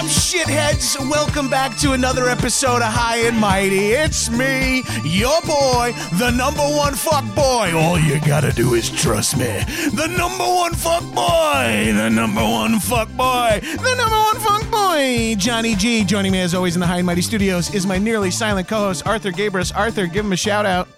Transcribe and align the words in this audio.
up, 0.00 0.06
shitheads? 0.06 0.98
Welcome 1.10 1.50
back 1.50 1.76
to 1.78 1.92
another 1.92 2.30
episode 2.30 2.76
of 2.76 2.90
High 2.90 3.18
and 3.18 3.36
Mighty. 3.36 3.90
It's 3.90 4.30
me, 4.30 4.82
your 5.04 5.42
boy, 5.42 5.92
the 6.14 6.30
number 6.30 6.62
one 6.62 6.94
fuck 6.94 7.22
boy. 7.34 7.72
All 7.74 7.98
you 7.98 8.18
gotta 8.20 8.50
do 8.50 8.74
is 8.74 8.88
trust 8.88 9.36
me. 9.36 9.62
The 9.92 10.06
number 10.06 10.44
one 10.44 10.72
fuck 10.72 11.02
boy, 11.14 11.92
the 11.94 12.08
number 12.08 12.40
one 12.40 12.80
fuck 12.80 13.08
boy, 13.10 13.60
the 13.60 13.94
number 13.94 14.16
one 14.16 14.38
fuck 14.38 14.70
boy, 14.70 15.34
Johnny 15.36 15.74
G. 15.74 16.02
Joining 16.04 16.32
me 16.32 16.40
as 16.40 16.54
always 16.54 16.76
in 16.76 16.80
the 16.80 16.86
High 16.86 16.98
and 16.98 17.06
Mighty 17.06 17.22
studios 17.22 17.74
is 17.74 17.86
my 17.86 17.98
nearly 17.98 18.30
silent 18.30 18.68
co-host 18.68 19.06
Arthur 19.06 19.32
Gabrus. 19.32 19.70
Arthur, 19.76 20.06
give 20.06 20.24
him 20.24 20.32
a 20.32 20.36
shout 20.36 20.64
out. 20.64 20.88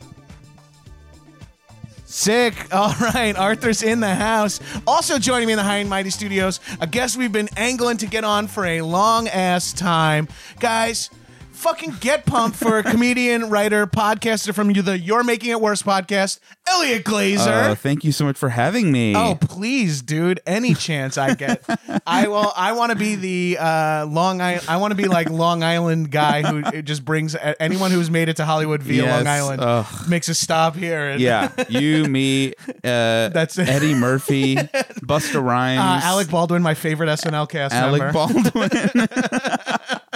Sick. 2.13 2.55
All 2.75 2.95
right. 3.01 3.35
Arthur's 3.35 3.83
in 3.83 4.01
the 4.01 4.15
house. 4.15 4.61
Also 4.87 5.19
joining 5.19 5.47
me 5.47 5.55
in 5.55 5.57
the 5.57 5.63
High 5.63 5.79
and 5.79 5.89
Mighty 5.89 6.11
Studios, 6.11 6.61
a 6.79 6.87
guest 6.87 7.17
we've 7.17 7.33
been 7.33 7.49
angling 7.57 7.97
to 7.99 8.07
get 8.07 8.23
on 8.23 8.49
for 8.49 8.67
a 8.67 8.83
long 8.83 9.29
ass 9.29 9.73
time. 9.73 10.29
Guys, 10.61 11.09
fucking 11.63 11.95
get 12.01 12.27
pumped 12.27 12.57
for 12.57 12.79
a 12.79 12.83
comedian, 12.83 13.49
writer, 13.49 13.87
podcaster 13.87 14.53
from 14.53 14.71
you 14.73 14.83
the 14.83 14.99
You're 14.99 15.23
Making 15.23 15.51
It 15.51 15.61
Worse 15.61 15.83
podcast, 15.83 16.41
Eliot 16.69 17.05
Glazer. 17.05 17.70
Uh, 17.70 17.75
thank 17.77 18.03
you 18.05 18.11
so 18.13 18.25
much 18.25 18.36
for 18.36 18.48
having 18.48 18.91
me. 18.91 19.14
Oh 19.17 19.36
please, 19.41 20.03
dude! 20.03 20.41
Any 20.47 20.75
chance 20.75 21.17
I 21.17 21.35
get, 21.35 21.64
I 22.07 22.27
will. 22.29 22.53
I 22.57 22.73
want 22.73 22.91
to 22.91 22.98
be 22.98 23.14
the 23.14 23.59
uh, 23.61 24.07
Long 24.07 24.41
Island. 24.41 24.67
I 24.69 24.77
want 24.79 24.91
to 24.91 24.97
be 24.97 25.05
like 25.07 25.31
Long 25.31 25.63
Island 25.63 26.11
guy 26.11 26.42
who 26.42 26.83
just 26.83 27.05
brings 27.05 27.36
anyone 27.61 27.91
who's 27.92 28.11
made 28.11 28.29
it 28.29 28.36
to 28.39 28.45
Hollywood 28.45 28.83
via 28.83 29.03
Yes. 29.05 29.17
Long 29.19 29.27
Island 29.27 29.61
Ugh. 29.63 30.09
makes 30.09 30.29
a 30.29 30.35
stop 30.35 30.75
here. 30.77 31.11
And, 31.11 31.20
Yeah, 31.20 31.51
you, 31.69 32.05
me, 32.07 32.55
uh, 32.69 33.29
That's 33.33 33.57
it. 33.59 33.69
Eddie 33.69 33.95
Murphy, 33.95 34.57
Busta 34.57 35.42
Rhymes, 35.42 35.81
Uh, 36.03 36.07
Alec 36.09 36.29
Baldwin, 36.29 36.63
my 36.63 36.75
favorite 36.75 37.07
SNL 37.09 37.48
cast 37.48 37.73
Alec 37.75 38.03
member. 38.03 38.13
Baldwin, 38.13 39.09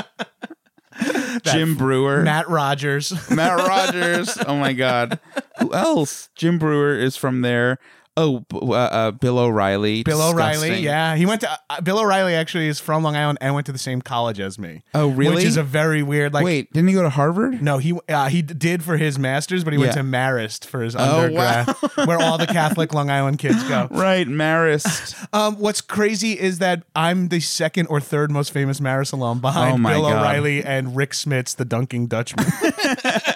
Jim 1.53 1.77
Breuer, 1.77 2.23
Matt 2.23 2.49
Rogers. 2.49 3.13
Matt 3.31 3.59
Rogers. 3.69 4.37
Oh 4.47 4.57
my 4.57 4.73
God, 4.73 5.19
who 5.61 5.73
else? 5.73 6.29
Jim 6.35 6.59
Breuer 6.59 6.97
is 6.99 7.17
from 7.17 7.43
there. 7.43 7.79
Oh, 8.19 8.45
uh, 8.53 8.73
uh, 8.73 9.11
Bill 9.11 9.39
O'Reilly. 9.39 10.03
Bill 10.03 10.23
O'Reilly, 10.23 10.79
yeah, 10.81 11.17
he 11.17 11.27
went 11.27 11.43
to 11.43 11.59
uh, 11.69 11.81
Bill 11.83 11.99
O'Reilly. 11.99 12.35
Actually, 12.35 12.69
is 12.69 12.81
from 12.81 13.03
Long 13.03 13.15
Island 13.15 13.37
and 13.43 13.55
went 13.55 13.67
to 13.67 13.73
the 13.73 13.79
same 13.79 14.01
college 14.01 14.41
as 14.41 14.59
me. 14.59 14.83
Oh, 14.95 15.09
really? 15.09 15.37
Which 15.37 15.45
is 15.45 15.57
a 15.59 15.63
very 15.63 16.03
weird. 16.03 16.33
Like, 16.33 16.45
Wait, 16.45 16.73
didn't 16.73 16.89
he 16.89 16.95
go 16.95 17.03
to 17.03 17.11
Harvard? 17.11 17.63
no, 17.63 17.79
he 17.79 17.93
uh, 18.09 18.29
he 18.29 18.41
did 18.43 18.83
for 18.83 18.97
his 18.97 19.19
masters, 19.19 19.65
but 19.65 19.73
he 19.75 19.79
went 19.79 19.91
Yeah. 19.95 20.03
to 20.03 20.09
Marist 20.09 20.65
for 20.65 20.83
his 20.83 20.97
Oh, 20.97 21.21
undergrad, 21.25 21.69
where 22.07 22.19
all 22.19 22.39
the 22.39 22.47
Catholic 22.47 22.95
Long 22.95 23.11
Island 23.11 23.39
kids 23.39 23.63
go. 23.69 23.89
Right, 24.07 24.27
Marist. 24.27 25.15
Um, 25.35 25.57
what's 25.59 25.81
crazy 25.81 26.39
is 26.39 26.59
that 26.61 26.85
I'm 26.95 27.29
the 27.29 27.41
second 27.41 27.87
or 27.89 28.01
third 28.01 28.31
most 28.31 28.51
famous 28.53 28.81
Marist 28.81 29.13
alum 29.13 29.41
behind 29.41 29.85
Oh 29.85 29.89
Bill 29.91 30.03
God. 30.03 30.21
O'Reilly 30.21 30.65
and 30.65 30.97
Rick 30.97 31.11
Smits, 31.13 31.55
the 31.57 31.65
dunking 31.65 32.07
Dutchman. 32.07 32.47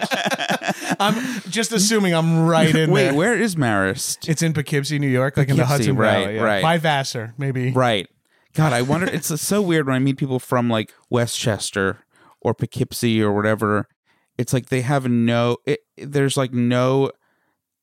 I'm 1.01 1.41
just 1.49 1.73
assuming 1.73 2.15
I'm 2.15 2.47
right 2.47 2.75
in 2.75 2.91
Wait, 2.91 3.05
there. 3.05 3.15
where 3.15 3.35
is 3.35 3.57
Marist? 3.57 4.29
It's 4.29 4.43
in 4.43 4.53
Poughkeepsie, 4.53 4.99
New 4.99 5.09
York, 5.09 5.37
like 5.37 5.49
in 5.49 5.57
the 5.57 5.63
Poughkeepsie, 5.63 5.89
Hudson 5.89 5.97
right, 5.97 6.25
Valley, 6.25 6.35
yeah. 6.37 6.43
right. 6.43 6.63
by 6.63 6.79
Vassar, 6.79 7.35
maybe. 7.39 7.73
Right. 7.73 8.07
God, 8.53 8.73
I 8.73 8.83
wonder. 8.83 9.07
It's 9.07 9.41
so 9.41 9.63
weird 9.63 9.87
when 9.87 9.97
I 9.97 9.99
meet 9.99 10.19
people 10.19 10.39
from 10.39 10.69
like 10.69 10.93
Westchester 11.09 12.05
or 12.41 12.53
Poughkeepsie 12.53 13.23
or 13.23 13.33
whatever. 13.33 13.89
It's 14.37 14.53
like 14.53 14.67
they 14.67 14.83
have 14.83 15.09
no. 15.09 15.57
It, 15.67 15.81
there's 15.97 16.37
like 16.37 16.53
no 16.53 17.13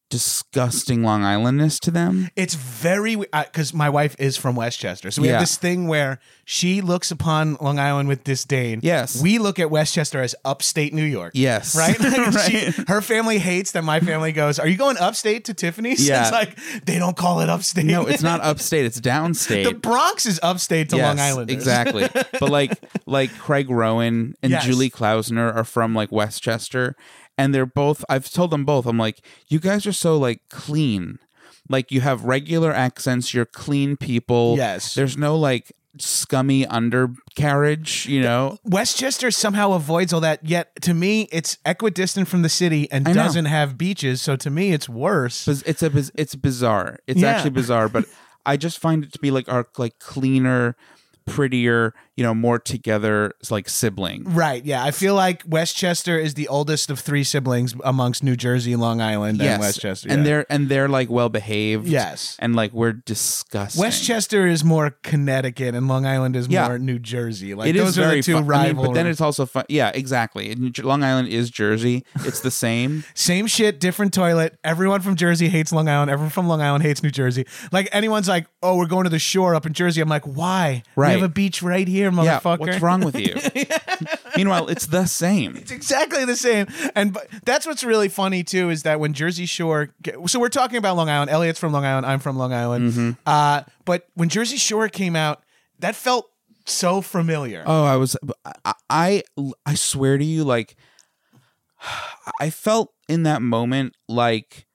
disgusting 0.09 1.03
Long 1.03 1.23
Islandness 1.23 1.79
to 1.81 1.91
them. 1.91 2.29
It's 2.35 2.53
very 2.55 3.15
because 3.15 3.73
uh, 3.73 3.77
my 3.77 3.89
wife 3.89 4.15
is 4.19 4.37
from 4.37 4.55
Westchester, 4.55 5.11
so 5.11 5.21
we 5.21 5.27
Yeah. 5.27 5.33
have 5.35 5.41
this 5.41 5.57
thing 5.57 5.87
where 5.87 6.19
she 6.45 6.81
looks 6.81 7.11
upon 7.11 7.57
Long 7.59 7.77
Island 7.79 8.07
with 8.07 8.23
disdain. 8.23 8.79
Yes. 8.83 9.21
we 9.21 9.37
look 9.37 9.59
at 9.59 9.69
Westchester 9.69 10.21
as 10.21 10.33
upstate 10.45 10.93
New 10.93 11.03
York. 11.03 11.31
Yes. 11.35 11.75
right. 11.75 11.97
Right. 12.27 12.33
She, 12.51 12.71
her 12.87 13.01
family 13.01 13.37
hates 13.37 13.71
that 13.71 13.83
my 13.83 13.99
family 13.99 14.31
goes. 14.31 14.59
Are 14.59 14.67
you 14.67 14.77
going 14.77 14.97
upstate 14.97 15.45
to 15.45 15.53
Tiffany's? 15.53 15.97
Yeah. 16.07 16.23
it's 16.23 16.31
like 16.31 16.57
they 16.85 16.97
don't 16.99 17.17
call 17.17 17.41
it 17.41 17.49
upstate. 17.49 17.85
No, 17.85 18.05
it's 18.05 18.23
not 18.23 18.41
upstate. 18.41 18.85
It's 18.85 18.99
downstate. 19.01 19.65
the 19.65 19.73
Bronx 19.73 20.25
is 20.25 20.39
upstate 20.43 20.89
to 20.89 20.97
Long 20.97 21.19
Island. 21.19 21.51
exactly. 21.51 22.07
but 22.13 22.49
like 22.49 22.71
like 23.05 23.31
Craig 23.37 23.69
Rowin 23.69 24.33
and 24.41 24.51
Yes. 24.51 24.65
Julie 24.65 24.89
Klausner 24.89 25.53
are 25.53 25.63
from 25.63 25.93
like 25.93 26.11
Westchester, 26.11 26.95
and 27.37 27.53
they're 27.53 27.65
both. 27.65 28.03
I've 28.09 28.29
told 28.31 28.51
them 28.51 28.65
both. 28.65 28.85
I'm 28.85 28.97
like, 28.97 29.21
you 29.47 29.59
guys 29.59 29.85
are 29.85 29.93
so 29.93 30.17
like 30.17 30.41
clean. 30.49 31.19
Like 31.69 31.91
you 31.91 32.01
have 32.01 32.23
regular 32.23 32.71
accents. 32.71 33.33
You're 33.33 33.45
clean 33.45 33.97
people. 33.97 34.55
Yes. 34.57 34.95
There's 34.95 35.17
no 35.17 35.35
like 35.37 35.71
scummy 35.99 36.65
undercarriage. 36.65 38.05
You 38.07 38.21
know. 38.21 38.57
Westchester 38.63 39.31
somehow 39.31 39.73
avoids 39.73 40.13
all 40.13 40.21
that. 40.21 40.45
Yet 40.45 40.71
to 40.81 40.93
me, 40.93 41.27
it's 41.31 41.57
equidistant 41.65 42.27
from 42.27 42.41
the 42.41 42.49
city 42.49 42.89
and 42.91 43.05
doesn't 43.05 43.45
have 43.45 43.77
beaches. 43.77 44.21
So 44.21 44.35
to 44.37 44.49
me, 44.49 44.71
it's 44.71 44.87
worse. 44.87 45.47
It's 45.47 45.83
a 45.83 45.91
it's 46.15 46.35
bizarre. 46.35 46.99
It's 47.07 47.19
Yeah. 47.21 47.31
actually 47.31 47.51
bizarre, 47.51 47.89
but 47.89 48.05
I 48.45 48.55
just 48.57 48.79
find 48.79 49.03
it 49.03 49.11
to 49.13 49.19
be 49.19 49.29
like 49.31 49.49
our 49.49 49.67
like 49.77 49.99
cleaner, 49.99 50.75
prettier, 51.25 51.93
you 52.17 52.23
know, 52.23 52.33
more 52.33 52.59
together 52.59 53.31
like 53.49 53.69
sibling. 53.69 54.23
Right. 54.25 54.65
Yeah. 54.65 54.83
I 54.83 54.91
feel 54.91 55.13
like 55.15 55.43
Westchester 55.47 56.17
is 56.17 56.33
the 56.33 56.47
oldest 56.47 56.89
of 56.89 56.99
three 56.99 57.23
siblings 57.23 57.75
amongst 57.83 58.23
New 58.23 58.35
Jersey, 58.35 58.75
Long 58.75 58.99
Island, 58.99 59.39
and 59.41 59.61
Westchester. 59.61 60.09
and 60.09 60.19
yeah. 60.19 60.23
they're 60.25 60.45
and 60.49 60.67
they're 60.67 60.89
like 60.89 61.09
well 61.09 61.29
behaved. 61.29 61.87
Yes. 61.87 62.35
and 62.39 62.55
like 62.55 62.73
we're 62.73 62.93
disgusting. 62.93 63.79
Westchester 63.79 64.47
is 64.47 64.63
more 64.63 64.97
Connecticut, 65.03 65.75
and 65.75 65.87
Long 65.87 66.05
Island 66.05 66.35
is 66.35 66.47
Yeah. 66.47 66.67
more 66.67 66.79
New 66.79 66.97
Jersey. 66.99 67.53
Like 67.53 67.69
It 67.69 67.77
those 67.77 67.89
is 67.89 67.99
are 67.99 68.01
very 68.01 68.17
the 68.17 68.23
two 68.23 68.33
fun. 68.33 68.51
I 68.51 68.73
mean, 68.73 68.75
but 68.77 68.93
then 68.93 69.05
it's 69.07 69.21
also 69.21 69.45
fun. 69.45 69.65
Yeah, 69.69 69.91
exactly. 69.93 70.53
Long 70.83 71.03
Island 71.03 71.27
is 71.27 71.49
Jersey. 71.51 72.03
It's 72.25 72.39
the 72.39 72.51
same. 72.51 73.03
same 73.13 73.45
shit, 73.45 73.79
different 73.79 74.13
toilet. 74.13 74.57
Everyone 74.63 75.01
from 75.01 75.15
Jersey 75.15 75.49
hates 75.49 75.71
Long 75.71 75.87
Island. 75.87 76.09
Everyone 76.09 76.31
from 76.31 76.47
Long 76.47 76.61
Island 76.61 76.83
hates 76.83 77.03
New 77.03 77.11
Jersey. 77.11 77.45
Like 77.71 77.89
anyone's 77.91 78.27
like, 78.27 78.47
"Oh, 78.63 78.75
we're 78.77 78.87
going 78.87 79.03
to 79.03 79.09
the 79.11 79.19
shore 79.19 79.53
up 79.53 79.67
in 79.67 79.73
Jersey." 79.73 80.01
I'm 80.01 80.09
like, 80.09 80.25
"Why? 80.25 80.81
We 80.95 81.05
have 81.05 81.21
a 81.21 81.29
beach 81.29 81.61
right 81.61 81.87
here, 81.87 82.06
yeah, 82.11 82.39
motherfucker." 82.39 82.59
what's 82.59 82.81
wrong 82.81 83.01
with 83.01 83.19
you? 83.19 83.35
Meanwhile, 84.37 84.67
it's 84.67 84.87
the 84.87 85.05
same. 85.05 85.55
It's 85.55 85.71
exactly 85.71 86.25
the 86.25 86.35
same. 86.35 86.67
And 86.95 87.13
but 87.13 87.27
that's 87.43 87.65
what's 87.65 87.83
really 87.83 88.09
funny 88.09 88.43
too 88.43 88.69
is 88.69 88.83
that 88.83 88.99
when 88.99 89.13
Jersey 89.13 89.45
Shore, 89.45 89.89
so 90.25 90.39
we're 90.39 90.49
talking 90.49 90.77
about 90.77 90.95
Long 90.95 91.09
Island. 91.09 91.31
Eliot's 91.31 91.59
from 91.59 91.73
Long 91.73 91.85
Island. 91.85 92.05
I'm 92.05 92.19
from 92.19 92.37
Long 92.37 92.53
Island. 92.53 92.91
Mm-hmm. 92.91 93.11
Uh, 93.25 93.63
but 93.85 94.07
when 94.15 94.29
Jersey 94.29 94.57
Shore 94.57 94.89
came 94.89 95.15
out, 95.15 95.43
that 95.79 95.95
felt 95.95 96.29
so 96.65 97.01
familiar. 97.01 97.63
Oh, 97.65 97.85
I 97.85 97.95
was 97.95 98.17
I, 98.65 98.73
I 98.89 99.23
I 99.65 99.75
swear 99.75 100.17
to 100.17 100.25
you 100.25 100.43
like 100.43 100.75
I 102.39 102.49
felt 102.49 102.93
in 103.07 103.23
that 103.23 103.41
moment 103.41 103.95
like 104.07 104.67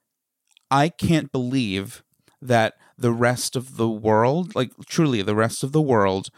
I 0.70 0.88
can't 0.88 1.30
believe 1.30 2.02
that 2.40 2.74
the 2.96 3.12
rest 3.12 3.56
of 3.56 3.76
the 3.76 3.88
world, 3.88 4.54
like 4.54 4.72
truly 4.86 5.22
the 5.22 5.34
rest 5.34 5.62
of 5.62 5.72
the 5.72 5.82
world 5.82 6.28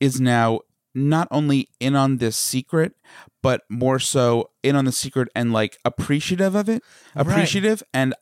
is 0.00 0.20
now 0.20 0.60
not 0.94 1.28
only 1.30 1.68
in 1.80 1.94
on 1.94 2.16
this 2.18 2.36
secret 2.36 2.94
but 3.42 3.62
more 3.70 3.98
so 3.98 4.50
in 4.62 4.74
on 4.74 4.84
the 4.84 4.92
secret 4.92 5.28
and 5.34 5.52
like 5.52 5.78
appreciative 5.84 6.54
of 6.54 6.68
it, 6.68 6.82
Right. 7.14 7.22
appreciative 7.26 7.82
and 7.94 8.14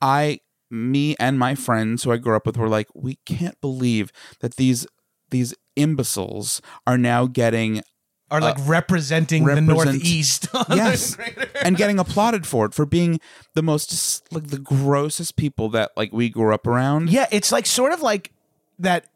I 0.00 0.40
me 0.70 1.14
and 1.20 1.38
my 1.38 1.54
friends 1.54 2.02
who 2.02 2.10
I 2.12 2.16
grew 2.18 2.36
up 2.36 2.46
with 2.46 2.56
were 2.56 2.68
like 2.68 2.88
we 2.94 3.16
can't 3.24 3.58
believe 3.60 4.10
that 4.40 4.56
these 4.56 4.86
these 5.30 5.54
imbeciles 5.76 6.60
are 6.86 6.98
now 6.98 7.26
getting 7.26 7.82
Are 8.30 8.40
like 8.40 8.56
representing 8.66 9.44
the 9.44 9.52
uh, 9.52 9.56
represent- 9.56 9.86
Northeast. 9.94 10.48
yes 10.70 11.16
and 11.64 11.76
getting 11.76 11.98
applauded 11.98 12.46
for 12.46 12.66
it 12.66 12.74
for 12.74 12.84
being 12.86 13.20
the 13.54 13.62
most 13.62 14.22
like 14.32 14.48
the 14.48 14.58
grossest 14.58 15.36
people 15.36 15.68
that 15.70 15.92
like 15.96 16.12
we 16.12 16.28
grew 16.28 16.52
up 16.52 16.66
around 16.66 17.10
Yeah, 17.10 17.26
it's 17.30 17.50
like 17.52 17.66
sort 17.66 17.92
of 17.92 18.02
like 18.02 18.30
that. 18.78 19.06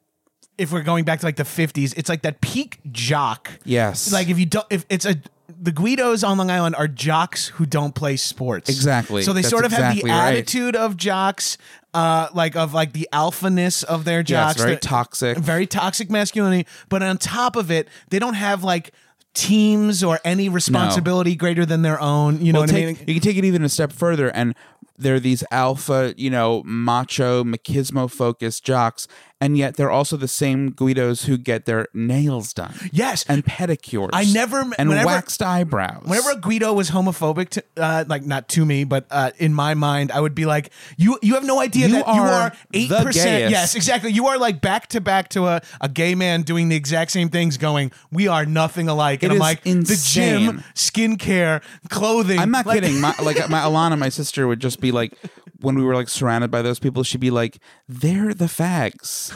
If 0.58 0.72
we're 0.72 0.82
going 0.82 1.04
back 1.04 1.20
to 1.20 1.26
like 1.26 1.36
the 1.36 1.44
fifties, 1.44 1.94
it's 1.94 2.08
like 2.08 2.22
that 2.22 2.40
peak 2.40 2.80
jock. 2.90 3.50
yes 3.64 4.12
Like 4.12 4.28
if 4.28 4.38
you 4.38 4.46
don't, 4.46 4.66
if 4.70 4.84
it's 4.90 5.06
a 5.06 5.16
the 5.60 5.72
Guidos 5.72 6.22
on 6.28 6.36
Long 6.38 6.50
Island 6.50 6.74
are 6.76 6.86
jocks 6.86 7.46
who 7.48 7.64
don't 7.66 7.94
play 7.94 8.16
sports. 8.16 8.68
Exactly. 8.68 9.22
So 9.22 9.32
they 9.32 9.40
That's 9.40 9.50
sort 9.50 9.64
of 9.64 9.72
have 9.72 9.92
exactly 9.96 10.10
the 10.10 10.16
right. 10.16 10.28
attitude 10.34 10.76
of 10.76 10.96
jocks, 10.96 11.56
uh, 11.94 12.28
like 12.34 12.54
of 12.54 12.74
like 12.74 12.92
the 12.92 13.08
alphaness 13.12 13.82
of 13.82 14.04
their 14.04 14.22
jocks. 14.22 14.56
it's 14.56 14.60
very 14.62 14.72
They're- 14.74 14.80
toxic 14.80 15.38
very 15.38 15.66
toxic 15.66 16.10
masculinity. 16.10 16.68
But 16.88 17.02
on 17.02 17.16
top 17.18 17.56
of 17.56 17.70
it, 17.70 17.88
they 18.10 18.18
don't 18.18 18.34
have 18.34 18.62
like 18.62 18.92
teams 19.34 20.02
or 20.04 20.20
any 20.24 20.48
responsibility 20.48 21.34
greater 21.36 21.64
than 21.64 21.82
their 21.82 22.00
own. 22.00 22.44
You 22.44 22.52
know 22.52 22.60
Well, 22.60 22.68
what 22.68 22.76
I 22.76 22.84
mean? 22.86 22.98
you 23.06 23.14
can 23.14 23.20
take 23.22 23.36
it 23.36 23.44
even 23.44 23.62
a 23.64 23.68
step 23.68 23.92
further 23.92 24.28
and 24.30 24.54
they're 25.00 25.20
these 25.20 25.44
alpha 25.52 26.12
you 26.16 26.28
know 26.28 26.60
macho 26.64 27.44
machismo 27.44 28.10
focused 28.10 28.64
jocks 28.64 29.06
and 29.40 29.56
yet 29.56 29.76
they're 29.76 29.90
also 29.90 30.16
the 30.16 30.26
same 30.28 30.70
guidos 30.70 31.24
who 31.26 31.36
get 31.38 31.64
their 31.64 31.86
nails 31.94 32.52
done 32.52 32.74
Yes. 32.92 33.24
and 33.28 33.44
pedicures 33.44 34.10
I 34.12 34.24
never- 34.24 34.64
and 34.78 34.88
whenever- 34.88 35.06
waxed 35.06 35.42
eyebrows 35.42 36.02
Whenever 36.04 36.30
a 36.32 36.36
Guido 36.40 36.72
was 36.72 36.90
homophobic, 36.90 37.48
to, 37.50 37.62
uh, 37.76 38.04
like 38.08 38.24
not 38.24 38.48
to 38.48 38.64
me, 38.66 38.84
but 38.84 39.06
uh, 39.10 39.30
in 39.38 39.54
my 39.54 39.74
mind, 39.74 40.10
I 40.12 40.20
would 40.20 40.34
be 40.34 40.44
like, 40.46 40.70
"You, 40.96 41.18
you 41.22 41.34
have 41.34 41.44
no 41.44 41.60
idea 41.60 41.86
You 41.86 41.94
that 41.94 42.06
you 42.08 42.20
are 42.22 42.52
eight 42.74 42.90
percent." 42.90 43.50
Yes, 43.50 43.74
exactly. 43.74 44.10
You 44.12 44.26
are 44.26 44.38
like 44.38 44.60
back 44.60 44.88
to 44.88 45.00
back 45.00 45.28
to 45.30 45.46
a, 45.46 45.60
a 45.80 45.88
gay 45.88 46.14
man 46.14 46.42
doing 46.42 46.68
the 46.68 46.76
exact 46.76 47.10
same 47.12 47.28
things, 47.28 47.56
going, 47.56 47.92
"We 48.10 48.26
are 48.28 48.44
nothing 48.46 48.88
alike." 48.88 49.22
And 49.22 49.32
It 49.32 49.36
I'm 49.36 49.36
is 49.36 49.40
like, 49.40 49.66
insane. 49.66 50.46
the 50.46 50.52
gym, 50.52 50.64
skincare, 50.74 51.62
clothing. 51.88 52.38
I'm 52.38 52.50
not 52.50 52.66
like- 52.66 52.80
kidding. 52.82 53.00
My, 53.00 53.14
like 53.22 53.48
my 53.48 53.60
Alana, 53.60 53.98
my 53.98 54.08
sister, 54.08 54.46
would 54.48 54.60
just 54.60 54.80
be 54.80 54.90
like, 54.92 55.12
when 55.60 55.74
we 55.76 55.82
were 55.82 55.94
like 55.94 56.08
surrounded 56.08 56.50
by 56.50 56.62
those 56.62 56.78
people, 56.78 57.02
she'd 57.02 57.20
be 57.20 57.30
like, 57.30 57.58
"They're 57.88 58.32
the 58.34 58.46
fags," 58.46 59.32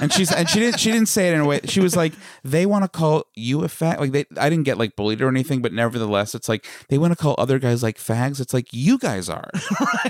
and 0.00 0.12
she's 0.12 0.32
and 0.32 0.48
she 0.48 0.60
didn't 0.60 0.78
she 0.80 0.90
didn't 0.90 1.08
say 1.08 1.28
it 1.28 1.34
in 1.34 1.40
a 1.40 1.44
way. 1.46 1.60
She 1.64 1.80
was 1.80 1.96
like, 1.96 2.12
"They 2.42 2.66
want 2.66 2.84
to 2.84 2.88
call 2.88 3.24
you 3.34 3.62
a 3.64 3.68
fag." 3.68 3.98
Like 4.00 4.12
they, 4.12 4.24
I 4.38 4.48
didn't 4.50 4.64
get 4.64 4.78
like 4.78 4.96
bullied 4.96 5.20
or 5.22 5.28
anything, 5.28 5.62
but 5.62 5.72
nevertheless, 5.72 6.34
it's 6.34 6.48
like 6.48 6.66
they 6.88 6.98
want 6.98 7.12
to 7.12 7.16
call 7.16 7.34
other 7.38 7.58
guys 7.58 7.82
like 7.82 7.96
fags. 7.98 8.40
It's 8.40 8.52
like 8.54 8.72
you 8.72 8.98
guys 8.98 9.28
are. 9.28 9.50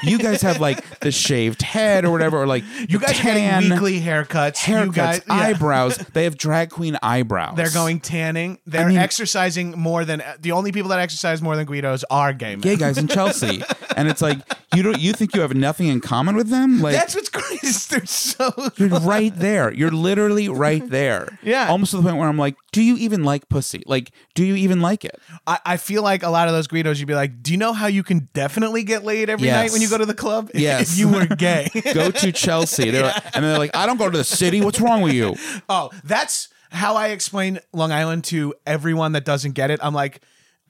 You 0.02 0.18
guys 0.18 0.42
have 0.42 0.60
like 0.60 1.00
the 1.00 1.10
shaved 1.12 1.62
head 1.62 2.04
or 2.04 2.10
whatever, 2.10 2.40
or 2.40 2.46
like 2.46 2.64
You 2.88 2.98
guys 2.98 3.18
are 3.20 3.22
getting 3.22 3.44
tan 3.44 3.70
weekly 3.70 4.00
haircuts. 4.00 4.56
haircuts, 4.56 4.84
You 4.86 4.92
guys, 4.92 5.20
yeah. 5.26 5.34
eyebrows. 5.34 5.96
They 5.98 6.24
have 6.24 6.36
drag 6.36 6.70
queen 6.70 6.96
eyebrows. 7.02 7.56
They're 7.56 7.70
going 7.70 8.00
tanning. 8.00 8.58
They're 8.66 8.88
mean- 8.88 8.98
exercising 8.98 9.72
more 9.78 10.04
than 10.04 10.22
the 10.40 10.52
only 10.52 10.72
people 10.72 10.90
that 10.90 10.98
exercise 10.98 11.42
more 11.42 11.56
than 11.56 11.66
Guidos 11.66 12.04
are 12.10 12.32
gay 12.32 12.50
men. 12.56 12.60
gay 12.60 12.76
guys 12.76 12.98
in 12.98 13.08
Chelsea, 13.08 13.62
and 13.96 14.08
it's 14.08 14.22
like 14.22 14.38
you 14.74 14.82
don't. 14.82 14.93
You 14.98 15.12
think 15.12 15.34
you 15.34 15.40
have 15.42 15.54
nothing 15.54 15.88
in 15.88 16.00
common 16.00 16.36
with 16.36 16.48
them? 16.48 16.80
Like 16.80 16.94
That's 16.94 17.14
what's 17.14 17.28
crazy. 17.28 17.86
They're 17.90 18.06
so 18.06 18.52
You're 18.76 18.88
right 19.00 19.34
there. 19.34 19.72
You're 19.72 19.90
literally 19.90 20.48
right 20.48 20.88
there. 20.88 21.38
Yeah. 21.42 21.68
Almost 21.68 21.90
to 21.92 21.98
the 21.98 22.02
point 22.02 22.16
where 22.16 22.28
I'm 22.28 22.38
like, 22.38 22.56
do 22.72 22.82
you 22.82 22.96
even 22.96 23.24
like 23.24 23.48
pussy? 23.48 23.82
Like, 23.86 24.12
do 24.34 24.44
you 24.44 24.54
even 24.56 24.80
like 24.80 25.04
it? 25.04 25.18
I, 25.46 25.58
I 25.64 25.76
feel 25.76 26.02
like 26.02 26.22
a 26.22 26.30
lot 26.30 26.48
of 26.48 26.54
those 26.54 26.66
Guidos, 26.66 26.98
you'd 27.00 27.06
be 27.06 27.14
like, 27.14 27.42
do 27.42 27.52
you 27.52 27.58
know 27.58 27.72
how 27.72 27.86
you 27.86 28.02
can 28.02 28.28
definitely 28.34 28.82
get 28.84 29.04
laid 29.04 29.30
every 29.30 29.46
Yes. 29.46 29.62
night 29.64 29.72
when 29.72 29.82
you 29.82 29.88
go 29.90 29.98
to 29.98 30.06
the 30.06 30.14
club? 30.14 30.50
Yes. 30.54 30.92
if 30.92 30.98
you 30.98 31.08
were 31.08 31.26
gay. 31.26 31.68
Go 31.92 32.10
to 32.10 32.32
Chelsea. 32.32 32.90
They're 32.90 33.02
like, 33.04 33.36
and 33.36 33.44
they're 33.44 33.58
like, 33.58 33.76
I 33.76 33.86
don't 33.86 33.98
go 33.98 34.08
to 34.10 34.16
the 34.16 34.24
city. 34.24 34.60
What's 34.60 34.80
wrong 34.80 35.02
with 35.02 35.12
you? 35.12 35.36
oh, 35.68 35.90
that's 36.04 36.48
how 36.70 36.96
I 36.96 37.08
explain 37.08 37.58
Long 37.72 37.92
Island 37.92 38.24
to 38.24 38.54
everyone 38.66 39.12
that 39.12 39.24
doesn't 39.24 39.52
get 39.52 39.70
it. 39.70 39.78
I'm 39.82 39.94
like, 39.94 40.20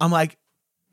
I'm 0.00 0.10
like, 0.10 0.36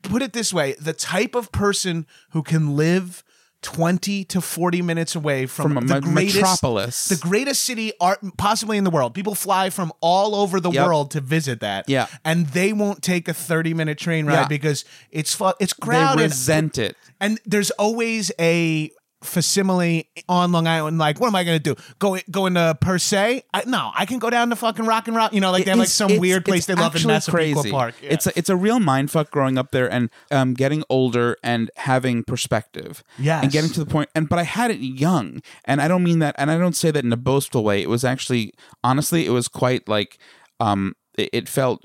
put 0.02 0.22
it 0.22 0.32
this 0.32 0.52
way: 0.52 0.74
the 0.80 0.92
type 0.92 1.34
of 1.34 1.52
person 1.52 2.06
who 2.30 2.42
can 2.42 2.76
live. 2.76 3.22
20 3.64 4.24
to 4.24 4.40
40 4.40 4.82
minutes 4.82 5.14
away 5.14 5.46
from, 5.46 5.74
From 5.74 5.84
a 5.84 5.86
the 5.86 6.00
me- 6.00 6.14
greatest 6.14 6.34
metropolis. 6.36 7.06
the 7.06 7.14
greatest 7.14 7.62
city 7.62 7.92
are 8.00 8.18
possibly 8.36 8.76
in 8.76 8.82
the 8.82 8.90
world. 8.90 9.14
People 9.14 9.36
fly 9.36 9.70
from 9.70 9.92
all 10.00 10.34
over 10.34 10.58
the 10.58 10.72
Yep. 10.72 10.84
world 10.84 11.10
to 11.12 11.20
visit 11.20 11.60
that. 11.60 11.88
Yeah. 11.88 12.08
And 12.24 12.48
they 12.48 12.72
won't 12.72 13.02
take 13.02 13.28
a 13.28 13.32
30 13.32 13.72
minute 13.72 13.98
train 13.98 14.26
ride 14.26 14.34
Yeah. 14.34 14.48
because 14.48 14.84
it's 15.12 15.32
fu- 15.32 15.52
it's 15.60 15.74
They 15.74 16.14
resent 16.16 16.76
it. 16.76 16.96
And 17.20 17.38
there's 17.46 17.70
always 17.78 18.32
a 18.40 18.90
facsimile 19.22 20.08
on 20.28 20.52
Long 20.52 20.66
Island. 20.66 20.98
Like, 20.98 21.20
what 21.20 21.28
am 21.28 21.34
I 21.34 21.44
going 21.44 21.58
to 21.58 21.74
do? 21.74 21.80
Go 21.98 22.18
go 22.30 22.46
into 22.46 22.76
Per 22.80 22.98
se? 22.98 23.42
I, 23.54 23.64
no, 23.66 23.90
I 23.94 24.06
can 24.06 24.18
go 24.18 24.30
down 24.30 24.50
to 24.50 24.56
fucking 24.56 24.84
Rock 24.84 25.08
and 25.08 25.16
roll. 25.16 25.28
You 25.32 25.40
know, 25.40 25.50
like 25.50 25.64
they 25.64 25.70
have 25.70 25.78
like 25.78 25.88
some 25.88 26.10
it's- 26.10 26.20
weird 26.20 26.44
place 26.44 26.66
they 26.66 26.74
love 26.74 26.94
in 26.96 27.06
Massapequa 27.06 27.54
crazy. 27.54 27.70
Park. 27.70 27.94
Yeah. 28.02 28.10
It's 28.12 28.26
a, 28.26 28.38
it's 28.38 28.48
a 28.50 28.56
real 28.56 28.80
mind 28.80 29.10
fuck 29.10 29.30
growing 29.30 29.58
up 29.58 29.70
there 29.70 29.90
and 29.90 30.10
um, 30.30 30.54
getting 30.54 30.84
older 30.88 31.36
and 31.42 31.70
having 31.76 32.24
perspective. 32.24 33.02
Yeah, 33.18 33.40
and 33.42 33.50
getting 33.50 33.70
to 33.70 33.80
the 33.80 33.86
point. 33.90 34.10
And 34.14 34.28
but 34.28 34.38
I 34.38 34.44
had 34.44 34.70
it 34.70 34.78
young, 34.78 35.40
and 35.64 35.80
I 35.80 35.88
don't 35.88 36.02
mean 36.02 36.18
that, 36.20 36.34
and 36.38 36.50
I 36.50 36.58
don't 36.58 36.76
say 36.76 36.90
that 36.90 37.04
in 37.04 37.12
a 37.12 37.16
boastful 37.16 37.64
way. 37.64 37.82
It 37.82 37.88
was 37.88 38.04
actually, 38.04 38.52
honestly, 38.84 39.26
it 39.26 39.30
was 39.30 39.48
quite 39.48 39.88
like, 39.88 40.18
um, 40.60 40.94
it, 41.16 41.30
it 41.32 41.48
felt 41.48 41.84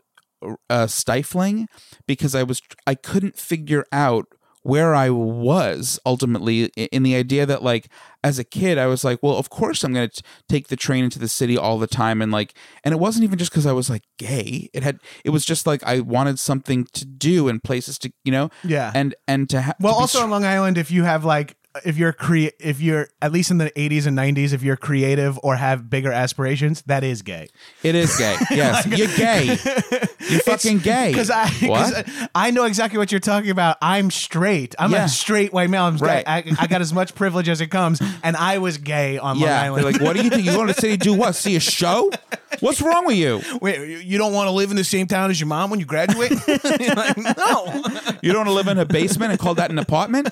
uh, 0.69 0.88
stifling 0.88 1.68
because 2.06 2.36
I 2.36 2.44
was 2.44 2.62
I 2.86 2.95
couldn't 2.95 3.38
figure 3.38 3.86
out 3.92 4.28
where 4.67 4.93
I 4.93 5.09
was 5.09 5.99
ultimately 6.05 6.65
in 6.75 7.03
the 7.03 7.15
idea 7.15 7.45
that 7.45 7.63
like 7.63 7.87
as 8.23 8.37
a 8.37 8.43
kid 8.43 8.77
I 8.77 8.87
was 8.87 9.03
like 9.03 9.19
well 9.23 9.37
of 9.37 9.49
course 9.49 9.83
I'm 9.83 9.93
going 9.93 10.09
to 10.09 10.23
take 10.49 10.67
the 10.67 10.75
train 10.75 11.03
into 11.05 11.19
the 11.19 11.27
city 11.29 11.57
all 11.57 11.79
the 11.79 11.87
time 11.87 12.21
and 12.21 12.31
like 12.31 12.53
and 12.83 12.93
it 12.93 12.97
wasn't 12.99 13.23
even 13.23 13.37
just 13.39 13.51
cuz 13.51 13.65
I 13.65 13.71
was 13.71 13.89
like 13.89 14.03
gay 14.17 14.69
it 14.73 14.83
had 14.83 15.00
it 15.24 15.29
was 15.29 15.45
just 15.45 15.65
like 15.67 15.83
I 15.83 16.00
wanted 16.01 16.38
something 16.39 16.86
to 16.93 17.05
do 17.05 17.47
and 17.47 17.63
places 17.63 17.97
to 18.00 18.12
you 18.25 18.31
know 18.31 18.50
Yeah. 18.63 18.91
and 18.93 19.15
and 19.27 19.50
to 19.50 19.62
have 19.62 19.75
well, 19.79 19.95
also 19.95 20.21
on 20.24 20.29
Long 20.29 20.43
Island, 20.45 20.77
if 20.77 20.91
you 20.91 21.03
have 21.03 21.24
like, 21.25 21.55
if 21.86 21.98
you're 21.98 22.13
crea- 22.13 22.51
if 22.60 22.79
you're 22.81 23.10
at 23.22 23.31
least 23.31 23.51
in 23.51 23.57
the 23.57 23.69
80s 23.72 24.05
and 24.07 24.17
90s, 24.17 24.53
if 24.53 24.63
you're 24.63 24.77
creative 24.77 25.39
or 25.43 25.55
have 25.55 25.89
bigger 25.89 26.12
aspirations, 26.12 26.81
that 26.84 27.03
is 27.03 27.22
gay. 27.22 27.48
it 27.84 27.96
is 27.96 28.15
gay 28.17 28.36
yes 28.51 28.86
you're 28.88 29.07
gay 29.15 29.46
you're 30.29 30.39
fucking 30.41 30.79
gay 30.79 31.12
Because 31.12 31.31
I, 31.34 32.29
I 32.36 32.51
know 32.51 32.65
exactly 32.65 32.98
what 32.98 33.12
you're 33.12 33.19
talking 33.19 33.50
about. 33.51 33.77
I'm 33.81 34.12
straight. 34.12 34.75
I'm 34.79 34.91
Yeah. 34.91 35.05
a 35.05 35.10
straight 35.10 35.53
white 35.53 35.69
male. 35.69 35.84
I'm 35.84 35.98
Right. 35.98 36.24
I, 36.27 36.43
I 36.60 36.67
got 36.67 36.81
as 36.81 36.93
much 36.93 37.15
privilege 37.15 37.50
as 37.50 37.60
it 37.62 37.67
comes, 37.67 38.01
and 38.24 38.36
I 38.38 38.57
was 38.60 38.77
gay 38.77 39.17
on 39.17 39.39
Long 39.39 39.50
Island. 39.50 39.84
they're 39.84 39.91
like 39.93 40.01
what 40.01 40.15
do 40.15 40.24
you 40.24 40.29
think 40.29 40.46
you 40.46 40.57
want 40.57 40.74
to 40.75 40.81
to 40.81 40.98
do 40.98 41.13
what 41.13 41.36
see 41.36 41.55
a 41.55 41.60
show 41.60 42.12
what's 42.60 42.81
wrong 42.81 43.05
with 43.05 43.17
you 43.17 43.41
Wait, 43.62 43.79
you- 43.79 43.98
you 43.98 44.17
don't 44.17 44.34
want 44.34 44.48
to 44.48 44.51
live 44.51 44.69
in 44.69 44.75
the 44.77 44.84
same 44.84 45.07
town 45.07 45.29
as 45.31 45.39
your 45.39 45.48
mom 45.48 45.69
when 45.69 45.79
you 45.79 45.86
graduate? 45.86 46.31
You're 46.48 46.96
like, 46.96 47.17
no. 47.17 47.84
You 48.22 48.31
don't 48.34 48.46
want 48.46 48.50
to 48.50 48.53
live 48.53 48.67
in 48.67 48.77
a 48.77 48.86
basement 48.86 49.31
and 49.31 49.39
call 49.39 49.55
that 49.55 49.69
an 49.72 49.79
apartment? 49.79 50.29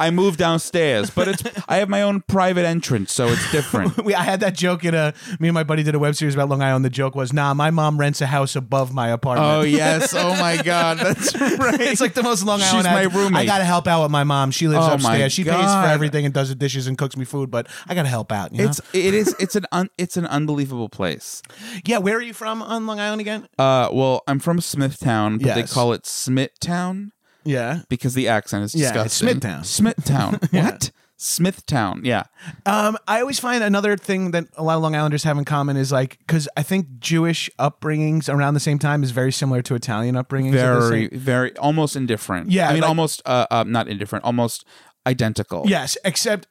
I 0.00 0.10
moved 0.10 0.38
downstairs, 0.38 1.10
but 1.10 1.28
it's 1.28 1.42
I 1.68 1.76
have 1.76 1.88
my 1.88 2.02
own 2.02 2.20
private 2.22 2.64
entrance, 2.64 3.12
so 3.12 3.26
it's 3.28 3.50
different. 3.52 3.96
We, 4.04 4.14
I 4.14 4.22
had 4.22 4.40
that 4.40 4.54
joke 4.54 4.84
in 4.84 4.94
a. 4.94 5.12
Me 5.40 5.48
and 5.48 5.54
my 5.54 5.64
buddy 5.64 5.82
did 5.82 5.94
a 5.94 5.98
web 5.98 6.14
series 6.14 6.34
about 6.34 6.48
Long 6.48 6.62
Island. 6.62 6.84
The 6.84 6.90
joke 6.90 7.14
was, 7.14 7.32
"Nah, 7.32 7.52
my 7.54 7.70
mom 7.70 7.98
rents 7.98 8.20
a 8.20 8.26
house 8.26 8.56
above 8.56 8.94
my 8.94 9.08
apartment." 9.08 9.50
Oh 9.50 9.60
yes! 9.62 10.14
Oh 10.14 10.30
my 10.40 10.62
God! 10.62 10.98
That's 10.98 11.34
right. 11.38 11.80
It's 11.80 12.00
like 12.00 12.14
the 12.14 12.22
most 12.22 12.44
Long 12.44 12.58
She's 12.60 12.68
Island. 12.72 12.84
my 12.86 13.04
act- 13.04 13.14
roommate. 13.14 13.40
I 13.42 13.44
gotta 13.46 13.64
help 13.64 13.86
out 13.86 14.02
with 14.02 14.10
my 14.10 14.24
mom. 14.24 14.50
She 14.50 14.68
lives 14.68 14.84
Oh, 14.84 14.88
my 14.88 14.94
upstairs. 15.16 15.32
She 15.32 15.44
pays 15.44 15.52
for 15.54 15.86
everything 15.88 16.24
and 16.24 16.32
does 16.32 16.48
the 16.48 16.54
dishes 16.54 16.86
and 16.86 16.96
cooks 16.96 17.16
me 17.16 17.24
food. 17.24 17.50
But 17.50 17.66
I 17.86 17.94
gotta 17.94 18.08
help 18.08 18.30
out. 18.32 18.52
You 18.52 18.58
know? 18.64 18.68
it's 18.70 18.80
it 18.92 19.14
is 19.14 19.34
it's 19.40 19.56
an 19.56 19.66
un, 19.72 19.90
it's 19.98 20.16
an 20.16 20.26
unbelievable 20.26 20.88
place. 20.88 21.42
yeah. 21.84 21.98
Where 21.98 22.16
are 22.16 22.22
you 22.22 22.32
from 22.34 22.62
on 22.62 22.86
Long 22.86 23.00
Island 23.00 23.20
again? 23.20 23.48
Uh, 23.58 23.88
well, 23.92 24.22
I'm 24.26 24.38
from 24.38 24.60
Smithtown, 24.60 25.38
but 25.38 25.54
they 25.54 25.60
Yes. 25.60 25.72
call 25.72 25.92
it 25.92 26.06
Smithtown 26.06 27.12
Yeah. 27.48 27.80
because 27.88 28.14
the 28.14 28.28
accent 28.28 28.64
is 28.64 28.74
Yeah, 28.74 28.88
it's 29.04 29.18
disgusting. 29.18 29.28
Smithtown. 29.28 29.64
Smithtown. 29.64 30.40
What? 30.52 30.90
Smithtown. 31.20 32.02
Yeah. 32.04 32.24
Um, 32.64 32.96
I 33.08 33.20
always 33.20 33.40
find 33.40 33.64
another 33.64 33.96
thing 33.96 34.30
that 34.30 34.44
a 34.56 34.62
lot 34.62 34.76
of 34.76 34.82
Long 34.82 34.94
Islanders 34.94 35.24
have 35.24 35.36
in 35.36 35.44
common 35.44 35.76
is 35.76 35.90
like 35.90 36.16
because 36.18 36.48
I 36.56 36.62
think 36.62 36.86
Jewish 37.00 37.50
upbringings 37.58 38.32
around 38.32 38.54
the 38.54 38.60
same 38.60 38.78
time 38.78 39.02
is 39.02 39.10
very 39.10 39.32
similar 39.32 39.60
to 39.62 39.74
Italian 39.74 40.14
upbringings. 40.14 40.54
at 40.54 40.74
the 40.74 40.80
Very, 40.88 41.08
same- 41.08 41.18
very, 41.18 41.56
almost 41.56 41.96
indifferent. 41.96 42.50
Yeah, 42.52 42.68
I 42.68 42.72
mean, 42.74 42.82
like- 42.82 42.88
almost, 42.88 43.22
uh, 43.26 43.46
uh, 43.50 43.64
not 43.66 43.88
indifferent, 43.88 44.24
almost 44.24 44.64
identical. 45.08 45.64
Yes, 45.66 45.96
except 46.04 46.46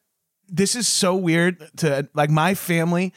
this 0.50 0.76
is 0.76 0.88
so 0.88 1.16
weird 1.16 1.62
to 1.78 2.08
like 2.14 2.30
my 2.30 2.54
family 2.56 3.14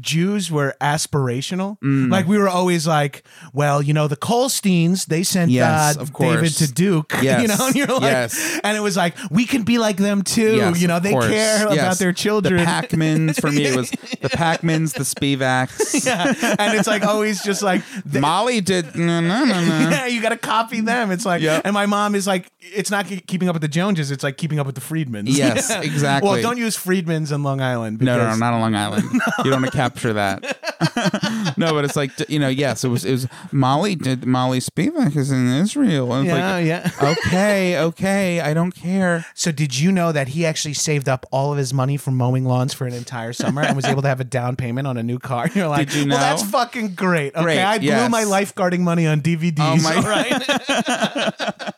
jews 0.00 0.50
were 0.50 0.74
aspirational 0.80 1.78
Mm. 1.80 2.10
like 2.10 2.26
we 2.26 2.38
were 2.38 2.48
always 2.48 2.86
like 2.86 3.22
well 3.52 3.80
you 3.82 3.92
know 3.94 4.08
the 4.08 4.16
colsteins 4.16 5.06
they 5.06 5.22
sent 5.22 5.50
Yes, 5.50 5.96
uh, 5.96 6.00
of 6.00 6.12
david 6.14 6.52
to 6.56 6.70
duke 6.72 7.12
Yes, 7.22 7.42
you 7.42 7.48
know 7.48 7.66
and 7.66 7.74
you're 7.74 7.86
like 7.86 8.02
yes. 8.02 8.60
and 8.64 8.76
it 8.76 8.80
was 8.80 8.96
like 8.96 9.14
we 9.30 9.46
can 9.46 9.62
be 9.62 9.78
like 9.78 9.96
them 9.96 10.22
too 10.22 10.56
Yes, 10.56 10.80
you 10.80 10.88
know 10.88 10.98
they 11.00 11.12
course. 11.12 11.28
care 11.28 11.66
about 11.66 11.98
their 11.98 12.12
children 12.12 12.58
The 12.58 12.64
Pac-Mans 12.64 13.38
for 13.38 13.50
me 13.50 13.64
it 13.66 13.76
was 13.76 13.90
the 14.20 14.28
Pac-Mans, 14.28 14.92
the 14.94 15.04
Spivaks. 15.04 16.04
yeah. 16.06 16.34
and 16.58 16.78
it's 16.78 16.86
like 16.88 17.02
always 17.04 17.42
just 17.42 17.62
like 17.62 17.82
the- 18.04 18.20
Molly 18.20 18.60
did 18.60 18.94
no 18.96 19.20
no 19.20 19.44
no. 19.44 19.54
yeah, 19.54 20.06
you 20.06 20.20
got 20.22 20.30
to 20.30 20.36
copy 20.38 20.80
them. 20.80 21.10
It's 21.10 21.24
like, 21.24 21.42
Yep. 21.42 21.62
and 21.64 21.72
my 21.74 21.86
mom 21.86 22.14
is 22.14 22.26
like, 22.26 22.50
it's 22.60 22.90
not 22.90 23.06
keeping 23.06 23.48
up 23.48 23.54
with 23.54 23.62
the 23.62 23.68
Joneses. 23.68 24.10
It's 24.10 24.22
like 24.22 24.36
keeping 24.36 24.58
up 24.58 24.66
with 24.66 24.74
the 24.74 24.80
Friedmans. 24.80 25.24
Yes, 25.26 25.70
Yeah. 25.70 25.80
exactly. 25.82 26.28
Well, 26.30 26.42
don't 26.42 26.58
use 26.58 26.69
Friedmans 26.76 27.32
in 27.32 27.42
Long 27.42 27.60
Island. 27.60 28.00
No, 28.00 28.16
no, 28.18 28.30
no, 28.30 28.36
not 28.36 28.52
on 28.54 28.60
Long 28.60 28.74
Island. 28.74 29.04
You 29.44 29.50
don't 29.50 29.62
want 29.62 29.72
to 29.72 29.76
capture 29.76 30.12
that. 30.12 30.42
no, 31.56 31.72
but 31.72 31.84
it's 31.84 31.96
like 31.96 32.10
you 32.28 32.38
know, 32.38 32.48
yes, 32.48 32.84
it 32.84 32.88
was 32.88 33.04
it 33.04 33.12
was 33.12 33.26
Molly 33.52 33.94
did 33.94 34.26
Molly 34.26 34.58
Spivak 34.60 35.16
is 35.16 35.30
in 35.30 35.48
Israel. 35.48 36.12
And 36.12 36.26
Yeah, 36.26 36.54
like, 36.54 36.66
yeah. 36.66 36.90
okay, 37.26 37.78
okay, 37.78 38.40
I 38.40 38.52
don't 38.54 38.72
care. 38.72 39.24
So, 39.34 39.50
did 39.52 39.78
you 39.78 39.92
know 39.92 40.12
that 40.12 40.28
he 40.28 40.44
actually 40.44 40.74
saved 40.74 41.08
up 41.08 41.24
all 41.30 41.52
of 41.52 41.58
his 41.58 41.72
money 41.72 41.96
from 41.96 42.16
mowing 42.16 42.44
lawns 42.44 42.74
for 42.74 42.86
an 42.86 42.92
entire 42.92 43.32
summer 43.32 43.62
and 43.62 43.76
was 43.76 43.86
able 43.86 44.02
to 44.02 44.08
have 44.08 44.20
a 44.20 44.24
down 44.24 44.56
payment 44.56 44.86
on 44.86 44.96
a 44.96 45.02
new 45.02 45.18
car? 45.18 45.48
You're 45.54 45.68
like, 45.68 45.88
Did 45.90 46.04
you 46.04 46.10
well, 46.10 46.18
that's 46.18 46.42
fucking 46.42 46.94
great. 46.94 47.34
Okay, 47.34 47.42
Great, 47.42 47.62
I 47.62 47.78
blew 47.78 47.88
yes. 47.88 48.10
my 48.10 48.24
lifeguarding 48.24 48.80
money 48.80 49.06
on 49.06 49.20
DVDs. 49.22 49.58
Oh 49.58 49.76
my- 49.82 49.96
all 49.96 50.02
right? 50.02 51.74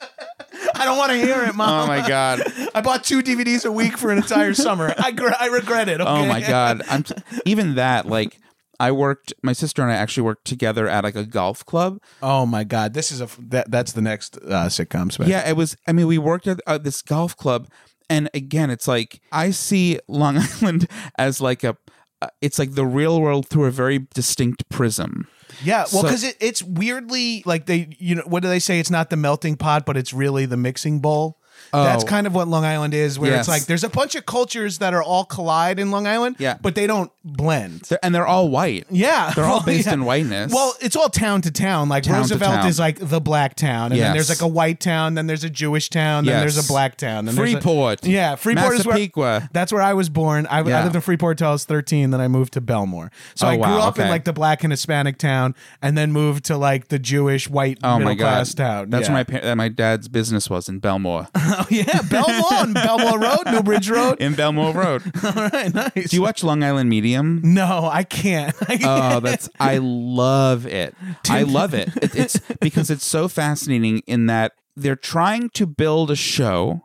I 0.82 0.84
don't 0.84 0.98
want 0.98 1.12
to 1.12 1.16
hear 1.18 1.44
it, 1.44 1.54
mom. 1.54 1.84
Oh 1.84 1.86
my 1.86 2.06
god. 2.06 2.42
I 2.74 2.80
bought 2.80 3.04
two 3.04 3.22
DVDs 3.22 3.64
a 3.64 3.70
week 3.70 3.96
for 3.96 4.10
an 4.10 4.18
entire 4.18 4.52
summer. 4.52 4.92
I, 4.98 5.12
gr- 5.12 5.30
I 5.38 5.46
regret 5.46 5.88
it. 5.88 6.00
Oh 6.00 6.26
my 6.26 6.40
god. 6.40 6.82
I'm 6.90 7.04
t- 7.04 7.14
even 7.46 7.76
that 7.76 8.08
like 8.08 8.40
I 8.80 8.90
worked 8.90 9.32
my 9.44 9.52
sister 9.52 9.80
and 9.82 9.92
I 9.92 9.94
actually 9.94 10.24
worked 10.24 10.44
together 10.44 10.88
at 10.88 11.04
like 11.04 11.14
a 11.14 11.24
golf 11.24 11.64
club. 11.64 12.00
Oh 12.20 12.46
my 12.46 12.64
god, 12.64 12.94
this 12.94 13.12
is 13.12 13.20
a 13.20 13.28
that, 13.50 13.70
that's 13.70 13.92
the 13.92 14.02
next 14.02 14.38
uh, 14.38 14.66
sitcom 14.66 15.12
special. 15.12 15.30
Yeah, 15.30 15.48
it 15.48 15.56
was 15.56 15.76
I 15.86 15.92
mean 15.92 16.08
we 16.08 16.18
worked 16.18 16.48
at 16.48 16.60
uh, 16.66 16.78
this 16.78 17.00
golf 17.00 17.36
club 17.36 17.68
and 18.10 18.28
again 18.34 18.68
it's 18.68 18.88
like 18.88 19.20
I 19.30 19.52
see 19.52 20.00
Long 20.08 20.36
Island 20.62 20.88
as 21.16 21.40
like 21.40 21.62
a 21.62 21.76
uh, 22.20 22.26
it's 22.40 22.58
like 22.58 22.72
the 22.72 22.86
real 22.86 23.20
world 23.20 23.46
through 23.48 23.66
a 23.66 23.70
very 23.70 24.08
distinct 24.14 24.68
prism. 24.68 25.28
Yeah, 25.62 25.78
well, 25.78 25.86
So- 25.88 26.02
because 26.02 26.24
it, 26.24 26.36
it's 26.40 26.62
weirdly 26.62 27.42
like 27.46 27.66
they, 27.66 27.88
you 27.98 28.14
know, 28.16 28.22
what 28.26 28.42
do 28.42 28.48
they 28.48 28.58
say? 28.58 28.78
It's 28.80 28.90
not 28.90 29.10
the 29.10 29.16
melting 29.16 29.56
pot, 29.56 29.84
but 29.86 29.96
it's 29.96 30.12
really 30.12 30.46
the 30.46 30.56
mixing 30.56 31.00
bowl. 31.00 31.38
That's 31.72 32.04
Oh. 32.04 32.06
kind 32.06 32.26
of 32.26 32.34
what 32.34 32.48
Long 32.48 32.64
Island 32.64 32.94
is, 32.94 33.18
where 33.18 33.30
Yes. 33.30 33.40
it's 33.40 33.48
like 33.48 33.64
there's 33.66 33.84
a 33.84 33.88
bunch 33.88 34.14
of 34.14 34.26
cultures 34.26 34.78
that 34.78 34.92
are 34.94 35.02
all 35.02 35.24
collide 35.24 35.78
in 35.78 35.90
Long 35.90 36.06
Island, 36.06 36.36
Yeah. 36.38 36.56
but 36.60 36.74
they 36.74 36.86
don't 36.86 37.10
blend. 37.24 37.82
They're- 37.88 37.98
and 38.02 38.14
they're 38.14 38.26
all 38.26 38.48
white. 38.48 38.86
yeah, 38.90 39.32
They're 39.34 39.44
all 39.52 39.56
Well, 39.58 39.62
based 39.66 39.86
yeah. 39.86 39.94
in 39.94 40.04
whiteness. 40.04 40.52
Well, 40.52 40.74
it's 40.80 40.96
all 40.96 41.08
town 41.08 41.40
to 41.42 41.50
town. 41.50 41.88
Like 41.88 42.04
Town 42.04 42.14
to 42.14 42.20
Roosevelt 42.20 42.54
town. 42.60 42.66
is 42.66 42.78
like 42.78 42.98
the 43.00 43.20
black 43.20 43.54
town, 43.54 43.92
and 43.92 44.00
then 44.00 44.12
there's 44.12 44.28
like 44.28 44.40
a 44.42 44.46
white 44.46 44.80
town, 44.80 45.14
then 45.14 45.26
there's 45.26 45.44
a 45.44 45.50
Jewish 45.50 45.88
town, 45.88 46.24
then 46.24 46.34
Yes. 46.34 46.54
there's 46.54 46.64
a 46.64 46.68
black 46.72 46.96
town, 46.96 47.24
then 47.26 47.34
there's 47.36 47.50
a- 47.50 47.60
Freeport. 47.60 48.04
yeah, 48.04 48.34
Freeport 48.36 48.74
is 48.74 48.84
where 48.86 48.94
Massapequa. 48.94 49.48
that's 49.52 49.72
where 49.72 49.82
I 49.82 49.94
was 49.94 50.08
born. 50.08 50.46
I, 50.50 50.58
I 50.60 50.68
Yeah. 50.68 50.82
lived 50.84 50.94
in 50.96 51.00
Freeport 51.02 51.38
till 51.38 51.48
I 51.48 51.52
was 51.52 51.64
13. 51.64 52.10
Then 52.10 52.20
I 52.20 52.28
moved 52.28 52.52
to 52.54 52.60
Bellmore. 52.60 53.10
So 53.34 53.46
Oh, 53.46 53.50
I 53.50 53.56
grew 53.56 53.62
wow, 53.66 53.88
up 53.88 53.98
in 53.98 54.02
okay. 54.04 54.10
like 54.10 54.24
the 54.24 54.32
black 54.32 54.62
and 54.64 54.72
Hispanic 54.72 55.18
town, 55.18 55.54
and 55.80 55.96
then 55.96 56.12
moved 56.12 56.44
to 56.46 56.56
like 56.56 56.88
the 56.88 56.98
Jewish 56.98 57.48
white 57.48 57.78
Oh 57.82 57.98
middle 57.98 58.12
my 58.12 58.14
god, 58.14 58.30
class 58.34 58.54
town. 58.54 58.90
That's 58.90 59.08
yeah. 59.08 59.14
where 59.14 59.24
my 59.32 59.40
par- 59.40 59.50
uh, 59.50 59.56
my 59.56 59.68
dad's 59.68 60.08
business 60.08 60.50
was 60.50 60.68
in 60.68 60.80
Bellmore, 60.80 61.28
oh 61.52 61.66
yeah, 61.70 61.84
Bellmore, 61.84 62.52
on 62.60 62.74
Bellmore 62.74 63.20
Road, 63.20 63.52
New 63.52 63.62
Bridge 63.62 63.88
Road. 63.90 64.20
in 64.20 64.34
Bellmore 64.34 64.74
Road. 64.74 65.02
All 65.24 65.48
right, 65.48 65.72
nice. 65.72 66.10
Do 66.10 66.16
you 66.16 66.22
watch 66.22 66.42
Long 66.42 66.62
Island 66.62 66.88
Medium? 66.90 67.40
no, 67.44 67.88
I 67.90 68.02
can't. 68.04 68.54
I 68.68 68.76
can't. 68.76 68.84
Oh, 69.14 69.20
that's 69.20 69.48
I 69.60 69.78
love 69.78 70.66
it. 70.66 70.94
I 71.28 71.42
love 71.42 71.74
it. 71.74 71.88
it. 71.96 72.14
It's 72.16 72.38
because 72.60 72.90
it's 72.90 73.04
so 73.06 73.28
fascinating 73.28 74.00
in 74.06 74.26
that 74.26 74.52
they're 74.76 74.96
trying 74.96 75.50
to 75.50 75.66
build 75.66 76.10
a 76.10 76.16
show 76.16 76.82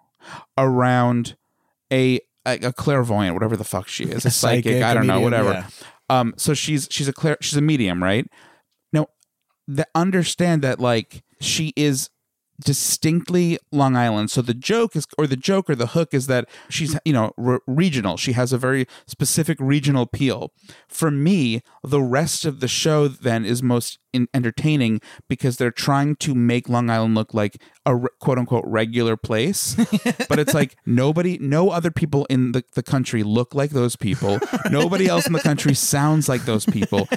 around 0.58 1.36
a 1.92 2.20
a, 2.46 2.58
a 2.68 2.74
clairvoyant, 2.74 3.34
whatever 3.34 3.58
the 3.58 3.64
fuck 3.64 3.88
she 3.88 4.06
is, 4.06 4.26
a 4.26 4.32
psychic. 4.32 4.66
Psychic, 4.66 4.84
I 4.84 4.92
a 4.92 4.94
don't 4.94 5.08
know, 5.08 5.20
whatever. 5.20 5.52
yeah. 5.52 5.70
Um, 6.10 6.34
so 6.38 6.54
she's 6.54 6.88
she's 6.90 7.08
a 7.08 7.14
clair 7.14 7.38
she's 7.42 7.58
a 7.58 7.62
medium, 7.62 8.02
right? 8.02 8.26
Now, 8.94 9.08
the, 9.68 9.86
understand 9.94 10.62
that 10.62 10.80
like 10.80 11.24
she 11.42 11.74
is 11.76 12.10
distinctly 12.64 13.60
Long 13.72 13.96
Island. 13.96 14.32
So 14.32 14.42
the 14.42 14.54
joke 14.54 14.96
is, 14.96 15.08
or 15.18 15.28
the 15.28 15.36
joke 15.36 15.70
or 15.70 15.76
the 15.76 15.88
hook 15.88 16.14
is 16.14 16.28
that 16.28 16.50
she's, 16.70 16.98
you 17.06 17.14
know, 17.14 17.34
re- 17.38 17.60
regional. 17.68 18.18
She 18.18 18.34
has 18.34 18.52
a 18.52 18.58
very 18.58 18.88
specific 19.06 19.58
regional 19.60 20.04
appeal. 20.04 20.52
For 20.88 21.12
me, 21.12 21.62
the 21.84 22.02
rest 22.02 22.46
of 22.46 22.60
the 22.60 22.68
show 22.68 23.08
then 23.08 23.46
is 23.46 23.62
most 23.62 24.00
entertaining 24.34 25.02
because 25.28 25.58
they're 25.58 25.72
trying 25.72 26.16
to 26.18 26.34
make 26.34 26.70
Long 26.70 26.90
Island 26.90 27.16
look 27.16 27.34
like 27.34 27.62
a 27.86 27.96
re- 27.96 28.10
quote 28.20 28.38
unquote 28.38 28.64
regular 28.66 29.18
place. 29.18 29.76
but 30.30 30.40
it's 30.40 30.54
like 30.54 30.76
nobody, 30.86 31.38
no 31.40 31.70
other 31.70 31.92
people 31.92 32.26
in 32.30 32.52
the, 32.52 32.64
the 32.74 32.84
country 32.84 33.24
look 33.24 33.54
like 33.54 33.72
those 33.72 33.96
people. 33.96 34.40
Nobody 34.70 35.08
else 35.08 35.28
in 35.28 35.34
the 35.34 35.40
country 35.40 35.74
sounds 35.74 36.28
like 36.28 36.46
those 36.46 36.66
people. 36.66 37.08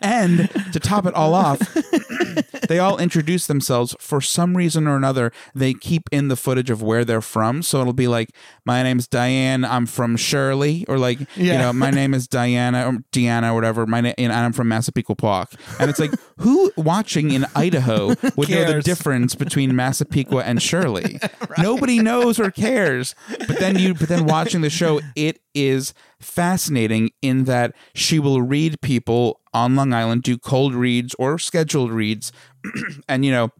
And 0.00 0.48
to 0.72 0.80
top 0.80 1.06
it 1.06 1.14
all 1.14 1.34
off, 1.34 1.58
they 2.68 2.78
all 2.78 2.98
introduce 2.98 3.46
themselves 3.46 3.94
for 3.98 4.20
some 4.20 4.56
reason 4.56 4.86
or 4.86 4.96
another 4.96 5.32
they 5.54 5.74
keep 5.74 6.08
in 6.12 6.28
the 6.28 6.36
footage 6.36 6.70
of 6.70 6.82
where 6.82 7.04
they're 7.04 7.20
from 7.20 7.62
so 7.62 7.80
it'll 7.80 7.92
be 7.92 8.08
like 8.08 8.30
my 8.64 8.82
name's 8.82 9.06
diane 9.06 9.64
i'm 9.64 9.86
from 9.86 10.16
shirley 10.16 10.84
or 10.88 10.98
like 10.98 11.18
you 11.36 11.52
know 11.52 11.72
my 11.72 11.90
name 11.90 12.14
is 12.14 12.26
diana 12.26 12.86
or 12.86 12.92
deanna 13.12 13.50
or 13.50 13.54
whatever 13.54 13.86
my 13.86 14.00
name 14.00 14.14
and 14.18 14.32
i'm 14.32 14.52
from 14.52 14.68
massapequa 14.68 15.14
park 15.14 15.52
and 15.78 15.90
it's 15.90 15.98
like 15.98 16.12
who 16.38 16.70
watching 16.76 17.30
in 17.30 17.46
idaho 17.54 18.08
would 18.36 18.50
know 18.50 18.72
the 18.72 18.82
difference 18.84 19.34
between 19.34 19.74
massapequa 19.74 20.42
and 20.42 20.62
shirley? 20.62 21.18
Nobody 21.58 22.00
knows 22.00 22.38
or 22.38 22.50
cares. 22.50 23.14
But 23.46 23.58
then 23.58 23.78
you 23.78 23.94
but 23.94 24.08
then 24.08 24.26
watching 24.26 24.60
the 24.60 24.70
show 24.70 25.00
it 25.14 25.40
is 25.54 25.94
fascinating 26.20 27.10
in 27.22 27.44
that 27.44 27.74
she 27.94 28.18
will 28.18 28.42
read 28.42 28.80
people 28.80 29.40
on 29.54 29.74
Long 29.76 29.92
Island, 29.94 30.22
do 30.22 30.36
cold 30.36 30.74
reads 30.74 31.14
or 31.18 31.38
scheduled 31.38 31.90
reads, 31.90 32.32
and 33.08 33.24
you 33.24 33.30
know, 33.30 33.50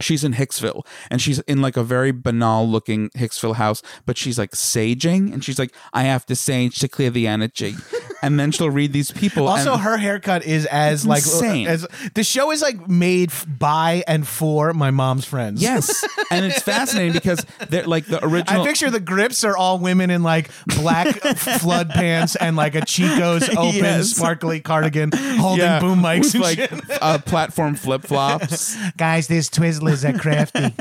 she's 0.00 0.24
in 0.24 0.34
Hicksville 0.34 0.86
and 1.10 1.20
she's 1.20 1.38
in 1.40 1.60
like 1.60 1.76
a 1.76 1.82
very 1.82 2.12
banal 2.12 2.68
looking 2.68 3.10
Hicksville 3.10 3.56
house, 3.56 3.82
but 4.06 4.16
she's 4.16 4.38
like 4.38 4.52
saging 4.52 5.32
and 5.32 5.44
she's 5.44 5.58
like, 5.58 5.74
I 5.92 6.02
have 6.04 6.26
to 6.26 6.36
sage 6.36 6.78
to 6.80 6.88
clear 6.88 7.10
the 7.10 7.26
energy. 7.26 7.74
and 8.22 8.38
then 8.38 8.50
she'll 8.50 8.70
read 8.70 8.92
these 8.92 9.10
people. 9.10 9.48
Also, 9.48 9.76
her 9.76 9.96
haircut 9.96 10.44
is 10.44 10.66
as 10.66 11.06
like 11.06 11.22
insane. 11.22 11.66
as 11.66 11.86
the 12.14 12.24
show 12.24 12.50
is 12.50 12.62
like 12.62 12.88
made 12.88 13.32
by 13.46 14.02
and 14.06 14.26
for 14.26 14.72
my 14.72 14.90
mom's 14.90 15.24
friends. 15.24 15.62
yes, 15.62 16.04
and 16.30 16.44
it's 16.44 16.62
fascinating 16.62 17.12
because 17.12 17.44
they're 17.68 17.86
like 17.86 18.06
the 18.06 18.24
original. 18.24 18.62
I 18.62 18.66
picture 18.66 18.90
the 18.90 19.00
grips 19.00 19.44
are 19.44 19.56
all 19.56 19.78
women 19.78 20.10
in 20.10 20.22
like 20.22 20.50
black 20.66 21.08
flood 21.36 21.90
pants 21.90 22.36
and 22.36 22.56
like 22.56 22.74
a 22.74 22.84
Chico's 22.84 23.48
open 23.50 23.74
Yes. 23.78 24.10
sparkly 24.10 24.60
cardigan 24.60 25.10
holding 25.12 25.64
yeah, 25.64 25.80
boom 25.80 26.00
mics 26.00 26.38
like 26.38 26.70
uh, 27.02 27.18
platform 27.18 27.74
flip 27.74 28.02
flops. 28.02 28.76
Guys, 28.96 29.28
this 29.28 29.48
there's 29.48 29.82
Twizzlers 29.88 30.04
at 30.14 30.20
Crafty. 30.20 30.74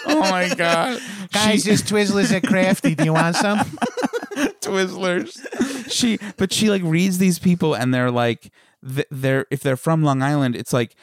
oh 0.06 0.20
my 0.20 0.52
god, 0.54 1.00
Guys, 1.32 1.64
there's 1.64 1.82
Twizzlers 1.82 2.32
at 2.32 2.42
Crafty. 2.42 2.94
Do 2.94 3.04
you 3.04 3.12
want 3.12 3.36
some? 3.36 3.58
Twizzlers. 4.60 5.90
She, 5.90 6.18
but 6.36 6.52
she 6.52 6.70
like 6.70 6.82
reads 6.84 7.18
these 7.18 7.38
people, 7.38 7.74
and 7.74 7.92
they're 7.92 8.10
like, 8.10 8.50
they're 8.82 9.46
if 9.50 9.60
they're 9.60 9.76
from 9.76 10.02
Long 10.02 10.22
Island, 10.22 10.56
it's 10.56 10.72
like 10.72 10.94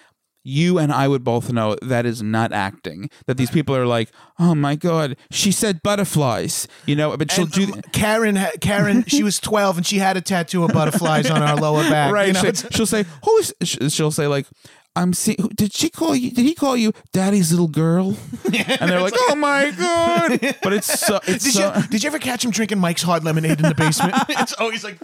you 0.44 0.80
and 0.80 0.94
I 0.94 1.08
would 1.10 1.24
both 1.26 1.52
know 1.52 1.76
that 1.82 2.06
is 2.06 2.24
not 2.24 2.54
acting. 2.54 3.10
That 3.26 3.36
these 3.38 3.52
people 3.52 3.76
are 3.76 3.86
like, 3.86 4.10
oh 4.40 4.56
my 4.56 4.76
god, 4.76 5.18
she 5.30 5.52
said 5.52 5.84
butterflies, 5.84 6.68
you 6.86 6.96
know. 6.96 7.16
But 7.18 7.32
she'll 7.32 7.44
And, 7.46 7.52
do. 7.54 7.74
um, 7.74 7.82
Karen, 7.92 8.40
Karen, 8.62 9.04
she 9.06 9.24
was 9.24 9.40
12 9.40 9.78
and 9.78 9.86
she 9.86 9.98
had 9.98 10.16
a 10.18 10.22
tattoo 10.22 10.64
of 10.64 10.72
butterflies 10.72 11.30
on 11.30 11.42
her 11.42 11.56
lower 11.56 11.84
back. 11.90 12.14
right? 12.14 12.28
You 12.28 12.34
know, 12.34 12.44
she, 12.54 12.68
she'll 12.72 12.86
say, 12.86 13.06
"Who 13.26 13.38
is?" 13.38 13.54
She'll 13.94 14.12
say 14.12 14.28
like. 14.28 14.48
I'm 14.98 15.14
seeing. 15.14 15.38
Did 15.56 15.74
she 15.74 15.90
call 15.90 16.16
you? 16.16 16.32
Did 16.32 16.44
he 16.46 16.56
call 16.56 16.76
you 16.76 16.92
Daddy's 17.12 17.52
little 17.52 17.68
girl? 17.68 18.18
and 18.46 18.90
they're 18.90 19.00
like, 19.02 19.14
"Oh 19.16 19.36
my 19.36 19.70
god!" 19.72 20.40
But 20.64 20.74
it's 20.74 21.00
so. 21.00 21.20
It's 21.28 21.44
Did 21.44 21.54
so. 21.54 21.74
you 21.76 21.88
did 21.88 22.04
you 22.04 22.08
ever 22.08 22.20
catch 22.20 22.44
him 22.44 22.52
drinking 22.52 22.80
Mike's 22.80 23.04
hot 23.04 23.24
lemonade 23.24 23.60
in 23.60 23.68
the 23.68 23.76
basement? 23.76 24.16
it's 24.30 24.54
always 24.54 24.84
like 24.84 24.98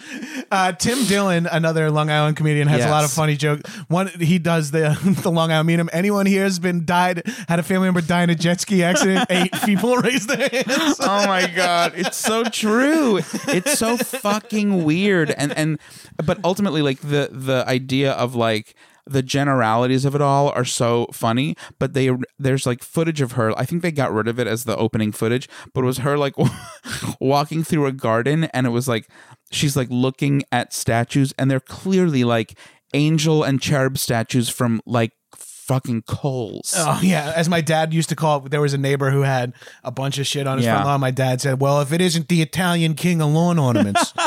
uh, 0.52 0.72
Tim 0.72 1.06
Dillon, 1.06 1.48
another 1.48 1.92
Long 1.92 2.10
Island 2.10 2.38
comedian, 2.38 2.68
has 2.68 2.86
a 2.86 2.90
lot 2.90 3.04
of 3.04 3.12
funny 3.12 3.36
jokes. 3.36 3.70
One 3.88 4.08
he 4.08 4.40
does 4.40 4.72
the 4.72 4.98
the 5.22 5.30
Long 5.32 5.52
Island 5.52 5.68
medium. 5.68 5.90
Anyone 5.94 6.26
here 6.26 6.44
has 6.44 6.60
been 6.60 6.86
died 6.86 7.24
had 7.48 7.60
a 7.60 7.64
family 7.64 7.88
member 7.88 8.02
die 8.02 8.24
in 8.24 8.30
a 8.30 8.36
jet 8.36 8.62
ski 8.62 8.84
accident? 8.84 9.28
Eight 9.30 9.52
people 9.66 9.98
raised 9.98 10.28
their 10.30 10.50
hands. 10.50 10.98
oh 11.00 11.28
my 11.28 11.48
god 11.56 11.94
it's 11.96 12.18
so 12.18 12.44
true 12.44 13.18
it's 13.48 13.78
so 13.78 13.98
fucking 13.98 14.84
weird 14.84 15.32
and 15.32 15.52
and 15.58 15.80
but 16.26 16.40
ultimately 16.44 16.82
like 16.82 17.00
the 17.02 17.30
the 17.32 17.64
idea 17.68 18.12
of 18.14 18.36
like 18.36 18.76
the 19.06 19.22
generalities 19.24 20.06
of 20.06 20.16
it 20.16 20.22
all 20.22 20.50
are 20.50 20.66
so 20.66 21.08
funny, 21.12 21.56
but 21.80 21.94
they 21.94 22.10
there's 22.40 22.66
like 22.66 22.82
footage 22.84 23.22
of 23.22 23.34
her. 23.34 23.58
I 23.60 23.66
think 23.66 23.82
they 23.82 23.92
got 23.92 24.14
rid 24.14 24.28
of 24.28 24.40
it 24.40 24.48
as 24.48 24.64
the 24.64 24.78
opening 24.78 25.12
footage, 25.12 25.50
but 25.74 25.82
it 25.82 25.88
was 25.88 25.98
her 26.00 26.18
like 26.18 26.36
walking 27.20 27.64
through 27.64 27.86
a 27.86 27.92
garden 27.92 28.46
and 28.46 28.66
it 28.66 28.70
was 28.72 28.88
like 28.88 29.10
she's 29.52 29.76
like 29.76 29.88
looking 29.90 30.44
at 30.52 30.74
statues 30.74 31.34
and 31.38 31.50
they're 31.52 31.60
clearly 31.60 32.24
like 32.24 32.58
angel 32.94 33.44
and 33.44 33.62
cherub 33.62 33.98
statues 33.98 34.50
from 34.50 34.82
like 34.86 35.12
fucking 35.36 36.02
Kohl's. 36.04 36.74
Oh 36.78 37.00
yeah, 37.02 37.34
as 37.36 37.48
my 37.50 37.62
dad 37.62 37.94
used 37.94 38.10
to 38.10 38.16
call 38.16 38.46
it, 38.46 38.52
there 38.52 38.62
was 38.62 38.74
a 38.74 38.78
neighbor 38.78 39.12
who 39.12 39.22
had 39.22 39.54
a 39.84 39.92
bunch 39.92 40.18
of 40.18 40.28
shit 40.28 40.46
on 40.48 40.58
his 40.58 40.66
Yeah. 40.66 40.74
front 40.76 40.88
lawn. 40.88 41.00
My 41.02 41.12
dad 41.12 41.42
said, 41.42 41.60
"Well, 41.62 41.80
if 41.82 41.92
it 41.94 42.02
isn't 42.02 42.28
the 42.28 42.42
Italian 42.42 42.96
king 42.96 43.22
of 43.22 43.30
lawn 43.32 43.58
ornaments." 43.60 44.14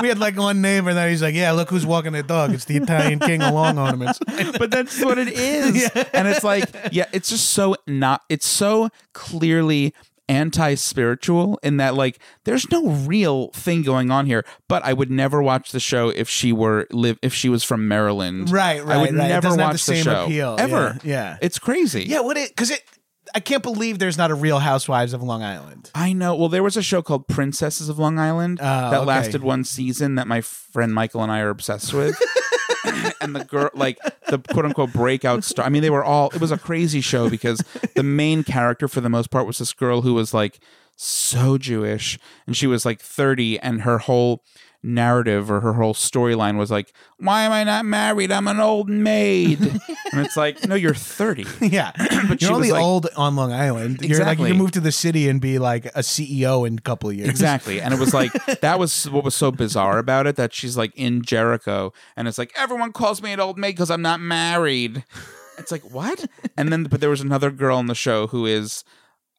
we 0.00 0.08
had 0.08 0.18
like 0.18 0.36
one 0.36 0.60
neighbor 0.60 0.92
that 0.92 1.08
he's 1.08 1.22
like, 1.22 1.34
"Yeah, 1.34 1.52
look 1.52 1.70
who's 1.70 1.86
walking 1.86 2.12
their 2.12 2.22
dog. 2.22 2.52
It's 2.52 2.64
the 2.64 2.76
Italian 2.76 3.18
king 3.18 3.42
of 3.42 3.54
lawn 3.54 3.78
ornaments." 3.78 4.18
but 4.58 4.70
that's 4.70 5.02
what 5.04 5.18
it 5.18 5.28
is. 5.28 5.90
And 6.12 6.28
it's 6.28 6.44
like, 6.44 6.64
yeah, 6.92 7.06
it's 7.12 7.30
just 7.30 7.50
so 7.50 7.74
not, 7.86 8.22
it's 8.28 8.46
so 8.46 8.90
clearly 9.12 9.94
anti 10.28 10.74
spiritual 10.74 11.58
in 11.62 11.78
that, 11.78 11.94
like, 11.94 12.18
there's 12.44 12.70
no 12.70 12.88
real 12.88 13.48
thing 13.48 13.82
going 13.82 14.10
on 14.10 14.26
here. 14.26 14.44
But 14.68 14.84
I 14.84 14.92
would 14.92 15.10
never 15.10 15.42
watch 15.42 15.72
the 15.72 15.80
show 15.80 16.10
if 16.10 16.28
she 16.28 16.52
were 16.52 16.86
live, 16.90 17.18
if 17.22 17.32
she 17.34 17.48
was 17.48 17.64
from 17.64 17.88
Maryland. 17.88 18.50
Right, 18.50 18.84
right 18.84 18.96
I 18.96 19.00
would 19.00 19.14
right. 19.14 19.28
Never 19.28 19.56
watch 19.56 19.72
the 19.72 19.78
same 19.78 20.04
show. 20.04 20.24
appeal. 20.24 20.56
Ever. 20.58 20.98
Yeah, 21.02 21.10
yeah. 21.12 21.38
It's 21.40 21.58
crazy. 21.58 22.04
yeah, 22.04 22.20
what 22.20 22.36
it 22.36 22.50
because 22.50 22.70
it. 22.70 22.82
I 23.34 23.40
can't 23.40 23.62
believe 23.62 23.98
there's 23.98 24.18
not 24.18 24.30
a 24.30 24.34
Real 24.34 24.58
Housewives 24.58 25.12
of 25.12 25.22
Long 25.22 25.42
Island. 25.42 25.90
I 25.94 26.12
know. 26.12 26.34
Well, 26.34 26.48
there 26.48 26.62
was 26.62 26.76
a 26.76 26.82
show 26.82 27.02
called 27.02 27.28
Princesses 27.28 27.88
of 27.88 27.98
Long 27.98 28.18
Island 28.18 28.58
Oh, 28.60 28.64
that 28.64 28.94
okay. 28.94 29.06
lasted 29.06 29.42
one 29.42 29.64
season 29.64 30.16
that 30.16 30.26
my 30.26 30.40
friend 30.40 30.92
Michael 30.94 31.22
and 31.22 31.32
I 31.32 31.40
are 31.40 31.50
obsessed 31.50 31.92
with. 31.94 32.20
and 33.20 33.34
the 33.34 33.44
girl, 33.44 33.70
like 33.74 33.98
the 34.28 34.38
quote 34.38 34.64
unquote 34.64 34.92
breakout 34.92 35.44
star. 35.44 35.64
I 35.64 35.68
mean, 35.68 35.82
they 35.82 35.90
were 35.90 36.04
all. 36.04 36.30
It 36.34 36.40
was 36.40 36.50
a 36.50 36.58
crazy 36.58 37.00
show 37.00 37.30
because 37.30 37.62
the 37.94 38.02
main 38.02 38.42
character, 38.44 38.88
for 38.88 39.00
the 39.00 39.08
most 39.08 39.30
part, 39.30 39.46
was 39.46 39.58
this 39.58 39.72
girl 39.72 40.02
who 40.02 40.14
was 40.14 40.34
like 40.34 40.58
so 40.96 41.58
Jewish, 41.58 42.18
and 42.46 42.56
she 42.56 42.66
was 42.66 42.84
like 42.84 43.00
thirty, 43.00 43.58
and 43.58 43.82
her 43.82 43.98
whole 43.98 44.42
narrative 44.82 45.50
or 45.50 45.60
her 45.60 45.74
whole 45.74 45.94
storyline 45.94 46.58
was 46.58 46.70
like, 46.70 46.92
"Why 47.18 47.42
am 47.42 47.52
I 47.52 47.64
not 47.64 47.84
married? 47.84 48.32
I'm 48.32 48.48
an 48.48 48.60
old 48.60 48.88
maid." 48.88 49.60
and 50.12 50.26
it's 50.26 50.36
like, 50.36 50.66
no, 50.66 50.74
you're 50.74 50.94
thirty. 50.94 51.46
Yeah, 51.60 51.92
But 52.28 52.40
she 52.40 52.46
you're 52.46 52.54
only 52.54 52.68
was 52.68 52.72
like- 52.72 52.82
old 52.82 53.08
on 53.16 53.36
Long 53.36 53.52
Island. 53.52 54.00
You're 54.02 54.24
like 54.24 54.38
you 54.38 54.46
can 54.46 54.58
move 54.58 54.72
to 54.72 54.80
the 54.80 54.92
city 54.92 55.28
and 55.28 55.40
be 55.40 55.58
like 55.58 55.86
a 55.86 56.00
CEO 56.00 56.66
in 56.66 56.78
a 56.78 56.80
couple 56.80 57.10
of 57.10 57.16
years. 57.16 57.28
Exactly. 57.28 57.80
And 57.80 57.94
it 57.94 58.00
was 58.00 58.12
like 58.12 58.32
that 58.60 58.78
was 58.78 59.08
what 59.10 59.24
was 59.24 59.34
so 59.34 59.50
bizarre 59.52 59.98
about 59.98 60.26
it 60.26 60.36
that 60.36 60.52
she's 60.52 60.76
like 60.76 60.92
in 60.96 61.22
Jericho 61.22 61.92
and 62.16 62.26
it's 62.28 62.38
like 62.38 62.52
everyone 62.56 62.92
calls 62.92 63.22
me 63.22 63.32
an 63.32 63.40
old 63.40 63.58
maid 63.58 63.72
because 63.72 63.90
I'm 63.90 64.02
not 64.02 64.20
married. 64.20 65.04
It's 65.58 65.70
like 65.70 65.82
what? 65.82 66.26
And 66.56 66.72
then 66.72 66.84
but 66.84 67.00
there 67.00 67.10
was 67.10 67.20
another 67.20 67.50
girl 67.50 67.76
on 67.78 67.86
the 67.86 67.94
show 67.94 68.26
who 68.26 68.46
is 68.46 68.84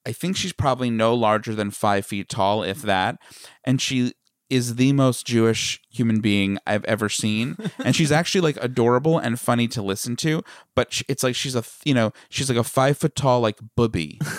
I 0.05 0.11
think 0.11 0.35
she's 0.35 0.53
probably 0.53 0.89
no 0.89 1.13
larger 1.13 1.55
than 1.55 1.71
five 1.71 2.05
feet 2.05 2.27
tall, 2.29 2.61
if 2.63 2.81
that. 2.81 3.17
And 3.63 3.81
she 3.81 4.13
is 4.53 4.75
the 4.75 4.93
most 4.93 5.25
Jewish 5.25 5.81
human 5.89 6.19
being 6.19 6.59
I've 6.67 6.85
ever 6.85 7.09
seen. 7.09 7.57
And 7.83 7.95
she's 7.95 8.11
actually 8.11 8.41
like 8.41 8.57
adorable 8.61 9.17
and 9.17 9.39
funny 9.39 9.67
to 9.69 9.81
listen 9.81 10.15
to. 10.17 10.43
But 10.75 11.01
it's 11.09 11.23
like 11.23 11.35
she's 11.35 11.55
a, 11.55 11.63
you 11.83 11.93
know, 11.93 12.13
she's 12.29 12.47
like 12.47 12.57
a 12.57 12.63
five 12.63 12.97
foot 12.97 13.15
tall, 13.15 13.41
like 13.41 13.57
booby. 13.75 14.21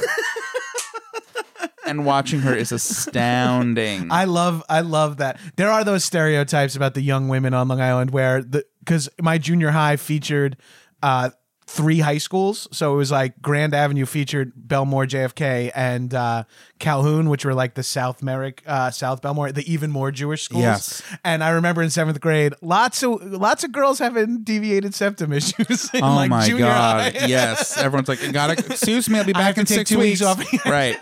and 1.87 2.06
watching 2.06 2.40
her 2.40 2.54
is 2.54 2.73
astounding. 2.73 4.11
I 4.11 4.25
love 4.25 4.62
I 4.68 4.80
love 4.80 5.18
that. 5.18 5.38
There 5.56 5.71
are 5.71 5.85
those 5.85 6.04
stereotypes 6.04 6.76
about 6.76 6.94
the 6.94 7.02
young 7.02 7.28
women 7.28 7.54
on 7.54 7.68
Long 7.68 7.80
Island 7.80 8.12
where 8.12 8.42
the 8.42 8.64
because 8.78 9.09
my 9.21 9.37
junior 9.37 9.73
high 9.73 9.97
featured 9.97 10.56
uh 11.02 11.30
three 11.66 12.00
high 12.00 12.18
schools. 12.18 12.68
So 12.73 12.92
it 12.92 12.97
was 12.97 13.11
like 13.11 13.40
Grand 13.40 13.75
Avenue 13.75 14.06
featured 14.06 14.52
Bellmore, 14.54 15.09
JFK, 15.09 15.71
and 15.75 16.12
uh, 16.12 16.44
Calhoun, 16.78 17.28
which 17.28 17.44
were 17.44 17.54
like 17.54 17.75
the 17.75 17.83
South 17.83 18.23
Merrick, 18.23 18.62
uh, 18.66 18.90
South 18.90 19.23
Bellmore, 19.23 19.52
the 19.52 19.71
even 19.71 19.90
more 19.90 20.11
Jewish 20.11 20.42
schools. 20.42 20.62
Yes. 20.62 21.02
And 21.25 21.42
I 21.42 21.50
remember 21.50 21.83
in 21.83 21.90
seventh 21.90 22.21
grade, 22.21 22.54
lots 22.61 23.02
of 23.02 23.23
lots 23.23 23.64
of 23.64 23.73
girls 23.73 23.99
having 23.99 24.42
deviated 24.42 24.94
septum 24.94 25.33
issues. 25.35 25.90
Oh 25.94 25.99
like 26.00 26.30
my 26.30 26.49
god! 26.50 27.15
yes, 27.15 27.76
everyone's 27.78 28.08
like, 28.08 28.32
"Gotta 28.32 28.52
excuse 28.52 29.08
me, 29.08 29.19
I'll 29.19 29.25
be 29.25 29.32
back 29.32 29.58
in 29.58 29.67
six 29.67 29.89
two 29.89 29.99
weeks 29.99 30.21
weeks." 30.21 30.23
off. 30.23 30.65
right? 30.67 30.97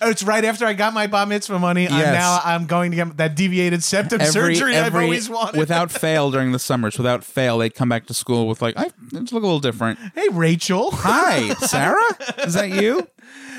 It's 0.00 0.22
right 0.22 0.44
after 0.44 0.64
I 0.64 0.72
got 0.74 0.94
my 0.94 1.06
bar 1.06 1.26
mitzvah 1.26 1.58
money. 1.58 1.88
I'm 1.88 1.98
now 2.12 2.40
I'm 2.44 2.66
going 2.66 2.90
to 2.92 2.96
get 2.96 3.16
that 3.16 3.34
deviated 3.34 3.82
septum 3.82 4.20
Every, 4.20 4.54
surgery 4.54 4.76
I've 4.76 4.94
always 4.94 5.28
wanted. 5.28 5.58
without 5.58 5.90
fail 5.90 6.30
during 6.30 6.52
the 6.52 6.58
summers, 6.58 6.96
without 6.96 7.24
fail, 7.24 7.58
they'd 7.58 7.74
come 7.74 7.88
back 7.88 8.06
to 8.06 8.14
school 8.14 8.46
with 8.48 8.62
like, 8.62 8.76
"I 8.76 8.90
just 9.12 9.32
look 9.32 9.42
a 9.42 9.46
little 9.46 9.60
different." 9.60 9.98
hey, 10.14 10.28
Rachel. 10.30 10.90
Hi, 10.94 11.54
Sarah. 11.54 11.96
Is 12.46 12.54
that 12.54 12.70
you? 12.70 13.08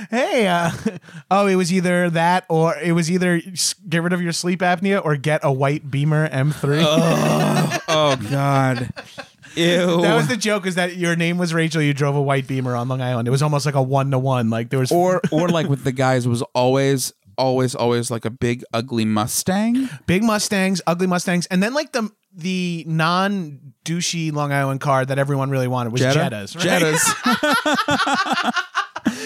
hey, 0.09 0.47
uh, 0.47 0.71
oh, 1.31 1.47
it 1.47 1.55
was 1.55 1.71
either 1.73 2.09
that 2.11 2.45
or 2.49 2.75
it 2.77 2.93
was 2.93 3.11
either 3.11 3.41
get 3.87 4.01
rid 4.01 4.13
of 4.13 4.21
your 4.21 4.31
sleep 4.31 4.59
apnea 4.61 5.03
or 5.03 5.15
get 5.15 5.41
a 5.43 5.51
white 5.51 5.89
Beamer 5.91 6.29
M3. 6.29 6.83
Oh 7.91 8.15
God! 8.29 8.93
Ew. 9.55 10.01
that 10.01 10.15
was 10.15 10.27
the 10.27 10.37
joke 10.37 10.65
is 10.65 10.75
that 10.75 10.95
your 10.97 11.15
name 11.15 11.37
was 11.37 11.53
Rachel. 11.53 11.81
You 11.81 11.93
drove 11.93 12.15
a 12.15 12.21
white 12.21 12.47
Beamer 12.47 12.75
on 12.75 12.87
Long 12.87 13.01
Island. 13.01 13.27
It 13.27 13.31
was 13.31 13.41
almost 13.41 13.65
like 13.65 13.75
a 13.75 13.81
one 13.81 14.11
to 14.11 14.19
one. 14.19 14.49
Like 14.49 14.69
there 14.69 14.79
was 14.79 14.91
or 14.91 15.21
or 15.31 15.47
like 15.49 15.67
with 15.69 15.83
the 15.83 15.91
guys 15.91 16.27
was 16.27 16.41
always 16.53 17.13
always 17.37 17.73
always 17.75 18.11
like 18.11 18.25
a 18.25 18.29
big 18.29 18.63
ugly 18.73 19.05
Mustang. 19.05 19.89
big 20.05 20.23
Mustangs, 20.23 20.81
ugly 20.85 21.07
Mustangs, 21.07 21.45
and 21.47 21.63
then 21.63 21.73
like 21.73 21.91
the 21.93 22.09
the 22.33 22.83
non 22.87 23.59
douchey 23.85 24.31
Long 24.31 24.51
Island 24.51 24.81
car 24.81 25.03
that 25.05 25.17
everyone 25.17 25.49
really 25.49 25.67
wanted 25.67 25.91
was 25.91 26.01
Jetta? 26.01 26.19
Jettas. 26.35 26.55
Right? 26.55 26.81
Jettas. 26.83 28.53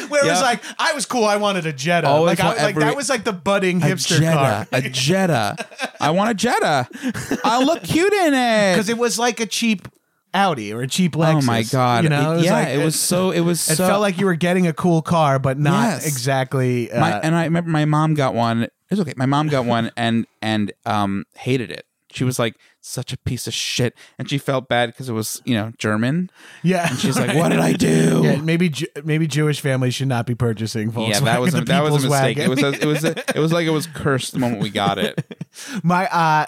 Where 0.09 0.23
it 0.23 0.29
was 0.29 0.39
Yeah. 0.39 0.41
like 0.41 0.61
I 0.79 0.93
was 0.93 1.05
cool. 1.05 1.25
I 1.25 1.37
wanted 1.37 1.65
a 1.65 1.73
Jetta. 1.73 2.07
Always 2.07 2.37
like, 2.37 2.39
I, 2.39 2.45
want 2.45 2.57
like 2.59 2.69
every- 2.69 2.83
that 2.83 2.95
was 2.95 3.09
like 3.09 3.23
the 3.23 3.33
budding 3.33 3.81
a 3.81 3.85
hipster 3.87 4.19
Jetta, 4.19 4.33
car. 4.37 4.67
a 4.71 4.81
Jetta. 4.89 5.55
I 5.99 6.11
want 6.11 6.29
a 6.29 6.33
Jetta. 6.33 6.87
I'll 7.43 7.65
look 7.65 7.83
cute 7.83 8.13
in 8.13 8.33
it. 8.33 8.73
because 8.73 8.89
it 8.89 8.97
was 8.97 9.17
like 9.19 9.39
a 9.39 9.45
cheap 9.45 9.87
Audi 10.33 10.73
or 10.73 10.81
a 10.81 10.87
cheap 10.87 11.13
Lexus. 11.13 11.43
oh 11.43 11.45
my 11.45 11.63
god! 11.63 12.03
You 12.03 12.09
know, 12.09 12.33
It- 12.35 12.39
it 12.39 12.45
yeah, 12.45 12.53
like- 12.53 12.67
it 12.69 12.83
was 12.83 12.99
so. 12.99 13.31
It 13.31 13.41
was. 13.41 13.69
It 13.69 13.75
so, 13.75 13.87
felt 13.87 14.01
like 14.01 14.17
you 14.19 14.25
were 14.25 14.35
getting 14.35 14.65
a 14.67 14.73
cool 14.73 15.01
car, 15.01 15.37
but 15.39 15.59
not 15.59 15.83
Yes. 15.89 16.07
exactly. 16.07 16.91
Uh, 16.91 16.99
my, 16.99 17.19
and 17.19 17.35
I 17.35 17.43
remember 17.45 17.69
my 17.69 17.85
mom 17.85 18.13
got 18.15 18.33
one. 18.33 18.67
It's 18.89 18.99
okay. 19.01 19.13
My 19.17 19.25
mom 19.27 19.47
got 19.47 19.65
one 19.65 19.91
and 19.97 20.25
and 20.41 20.71
um 20.85 21.25
hated 21.35 21.71
it. 21.71 21.85
She 22.11 22.23
was 22.23 22.37
like 22.37 22.55
such 22.79 23.11
a 23.11 23.17
piece 23.17 23.47
of 23.47 23.53
shit, 23.55 23.95
and 24.19 24.29
she 24.29 24.37
felt 24.37 24.67
bad 24.69 24.87
because 24.91 25.09
it 25.09 25.13
was 25.13 25.41
you 25.45 25.55
know 25.55 25.71
German. 25.79 26.29
yeah, 26.61 26.87
And 26.89 26.99
she's 26.99 27.17
like, 27.17 27.35
"What 27.35 27.49
did 27.49 27.59
I 27.59 27.73
do?" 27.73 28.21
Yeah, 28.23 28.35
maybe 28.35 28.69
Ju- 28.69 28.85
maybe 29.03 29.25
Jewish 29.25 29.61
families 29.61 29.95
should 29.95 30.07
not 30.09 30.27
be 30.27 30.35
purchasing 30.35 30.91
Volkswagen. 30.91 31.09
Yeah, 31.09 31.19
that 31.21 31.41
was 31.41 31.55
a, 31.55 31.61
that 31.61 31.81
was 31.83 32.03
a 32.05 32.09
mistake. 32.09 32.37
It 32.37 32.49
was 32.49 32.61
a, 32.61 32.69
it 32.71 32.85
was 32.85 33.03
a, 33.03 33.17
it 33.35 33.39
was 33.39 33.51
like 33.51 33.65
it 33.65 33.71
was 33.71 33.87
cursed 33.87 34.33
the 34.33 34.39
moment 34.39 34.61
we 34.61 34.69
got 34.69 34.99
it. 34.99 35.25
my. 35.83 36.07
uh 36.07 36.45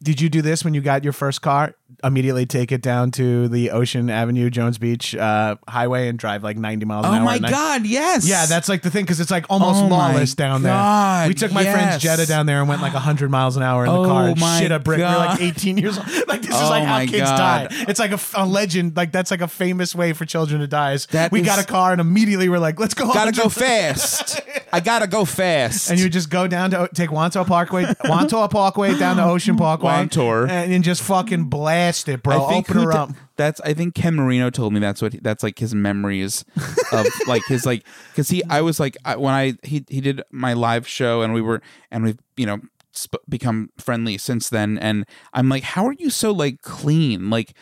Did 0.00 0.20
you 0.20 0.28
do 0.28 0.42
this 0.42 0.64
when 0.64 0.74
you 0.74 0.80
got 0.80 1.04
your 1.04 1.12
first 1.12 1.42
car? 1.42 1.74
Immediately 2.04 2.46
take 2.46 2.72
it 2.72 2.82
down 2.82 3.10
to 3.12 3.48
the 3.48 3.70
Ocean 3.70 4.10
Avenue, 4.10 4.50
Jones 4.50 4.78
Beach 4.78 5.14
uh, 5.14 5.56
highway, 5.68 6.08
and 6.08 6.18
drive 6.18 6.42
like 6.42 6.56
ninety 6.56 6.84
miles 6.84 7.06
an 7.06 7.12
Oh 7.12 7.14
hour. 7.18 7.24
my 7.24 7.34
at 7.36 7.40
night? 7.42 7.50
god! 7.50 7.86
Yes. 7.86 8.26
Yeah, 8.26 8.46
that's 8.46 8.68
like 8.68 8.82
the 8.82 8.90
thing 8.90 9.04
because 9.04 9.20
it's 9.20 9.30
like 9.30 9.46
almost 9.50 9.80
Oh 9.82 9.88
my 9.88 10.12
lawless 10.12 10.34
down 10.34 10.62
there. 10.62 11.28
We 11.28 11.34
took 11.34 11.52
my 11.52 11.64
friend's. 11.64 12.02
Jetta 12.02 12.26
down 12.26 12.46
there 12.46 12.60
and 12.60 12.68
went 12.68 12.82
like 12.82 12.94
100 12.94 13.30
miles 13.30 13.56
an 13.56 13.62
hour 13.62 13.84
in 13.84 13.92
the 13.92 13.98
Oh 13.98 14.04
car 14.06 14.28
and 14.28 14.40
my 14.40 14.60
shit 14.60 14.72
a 14.72 14.78
brick. 14.78 14.98
We 14.98 15.04
were 15.04 15.10
like 15.10 15.40
18 15.40 15.78
years 15.78 15.98
old. 15.98 16.06
Like 16.28 16.42
this 16.42 16.54
is 16.54 16.60
Oh 16.62 16.70
like 16.70 16.84
how 16.84 16.98
my 16.98 17.06
kids 17.06 17.28
God. 17.28 17.68
die. 17.70 17.84
It's 17.88 17.98
like 18.00 18.10
a, 18.10 18.14
f- 18.14 18.34
a 18.36 18.46
legend. 18.46 18.96
Like 18.96 19.12
that's 19.12 19.30
like 19.30 19.40
a 19.42 19.48
famous 19.48 19.94
way 19.94 20.12
for 20.14 20.24
children 20.24 20.60
to 20.60 20.66
die. 20.66 20.92
Is 20.94 21.06
That 21.06 21.30
we 21.30 21.40
is- 21.40 21.46
got 21.46 21.62
a 21.62 21.66
car 21.66 21.92
and 21.92 22.00
immediately 22.00 22.48
we're 22.48 22.58
like, 22.58 22.80
let's 22.80 22.94
go. 22.94 23.04
gotta 23.06 23.30
100 23.32 23.42
go 23.42 23.48
fast. 23.48 24.40
I 24.72 24.80
gotta 24.80 25.06
go 25.06 25.24
fast. 25.24 25.90
And 25.90 26.00
you 26.00 26.08
just 26.08 26.30
go 26.30 26.46
down 26.46 26.70
to 26.70 26.88
take 26.94 27.10
Wantagh 27.10 27.46
Parkway, 27.46 27.84
Wantagh 27.84 28.50
Parkway 28.50 28.98
down 28.98 29.16
to 29.16 29.24
Ocean 29.24 29.56
Parkway, 29.58 29.92
Wantor. 29.92 30.48
and, 30.48 30.72
and 30.72 30.82
just 30.84 31.02
fucking 31.02 31.44
blast 31.82 32.08
it, 32.08 32.22
bro. 32.22 32.44
Open 32.46 32.74
who 32.76 32.82
her 32.84 32.92
t- 32.92 32.98
up. 32.98 33.10
That's 33.36 33.60
I 33.62 33.74
think 33.74 33.94
Ken 33.94 34.14
Marino 34.14 34.50
told 34.50 34.72
me 34.72 34.80
that's 34.80 35.02
what 35.02 35.22
that's 35.22 35.42
like 35.42 35.58
his 35.58 35.74
memories 35.74 36.44
of 36.92 37.06
like 37.26 37.42
his 37.46 37.66
like 37.66 37.84
because 38.10 38.28
he 38.28 38.42
I 38.48 38.60
was 38.60 38.78
like 38.80 38.96
I, 39.04 39.16
when 39.16 39.34
I 39.34 39.54
he 39.62 39.84
he 39.88 40.00
did 40.00 40.22
my 40.30 40.52
live 40.52 40.86
show 40.86 41.22
and 41.22 41.32
we 41.34 41.40
were 41.40 41.60
and 41.90 42.04
we've 42.04 42.18
you 42.36 42.46
know 42.46 42.60
sp- 42.92 43.24
become 43.28 43.70
friendly 43.78 44.18
since 44.18 44.48
then 44.48 44.78
and 44.78 45.06
I'm 45.32 45.48
like 45.48 45.62
how 45.62 45.86
are 45.86 45.94
you 45.98 46.10
so 46.10 46.30
like 46.32 46.62
clean 46.62 47.30
like 47.30 47.54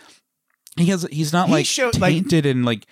he 0.77 0.87
has 0.87 1.03
he's 1.11 1.33
not 1.33 1.49
He 1.49 1.55
like 1.55 1.67
showed, 1.67 1.99
like- 1.99 2.13
tainted 2.13 2.47
and 2.47 2.65
like 2.65 2.87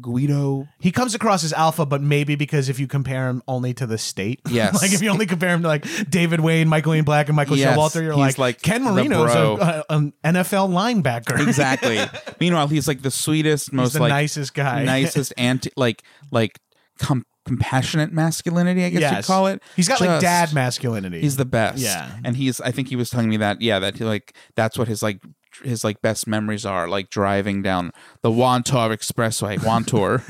Guido 0.00 0.66
He 0.80 0.90
comes 0.90 1.14
across 1.14 1.44
as 1.44 1.52
alpha, 1.52 1.84
but 1.84 2.00
maybe 2.00 2.34
because 2.34 2.68
if 2.68 2.80
you 2.80 2.86
compare 2.86 3.28
him 3.28 3.42
only 3.46 3.74
to 3.74 3.86
the 3.86 3.98
state, 3.98 4.40
Yes. 4.48 4.80
like 4.80 4.92
if 4.92 5.02
you 5.02 5.10
only 5.10 5.26
compare 5.26 5.50
him 5.50 5.62
to 5.62 5.68
like 5.68 5.84
David 6.08 6.40
Wain, 6.40 6.68
Michael 6.68 6.94
Ian 6.94 7.04
Black, 7.04 7.28
and 7.28 7.36
Michael 7.36 7.56
Yes, 7.56 7.76
Showalter, 7.76 8.02
you're 8.02 8.16
like, 8.16 8.38
like 8.38 8.62
Ken 8.62 8.82
Marino's 8.84 9.34
a, 9.34 9.84
a, 9.88 9.94
an 9.94 10.12
NFL 10.24 10.70
linebacker. 10.70 11.46
exactly 11.46 11.98
meanwhile 12.40 12.68
he's 12.68 12.88
like 12.88 13.02
the 13.02 13.10
sweetest 13.10 13.66
He's 13.70 13.72
most 13.74 13.92
the 13.94 14.00
like 14.00 14.10
nicest 14.10 14.54
guy. 14.54 14.84
nicest 14.84 15.34
anti 15.38 15.70
like 15.76 16.02
like 16.30 16.58
com- 16.98 17.26
compassionate 17.44 18.12
masculinity 18.12 18.84
I 18.84 18.90
guess 18.90 19.00
yes. 19.00 19.16
you'd 19.16 19.24
call 19.26 19.46
it 19.48 19.62
He's 19.76 19.88
got 19.88 20.00
like 20.00 20.20
dad 20.20 20.54
masculinity. 20.54 21.20
He's 21.20 21.36
the 21.36 21.44
best. 21.44 21.78
Yeah. 21.78 22.10
And 22.24 22.36
he's 22.36 22.60
I 22.60 22.70
think 22.70 22.88
he 22.88 22.96
was 22.96 23.10
telling 23.10 23.28
me 23.28 23.36
that, 23.38 23.60
yeah, 23.60 23.78
that 23.80 23.96
he 23.98 24.04
like 24.04 24.34
that's 24.56 24.78
what 24.78 24.88
his 24.88 25.02
like 25.02 25.20
his 25.62 25.84
like 25.84 26.00
best 26.02 26.26
memories 26.26 26.64
are, 26.66 26.88
like 26.88 27.10
driving 27.10 27.62
down 27.62 27.92
the 28.22 28.30
Wantor 28.30 28.90
Expressway, 28.90 29.62
Wantor. 29.62 30.22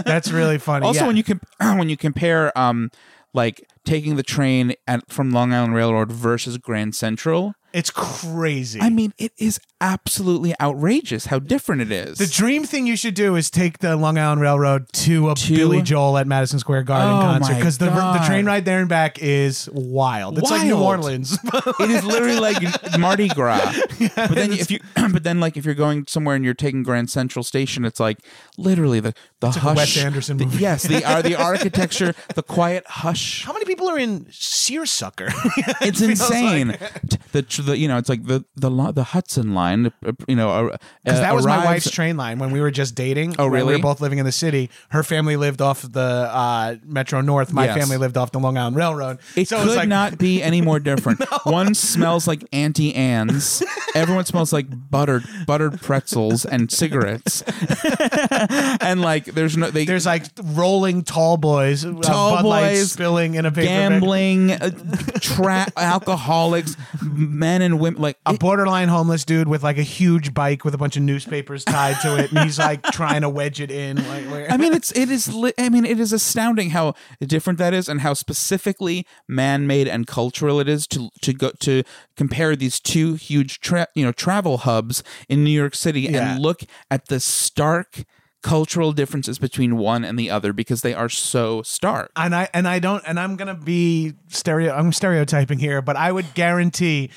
That's 0.04 0.30
really 0.30 0.58
funny. 0.58 0.86
also, 0.86 1.00
yeah. 1.00 1.06
when 1.06 1.16
you 1.16 1.24
comp- 1.24 1.46
when 1.60 1.88
you 1.88 1.96
compare 1.96 2.56
um 2.58 2.90
like 3.32 3.66
taking 3.84 4.16
the 4.16 4.22
train 4.22 4.74
at, 4.86 5.10
from 5.10 5.30
Long 5.30 5.52
Island 5.52 5.74
Railroad 5.74 6.10
versus 6.12 6.56
Grand 6.58 6.94
Central, 6.94 7.54
it's 7.74 7.90
crazy. 7.90 8.80
I 8.80 8.88
mean, 8.88 9.12
it 9.18 9.32
is 9.36 9.60
absolutely 9.80 10.54
outrageous 10.60 11.26
how 11.26 11.38
different 11.38 11.82
it 11.82 11.92
is. 11.92 12.16
the 12.16 12.26
dream 12.26 12.64
thing 12.64 12.86
you 12.86 12.96
should 12.96 13.14
do 13.14 13.36
is 13.36 13.50
take 13.50 13.78
the 13.78 13.96
Long 13.96 14.16
Island 14.16 14.40
Railroad 14.40 14.90
to 14.94 15.28
a 15.30 15.34
To- 15.34 15.54
Billy 15.56 15.82
Joel 15.82 16.16
at 16.16 16.26
Madison 16.26 16.58
Square 16.58 16.84
Garden 16.84 17.10
Oh 17.18 17.20
concert 17.20 17.52
my 17.52 17.58
because 17.58 17.76
the 17.78 17.86
the 17.86 17.90
God. 17.90 18.26
train 18.26 18.46
ride 18.46 18.64
there 18.64 18.78
and 18.80 18.88
back 18.88 19.18
is 19.20 19.68
wild. 19.72 20.38
It's 20.38 20.50
like 20.50 20.66
New 20.66 20.76
Wild. 20.76 21.00
Orleans. 21.00 21.36
it 21.80 21.90
is 21.90 22.04
literally 22.04 22.38
like 22.40 22.56
Mardi 22.98 23.28
Gras. 23.28 23.74
but 24.16 24.34
then 24.34 24.52
if 24.52 24.70
you 24.70 24.78
but 25.12 25.22
then 25.24 25.40
like 25.40 25.56
if 25.58 25.64
you're 25.66 25.74
going 25.74 26.06
somewhere 26.08 26.34
and 26.36 26.44
you're 26.44 26.54
taking 26.54 26.82
Grand 26.82 27.10
Central 27.10 27.42
Station, 27.42 27.84
it's 27.84 28.00
like 28.00 28.18
literally 28.56 29.00
the 29.00 29.12
the 29.40 29.50
hush. 29.50 29.76
Wes 29.76 29.96
Anderson 29.98 30.38
the- 30.38 30.46
movie. 30.46 30.58
yes, 30.58 30.84
the 30.84 31.04
are 31.04 31.22
the 31.22 31.34
architecture, 31.50 32.14
the 32.34 32.42
quiet 32.42 32.84
hush. 32.86 33.44
How 33.44 33.52
many 33.52 33.64
people 33.66 33.90
are 33.90 33.98
in 33.98 34.26
Seersucker? 34.30 35.28
It's 35.82 35.98
feels 35.98 36.02
insane. 36.20 36.68
the, 37.32 37.42
tr- 37.42 37.62
the 37.64 37.76
you 37.78 37.88
know 37.88 37.98
it's 37.98 38.08
like 38.08 38.24
the 38.24 38.44
the 38.56 38.70
the 38.92 39.04
Hudson 39.04 39.54
line. 39.54 39.92
uh, 40.06 40.12
You 40.28 40.36
know, 40.36 40.50
uh, 40.50 40.76
Because 41.04 41.20
that 41.20 41.32
uh, 41.32 41.34
was 41.36 41.46
my 41.46 41.64
wife's 41.64 41.90
train 41.90 42.16
line 42.16 42.38
when 42.38 42.50
we 42.50 42.60
were 42.60 42.70
just 42.70 42.94
dating. 42.94 43.36
Oh, 43.38 43.44
when 43.44 43.52
We 43.52 43.58
really? 43.58 43.72
were 43.76 43.82
both 43.82 44.00
living 44.00 44.18
in 44.18 44.24
the 44.26 44.32
city. 44.32 44.70
Her 44.90 45.02
family 45.02 45.36
lived 45.36 45.60
off 45.62 45.82
the 45.82 46.00
uh, 46.00 46.76
Metro 46.84 47.20
North. 47.20 47.52
My 47.52 47.64
Yes. 47.66 47.78
family 47.78 47.96
lived 47.96 48.16
off 48.16 48.30
the 48.32 48.38
Long 48.38 48.56
Island 48.58 48.76
Railroad. 48.76 49.18
It 49.36 49.48
so 49.48 49.58
could 49.58 49.66
was 49.68 49.76
like, 49.76 49.88
not 49.88 50.18
be 50.18 50.42
any 50.42 50.60
more 50.60 50.78
different. 50.80 51.20
One 51.44 51.74
smells 51.74 52.26
like 52.28 52.44
Auntie 52.52 52.94
Anne's. 52.94 53.62
Everyone 53.94 54.24
smells 54.24 54.52
like 54.52 54.66
buttered 54.90 55.24
buttered 55.46 55.80
pretzels 55.80 56.44
and 56.44 56.70
cigarettes. 56.70 57.42
and 58.80 59.00
like 59.00 59.24
there's 59.26 59.56
no 59.56 59.70
they 59.70 59.84
There's 59.84 60.06
like 60.06 60.24
rolling 60.42 61.02
tall 61.04 61.36
boys, 61.36 61.84
uh, 61.84 61.92
Tall 62.02 62.36
Bud 62.36 62.42
boys, 62.42 62.92
spilling 62.92 63.34
in 63.34 63.46
a 63.46 63.50
paper 63.52 63.66
gambling, 63.66 64.52
uh, 64.52 64.70
tra- 65.20 65.66
alcoholics, 65.76 66.76
men 67.02 67.53
and 67.62 67.78
women. 67.80 68.00
Like 68.02 68.16
A 68.26 68.34
borderline 68.34 68.88
homeless 68.88 69.24
dude 69.24 69.48
with 69.48 69.62
like 69.62 69.78
a 69.78 69.82
huge 69.82 70.34
bike 70.34 70.64
with 70.64 70.74
a 70.74 70.78
bunch 70.78 70.96
of 70.96 71.02
newspapers 71.02 71.64
tied 71.64 72.00
to 72.02 72.16
it, 72.18 72.30
and 72.30 72.40
he's 72.40 72.58
like 72.58 72.82
trying 72.92 73.20
to 73.22 73.28
wedge 73.28 73.60
it 73.60 73.70
in. 73.70 73.96
Like, 74.08 74.24
where- 74.30 74.50
I 74.50 74.56
mean, 74.56 74.72
it's 74.72 74.92
it 74.92 75.10
is. 75.10 75.32
Li- 75.34 75.52
I 75.58 75.68
mean, 75.68 75.84
it 75.84 75.98
is 76.00 76.12
astounding 76.12 76.70
how 76.70 76.94
different 77.20 77.58
that 77.58 77.74
is, 77.74 77.88
and 77.88 78.00
how 78.00 78.14
specifically 78.14 79.06
man-made 79.28 79.88
and 79.88 80.06
cultural 80.06 80.60
it 80.60 80.68
is 80.68 80.86
to 80.88 81.10
to 81.22 81.32
go 81.32 81.50
to 81.60 81.82
compare 82.16 82.54
these 82.56 82.78
two 82.80 83.14
huge, 83.14 83.60
tra- 83.60 83.88
you 83.94 84.04
know, 84.04 84.12
travel 84.12 84.58
hubs 84.58 85.02
in 85.28 85.42
New 85.44 85.50
York 85.50 85.74
City 85.74 86.02
Yeah. 86.02 86.34
and 86.34 86.42
look 86.42 86.62
at 86.90 87.08
the 87.08 87.18
stark 87.20 88.04
cultural 88.42 88.92
differences 88.92 89.38
between 89.38 89.78
one 89.78 90.04
and 90.04 90.18
the 90.18 90.28
other 90.30 90.52
because 90.52 90.82
they 90.82 90.92
are 90.92 91.08
so 91.08 91.62
stark. 91.62 92.10
and 92.14 92.34
I 92.34 92.46
and 92.52 92.68
I 92.68 92.78
don't 92.78 93.02
and 93.06 93.18
I'm 93.18 93.36
gonna 93.36 93.54
be 93.54 94.12
stereo 94.28 94.74
I'm 94.74 94.92
stereotyping 94.92 95.58
here, 95.58 95.80
but 95.80 95.96
I 95.96 96.12
would 96.12 96.34
guarantee 96.34 97.10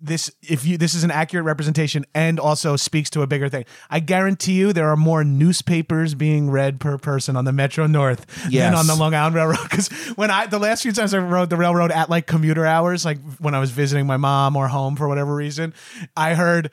this 0.00 0.30
if 0.42 0.66
you 0.66 0.76
this 0.76 0.94
is 0.94 1.04
an 1.04 1.10
accurate 1.10 1.46
representation 1.46 2.04
and 2.14 2.38
also 2.38 2.76
speaks 2.76 3.08
to 3.10 3.22
a 3.22 3.26
bigger 3.26 3.48
thing. 3.48 3.64
I 3.88 4.00
guarantee 4.00 4.52
you 4.52 4.72
there 4.72 4.90
are 4.90 4.96
more 4.96 5.24
newspapers 5.24 6.14
being 6.14 6.50
read 6.50 6.80
per 6.80 6.98
person 6.98 7.36
on 7.36 7.44
the 7.44 7.52
Metro 7.52 7.86
North 7.86 8.26
than 8.50 8.74
on 8.74 8.86
the 8.86 8.94
Long 8.94 9.14
Island 9.14 9.34
Railroad. 9.34 9.58
Because 9.66 9.88
when 10.16 10.30
I 10.30 10.46
the 10.46 10.58
last 10.58 10.82
few 10.82 10.92
times 10.92 11.14
I 11.14 11.18
rode 11.18 11.50
the 11.50 11.56
railroad 11.56 11.90
at 11.90 12.10
like 12.10 12.26
commuter 12.26 12.66
hours, 12.66 13.04
like 13.04 13.18
when 13.38 13.54
I 13.54 13.58
was 13.58 13.70
visiting 13.70 14.06
my 14.06 14.16
mom 14.16 14.54
or 14.56 14.68
home 14.68 14.96
for 14.96 15.08
whatever 15.08 15.34
reason, 15.34 15.74
I 16.16 16.34
heard 16.34 16.70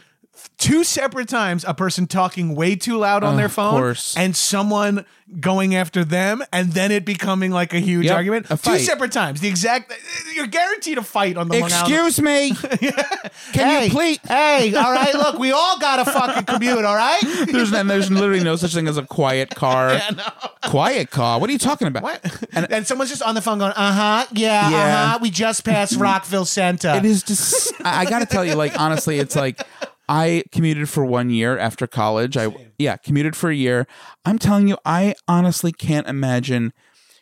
two 0.57 0.83
separate 0.83 1.27
times 1.29 1.65
a 1.67 1.73
person 1.73 2.07
talking 2.07 2.55
way 2.55 2.75
too 2.75 2.97
loud 2.97 3.23
on 3.23 3.37
their 3.37 3.49
phone 3.49 3.71
course. 3.79 4.15
and 4.17 4.35
someone 4.35 5.05
going 5.39 5.73
after 5.75 6.03
them 6.05 6.43
and 6.53 6.73
then 6.73 6.91
it 6.91 7.05
becoming 7.05 7.51
like 7.51 7.73
a 7.73 7.79
huge 7.79 8.05
Yep, 8.05 8.15
argument 8.15 8.45
a 8.51 8.57
two 8.57 8.77
separate 8.79 9.11
times 9.11 9.41
the 9.41 9.47
exact 9.47 9.91
you're 10.35 10.45
guaranteed 10.47 10.97
a 10.97 11.01
fight 11.01 11.37
on 11.37 11.47
the 11.47 11.59
Long 11.59 11.71
Island 11.71 11.93
Excuse 11.93 12.21
me. 12.21 12.53
Can 13.53 13.67
hey, 13.67 13.85
you 13.85 13.91
please? 13.91 14.19
hey 14.27 14.73
all 14.75 14.91
right 14.91 15.13
look 15.13 15.39
we 15.39 15.51
all 15.51 15.79
got 15.79 15.97
to 16.03 16.05
fucking 16.11 16.43
commute 16.45 16.85
all 16.85 16.95
right 16.95 17.21
There's 17.47 17.71
there's 17.71 18.11
literally 18.11 18.43
no 18.43 18.55
such 18.55 18.73
thing 18.73 18.87
as 18.87 18.97
a 18.97 19.05
quiet 19.05 19.49
car. 19.55 19.99
Quiet 20.65 21.09
car. 21.11 21.39
What 21.39 21.49
are 21.49 21.53
you 21.53 21.59
talking 21.59 21.87
about? 21.87 22.03
what 22.03 22.47
And 22.53 22.71
and, 22.71 22.87
someone's 22.87 23.09
just 23.09 23.21
on 23.21 23.35
the 23.35 23.41
phone 23.41 23.59
going 23.59 23.73
uh-huh 23.73 24.27
yeah, 24.33 24.69
Yeah. 24.69 24.77
uh-huh 24.77 25.19
we 25.21 25.29
just 25.29 25.65
passed 25.65 25.97
rockville 25.97 26.45
center 26.45 26.93
It 26.95 27.05
is 27.05 27.21
just. 27.23 27.73
I, 27.83 28.01
I 28.01 28.05
got 28.05 28.19
to 28.19 28.25
tell 28.25 28.45
you, 28.45 28.55
like 28.55 28.79
honestly, 28.79 29.19
it's 29.19 29.35
like 29.35 29.61
I 30.09 30.43
commuted 30.51 30.89
for 30.89 31.05
one 31.05 31.29
year 31.29 31.57
after 31.57 31.87
college. 31.87 32.35
I 32.37 32.53
yeah, 32.77 32.97
commuted 32.97 33.35
for 33.35 33.49
a 33.49 33.55
year. 33.55 33.87
I'm 34.25 34.37
telling 34.37 34.67
you, 34.67 34.77
I 34.85 35.15
honestly 35.27 35.71
can't 35.71 36.07
imagine 36.07 36.73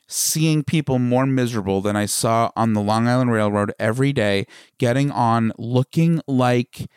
seeing 0.08 0.64
people 0.64 1.00
more 1.00 1.26
miserable 1.26 1.82
than 1.82 1.96
I 1.96 2.06
saw 2.06 2.52
on 2.56 2.74
the 2.74 2.82
Long 2.82 3.08
Island 3.08 3.32
Railroad 3.32 3.74
every 3.80 4.12
day, 4.12 4.46
getting 4.78 5.10
on, 5.12 5.54
looking 5.58 6.22
like 6.28 6.90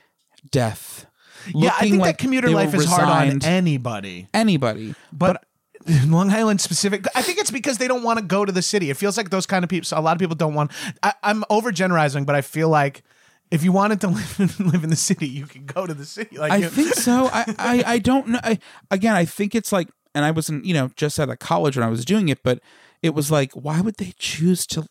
death. 0.51 1.07
yeah 1.49 1.71
i 1.71 1.75
looking 1.75 1.91
think 1.91 2.01
like 2.03 2.17
that 2.17 2.23
commuter 2.23 2.49
they 2.49 2.55
were 2.55 2.61
life 2.61 2.75
is 2.75 2.85
hard 2.87 3.05
on 3.05 3.25
resigned. 3.25 3.45
anybody 3.45 4.29
anybody. 4.35 4.95
but, 5.13 5.45
Long 6.07 6.31
Island 6.31 6.63
specific. 6.63 7.05
I 7.15 7.21
think 7.21 7.39
it's 7.39 7.51
because 7.51 7.77
they 7.77 7.89
don't 7.89 8.03
want 8.03 8.19
to 8.19 8.25
go 8.25 8.47
to 8.47 8.53
the 8.53 8.63
city. 8.63 8.89
It 8.89 8.97
feels 8.97 9.19
like 9.19 9.29
those 9.29 9.45
kind 9.45 9.65
of 9.65 9.69
people. 9.69 9.87
A 9.93 10.01
lot 10.01 10.17
of 10.17 10.19
people 10.19 10.35
don't 10.35 10.55
want. 10.55 10.71
I, 11.03 11.13
I'm 11.23 11.45
over 11.51 11.73
generalizing, 11.73 12.25
but 12.25 12.35
I 12.35 12.41
feel 12.41 12.71
like 12.71 13.03
if 13.51 13.63
you 13.63 13.73
wanted 13.73 14.01
to 14.03 14.09
live 14.19 14.37
in, 14.59 14.67
live 14.71 14.85
in 14.85 14.91
the 14.91 14.97
city, 14.97 15.27
you 15.29 15.47
could 15.47 15.67
go 15.67 15.87
to 15.87 15.95
the 15.95 16.05
city. 16.05 16.37
Like 16.39 16.53
I 16.53 16.57
you- 16.57 16.69
think 16.69 16.95
so. 16.95 17.29
I, 17.33 17.45
I, 17.59 17.85
I 17.87 17.99
don't 17.99 18.29
know. 18.29 18.41
I, 18.43 18.59
again, 18.91 19.15
I 19.15 19.25
think 19.25 19.55
it's 19.55 19.73
like, 19.73 19.89
and 20.15 20.25
I 20.25 20.31
wasn't, 20.31 20.65
you 20.65 20.75
know, 20.75 20.91
just 20.97 21.19
out 21.19 21.29
of 21.29 21.39
college 21.39 21.77
when 21.77 21.85
I 21.87 21.91
was 21.91 22.05
doing 22.05 22.29
it, 22.29 22.43
but 22.43 22.61
it 23.03 23.15
was 23.15 23.31
like, 23.31 23.53
why 23.53 23.81
would 23.81 23.97
they 23.97 24.15
choose 24.19 24.67
to? 24.69 24.87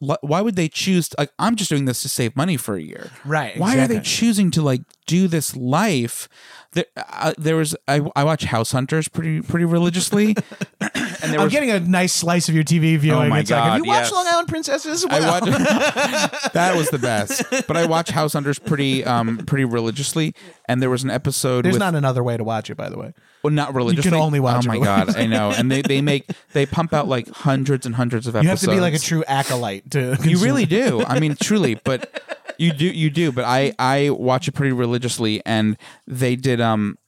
Why 0.00 0.40
would 0.40 0.54
they 0.54 0.68
choose? 0.68 1.08
To, 1.08 1.16
like, 1.18 1.32
I'm 1.40 1.56
just 1.56 1.70
doing 1.70 1.84
this 1.84 2.02
to 2.02 2.08
save 2.08 2.36
money 2.36 2.56
for 2.56 2.76
a 2.76 2.80
year. 2.80 3.10
Right, 3.24 3.58
Why 3.58 3.78
are 3.78 3.88
they 3.88 3.98
choosing 3.98 4.52
to 4.52 4.62
like 4.62 4.82
do 5.06 5.26
this 5.26 5.56
life? 5.56 6.28
There, 6.72 6.84
uh, 6.96 7.32
there 7.36 7.56
was 7.56 7.74
I, 7.88 8.02
I 8.14 8.22
watch 8.22 8.44
House 8.44 8.70
Hunters 8.70 9.08
pretty 9.08 9.40
pretty 9.40 9.64
religiously, 9.64 10.36
and 10.80 11.32
there 11.32 11.40
I'm 11.40 11.44
was 11.44 11.52
getting 11.52 11.70
a 11.70 11.80
nice 11.80 12.12
slice 12.12 12.48
of 12.48 12.54
your 12.54 12.62
TV 12.62 12.96
viewing. 12.96 13.18
Oh 13.18 13.28
my 13.28 13.40
it's 13.40 13.50
like, 13.50 13.60
have 13.60 13.72
God, 13.72 13.84
you 13.84 13.90
watched 13.90 14.04
yes. 14.04 14.12
Long 14.12 14.26
Island 14.28 14.48
Princesses? 14.48 15.04
Well, 15.04 15.40
watch 15.40 15.44
that 16.52 16.74
was 16.76 16.90
the 16.90 16.98
best. 16.98 17.42
But 17.66 17.76
I 17.76 17.86
watch 17.86 18.10
House 18.10 18.34
Hunters 18.34 18.60
pretty 18.60 19.04
um 19.04 19.38
pretty 19.38 19.64
religiously, 19.64 20.34
and 20.66 20.80
there 20.80 20.90
was 20.90 21.02
an 21.02 21.10
episode 21.10 21.64
There's 21.64 21.74
with 21.74 21.80
not 21.80 21.96
another 21.96 22.22
way 22.22 22.36
to 22.36 22.44
watch 22.44 22.70
it, 22.70 22.76
by 22.76 22.88
the 22.88 22.98
way. 22.98 23.14
Well, 23.42 23.52
not 23.52 23.74
religiously. 23.74 24.18
only 24.18 24.40
watch 24.40 24.66
Oh 24.66 24.68
my 24.68 24.78
god, 24.78 25.16
I 25.16 25.26
know. 25.26 25.50
And 25.50 25.70
they, 25.70 25.82
they 25.82 26.00
make 26.00 26.28
they 26.52 26.66
pump 26.66 26.92
out 26.92 27.06
like 27.08 27.28
hundreds 27.28 27.86
and 27.86 27.94
hundreds 27.94 28.26
of 28.26 28.34
episodes. 28.34 28.44
You 28.44 28.50
have 28.50 28.60
to 28.60 28.68
be 28.76 28.80
like 28.80 28.94
a 28.94 28.98
true 28.98 29.22
acolyte 29.28 29.90
to. 29.92 30.16
You 30.24 30.38
really 30.38 30.66
do. 30.66 31.02
I 31.06 31.20
mean, 31.20 31.36
truly. 31.40 31.74
But 31.84 32.22
you 32.58 32.72
do 32.72 32.86
you 32.86 33.10
do. 33.10 33.30
But 33.32 33.44
I 33.44 33.72
I 33.78 34.10
watch 34.10 34.48
it 34.48 34.52
pretty 34.52 34.72
religiously, 34.72 35.40
and 35.46 35.76
they 36.06 36.34
did 36.36 36.60
um 36.60 36.98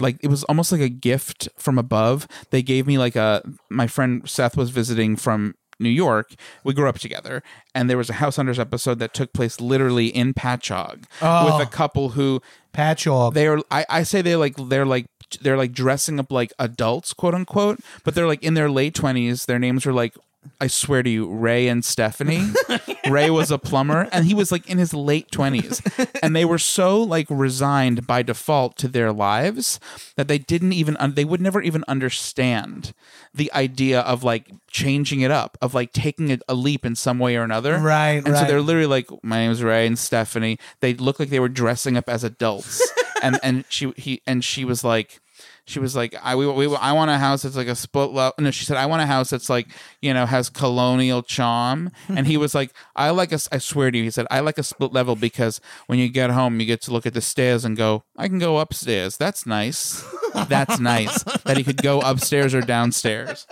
like 0.00 0.18
it 0.22 0.28
was 0.28 0.44
almost 0.44 0.70
like 0.72 0.80
a 0.80 0.88
gift 0.88 1.48
from 1.56 1.78
above. 1.78 2.26
They 2.50 2.62
gave 2.62 2.86
me 2.86 2.98
like 2.98 3.16
a 3.16 3.42
my 3.68 3.86
friend 3.86 4.28
Seth 4.28 4.56
was 4.56 4.70
visiting 4.70 5.16
from. 5.16 5.54
New 5.80 5.88
York, 5.88 6.34
we 6.62 6.74
grew 6.74 6.88
up 6.88 7.00
together, 7.00 7.42
and 7.74 7.90
there 7.90 7.96
was 7.98 8.08
a 8.08 8.12
House 8.12 8.36
Hunters 8.36 8.60
episode 8.60 9.00
that 9.00 9.14
took 9.14 9.32
place 9.32 9.60
literally 9.60 10.06
in 10.06 10.32
Patchogue 10.32 11.04
Oh. 11.20 11.46
with 11.58 11.66
a 11.66 11.68
couple 11.68 12.10
who 12.10 12.40
Patchogue. 12.72 13.34
they 13.34 13.48
are 13.48 13.58
I, 13.68 13.84
I 13.88 14.02
say 14.04 14.22
they 14.22 14.36
like 14.36 14.54
they're 14.56 14.86
like 14.86 15.06
they're 15.40 15.56
like 15.56 15.72
dressing 15.72 16.18
up 16.20 16.30
like 16.30 16.52
adults 16.58 17.12
quote 17.12 17.34
unquote 17.34 17.80
but 18.04 18.14
they're 18.14 18.26
like 18.26 18.42
in 18.42 18.54
their 18.54 18.70
late 18.70 18.94
20s 18.94 19.46
their 19.46 19.58
names 19.58 19.86
are 19.86 19.92
like 19.92 20.14
i 20.60 20.66
swear 20.66 21.02
to 21.02 21.10
you 21.10 21.28
ray 21.30 21.68
and 21.68 21.84
stephanie. 21.84 22.48
Ray 23.10 23.30
was 23.30 23.50
a 23.50 23.58
plumber 23.58 24.08
and 24.12 24.26
he 24.26 24.34
was 24.34 24.52
like 24.52 24.68
in 24.70 24.78
his 24.78 24.94
late 24.94 25.28
20s 25.30 26.08
and 26.22 26.36
they 26.36 26.44
were 26.44 26.58
so 26.58 27.02
like 27.02 27.26
resigned 27.28 28.06
by 28.06 28.22
default 28.22 28.76
to 28.78 28.88
their 28.88 29.12
lives 29.12 29.80
that 30.16 30.28
they 30.28 30.38
didn't 30.38 30.72
even 30.72 30.96
un- 30.98 31.14
they 31.14 31.24
would 31.24 31.40
never 31.40 31.60
even 31.60 31.82
understand 31.88 32.94
the 33.34 33.52
idea 33.52 34.00
of 34.00 34.22
like 34.22 34.52
changing 34.68 35.20
it 35.20 35.30
up 35.32 35.58
of 35.60 35.74
like 35.74 35.92
taking 35.92 36.30
a, 36.30 36.38
a 36.48 36.54
leap 36.54 36.86
in 36.86 36.94
some 36.94 37.18
way 37.18 37.36
or 37.36 37.42
another. 37.42 37.78
Right, 37.78 38.24
and 38.24 38.36
so 38.36 38.44
they're 38.44 38.60
literally 38.60 38.86
like 38.86 39.08
my 39.24 39.38
name 39.38 39.50
is 39.50 39.62
ray 39.62 39.86
and 39.86 39.98
stephanie. 39.98 40.58
They 40.80 40.94
look 40.94 41.18
like 41.18 41.30
they 41.30 41.40
were 41.40 41.48
dressing 41.48 41.96
up 41.96 42.08
as 42.08 42.22
adults 42.22 42.80
and 43.22 43.38
and 43.42 43.64
she 43.68 43.92
he 43.96 44.22
and 44.26 44.44
she 44.44 44.64
was 44.64 44.84
like 44.84 45.20
she 45.64 45.78
was 45.78 45.94
like 45.94 46.14
I 46.22 46.34
we, 46.34 46.46
we 46.46 46.74
I 46.76 46.92
want 46.92 47.10
a 47.10 47.18
house 47.18 47.42
that's 47.42 47.56
like 47.56 47.68
a 47.68 47.76
split 47.76 48.10
level. 48.10 48.34
No 48.38 48.50
she 48.50 48.64
said 48.64 48.76
I 48.76 48.86
want 48.86 49.02
a 49.02 49.06
house 49.06 49.30
that's 49.30 49.48
like 49.48 49.68
you 50.00 50.12
know 50.12 50.26
has 50.26 50.48
colonial 50.48 51.22
charm. 51.22 51.90
And 52.08 52.26
he 52.26 52.36
was 52.44 52.54
like 52.54 52.72
I 52.96 53.10
like 53.10 53.32
a 53.32 53.38
I 53.50 53.58
swear 53.58 53.90
to 53.90 53.98
you 53.98 54.04
he 54.04 54.10
said 54.10 54.26
I 54.30 54.40
like 54.40 54.58
a 54.58 54.62
split 54.62 54.92
level 54.92 55.16
because 55.16 55.60
when 55.86 55.98
you 55.98 56.08
get 56.08 56.30
home 56.30 56.58
you 56.60 56.66
get 56.66 56.82
to 56.82 56.92
look 56.92 57.06
at 57.06 57.14
the 57.14 57.20
stairs 57.20 57.64
and 57.64 57.76
go 57.76 58.04
I 58.16 58.28
can 58.28 58.38
go 58.38 58.58
upstairs. 58.58 59.16
That's 59.16 59.46
nice. 59.46 60.04
That's 60.48 60.80
nice 60.80 61.22
that 61.44 61.56
he 61.56 61.64
could 61.64 61.82
go 61.82 62.00
upstairs 62.00 62.54
or 62.54 62.60
downstairs. 62.60 63.46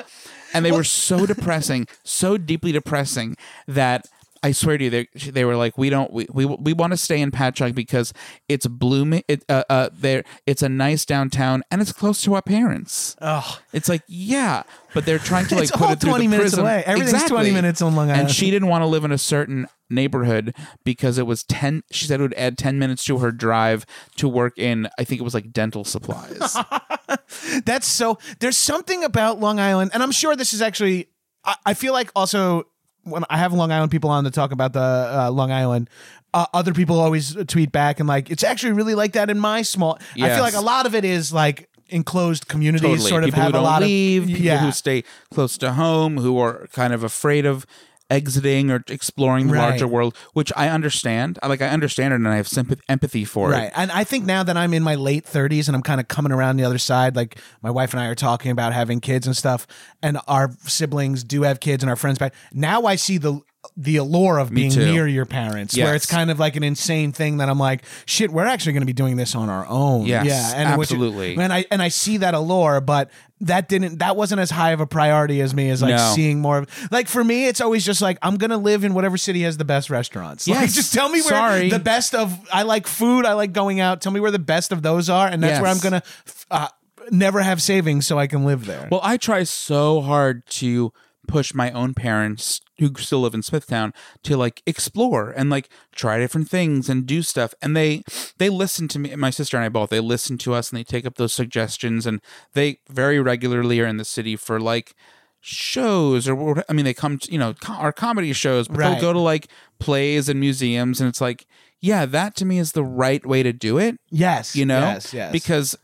And 0.52 0.64
they 0.64 0.72
were 0.72 0.84
so 0.84 1.26
depressing 1.26 1.86
so 2.02 2.36
deeply 2.36 2.72
depressing 2.72 3.36
that 3.68 4.06
I 4.42 4.52
swear 4.52 4.78
to 4.78 4.84
you, 4.84 4.90
they, 4.90 5.08
they 5.14 5.44
were 5.44 5.56
like, 5.56 5.76
we 5.76 5.90
don't, 5.90 6.12
we, 6.12 6.26
we, 6.32 6.46
we 6.46 6.72
want 6.72 6.92
to 6.92 6.96
stay 6.96 7.20
in 7.20 7.30
Patchogue 7.30 7.74
because 7.74 8.12
it's 8.48 8.66
blooming. 8.66 9.22
It, 9.28 9.44
uh, 9.48 9.64
uh, 9.68 9.90
there, 9.92 10.24
it's 10.46 10.62
a 10.62 10.68
nice 10.68 11.04
downtown 11.04 11.62
and 11.70 11.82
it's 11.82 11.92
close 11.92 12.22
to 12.22 12.34
our 12.34 12.42
parents. 12.42 13.16
Oh, 13.20 13.58
It's 13.72 13.88
like, 13.88 14.02
yeah, 14.06 14.62
but 14.94 15.04
they're 15.04 15.18
trying 15.18 15.46
to 15.46 15.56
like 15.60 15.70
put 15.70 15.90
it 15.90 16.00
through 16.00 16.10
20 16.10 16.24
the 16.26 16.30
minutes 16.30 16.42
prism. 16.50 16.60
away. 16.60 16.82
Everything's 16.86 17.24
20 17.24 17.50
minutes 17.50 17.82
on 17.82 17.94
Long 17.94 18.10
Island. 18.10 18.28
And 18.28 18.30
she 18.30 18.50
didn't 18.50 18.68
want 18.68 18.82
to 18.82 18.86
live 18.86 19.04
in 19.04 19.12
a 19.12 19.18
certain 19.18 19.66
neighborhood 19.92 20.54
because 20.84 21.18
it 21.18 21.26
was 21.26 21.42
10 21.42 21.82
she 21.90 22.04
said 22.06 22.20
it 22.20 22.22
would 22.22 22.34
add 22.34 22.56
10 22.56 22.78
minutes 22.78 23.02
to 23.02 23.18
her 23.18 23.32
drive 23.32 23.84
to 24.14 24.28
work 24.28 24.56
in 24.56 24.88
i 25.00 25.02
think 25.02 25.20
it 25.20 25.24
was 25.24 25.34
like 25.34 25.52
dental 25.52 25.82
supplies 25.82 26.56
That's 27.64 27.86
so. 27.86 28.18
There's 28.38 28.56
something 28.56 29.02
about 29.04 29.40
Long 29.40 29.58
Island, 29.58 29.90
and 29.94 30.02
I'm 30.02 30.12
sure 30.12 30.36
this 30.36 30.52
is 30.54 30.62
actually. 30.62 31.08
I, 31.44 31.56
I 31.66 31.74
feel 31.74 31.92
like 31.92 32.10
also 32.14 32.66
when 33.10 33.24
I 33.28 33.36
have 33.38 33.52
Long 33.52 33.72
Island 33.72 33.90
people 33.90 34.10
on 34.10 34.24
to 34.24 34.30
talk 34.30 34.52
about 34.52 34.72
the 34.72 34.80
uh, 34.80 35.30
Long 35.30 35.52
Island. 35.52 35.90
Uh, 36.32 36.46
other 36.54 36.72
people 36.72 37.00
always 37.00 37.34
tweet 37.46 37.72
back 37.72 37.98
and 37.98 38.08
like 38.08 38.30
it's 38.30 38.44
actually 38.44 38.72
really 38.72 38.94
like 38.94 39.12
that 39.12 39.30
in 39.30 39.38
my 39.38 39.62
small. 39.62 39.98
I 40.14 40.28
feel 40.28 40.42
like 40.42 40.54
a 40.54 40.60
lot 40.60 40.86
of 40.86 40.94
it 40.94 41.04
is 41.04 41.32
like 41.32 41.68
enclosed 41.88 42.46
communities 42.46 42.88
totally 42.88 43.08
sort 43.08 43.24
of 43.24 43.30
people 43.30 43.42
have 43.42 43.54
a 43.54 43.60
lot 43.60 43.82
leave 43.82 44.22
of 44.22 44.28
people 44.28 44.44
yeah. 44.44 44.58
who 44.58 44.70
stay 44.70 45.02
close 45.32 45.58
to 45.58 45.72
home 45.72 46.18
who 46.18 46.38
are 46.38 46.68
kind 46.72 46.92
of 46.92 47.02
afraid 47.02 47.44
of 47.46 47.66
exiting 48.10 48.70
or 48.70 48.82
exploring 48.88 49.46
the 49.46 49.54
Right. 49.54 49.70
larger 49.70 49.86
world 49.86 50.16
which 50.32 50.52
i 50.56 50.68
understand 50.68 51.38
I 51.42 51.46
like 51.46 51.62
i 51.62 51.68
understand 51.68 52.12
it 52.12 52.16
and 52.16 52.28
i 52.28 52.36
have 52.36 52.48
sympathy 52.48 52.82
empathy 52.88 53.24
for 53.24 53.50
Right. 53.50 53.64
it 53.64 53.72
And 53.76 53.90
I 53.92 54.04
think 54.04 54.24
now 54.24 54.42
that 54.42 54.56
I'm 54.56 54.74
in 54.74 54.82
my 54.82 54.94
late 54.96 55.24
30s 55.24 55.68
and 55.68 55.76
I'm 55.76 55.82
kind 55.82 56.00
of 56.00 56.08
coming 56.08 56.32
around 56.32 56.56
the 56.56 56.64
other 56.64 56.78
side, 56.78 57.16
like 57.16 57.38
my 57.62 57.70
wife 57.70 57.92
and 57.94 58.00
I 58.02 58.06
are 58.06 58.14
talking 58.14 58.50
about 58.50 58.72
having 58.72 59.00
kids 59.00 59.26
and 59.26 59.36
stuff, 59.36 59.66
and 60.02 60.18
our 60.28 60.50
siblings 60.66 61.24
do 61.24 61.42
have 61.42 61.60
kids 61.60 61.82
and 61.82 61.90
our 61.90 61.96
friends 61.96 62.18
back. 62.18 62.34
Now 62.52 62.82
I 62.84 62.96
see 62.96 63.18
the 63.18 63.40
the 63.76 63.96
allure 63.96 64.38
of 64.38 64.50
being 64.52 64.70
too. 64.70 64.84
near 64.90 65.06
your 65.06 65.26
parents, 65.26 65.76
where 65.76 65.94
it's 65.94 66.06
kind 66.06 66.30
of 66.30 66.38
like 66.40 66.56
an 66.56 66.62
insane 66.62 67.12
thing 67.12 67.36
that 67.38 67.48
I'm 67.50 67.58
like, 67.58 67.82
shit, 68.06 68.30
we're 68.30 68.46
actually 68.46 68.72
going 68.72 68.82
to 68.82 68.86
be 68.86 68.92
doing 68.94 69.16
this 69.16 69.34
on 69.34 69.48
our 69.50 69.66
own. 69.66 70.06
Yes, 70.06 70.24
yeah, 70.26 70.52
and 70.56 70.78
which- 70.78 70.90
absolutely. 70.90 71.36
and 71.36 71.52
I 71.52 71.64
and 71.70 71.82
I 71.82 71.88
see 71.88 72.16
that 72.18 72.32
allure, 72.34 72.80
but 72.80 73.10
that 73.42 73.68
didn't 73.68 73.98
that 74.00 74.16
wasn't 74.16 74.40
as 74.40 74.50
high 74.50 74.70
of 74.72 74.80
a 74.80 74.86
priority 74.86 75.40
as 75.40 75.54
me 75.54 75.70
as 75.70 75.80
like 75.82 75.94
No. 75.96 76.12
seeing 76.14 76.40
more 76.40 76.58
of 76.58 76.88
like 76.90 77.08
for 77.08 77.24
me 77.24 77.46
it's 77.46 77.62
always 77.62 77.86
just 77.86 78.02
like 78.02 78.18
i'm 78.20 78.36
gonna 78.36 78.58
live 78.58 78.84
in 78.84 78.92
whatever 78.92 79.16
city 79.16 79.40
has 79.44 79.56
the 79.56 79.64
best 79.64 79.88
restaurants 79.88 80.46
like 80.46 80.60
Yes. 80.60 80.74
just 80.74 80.92
tell 80.92 81.08
me 81.08 81.20
where 81.22 81.30
Sorry. 81.30 81.70
the 81.70 81.78
best 81.78 82.14
of 82.14 82.38
I 82.52 82.64
like 82.64 82.86
food. 82.86 83.24
I 83.24 83.32
like 83.32 83.52
going 83.54 83.80
out. 83.80 84.02
Tell 84.02 84.12
me 84.12 84.20
where 84.20 84.30
the 84.30 84.38
best 84.38 84.72
of 84.72 84.82
those 84.82 85.08
are, 85.08 85.26
and 85.26 85.42
that's 85.42 85.58
where 85.60 85.70
I'm 85.70 85.76
Yes. 85.76 85.82
gonna 85.82 86.02
uh, 86.50 86.68
never 87.10 87.40
have 87.40 87.62
savings 87.62 88.06
so 88.06 88.18
I 88.18 88.26
can 88.26 88.44
live 88.44 88.66
there. 88.66 88.88
Well, 88.92 89.00
I 89.02 89.16
try 89.16 89.42
so 89.44 90.02
hard 90.02 90.46
to 90.60 90.92
push 91.26 91.54
my 91.54 91.70
own 91.72 91.94
parents 91.94 92.60
who 92.80 92.92
still 92.98 93.20
live 93.20 93.34
in 93.34 93.42
Smithtown 93.42 93.94
to 94.24 94.36
like 94.36 94.62
explore 94.66 95.30
and 95.30 95.48
like 95.48 95.68
try 95.94 96.18
different 96.18 96.48
things 96.50 96.88
and 96.88 97.06
do 97.06 97.22
stuff 97.22 97.54
and 97.62 97.76
they 97.76 98.02
they 98.38 98.48
listen 98.50 98.88
to 98.88 98.98
me 98.98 99.14
my 99.14 99.30
sister 99.30 99.56
and 99.56 99.64
I 99.64 99.68
both 99.68 99.90
they 99.90 100.00
listen 100.00 100.36
to 100.38 100.54
us 100.54 100.70
and 100.70 100.78
they 100.78 100.84
take 100.84 101.06
up 101.06 101.14
those 101.14 101.32
suggestions 101.32 102.06
and 102.06 102.20
they 102.54 102.80
very 102.88 103.20
regularly 103.20 103.80
are 103.80 103.86
in 103.86 103.96
the 103.98 104.04
city 104.04 104.34
for 104.34 104.58
like 104.58 104.94
shows 105.40 106.28
or 106.28 106.62
I 106.68 106.72
mean 106.72 106.84
they 106.84 106.92
come 106.94 107.18
to, 107.18 107.32
you 107.32 107.38
know 107.38 107.54
our 107.68 107.92
comedy 107.92 108.32
shows 108.32 108.68
but 108.68 108.78
Right. 108.78 108.90
they'll 108.92 109.00
go 109.00 109.12
to 109.12 109.18
like 109.18 109.48
plays 109.78 110.28
and 110.28 110.38
museums 110.38 111.00
and 111.00 111.08
it's 111.08 111.20
like 111.20 111.46
yeah 111.80 112.04
that 112.06 112.36
to 112.36 112.44
me 112.44 112.58
is 112.58 112.72
the 112.72 112.84
right 112.84 113.24
way 113.24 113.42
to 113.42 113.52
do 113.52 113.78
it 113.78 113.98
yes, 114.10 114.54
you 114.54 114.66
know 114.66 114.80
yes, 114.80 115.14
yes. 115.14 115.32
because 115.32 115.76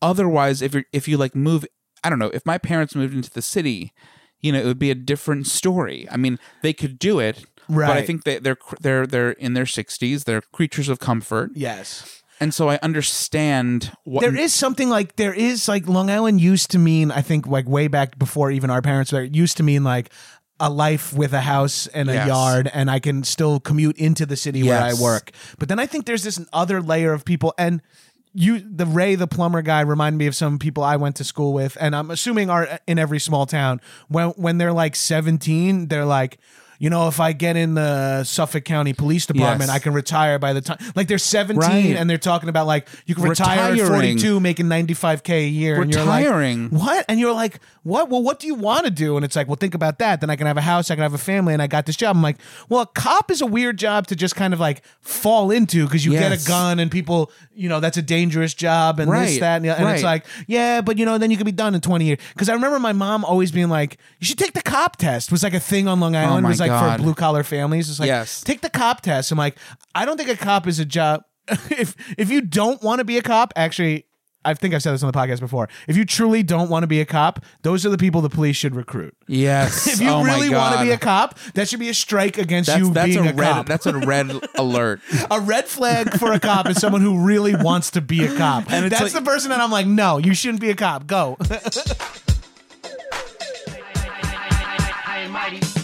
otherwise 0.00 0.62
if 0.62 0.74
you 0.74 0.84
if 0.92 1.08
you 1.08 1.16
like 1.16 1.34
move 1.34 1.66
i 2.04 2.10
don't 2.10 2.18
know 2.20 2.30
if 2.32 2.46
my 2.46 2.58
parents 2.58 2.94
moved 2.94 3.14
into 3.14 3.30
the 3.30 3.42
city 3.42 3.92
you 4.42 4.52
know 4.52 4.58
it 4.58 4.64
would 4.66 4.78
be 4.78 4.90
a 4.90 4.94
different 4.94 5.46
story 5.46 6.06
i 6.10 6.16
mean 6.16 6.38
they 6.62 6.72
could 6.72 6.98
do 6.98 7.18
it 7.20 7.44
right. 7.68 7.86
but 7.86 7.96
i 7.96 8.02
think 8.02 8.24
they, 8.24 8.38
they're 8.38 8.58
they're 8.80 9.06
they're 9.06 9.30
in 9.32 9.54
their 9.54 9.64
60s 9.64 10.24
they're 10.24 10.42
creatures 10.52 10.88
of 10.88 10.98
comfort 10.98 11.50
yes. 11.54 12.22
and 12.40 12.52
so 12.52 12.68
i 12.68 12.78
understand 12.82 13.92
what 14.04 14.20
There 14.20 14.36
is 14.36 14.52
something 14.52 14.88
like 14.90 15.16
there 15.16 15.34
is 15.34 15.68
like 15.68 15.86
Long 15.88 16.10
Island 16.10 16.40
used 16.40 16.70
to 16.72 16.78
mean 16.78 17.10
I 17.10 17.22
think 17.22 17.46
like 17.46 17.68
way 17.68 17.88
back 17.88 18.18
before 18.18 18.50
even 18.50 18.68
our 18.70 18.82
parents 18.82 19.12
were 19.12 19.22
used 19.22 19.56
to 19.58 19.62
mean 19.62 19.84
like 19.84 20.10
a 20.60 20.70
life 20.70 21.12
with 21.12 21.32
a 21.32 21.40
house 21.40 21.88
and 21.88 22.08
a 22.10 22.14
Yes. 22.14 22.28
yard 22.28 22.70
and 22.72 22.90
I 22.90 23.00
can 23.00 23.24
still 23.24 23.58
commute 23.60 23.96
into 23.96 24.26
the 24.26 24.36
city 24.36 24.62
where 24.62 24.80
I 24.80 24.94
work. 24.94 25.32
But 25.58 25.68
then 25.68 25.78
I 25.80 25.86
think 25.86 26.06
there's 26.06 26.22
this 26.22 26.38
other 26.52 26.80
layer 26.80 27.12
of 27.12 27.24
people 27.24 27.52
and 27.58 27.82
you 28.34 28.58
the 28.60 28.86
Ray 28.86 29.14
the 29.14 29.26
plumber 29.26 29.62
guy 29.62 29.80
reminded 29.80 30.18
me 30.18 30.26
of 30.26 30.34
some 30.34 30.58
people 30.58 30.82
I 30.82 30.96
went 30.96 31.16
to 31.16 31.24
school 31.24 31.52
with 31.52 31.76
and 31.80 31.94
I'm 31.94 32.10
assuming 32.10 32.50
are 32.50 32.78
in 32.86 32.98
every 32.98 33.18
small 33.18 33.46
town. 33.46 33.80
When 34.08 34.30
when 34.30 34.58
they're 34.58 34.72
like 34.72 34.96
17 34.96 35.88
they're 35.88 36.04
like 36.04 36.38
you 36.82 36.90
know, 36.90 37.06
if 37.06 37.20
I 37.20 37.32
get 37.32 37.56
in 37.56 37.74
the 37.74 38.24
Suffolk 38.24 38.64
County 38.64 38.92
Police 38.92 39.24
Department, 39.26 39.68
Yes. 39.68 39.76
I 39.76 39.78
can 39.78 39.92
retire 39.92 40.40
by 40.40 40.52
the 40.52 40.60
time. 40.60 40.78
Like 40.96 41.06
they're 41.06 41.16
17 41.16 41.56
Right. 41.58 41.96
and 41.96 42.10
they're 42.10 42.18
talking 42.18 42.48
about 42.48 42.66
like 42.66 42.88
you 43.06 43.14
can 43.14 43.22
retire 43.22 43.60
at 43.60 43.72
Retiring. 43.72 44.18
42 44.18 44.40
making 44.40 44.66
95k 44.66 45.30
a 45.44 45.48
year 45.48 45.80
and 45.80 45.92
you're 45.94 46.02
Retiring. 46.04 46.70
like 46.70 46.82
what 46.82 47.04
and 47.08 47.20
you're 47.20 47.32
like 47.32 47.60
what 47.84 48.08
well 48.10 48.22
what 48.22 48.40
do 48.40 48.46
you 48.48 48.54
want 48.56 48.84
to 48.84 48.90
do 48.90 49.16
and 49.16 49.24
it's 49.24 49.36
like 49.36 49.46
well 49.46 49.56
think 49.56 49.74
about 49.74 49.98
that 50.00 50.20
then 50.20 50.30
i 50.30 50.36
can 50.36 50.46
have 50.46 50.56
a 50.56 50.60
house 50.62 50.90
i 50.90 50.94
can 50.94 51.02
have 51.02 51.14
a 51.14 51.18
family 51.18 51.52
and 51.52 51.60
i 51.62 51.66
got 51.66 51.84
this 51.86 51.96
job 51.96 52.14
i'm 52.16 52.22
like 52.22 52.36
well 52.68 52.80
a 52.80 52.86
cop 52.86 53.30
is 53.30 53.40
a 53.40 53.46
weird 53.46 53.76
job 53.76 54.06
to 54.06 54.14
just 54.16 54.34
kind 54.36 54.52
of 54.54 54.60
like 54.60 54.82
fall 55.00 55.50
into 55.52 55.84
because 55.84 56.04
you 56.04 56.12
get 56.12 56.32
a 56.32 56.46
gun 56.48 56.78
and 56.78 56.90
people 56.90 57.30
you 57.54 57.68
know 57.68 57.80
that's 57.80 57.96
a 57.96 58.02
dangerous 58.02 58.54
job 58.54 58.98
and 59.00 59.08
this 59.10 59.12
Right. 59.32 59.40
that 59.40 59.56
and, 59.56 59.64
the- 59.64 59.78
and 59.78 59.88
it's 59.90 60.02
Right. 60.02 60.22
like 60.22 60.26
yeah 60.48 60.80
but 60.80 60.98
you 60.98 61.04
know 61.04 61.18
then 61.18 61.30
you 61.30 61.36
could 61.36 61.46
be 61.46 61.52
done 61.52 61.74
in 61.74 61.80
20 61.80 62.04
years 62.04 62.18
because 62.34 62.48
i 62.48 62.54
remember 62.54 62.78
my 62.80 62.92
mom 62.92 63.24
always 63.24 63.50
being 63.52 63.68
like 63.68 63.98
you 64.20 64.26
should 64.26 64.38
take 64.38 64.52
the 64.54 64.62
cop 64.62 64.96
test 64.96 65.30
was 65.30 65.42
like 65.42 65.54
a 65.54 65.60
thing 65.60 65.86
on 65.88 66.00
long 66.00 66.16
oh 66.16 66.18
island 66.18 66.34
it 66.34 66.38
Oh 66.38 66.40
my 66.42 66.48
was 66.48 66.60
like 66.60 66.71
God. 66.80 66.96
for 66.98 67.02
blue 67.02 67.14
collar 67.14 67.42
families 67.42 67.88
it's 67.90 68.00
like 68.00 68.06
Yes. 68.08 68.40
take 68.42 68.60
the 68.60 68.70
cop 68.70 69.00
test 69.00 69.30
i'm 69.32 69.38
like 69.38 69.56
i 69.94 70.04
don't 70.04 70.16
think 70.16 70.28
a 70.30 70.36
cop 70.36 70.66
is 70.66 70.78
a 70.78 70.84
job 70.84 71.22
if 71.70 71.94
if 72.18 72.30
you 72.30 72.40
don't 72.40 72.82
want 72.82 72.98
to 72.98 73.04
be 73.04 73.18
a 73.18 73.22
cop 73.22 73.52
actually 73.56 74.06
I 74.44 74.54
think 74.54 74.74
I've 74.74 74.82
said 74.82 74.92
this 74.92 75.04
on 75.04 75.12
the 75.12 75.16
podcast 75.16 75.38
before. 75.38 75.68
If 75.86 75.96
you 75.96 76.04
truly 76.04 76.42
don't 76.42 76.68
want 76.68 76.82
to 76.82 76.88
be 76.88 77.00
a 77.00 77.04
cop, 77.04 77.44
those 77.62 77.86
are 77.86 77.90
the 77.90 77.96
people 77.96 78.22
the 78.22 78.28
police 78.28 78.56
should 78.56 78.74
recruit. 78.74 79.14
yes 79.28 79.86
If 79.94 80.00
you 80.00 80.08
oh 80.08 80.24
really 80.24 80.50
want 80.50 80.76
to 80.78 80.82
be 80.82 80.90
a 80.90 80.98
cop, 80.98 81.38
that 81.54 81.68
should 81.68 81.78
be 81.78 81.88
a 81.88 81.94
strike 81.94 82.38
against 82.38 82.66
that's, 82.66 82.80
you 82.80 82.92
that's 82.92 83.06
being 83.14 83.24
a, 83.28 83.30
a, 83.30 83.34
red 83.34 83.52
cop. 83.52 83.66
that's 83.66 83.86
a 83.86 83.96
red 83.96 84.32
alert 84.56 85.00
a 85.30 85.38
red 85.38 85.66
flag 85.66 86.18
for 86.18 86.32
a 86.32 86.40
cop 86.40 86.68
is 86.68 86.80
someone 86.80 87.02
who 87.02 87.24
really 87.24 87.54
wants 87.54 87.92
to 87.92 88.00
be 88.00 88.24
a 88.24 88.36
cop. 88.36 88.68
And 88.72 88.90
That's 88.90 89.02
like- 89.02 89.12
the 89.12 89.22
person 89.22 89.50
that 89.50 89.60
I'm 89.60 89.70
like, 89.70 89.86
no, 89.86 90.18
you 90.18 90.34
shouldn't 90.34 90.60
be 90.60 90.70
a 90.70 90.74
cop. 90.74 91.06
Go. 91.06 91.36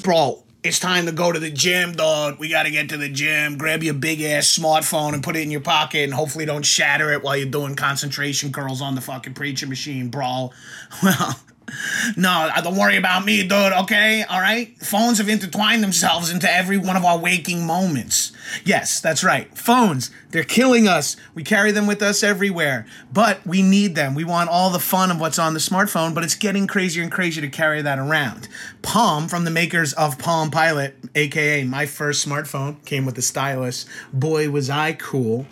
Bro, 0.02 0.42
it's 0.68 0.78
time 0.78 1.06
to 1.06 1.12
go 1.12 1.32
to 1.32 1.38
the 1.38 1.50
gym, 1.50 1.92
dog. 1.92 2.38
We 2.38 2.50
gotta 2.50 2.70
get 2.70 2.90
to 2.90 2.98
the 2.98 3.08
gym. 3.08 3.56
Grab 3.56 3.82
your 3.82 3.94
big 3.94 4.20
ass 4.20 4.46
smartphone 4.58 5.14
and 5.14 5.22
put 5.22 5.34
it 5.34 5.40
in 5.40 5.50
your 5.50 5.62
pocket 5.62 6.04
and 6.04 6.12
hopefully 6.12 6.44
don't 6.44 6.64
shatter 6.64 7.10
it 7.10 7.22
while 7.22 7.38
you're 7.38 7.48
doing 7.48 7.74
concentration 7.74 8.52
curls 8.52 8.82
on 8.82 8.94
the 8.94 9.00
fucking 9.00 9.32
preacher 9.32 9.66
machine, 9.66 10.10
bro. 10.10 10.52
Well, 11.02 11.40
no, 12.16 12.50
uh, 12.54 12.60
don't 12.60 12.76
worry 12.76 12.96
about 12.96 13.24
me, 13.24 13.42
dude, 13.42 13.52
okay? 13.52 14.24
All 14.24 14.40
right? 14.40 14.76
Phones 14.78 15.18
have 15.18 15.28
intertwined 15.28 15.82
themselves 15.82 16.30
into 16.30 16.50
every 16.50 16.78
one 16.78 16.96
of 16.96 17.04
our 17.04 17.18
waking 17.18 17.66
moments. 17.66 18.32
Yes, 18.64 19.00
that's 19.00 19.22
right. 19.22 19.56
Phones, 19.56 20.10
they're 20.30 20.44
killing 20.44 20.88
us. 20.88 21.16
We 21.34 21.42
carry 21.44 21.70
them 21.70 21.86
with 21.86 22.02
us 22.02 22.22
everywhere, 22.22 22.86
but 23.12 23.46
we 23.46 23.62
need 23.62 23.94
them. 23.94 24.14
We 24.14 24.24
want 24.24 24.50
all 24.50 24.70
the 24.70 24.78
fun 24.78 25.10
of 25.10 25.20
what's 25.20 25.38
on 25.38 25.54
the 25.54 25.60
smartphone, 25.60 26.14
but 26.14 26.24
it's 26.24 26.34
getting 26.34 26.66
crazier 26.66 27.02
and 27.02 27.12
crazier 27.12 27.42
to 27.42 27.48
carry 27.48 27.82
that 27.82 27.98
around. 27.98 28.48
Palm, 28.82 29.28
from 29.28 29.44
the 29.44 29.50
makers 29.50 29.92
of 29.94 30.18
Palm 30.18 30.50
Pilot, 30.50 30.96
aka 31.14 31.64
my 31.64 31.86
first 31.86 32.26
smartphone, 32.26 32.84
came 32.84 33.04
with 33.04 33.18
a 33.18 33.22
stylus. 33.22 33.86
Boy, 34.12 34.50
was 34.50 34.70
I 34.70 34.92
cool. 34.94 35.46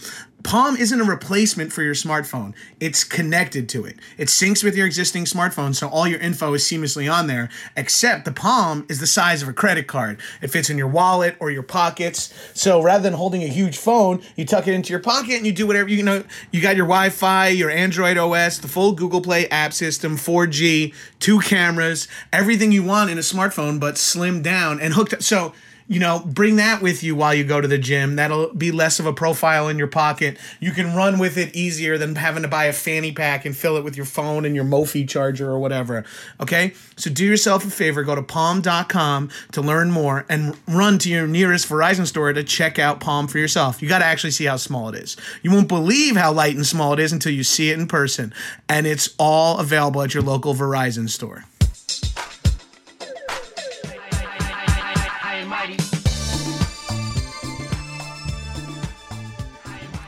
Palm 0.47 0.77
isn't 0.77 1.01
a 1.01 1.05
replacement 1.05 1.73
for 1.73 1.83
your 1.83 1.95
smartphone. 1.95 2.55
It's 2.79 3.03
connected 3.03 3.69
to 3.71 3.85
it. 3.85 3.97
It 4.17 4.29
syncs 4.29 4.63
with 4.63 4.77
your 4.77 4.87
existing 4.87 5.25
smartphone, 5.25 5.75
so 5.75 5.89
all 5.89 6.07
your 6.07 6.21
info 6.21 6.55
is 6.55 6.63
seamlessly 6.63 7.13
on 7.13 7.27
there, 7.27 7.49
except 7.77 8.25
the 8.25 8.31
Palm 8.31 8.87
is 8.89 9.01
the 9.01 9.09
size 9.09 9.43
of 9.43 9.49
a 9.49 9.53
credit 9.53 9.89
card. 9.89 10.21
It 10.41 10.53
fits 10.53 10.71
in 10.71 10.79
your 10.79 10.87
wallet 10.87 11.35
or 11.41 11.51
your 11.51 11.65
pockets. 11.65 12.33
So 12.55 12.81
rather 12.81 13.03
than 13.03 13.15
holding 13.15 13.43
a 13.43 13.49
huge 13.49 13.77
phone, 13.77 14.23
you 14.37 14.45
tuck 14.45 14.69
it 14.69 14.75
into 14.75 14.91
your 14.91 15.01
pocket 15.01 15.35
and 15.35 15.47
you 15.47 15.51
do 15.51 15.67
whatever 15.67 15.89
you 15.89 16.05
know. 16.05 16.23
You 16.53 16.63
got 16.63 16.77
your 16.77 16.87
Wi 16.87 17.11
Fi, 17.11 17.49
your 17.49 17.69
Android 17.69 18.17
OS, 18.17 18.59
the 18.59 18.69
full 18.69 18.93
Google 18.93 19.23
Play 19.23 19.49
app 19.49 19.73
system, 19.73 20.17
4G, 20.17 20.95
two 21.19 21.41
cameras, 21.41 22.07
everything 22.33 22.71
you 22.71 22.85
want 22.85 23.11
in 23.11 23.19
a 23.19 23.23
smartphone, 23.23 23.81
but 23.81 23.97
slimmed 23.97 24.45
down 24.45 24.79
and 24.79 24.95
hooked 24.95 25.13
up. 25.13 25.25
So 25.25 25.55
you 25.89 26.01
know, 26.01 26.21
bring 26.27 26.57
that 26.57 26.83
with 26.83 27.03
you 27.03 27.15
while 27.15 27.33
you 27.35 27.45
go 27.45 27.61
to 27.61 27.69
the 27.69 27.79
gym. 27.79 28.17
That'll 28.17 28.53
be 28.53 28.73
less 28.73 28.99
of 28.99 29.07
a 29.07 29.13
profile 29.13 29.69
in 29.69 29.79
your 29.79 29.87
pocket. 29.87 30.37
You 30.59 30.73
can 30.73 30.97
run 30.97 31.19
with 31.19 31.37
it 31.37 31.55
easier 31.55 31.97
than 31.97 32.17
having 32.17 32.43
to 32.43 32.49
buy 32.49 32.65
a 32.65 32.73
fanny 32.73 33.13
pack 33.13 33.45
and 33.45 33.57
fill 33.57 33.77
it 33.77 33.85
with 33.85 33.97
your 33.97 34.07
phone 34.07 34.45
and 34.45 34.55
your 34.55 34.65
Mophie 34.65 35.09
charger 35.09 35.49
or 35.49 35.59
whatever. 35.59 36.05
Okay? 36.41 36.73
So 36.97 37.11
do 37.11 37.25
yourself 37.25 37.65
a 37.65 37.71
favor, 37.71 38.03
go 38.03 38.15
to 38.15 38.23
palm.com 38.23 39.31
to 39.53 39.61
learn 39.61 39.91
more 39.93 40.27
and 40.29 40.57
run 40.67 40.99
to 40.99 41.11
your 41.11 41.27
nearest 41.27 41.69
Verizon 41.69 42.07
store 42.07 42.33
to 42.33 42.43
check 42.43 42.79
out 42.79 42.99
Palm 43.01 43.29
for 43.29 43.39
yourself. 43.39 43.81
You 43.81 43.89
got 43.89 44.01
to 44.01 44.07
actually 44.07 44.33
see 44.33 44.47
how 44.47 44.57
small 44.57 44.89
it 44.89 44.97
is. 44.97 45.17
You 45.43 45.53
won't 45.53 45.69
believe 45.69 46.17
how 46.17 46.33
light 46.33 46.57
and 46.57 46.67
small 46.67 46.95
it 46.95 46.99
is 46.99 47.13
until 47.13 47.33
you 47.33 47.45
see 47.45 47.71
it 47.71 47.79
in 47.79 47.87
person. 47.87 48.35
And 48.69 48.87
it's 48.87 49.15
all 49.19 49.59
available 49.59 50.03
at 50.03 50.15
your 50.15 50.23
local 50.23 50.55
Verizon 50.55 51.09
store. 51.09 51.45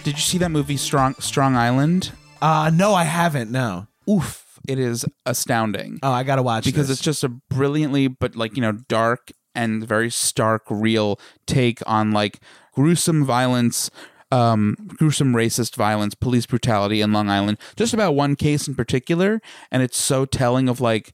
Did 0.04 0.16
you 0.16 0.22
see 0.22 0.38
that 0.38 0.50
movie 0.50 0.76
Strong 0.76 1.16
Strong 1.18 1.56
Island? 1.56 2.12
Uh 2.40 2.70
no, 2.74 2.94
I 2.94 3.04
haven't. 3.04 3.50
No. 3.50 3.86
Oof, 4.08 4.58
it 4.66 4.78
is 4.78 5.04
astounding. 5.26 5.98
Oh, 6.02 6.10
I 6.10 6.22
got 6.22 6.36
to 6.36 6.42
watch 6.42 6.64
because 6.64 6.88
this. 6.88 6.96
it's 6.98 7.04
just 7.04 7.24
a 7.24 7.28
brilliantly 7.28 8.08
but 8.08 8.34
like, 8.34 8.56
you 8.56 8.62
know, 8.62 8.72
dark 8.72 9.32
and 9.54 9.86
very 9.86 10.10
stark 10.10 10.62
real 10.70 11.20
take 11.46 11.80
on 11.86 12.12
like 12.12 12.40
gruesome 12.74 13.24
violence 13.24 13.90
um, 14.30 14.76
gruesome 14.96 15.32
racist 15.32 15.74
violence, 15.74 16.14
police 16.14 16.46
brutality 16.46 17.00
in 17.00 17.12
Long 17.12 17.30
Island, 17.30 17.58
just 17.76 17.94
about 17.94 18.14
one 18.14 18.36
case 18.36 18.68
in 18.68 18.74
particular. 18.74 19.40
And 19.70 19.82
it's 19.82 19.98
so 19.98 20.24
telling 20.26 20.68
of 20.68 20.80
like 20.80 21.12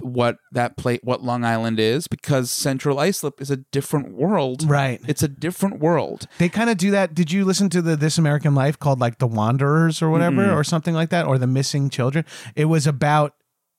what 0.00 0.38
that 0.52 0.76
play 0.78 0.98
what 1.02 1.22
long 1.22 1.44
island 1.44 1.78
is 1.78 2.06
because 2.08 2.50
central 2.50 2.98
islip 2.98 3.42
is 3.42 3.50
a 3.50 3.58
different 3.58 4.14
world 4.14 4.64
Right. 4.68 5.00
it's 5.06 5.22
a 5.22 5.28
different 5.28 5.80
world 5.80 6.26
They 6.38 6.48
kind 6.48 6.70
of 6.70 6.78
do 6.78 6.90
that. 6.92 7.14
Did 7.14 7.30
you 7.30 7.44
listen 7.44 7.68
to 7.70 7.82
the 7.82 7.94
This 7.96 8.16
American 8.18 8.54
Life 8.54 8.78
called 8.78 9.00
like 9.00 9.18
The 9.18 9.26
Wanderers 9.26 10.00
or 10.00 10.08
whatever 10.10 10.50
or 10.50 10.64
something 10.64 10.94
like 10.94 11.10
that 11.10 11.26
or 11.26 11.36
The 11.38 11.46
Missing 11.46 11.90
Children? 11.90 12.24
It 12.54 12.66
was 12.66 12.86
about 12.86 13.34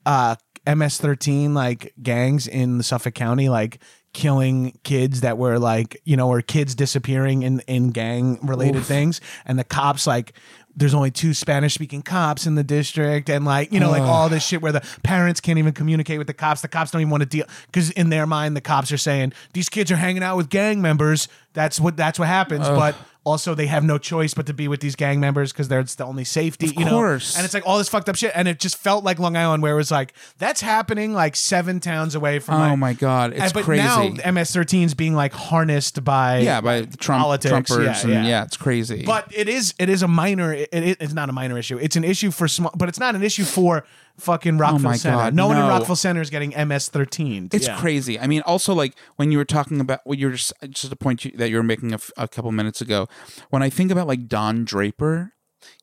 uh 0.05 0.35
MS13 0.67 1.53
like 1.53 1.93
gangs 2.03 2.47
in 2.47 2.83
Suffolk 2.83 3.13
County 3.15 3.49
like 3.49 3.81
killing 4.13 4.77
kids 4.83 5.21
that 5.21 5.37
were 5.37 5.59
like, 5.59 6.01
you 6.03 6.17
know, 6.17 6.27
or 6.29 6.41
kids 6.41 6.75
disappearing 6.75 7.43
in 7.43 7.59
in 7.67 7.91
gang 7.91 8.39
related 8.41 8.83
things 8.83 9.21
and 9.45 9.57
the 9.57 9.63
cops 9.63 10.05
like 10.07 10.33
there's 10.77 10.93
only 10.93 11.09
two 11.09 11.33
Spanish 11.33 11.73
speaking 11.73 12.03
cops 12.03 12.45
in 12.45 12.53
the 12.53 12.63
district 12.63 13.29
and 13.29 13.43
like, 13.43 13.73
you 13.73 13.79
know, 13.79 13.89
like 13.89 14.03
all 14.03 14.29
this 14.29 14.45
shit 14.45 14.61
where 14.61 14.71
the 14.71 14.81
parents 15.01 15.41
can't 15.41 15.57
even 15.57 15.73
communicate 15.73 16.19
with 16.19 16.27
the 16.27 16.33
cops. 16.33 16.61
The 16.61 16.67
cops 16.67 16.91
don't 16.91 17.01
even 17.01 17.09
want 17.09 17.21
to 17.23 17.27
deal 17.29 17.47
cuz 17.73 17.89
in 17.91 18.09
their 18.09 18.27
mind 18.27 18.55
the 18.55 18.61
cops 18.61 18.91
are 18.91 18.97
saying 18.97 19.33
these 19.53 19.69
kids 19.69 19.91
are 19.91 19.95
hanging 19.95 20.21
out 20.21 20.37
with 20.37 20.49
gang 20.49 20.79
members. 20.81 21.27
That's 21.53 21.79
what 21.79 21.97
that's 21.97 22.19
what 22.19 22.27
happens, 22.27 22.67
but 22.67 22.95
also 23.27 23.53
they 23.53 23.67
have 23.67 23.83
no 23.83 23.97
choice 23.97 24.33
but 24.33 24.45
to 24.45 24.53
be 24.53 24.67
with 24.67 24.79
these 24.79 24.95
gang 24.95 25.19
members 25.19 25.51
because 25.51 25.67
they're 25.67 25.81
it's 25.81 25.95
the 25.95 26.05
only 26.05 26.23
safety, 26.23 26.67
you 26.67 26.85
know. 26.85 27.03
And 27.11 27.45
it's 27.45 27.53
like 27.53 27.67
all 27.67 27.77
this 27.77 27.89
fucked 27.89 28.07
up 28.09 28.15
shit 28.15 28.31
and 28.33 28.47
it 28.47 28.59
just 28.59 28.77
felt 28.77 29.03
like 29.03 29.19
Long 29.19 29.35
Island 29.35 29.61
where 29.61 29.73
it 29.73 29.75
was 29.75 29.91
like 29.91 30.13
that's 30.37 30.61
happening 30.61 31.13
like 31.13 31.35
7 31.35 31.79
towns 31.79 32.15
away 32.15 32.39
from 32.39 32.55
oh 32.55 32.75
my 32.75 32.93
god 32.93 33.33
it's 33.33 33.41
and, 33.41 33.53
but 33.53 33.63
crazy 33.63 33.83
now 33.83 34.03
MS13 34.03 34.85
is 34.85 34.93
being 34.93 35.13
like 35.13 35.33
harnessed 35.33 36.03
by 36.03 36.39
yeah 36.39 36.61
by 36.61 36.83
trump 36.83 37.21
politics, 37.23 37.53
trumpers 37.53 37.85
yeah, 37.85 38.01
and 38.01 38.09
yeah. 38.11 38.25
yeah. 38.25 38.43
it's 38.43 38.57
crazy 38.57 39.03
but 39.05 39.31
it 39.35 39.49
is 39.49 39.73
it 39.77 39.89
is 39.89 40.01
a 40.01 40.07
minor 40.07 40.53
it, 40.53 40.69
it- 40.71 40.97
it's 40.99 41.13
not 41.13 41.29
a 41.29 41.33
minor 41.33 41.57
issue. 41.57 41.77
It's 41.77 41.95
an 41.95 42.03
issue 42.03 42.31
for 42.31 42.47
small 42.47 42.71
but 42.75 42.89
it's 42.89 42.99
not 42.99 43.15
an 43.15 43.23
issue 43.23 43.43
for 43.43 43.83
fucking 44.19 44.57
Rockville 44.57 44.79
Oh 44.87 44.91
my 44.91 44.97
Center. 44.97 45.17
God, 45.17 45.33
no, 45.33 45.47
one 45.47 45.57
in 45.57 45.63
no. 45.63 45.69
Rockville 45.69 45.95
Centre 45.95 46.21
is 46.21 46.29
getting 46.29 46.51
MS13. 46.53 47.53
It's 47.53 47.67
Yeah. 47.67 47.77
crazy. 47.77 48.19
I 48.19 48.27
mean, 48.27 48.41
also 48.41 48.73
like 48.73 48.95
when 49.15 49.31
you 49.31 49.37
were 49.37 49.45
talking 49.45 49.79
about 49.79 50.01
what 50.05 50.17
you're 50.17 50.31
just 50.31 50.53
just 50.69 50.91
a 50.91 50.95
point 50.95 51.25
you, 51.25 51.31
that 51.37 51.49
you 51.49 51.57
were 51.57 51.63
making 51.63 51.91
a, 51.91 51.95
f- 51.95 52.11
a 52.17 52.27
couple 52.27 52.51
minutes 52.51 52.81
ago. 52.81 53.07
When 53.49 53.61
I 53.63 53.69
think 53.69 53.91
about 53.91 54.07
like 54.07 54.27
Don 54.27 54.65
Draper, 54.65 55.33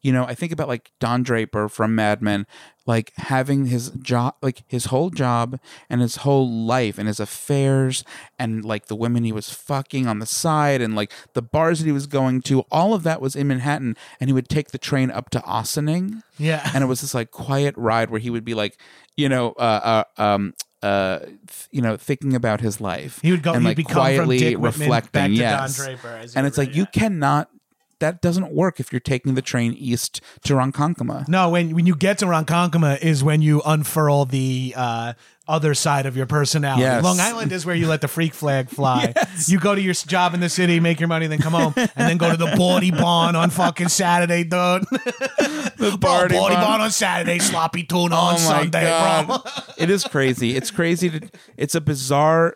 you 0.02 0.12
know, 0.12 0.24
I 0.24 0.34
think 0.34 0.52
about 0.52 0.68
like 0.68 0.92
Don 1.00 1.22
Draper 1.22 1.68
from 1.68 1.94
Mad 1.94 2.22
Men, 2.22 2.46
like 2.86 3.12
having 3.16 3.66
his 3.66 3.90
job, 3.90 4.34
like 4.42 4.62
his 4.66 4.86
whole 4.86 5.10
job 5.10 5.58
and 5.88 6.00
his 6.00 6.16
whole 6.16 6.48
life 6.50 6.98
and 6.98 7.08
his 7.08 7.18
affairs 7.20 8.04
and 8.38 8.64
like 8.64 8.86
the 8.86 8.96
women 8.96 9.24
he 9.24 9.32
was 9.32 9.50
fucking 9.50 10.06
on 10.06 10.18
the 10.18 10.26
side 10.26 10.80
and 10.80 10.94
like 10.94 11.12
the 11.32 11.42
bars 11.42 11.78
that 11.78 11.86
he 11.86 11.92
was 11.92 12.06
going 12.06 12.42
to. 12.42 12.60
All 12.70 12.94
of 12.94 13.02
that 13.04 13.20
was 13.20 13.34
in 13.34 13.48
Manhattan, 13.48 13.96
and 14.20 14.28
he 14.28 14.34
would 14.34 14.48
take 14.48 14.70
the 14.70 14.78
train 14.78 15.10
up 15.10 15.30
to 15.30 15.40
Ossining 15.40 16.22
Yeah. 16.38 16.70
and 16.74 16.84
it 16.84 16.86
was 16.86 17.00
this 17.00 17.14
like 17.14 17.30
quiet 17.30 17.74
ride 17.76 18.10
where 18.10 18.20
he 18.20 18.30
would 18.30 18.44
be 18.44 18.54
like, 18.54 18.78
you 19.16 19.28
know, 19.28 19.52
uh, 19.52 20.04
uh 20.18 20.22
um, 20.22 20.54
uh, 20.84 21.20
th- 21.20 21.68
you 21.70 21.80
know, 21.80 21.96
thinking 21.96 22.34
about 22.34 22.60
his 22.60 22.78
life. 22.78 23.18
He 23.22 23.30
would 23.30 23.42
go- 23.42 23.54
and 23.54 23.66
he'd 23.66 23.78
like 23.78 23.88
quietly 23.88 24.54
Whitman 24.54 24.82
reflecting. 24.82 25.10
back 25.10 25.28
Don 25.30 25.34
yes, 25.34 25.76
Draper 25.76 26.26
and 26.36 26.46
it's 26.46 26.58
like 26.58 26.76
you 26.76 26.84
cannot. 26.86 27.48
That 28.04 28.20
doesn't 28.20 28.52
work 28.52 28.80
if 28.80 28.92
you're 28.92 29.00
taking 29.00 29.34
the 29.34 29.40
train 29.40 29.72
east 29.72 30.20
to 30.42 30.52
Ronkonkoma. 30.52 31.26
No, 31.26 31.48
when 31.48 31.74
when 31.74 31.86
you 31.86 31.96
get 31.96 32.18
to 32.18 32.26
Ronkonkoma 32.26 33.00
is 33.00 33.24
when 33.24 33.40
you 33.40 33.62
unfurl 33.64 34.26
the 34.26 34.74
uh, 34.76 35.14
other 35.46 35.74
side 35.74 36.06
of 36.06 36.16
your 36.16 36.26
personality. 36.26 36.82
Yes. 36.82 37.04
Long 37.04 37.20
Island 37.20 37.52
is 37.52 37.66
where 37.66 37.74
you 37.74 37.86
let 37.86 38.00
the 38.00 38.08
freak 38.08 38.34
flag 38.34 38.68
fly. 38.68 39.12
You 39.46 39.58
go 39.58 39.74
to 39.74 39.80
your 39.80 39.94
job 39.94 40.32
in 40.32 40.40
the 40.40 40.48
city, 40.48 40.80
make 40.80 41.00
your 41.00 41.08
money, 41.08 41.26
then 41.26 41.38
come 41.38 41.52
home, 41.52 41.74
and 41.76 41.90
then 41.96 42.16
go 42.16 42.30
to 42.30 42.36
the 42.36 42.54
Boardy 42.56 42.90
Barn 42.90 43.36
on 43.36 43.50
fucking 43.50 43.88
Saturday, 43.88 44.44
dude. 44.44 44.84
The 45.76 45.90
oh, 45.92 45.96
Boardy 45.96 46.34
Barn. 46.34 46.54
Barn 46.54 46.80
on 46.80 46.90
Saturday, 46.90 47.38
sloppy 47.40 47.82
tuna 47.82 48.14
oh 48.14 48.18
on 48.18 48.34
Oh 48.34 48.38
my 48.38 48.38
Sunday, 48.38 49.26
bro. 49.26 49.38
it 49.78 49.90
is 49.90 50.04
crazy. 50.04 50.56
It's 50.56 50.70
crazy. 50.70 51.10
To, 51.10 51.28
it's 51.56 51.74
a 51.74 51.80
bizarre. 51.80 52.54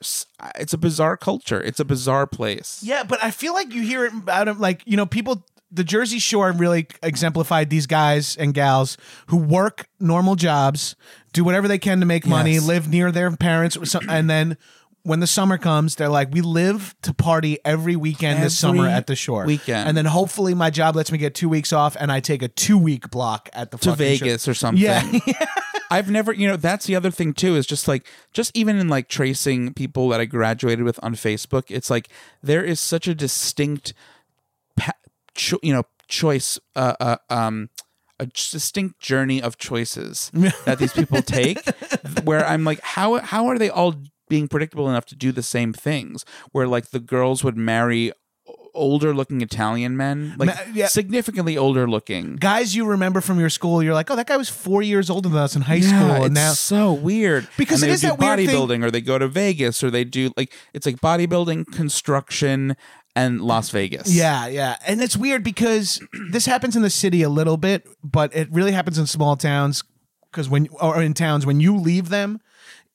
It's 0.55 0.72
a 0.72 0.79
bizarre 0.79 1.16
culture. 1.16 1.61
It's 1.61 1.81
a 1.81 1.85
bizarre 1.85 2.27
place. 2.27 2.81
Yeah, 2.83 3.03
but 3.03 3.22
I 3.22 3.31
feel 3.31 3.53
like 3.55 3.74
you 3.74 3.83
hear 3.83 4.05
it 4.05 4.12
about 4.14 4.48
him, 4.48 4.59
like 4.59 4.83
you 4.87 4.96
know, 4.96 5.07
people. 5.07 5.44
The 5.70 5.85
Jersey 5.85 6.18
Shore 6.18 6.51
really 6.53 6.87
exemplified 7.03 7.68
these 7.68 7.87
guys 7.87 8.38
and 8.38 8.55
gals 8.55 8.96
who 9.27 9.37
work 9.37 9.87
normal 10.01 10.35
jobs, 10.35 10.96
do 11.33 11.45
whatever 11.45 11.69
they 11.69 11.79
can 11.79 12.01
to 12.01 12.07
make 12.07 12.27
money, 12.27 12.55
Yes. 12.55 12.64
live 12.67 12.88
near 12.88 13.11
their 13.12 13.31
parents, 13.37 13.77
or 13.77 13.85
some- 13.87 14.09
and 14.09 14.29
then 14.31 14.57
when 15.05 15.21
the 15.21 15.27
summer 15.27 15.57
comes, 15.57 15.95
they're 15.95 16.09
like, 16.09 16.33
"We 16.33 16.41
live 16.43 16.95
to 17.03 17.14
party 17.14 17.59
every 17.64 17.97
weekend 17.97 18.43
this 18.43 18.62
Every 18.62 18.79
summer 18.81 18.88
at 18.91 19.07
the 19.07 19.17
shore 19.17 19.47
weekend. 19.47 19.88
and 19.88 19.97
then 19.97 20.05
hopefully 20.05 20.53
my 20.55 20.69
job 20.71 20.97
lets 20.97 21.11
me 21.11 21.17
get 21.19 21.35
two 21.35 21.49
weeks 21.49 21.73
off, 21.73 21.97
and 21.99 22.12
I 22.12 22.21
take 22.21 22.43
a 22.43 22.49
two 22.49 22.77
week 22.77 23.11
block 23.11 23.49
at 23.55 23.71
the 23.71 23.79
to 23.79 23.91
fucking 23.91 24.17
shore. 24.19 24.27
Vegas 24.27 24.49
or 24.49 24.55
something. 24.55 24.83
Yeah, 24.83 25.03
I've 25.91 26.11
never, 26.11 26.33
you 26.35 26.47
know, 26.47 26.57
that's 26.57 26.85
the 26.85 26.95
other 26.97 27.11
thing 27.11 27.33
too, 27.33 27.57
is 27.57 27.67
just 27.67 27.88
like, 27.88 28.07
just 28.35 28.55
even 28.55 28.77
in 28.79 28.88
like 28.88 29.09
tracing 29.09 29.73
people 29.73 30.09
that 30.11 30.21
I 30.21 30.27
graduated 30.27 30.85
with 30.85 30.99
on 31.03 31.14
Facebook, 31.14 31.64
it's 31.69 31.88
like 31.88 32.09
there 32.43 32.62
is 32.62 32.79
such 32.81 33.09
a 33.09 33.14
distinct, 33.14 33.95
pa- 34.77 34.93
cho- 35.35 35.61
you 35.62 35.73
know, 35.73 35.85
choice, 36.09 36.59
uh, 36.77 36.95
uh, 37.01 37.17
um, 37.31 37.71
a 38.20 38.26
distinct 38.26 38.98
journey 39.00 39.40
of 39.42 39.59
choices 39.59 40.31
that 40.64 40.78
these 40.78 40.92
people 40.92 41.22
take, 41.22 41.59
where 42.24 42.44
I'm 42.44 42.64
like, 42.64 42.81
how 42.81 43.18
how 43.18 43.46
are 43.46 43.59
they 43.59 43.70
all 43.70 43.94
being 44.28 44.48
predictable 44.48 44.88
enough 44.88 45.07
to 45.07 45.16
do 45.16 45.33
the 45.33 45.42
same 45.42 45.72
things? 45.72 46.24
Where 46.52 46.66
like 46.66 46.90
the 46.90 47.00
girls 47.00 47.42
would 47.44 47.57
marry 47.57 48.12
older 48.74 49.12
looking 49.12 49.40
Italian 49.40 49.96
men, 49.96 50.35
like 50.38 50.57
yeah. 50.72 50.87
significantly 50.87 51.57
older 51.57 51.88
looking. 51.88 52.37
guys 52.37 52.76
you 52.76 52.87
remember 52.87 53.20
from 53.20 53.40
your 53.40 53.50
school, 53.50 53.83
you're 53.83 53.94
like, 53.94 54.11
"Oh, 54.11 54.16
that 54.16 54.26
guy 54.26 54.37
was 54.37 54.48
four 54.48 54.83
years 54.83 55.11
older 55.11 55.28
than 55.28 55.38
us 55.38 55.57
in 55.57 55.62
high 55.62 55.76
Yeah, 55.76 55.88
school," 55.88 56.14
it's 56.16 56.26
and 56.26 56.35
now 56.35 56.52
so 56.52 56.92
weird 56.92 57.48
Because 57.57 57.83
and 57.83 57.88
it 57.90 57.90
they 57.90 57.94
is 57.94 58.00
do 58.02 58.09
that 58.09 58.38
bodybuilding, 58.38 58.85
or 58.85 58.90
they 58.90 59.00
go 59.00 59.18
to 59.18 59.26
Vegas, 59.26 59.83
or 59.83 59.90
they 59.90 60.04
do 60.04 60.31
like 60.37 60.52
it's 60.72 60.87
like 60.87 61.00
bodybuilding, 61.00 61.72
construction, 61.72 62.76
and 63.24 63.40
Las 63.40 63.70
Vegas. 63.70 64.12
Yeah, 64.14 64.46
yeah. 64.46 64.76
And 64.87 65.00
it's 65.02 65.16
weird 65.16 65.42
because 65.44 66.00
this 66.31 66.46
happens 66.46 66.76
in 66.76 66.83
the 66.83 66.90
city 66.90 67.22
a 67.22 67.28
little 67.28 67.57
bit, 67.57 67.87
but 68.02 68.35
it 68.35 68.48
really 68.52 68.72
happens 68.72 68.98
in 68.98 69.07
small 69.07 69.37
towns 69.37 69.83
because 70.31 70.48
when 70.48 70.68
or 70.81 71.02
in 71.02 71.14
towns 71.14 71.46
when 71.46 71.59
you 71.61 71.76
leave 71.76 72.09
them 72.11 72.40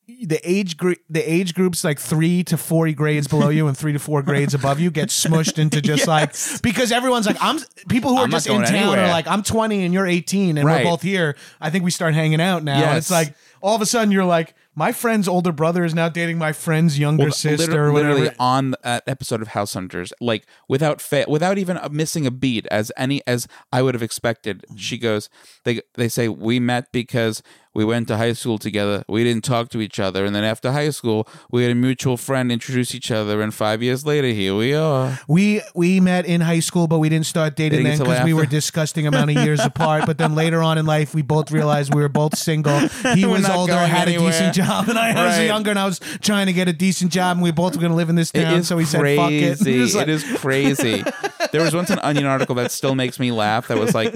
the 0.05 0.39
age 0.43 0.75
group 0.75 0.97
the 1.09 1.21
age 1.31 1.53
groups 1.55 1.83
like 1.83 1.97
3 1.97 2.43
to 2.43 2.57
40 2.57 2.93
grades 2.93 3.27
below 3.27 3.47
you 3.47 3.67
and 3.67 3.77
3 3.77 3.93
to 3.93 3.99
4 3.99 4.21
grades 4.21 4.53
above 4.53 4.79
you 4.79 4.91
get 4.91 5.07
smushed 5.09 5.57
into 5.57 5.81
just 5.91 6.07
like 6.07 6.35
because 6.61 6.91
everyone's 6.91 7.25
like 7.25 7.37
I'm 7.41 7.57
people 7.87 8.11
who 8.11 8.17
are 8.17 8.25
I'm 8.25 8.29
just 8.31 8.45
in 8.45 8.61
town 8.63 8.75
anywhere. 8.75 9.05
are 9.05 9.09
like 9.09 9.27
I'm 9.27 9.43
20 9.43 9.85
and 9.85 9.93
you're 9.93 10.05
18 10.05 10.57
and 10.57 10.67
Right. 10.67 10.83
we're 10.83 10.91
both 10.91 11.01
here. 11.01 11.35
I 11.61 11.69
think 11.69 11.85
we 11.85 11.91
start 11.91 12.13
hanging 12.13 12.41
out 12.41 12.63
now. 12.63 12.79
Yes. 12.79 12.97
it's 12.97 13.11
like 13.11 13.33
all 13.61 13.75
of 13.75 13.81
a 13.81 13.85
sudden 13.85 14.11
you're 14.11 14.25
like 14.25 14.53
my 14.75 14.91
friend's 14.91 15.27
older 15.27 15.51
brother 15.51 15.83
is 15.85 15.93
now 15.93 16.09
dating 16.09 16.37
my 16.37 16.51
friend's 16.51 16.97
younger 16.97 17.25
Well, 17.25 17.31
sister 17.31 17.67
liter- 17.67 17.85
or 17.85 17.91
whatever. 17.91 18.13
literally 18.15 18.35
on 18.39 18.75
that 18.83 19.03
episode 19.07 19.41
of 19.41 19.49
House 19.49 19.73
Hunters, 19.73 20.11
like 20.19 20.45
without 20.67 21.01
fa- 21.01 21.25
without 21.27 21.57
even 21.57 21.77
uh, 21.77 21.89
missing 21.91 22.25
a 22.25 22.31
beat, 22.31 22.65
as 22.71 22.91
any 22.97 23.21
as 23.27 23.47
I 23.71 23.81
would 23.81 23.93
have 23.93 24.03
expected. 24.03 24.65
She 24.75 24.97
goes, 24.97 25.29
they 25.63 25.81
they 25.93 26.09
say 26.09 26.27
we 26.27 26.59
met 26.59 26.91
because 26.91 27.43
we 27.75 27.83
went 27.83 28.07
to 28.09 28.17
high 28.17 28.33
school 28.33 28.57
together. 28.57 29.03
We 29.07 29.23
didn't 29.23 29.43
talk 29.43 29.69
to 29.69 29.81
each 29.81 29.99
other, 29.99 30.25
and 30.25 30.35
then 30.35 30.43
after 30.43 30.71
high 30.71 30.91
school, 30.91 31.27
we 31.51 31.63
had 31.63 31.71
a 31.71 31.75
mutual 31.75 32.17
friend 32.17 32.51
introduce 32.51 32.93
each 32.93 33.09
other, 33.11 33.41
and 33.41 33.53
five 33.53 33.81
years 33.81 34.05
later, 34.05 34.27
here 34.27 34.55
we 34.55 34.73
are. 34.73 35.19
We 35.27 35.61
we 35.73 35.99
met 35.99 36.25
in 36.25 36.41
high 36.41 36.59
school, 36.59 36.87
but 36.87 36.99
we 36.99 37.09
didn't 37.09 37.25
start 37.25 37.55
dating 37.55 37.79
Dating 37.83 37.97
then 37.97 38.07
because 38.07 38.23
we 38.25 38.33
were 38.33 38.45
disgusting 38.45 39.07
amount 39.07 39.31
of 39.31 39.37
years 39.43 39.59
apart. 39.59 40.05
But 40.05 40.17
then 40.17 40.35
later 40.35 40.61
on 40.61 40.77
in 40.77 40.85
life, 40.85 41.13
we 41.15 41.21
both 41.21 41.51
realized 41.51 41.93
we 41.93 42.01
were 42.01 42.09
both 42.09 42.37
single. 42.37 42.79
He 43.15 43.25
We're 43.25 43.33
was 43.33 43.43
not 43.43 43.55
older, 43.57 43.73
going 43.73 43.89
had 43.89 44.07
a 44.07 44.17
decent 44.17 44.53
job, 44.55 44.89
and 44.89 44.97
I 44.97 45.09
was 45.25 45.37
Right. 45.37 45.45
younger, 45.45 45.69
and 45.71 45.79
I 45.79 45.85
was 45.85 45.99
trying 46.21 46.47
to 46.47 46.53
get 46.53 46.67
a 46.67 46.73
decent 46.73 47.11
job, 47.11 47.37
and 47.37 47.43
we 47.43 47.51
both 47.51 47.75
were 47.75 47.79
going 47.81 47.91
to 47.91 47.95
live 47.95 48.09
in 48.09 48.15
this 48.15 48.31
It 48.33 48.43
town. 48.43 48.59
is 48.59 48.67
So 48.67 48.77
he 48.77 48.85
crazy. 48.85 49.39
said, 49.41 49.57
"Fuck 49.57 49.67
it." 49.67 49.79
Was 49.83 49.95
like- 49.95 50.07
it 50.07 50.09
is 50.09 50.23
crazy. 50.37 51.03
there 51.51 51.61
was 51.61 51.73
once 51.75 51.89
an 51.89 51.99
Onion 51.99 52.25
article 52.25 52.55
that 52.55 52.71
still 52.71 52.95
makes 52.95 53.19
me 53.19 53.31
laugh. 53.31 53.67
That 53.67 53.77
was 53.77 53.93
like, 53.93 54.15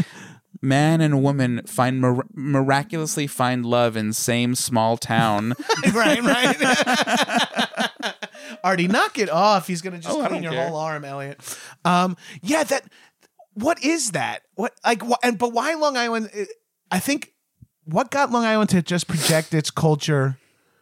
man 0.68 1.02
and 1.02 1.22
woman 1.24 1.62
find 1.66 2.02
mir- 2.02 2.26
miraculously 2.34 3.28
find 3.28 3.66
love 3.66 3.96
in 3.98 4.14
same 4.14 4.56
small 4.56 4.98
town. 4.98 5.54
right, 5.94 6.22
right. 6.22 7.90
Artie, 8.64 8.88
knock 8.88 9.18
it 9.18 9.30
off. 9.30 9.68
He's 9.68 9.82
gonna 9.82 10.00
just 10.00 10.14
Oh, 10.16 10.22
I 10.22 10.28
clean 10.28 10.44
don't 10.44 10.52
your 10.52 10.62
care. 10.62 10.70
whole 10.70 10.78
arm, 10.78 11.04
Eliot. 11.06 11.40
Um, 11.86 12.18
yeah, 12.42 12.64
that. 12.66 12.84
What 13.54 13.84
is 13.84 14.12
that? 14.12 14.44
What 14.56 14.74
like? 14.86 15.02
Wh- 15.04 15.18
and 15.24 15.38
but 15.38 15.52
why 15.54 15.74
Long 15.76 15.98
Island? 15.98 16.30
uh, 16.38 16.44
I 16.92 17.00
think 17.00 17.34
what 17.86 18.12
got 18.12 18.32
Long 18.32 18.46
Island 18.46 18.70
to 18.72 18.82
just 18.82 19.08
project 19.08 19.54
its 19.54 19.72
culture 19.72 20.38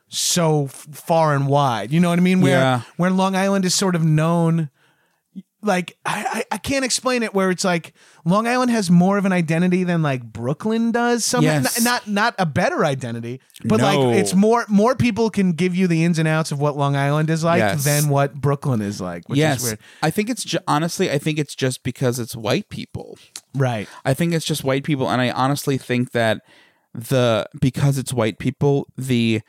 so 0.08 0.66
f- 0.66 0.88
far 0.92 1.34
and 1.36 1.48
wide. 1.48 1.92
You 1.92 2.00
know 2.00 2.10
what 2.10 2.20
I 2.20 2.22
mean? 2.22 2.42
Where 2.42 2.58
Yeah. 2.60 2.82
where 2.98 3.12
Long 3.12 3.36
Island 3.36 3.66
is 3.66 3.74
sort 3.74 3.96
of 3.96 4.04
known. 4.04 4.70
Like 5.66 5.98
I, 6.06 6.44
I 6.52 6.58
can't 6.58 6.86
explain 6.86 7.24
it 7.24 7.34
where 7.34 7.52
it's 7.52 7.64
like 7.66 7.94
Long 8.24 8.48
Island 8.48 8.72
has 8.72 8.90
more 8.90 9.18
of 9.18 9.26
an 9.26 9.32
identity 9.34 9.84
than 9.84 10.02
like 10.02 10.24
Brooklyn 10.24 10.92
does. 10.92 11.26
Some 11.26 11.44
Yes. 11.44 11.82
not, 11.84 12.06
not 12.06 12.08
not 12.08 12.36
a 12.40 12.46
better 12.46 12.86
identity, 12.86 13.42
but 13.64 13.78
No. 13.82 13.86
like 14.10 14.18
it's 14.20 14.34
more 14.34 14.66
more 14.70 14.96
people 14.96 15.30
can 15.30 15.52
give 15.54 15.76
you 15.76 15.88
the 15.88 16.04
ins 16.04 16.20
and 16.20 16.28
outs 16.28 16.52
of 16.52 16.60
what 16.60 16.78
Long 16.78 16.96
Island 16.96 17.30
is 17.30 17.44
like 17.44 17.60
Yes. 17.60 17.84
than 17.84 18.10
what 18.10 18.36
Brooklyn 18.36 18.82
is 18.82 19.02
like. 19.02 19.28
Which 19.28 19.38
is 19.38 19.42
yes, 19.42 19.64
weird. 19.64 19.80
I 20.02 20.12
think 20.12 20.30
it's 20.30 20.44
ju- 20.44 20.60
honestly, 20.68 21.12
I 21.12 21.18
think 21.18 21.40
it's 21.40 21.56
just 21.56 21.84
because 21.84 22.20
it's 22.20 22.36
white 22.36 22.70
people. 22.70 23.18
Right. 23.54 23.88
I 24.06 24.14
think 24.14 24.34
it's 24.34 24.46
just 24.46 24.64
white 24.64 24.84
people, 24.84 25.10
and 25.10 25.22
I 25.22 25.30
honestly 25.32 25.78
think 25.78 26.12
that 26.12 26.42
the 26.94 27.48
because 27.60 27.98
it's 27.98 28.14
white 28.14 28.40
people, 28.40 28.88
the 28.98 29.42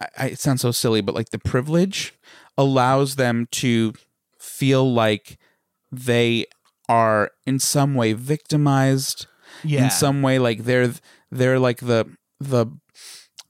I, 0.00 0.06
I- 0.18 0.26
it 0.28 0.38
sounds 0.38 0.60
so 0.62 0.70
silly, 0.70 1.00
but 1.00 1.14
like 1.14 1.30
the 1.30 1.38
privilege 1.38 2.14
allows 2.56 3.16
them 3.16 3.48
to 3.50 3.92
feel 4.54 4.92
like 4.92 5.38
they 5.90 6.46
are 6.88 7.30
in 7.46 7.58
some 7.58 7.94
way 7.94 8.12
victimized. 8.12 9.26
Yeah. 9.62 9.84
In 9.84 9.90
some 9.90 10.22
way, 10.22 10.38
like 10.38 10.64
they're 10.64 10.92
they're 11.30 11.58
like 11.58 11.78
the 11.78 12.06
the 12.40 12.66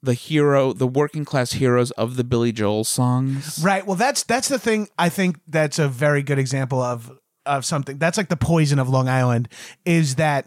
the 0.02 0.14
hero, 0.14 0.72
the 0.72 0.86
working 0.86 1.24
class 1.24 1.52
heroes 1.52 1.90
of 1.92 2.16
the 2.16 2.24
Billy 2.24 2.52
Joel 2.52 2.84
songs. 2.84 3.58
Right. 3.62 3.86
Well, 3.86 3.96
that's 3.96 4.22
that's 4.22 4.48
the 4.48 4.58
thing. 4.58 4.88
I 4.98 5.08
think 5.08 5.40
that's 5.46 5.78
a 5.78 5.88
very 5.88 6.22
good 6.22 6.38
example 6.38 6.80
of 6.80 7.10
of 7.46 7.64
something. 7.64 7.98
That's 7.98 8.18
like 8.18 8.28
the 8.28 8.36
poison 8.36 8.78
of 8.78 8.88
Long 8.88 9.08
Island 9.08 9.48
is 9.84 10.16
that 10.16 10.46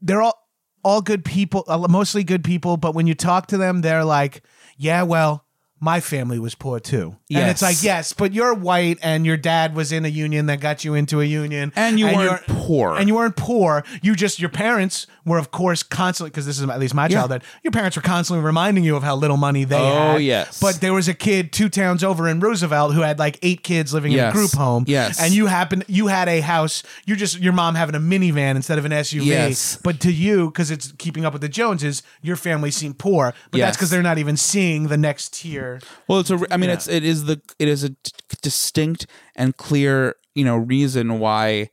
they're 0.00 0.22
all 0.22 0.38
all 0.82 1.02
good 1.02 1.24
people, 1.24 1.64
uh, 1.68 1.86
mostly 1.88 2.24
good 2.24 2.42
people. 2.42 2.78
But 2.78 2.94
when 2.94 3.06
you 3.06 3.14
talk 3.14 3.48
to 3.48 3.58
them, 3.58 3.82
they're 3.82 4.04
like, 4.04 4.42
"Yeah, 4.76 5.02
well." 5.02 5.44
My 5.82 6.00
family 6.00 6.38
was 6.38 6.54
poor 6.54 6.78
too. 6.78 7.16
And 7.30 7.48
it's 7.50 7.62
like, 7.62 7.82
yes, 7.82 8.12
but 8.12 8.34
you're 8.34 8.52
white 8.52 8.98
and 9.02 9.24
your 9.24 9.38
dad 9.38 9.74
was 9.74 9.92
in 9.92 10.04
a 10.04 10.08
union 10.08 10.46
that 10.46 10.60
got 10.60 10.84
you 10.84 10.94
into 10.94 11.20
a 11.20 11.24
union. 11.24 11.72
And 11.74 11.98
you 11.98 12.06
weren't 12.06 12.46
poor. 12.46 12.96
And 12.96 13.08
you 13.08 13.14
weren't 13.14 13.36
poor. 13.36 13.82
You 14.02 14.14
just, 14.14 14.38
your 14.38 14.50
parents 14.50 15.06
were, 15.24 15.38
of 15.38 15.50
course, 15.50 15.82
constantly, 15.82 16.30
because 16.30 16.44
this 16.44 16.58
is 16.60 16.68
at 16.68 16.78
least 16.80 16.92
my 16.92 17.08
childhood, 17.08 17.42
your 17.62 17.70
parents 17.70 17.96
were 17.96 18.02
constantly 18.02 18.44
reminding 18.44 18.84
you 18.84 18.94
of 18.94 19.02
how 19.02 19.16
little 19.16 19.36
money 19.38 19.64
they 19.64 19.76
Oh, 19.76 19.84
had. 19.94 20.14
Oh, 20.14 20.18
yes. 20.18 20.60
But 20.60 20.80
there 20.82 20.92
was 20.92 21.08
a 21.08 21.14
kid 21.14 21.50
two 21.52 21.68
towns 21.70 22.04
over 22.04 22.28
in 22.28 22.40
Roosevelt 22.40 22.92
who 22.94 23.00
had 23.00 23.18
like 23.18 23.38
eight 23.42 23.62
kids 23.62 23.94
living 23.94 24.12
in 24.12 24.18
a 24.18 24.32
group 24.32 24.52
home. 24.52 24.84
Yes. 24.86 25.18
And 25.20 25.32
you 25.32 25.46
happened 25.46 25.84
you 25.88 26.08
had 26.08 26.28
a 26.28 26.40
house, 26.40 26.82
you 27.06 27.16
just 27.16 27.38
your 27.38 27.52
mom 27.52 27.74
having 27.74 27.94
a 27.94 28.00
minivan 28.00 28.56
instead 28.56 28.78
of 28.78 28.84
an 28.84 28.92
SUV. 28.92 29.24
Yes. 29.24 29.78
But 29.82 30.00
to 30.00 30.12
you, 30.12 30.50
because 30.50 30.70
it's 30.70 30.92
keeping 30.98 31.24
up 31.24 31.32
with 31.32 31.42
the 31.42 31.48
Joneses, 31.48 32.02
your 32.20 32.36
family 32.36 32.70
seemed 32.70 32.98
poor. 32.98 33.32
But 33.50 33.58
that's 33.60 33.76
because 33.76 33.88
they're 33.90 34.02
not 34.02 34.18
even 34.18 34.36
seeing 34.36 34.88
the 34.88 34.98
next 34.98 35.32
tier. 35.34 35.69
Well, 36.08 36.20
it's 36.20 36.30
a. 36.30 36.40
I 36.50 36.56
mean, 36.56 36.70
it's 36.70 36.88
it 36.88 37.04
is 37.04 37.24
the 37.24 37.40
it 37.58 37.68
is 37.68 37.84
a 37.84 37.90
d- 37.90 37.96
distinct 38.42 39.06
and 39.36 39.56
clear 39.56 40.16
you 40.34 40.44
know 40.44 40.56
reason 40.56 41.18
why 41.18 41.70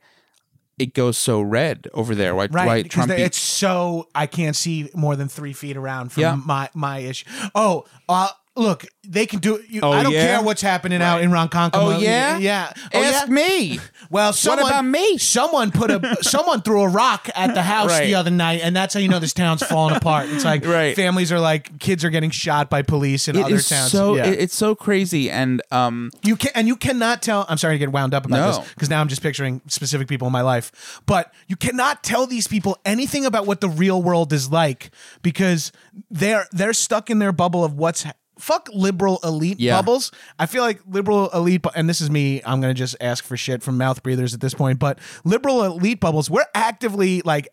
it 0.78 0.94
goes 0.94 1.18
so 1.18 1.40
red 1.40 1.88
over 1.92 2.14
there. 2.14 2.34
Why 2.36 2.46
Right. 2.50 2.66
why 2.66 2.82
Trump? 2.82 3.08
they- 3.08 3.22
it's 3.24 3.38
so 3.38 4.08
I 4.14 4.26
can't 4.26 4.54
see 4.54 4.88
more 4.94 5.16
than 5.16 5.28
three 5.28 5.52
feet 5.52 5.76
around 5.76 6.12
from 6.12 6.22
Yeah. 6.22 6.34
my 6.36 6.70
my 6.74 6.98
issue. 7.00 7.26
Oh, 7.54 7.84
uh 8.08 8.28
look, 8.58 8.84
they 9.06 9.24
can 9.24 9.38
do 9.38 9.62
you, 9.68 9.80
Oh, 9.82 9.92
I 9.92 10.02
don't 10.02 10.12
yeah? 10.12 10.26
care 10.36 10.42
what's 10.42 10.60
happening 10.60 11.00
out 11.00 11.22
in 11.22 11.30
Ronkonkoma. 11.30 11.70
oh 11.74 11.98
yeah, 11.98 12.36
Yeah. 12.38 12.72
Oh, 12.92 13.02
Ask 13.02 13.28
yeah? 13.28 13.32
me. 13.34 13.78
Well, 14.10 14.32
someone, 14.32 14.70
about 14.70 14.86
me? 14.86 15.18
Someone 15.18 15.70
put 15.70 15.90
a 15.90 16.16
someone 16.22 16.62
threw 16.62 16.80
a 16.80 16.88
rock 16.88 17.28
at 17.34 17.52
the 17.52 17.62
house 17.62 17.90
Right. 17.90 18.04
the 18.06 18.14
other 18.14 18.30
night, 18.30 18.62
and 18.64 18.74
that's 18.74 18.94
how 18.94 19.00
you 19.00 19.08
know 19.08 19.18
this 19.18 19.34
town's 19.34 19.62
falling 19.62 19.94
apart. 19.96 20.30
It's 20.30 20.46
like 20.46 20.64
Right. 20.78 20.96
families 20.96 21.30
are 21.30 21.38
like 21.40 21.78
kids 21.78 22.04
are 22.04 22.10
getting 22.10 22.30
shot 22.30 22.70
by 22.70 22.80
police 22.80 23.28
in 23.28 23.36
It 23.36 23.44
other 23.44 23.60
towns. 23.60 23.92
so 23.92 24.16
Yeah. 24.16 24.26
it- 24.28 24.38
it's 24.38 24.54
so 24.56 24.74
crazy 24.74 25.30
and 25.30 25.60
um 25.70 26.10
you 26.22 26.36
can 26.36 26.50
and 26.54 26.66
you 26.66 26.74
cannot 26.76 27.20
tell. 27.20 27.44
I'm 27.50 27.58
sorry 27.58 27.74
to 27.74 27.78
get 27.78 27.92
wound 27.92 28.14
up 28.14 28.24
about 28.24 28.36
No. 28.38 28.46
this 28.62 28.68
because 28.72 28.88
now 28.88 29.00
I'm 29.02 29.08
just 29.08 29.20
picturing 29.22 29.60
specific 29.66 30.08
people 30.08 30.26
in 30.26 30.32
my 30.32 30.40
life. 30.42 31.00
But 31.04 31.30
you 31.46 31.56
cannot 31.56 32.02
tell 32.02 32.26
these 32.26 32.48
people 32.48 32.78
anything 32.86 33.26
about 33.26 33.46
what 33.46 33.60
the 33.60 33.68
real 33.68 34.02
world 34.02 34.32
is 34.32 34.50
like 34.50 34.90
because 35.22 35.70
they're 36.10 36.46
they're 36.52 36.72
stuck 36.72 37.10
in 37.10 37.18
their 37.18 37.32
bubble 37.32 37.62
of 37.62 37.74
what's. 37.74 38.06
Fuck 38.38 38.68
liberal 38.72 39.18
elite 39.24 39.58
Yeah. 39.60 39.76
bubbles. 39.76 40.10
I 40.38 40.46
feel 40.46 40.62
like 40.62 40.80
liberal 40.88 41.28
elite, 41.30 41.62
bu- 41.62 41.70
and 41.74 41.88
this 41.88 42.00
is 42.00 42.10
me. 42.10 42.40
I'm 42.44 42.60
gonna 42.60 42.74
just 42.74 42.96
ask 43.00 43.24
for 43.24 43.36
shit 43.36 43.62
from 43.62 43.76
mouth 43.78 44.02
breathers 44.02 44.34
at 44.34 44.40
this 44.40 44.54
point. 44.54 44.78
But 44.78 44.98
liberal 45.24 45.64
elite 45.64 46.00
bubbles, 46.00 46.30
we're 46.30 46.46
actively 46.54 47.20
like 47.22 47.48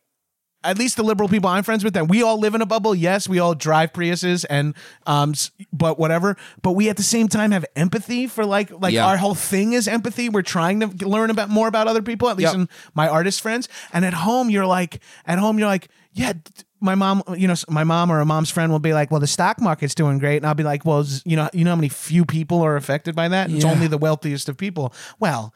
at 0.64 0.80
least 0.80 0.98
the 0.98 1.04
liberal 1.04 1.30
people 1.30 1.48
I'm 1.48 1.62
friends 1.64 1.84
with, 1.84 1.94
that 1.94 2.08
we 2.08 2.24
all 2.24 2.40
live 2.40 2.56
in 2.56 2.62
a 2.62 2.66
bubble. 2.66 2.96
Yes, 2.96 3.30
we 3.30 3.38
all 3.38 3.54
drive 3.54 3.94
Priuses 3.94 4.46
and 4.50 4.74
um, 5.06 5.36
but 5.72 6.00
whatever. 6.00 6.38
But 6.64 6.72
we 6.72 6.90
at 6.90 6.98
the 6.98 7.04
same 7.04 7.28
time 7.28 7.52
have 7.52 7.66
empathy 7.76 8.26
for 8.26 8.46
like 8.48 8.72
like 8.72 8.94
Yeah. 8.94 9.06
our 9.06 9.18
whole 9.18 9.36
thing 9.36 9.74
is 9.74 9.88
empathy. 9.88 10.28
We're 10.28 10.42
trying 10.42 10.80
to 10.80 11.08
learn 11.08 11.30
about 11.30 11.50
more 11.50 11.68
about 11.68 11.88
other 11.88 12.02
people. 12.02 12.30
At 12.30 12.38
least 12.38 12.54
Yep. 12.54 12.62
in 12.62 12.70
my 12.96 13.08
artist 13.08 13.42
friends. 13.42 13.70
And 13.94 14.04
at 14.06 14.14
home, 14.16 14.50
you're 14.50 14.66
like 14.66 15.02
at 15.28 15.38
home, 15.38 15.60
you're 15.60 15.68
like 15.68 15.88
yeah. 16.14 16.34
My 16.82 16.93
mom, 16.95 17.23
you 17.38 17.47
know, 17.47 17.55
my 17.69 17.84
mom 17.84 18.11
or 18.11 18.19
a 18.19 18.26
mom's 18.26 18.49
friend 18.51 18.71
will 18.71 18.80
be 18.80 18.93
like, 18.93 19.09
"Well, 19.09 19.21
the 19.21 19.28
stock 19.28 19.61
market's 19.61 19.95
doing 19.95 20.19
great," 20.19 20.38
and 20.38 20.45
I'll 20.45 20.53
be 20.55 20.63
like, 20.63 20.86
"Well, 20.86 21.05
you 21.23 21.36
know, 21.36 21.49
you 21.53 21.63
know 21.63 21.71
how 21.71 21.76
many 21.78 21.89
few 21.89 22.26
people 22.26 22.61
are 22.61 22.76
affected 22.76 23.15
by 23.15 23.28
that? 23.30 23.49
It's 23.49 23.63
Yeah. 23.63 23.71
only 23.71 23.88
the 23.88 23.97
wealthiest 23.97 24.49
of 24.49 24.57
people." 24.57 24.93
Well, 25.19 25.53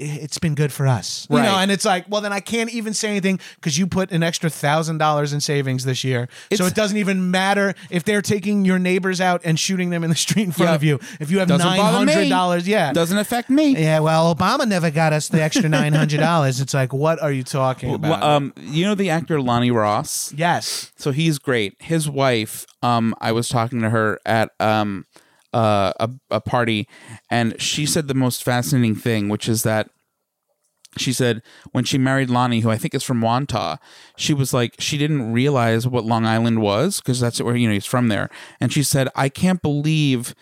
it's 0.00 0.38
been 0.38 0.54
good 0.54 0.72
for 0.72 0.86
us. 0.86 1.26
You 1.30 1.36
Right. 1.36 1.44
know, 1.44 1.56
and 1.58 1.70
it's 1.70 1.84
like, 1.84 2.06
well, 2.08 2.20
then 2.22 2.32
I 2.32 2.40
can't 2.40 2.70
even 2.72 2.94
say 2.94 3.10
anything 3.10 3.38
because 3.56 3.78
you 3.78 3.86
put 3.86 4.10
an 4.12 4.22
extra 4.22 4.48
thousand 4.48 4.98
dollars 4.98 5.32
in 5.32 5.40
savings 5.40 5.84
this 5.84 6.02
year. 6.04 6.28
so 6.54 6.64
it 6.66 6.74
doesn't 6.74 6.96
even 6.96 7.30
matter 7.30 7.74
if 7.90 8.04
they're 8.04 8.22
taking 8.22 8.64
your 8.64 8.78
neighbors 8.78 9.20
out 9.20 9.42
and 9.44 9.58
shooting 9.60 9.90
them 9.90 10.02
in 10.02 10.10
the 10.10 10.16
street 10.26 10.44
in 10.44 10.52
front 10.52 10.70
Yeah. 10.70 10.74
of 10.76 10.84
you. 10.84 11.00
If 11.20 11.30
you 11.30 11.38
have 11.40 11.48
Doesn't 11.48 11.66
nine 11.66 11.78
bother 11.78 12.06
me. 12.06 12.12
hundred 12.12 12.28
dollars, 12.30 12.66
yeah. 12.66 12.92
doesn't 12.92 13.18
affect 13.18 13.50
me. 13.50 13.76
yeah, 13.76 13.98
well, 14.00 14.34
Obama 14.34 14.66
never 14.66 14.90
got 14.90 15.12
us 15.12 15.28
the 15.28 15.42
extra 15.42 15.68
nine 15.68 15.92
hundred 15.92 16.20
dollars. 16.20 16.60
It's 16.60 16.72
like, 16.74 16.92
what 16.92 17.20
are 17.20 17.32
you 17.32 17.42
talking 17.42 17.92
about? 17.94 18.20
Well, 18.20 18.24
um, 18.30 18.54
you 18.58 18.84
know 18.86 18.94
the 18.94 19.10
actor 19.10 19.40
Lonny 19.40 19.70
Ross. 19.70 20.32
yes, 20.34 20.92
So 20.96 21.10
he's 21.12 21.38
great. 21.38 21.74
His 21.80 22.08
wife, 22.08 22.66
um, 22.82 23.14
I 23.20 23.32
was 23.32 23.48
talking 23.48 23.80
to 23.82 23.90
her 23.90 24.18
at 24.24 24.50
um, 24.60 25.04
uh, 25.52 25.92
a 25.98 26.10
a 26.30 26.40
party, 26.40 26.88
and 27.30 27.60
she 27.60 27.86
said 27.86 28.08
the 28.08 28.14
most 28.14 28.44
fascinating 28.44 28.94
thing, 28.94 29.28
which 29.28 29.48
is 29.48 29.62
that 29.64 29.90
she 30.96 31.12
said 31.12 31.42
when 31.72 31.84
she 31.84 31.98
married 31.98 32.30
Lonny, 32.30 32.60
who 32.60 32.70
I 32.70 32.76
think 32.76 32.94
is 32.94 33.02
from 33.02 33.20
Wantagh, 33.20 33.78
she 34.16 34.34
was 34.34 34.52
like 34.52 34.74
she 34.78 34.98
didn't 34.98 35.32
realize 35.32 35.86
what 35.86 36.04
Long 36.04 36.26
Island 36.26 36.60
was 36.60 37.00
because 37.00 37.20
that's 37.20 37.40
where 37.40 37.56
you 37.56 37.68
know 37.68 37.74
he's 37.74 37.86
from 37.86 38.08
there, 38.08 38.28
and 38.60 38.72
she 38.72 38.82
said 38.82 39.08
I 39.14 39.28
can't 39.28 39.62
believe 39.62 40.34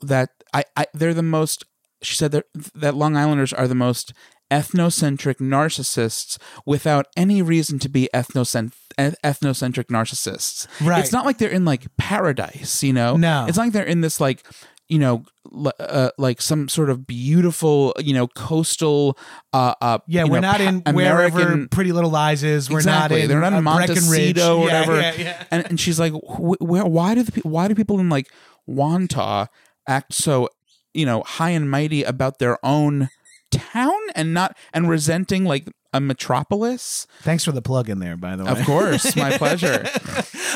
that 0.00 0.30
I, 0.52 0.64
I 0.76 0.86
they're 0.94 1.14
the 1.14 1.22
most. 1.22 1.64
She 2.02 2.14
said 2.14 2.32
that 2.32 2.44
that 2.74 2.94
Long 2.94 3.16
Islanders 3.16 3.52
are 3.52 3.66
the 3.66 3.74
most 3.74 4.12
ethnocentric 4.50 5.36
narcissists 5.36 6.38
without 6.64 7.06
any 7.16 7.42
reason 7.42 7.78
to 7.78 7.88
be 7.88 8.08
ethnocent- 8.14 8.68
eth- 8.68 8.87
ethnocentric 8.98 9.84
narcissists. 9.86 10.66
Right. 10.84 11.00
It's 11.00 11.12
not 11.12 11.24
like 11.24 11.38
they're 11.38 11.50
in 11.50 11.64
like 11.64 11.86
paradise, 11.96 12.82
you 12.82 12.92
know. 12.92 13.16
No. 13.16 13.46
It's 13.48 13.56
not 13.56 13.64
like 13.64 13.72
they're 13.72 13.84
in 13.84 14.00
this 14.00 14.20
like 14.20 14.44
you 14.88 14.98
know 14.98 15.22
l- 15.54 15.72
uh, 15.78 16.10
like 16.16 16.40
some 16.40 16.66
sort 16.68 16.88
of 16.88 17.06
beautiful 17.06 17.94
you 17.98 18.14
know 18.14 18.26
coastal 18.26 19.18
uh, 19.52 19.74
uh 19.82 19.98
yeah, 20.06 20.24
we're 20.24 20.40
know, 20.40 20.50
not 20.52 20.60
in 20.60 20.80
pa- 20.82 20.92
wherever 20.92 21.66
Pretty 21.68 21.92
Little 21.92 22.10
Lies 22.10 22.42
is. 22.42 22.70
We're 22.70 22.78
exactly. 22.78 23.18
not 23.18 23.22
in. 23.24 23.28
They're 23.28 23.40
not 23.40 23.52
in. 23.52 23.64
Montecito 23.64 24.58
or 24.60 24.66
Yeah, 24.68 24.80
whatever. 24.86 25.00
yeah, 25.00 25.14
yeah. 25.16 25.44
And 25.50 25.66
and 25.66 25.78
she's 25.80 26.00
like, 26.00 26.12
"Wh- 26.14 26.60
where, 26.62 26.84
why 26.86 27.14
do 27.14 27.22
the 27.22 27.32
pe- 27.32 27.40
why 27.42 27.68
do 27.68 27.74
people 27.74 28.00
in 28.00 28.08
like 28.08 28.28
Wantagh 28.68 29.48
act 29.86 30.12
so 30.14 30.48
you 30.94 31.06
know 31.06 31.22
high 31.22 31.50
and 31.50 31.70
mighty 31.70 32.02
about 32.02 32.38
their 32.38 32.58
own 32.64 33.08
town 33.50 33.96
and 34.14 34.34
not 34.34 34.56
and 34.74 34.88
resenting 34.88 35.44
like 35.44 35.68
a 35.92 36.00
metropolis? 36.00 37.06
Thanks 37.22 37.44
for 37.44 37.52
the 37.52 37.62
plug 37.62 37.88
in 37.88 37.98
there, 37.98 38.16
by 38.16 38.36
the 38.36 38.44
way. 38.44 38.50
Of 38.50 38.64
course, 38.64 39.16
my 39.16 39.36
pleasure. 39.38 39.84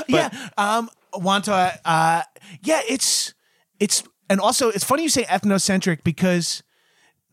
yeah. 0.08 0.28
Um, 0.56 0.90
Wanta, 1.14 1.78
uh, 1.84 2.22
yeah, 2.62 2.80
it's, 2.88 3.34
it's, 3.80 4.02
and 4.30 4.40
also 4.40 4.68
it's 4.70 4.84
funny 4.84 5.02
you 5.02 5.08
say 5.08 5.24
ethnocentric 5.24 6.04
because 6.04 6.62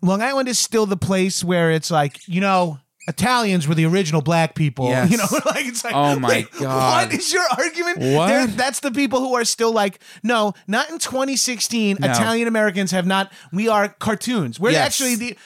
Long 0.01 0.21
Island 0.21 0.47
is 0.49 0.59
still 0.59 0.85
the 0.85 0.97
place 0.97 1.43
where 1.43 1.71
it's 1.71 1.91
like, 1.91 2.19
you 2.27 2.41
know, 2.41 2.79
Italians 3.07 3.67
were 3.67 3.73
the 3.73 3.85
original 3.85 4.21
black 4.21 4.53
people. 4.53 4.87
Yes. 4.89 5.09
You 5.11 5.17
know, 5.17 5.25
like 5.45 5.65
it's 5.65 5.83
like, 5.83 5.95
Oh 5.95 6.19
my 6.19 6.27
wait, 6.29 6.51
God. 6.59 7.07
What 7.07 7.17
is 7.17 7.33
your 7.33 7.43
argument? 7.57 7.99
What? 7.99 8.27
They're- 8.27 8.47
That's 8.47 8.81
the 8.81 8.91
people 8.91 9.19
who 9.19 9.33
are 9.35 9.45
still 9.45 9.71
like, 9.71 9.99
no, 10.21 10.53
not 10.67 10.89
in 10.91 10.99
2016. 10.99 11.97
No. 11.99 12.07
Italian 12.11 12.47
Americans 12.47 12.91
have 12.91 13.07
not. 13.07 13.31
We 13.51 13.67
are 13.67 13.87
cartoons. 13.89 14.59
We're 14.59 14.71
Yes. 14.71 14.85
actually 14.85 15.15
the 15.15 15.37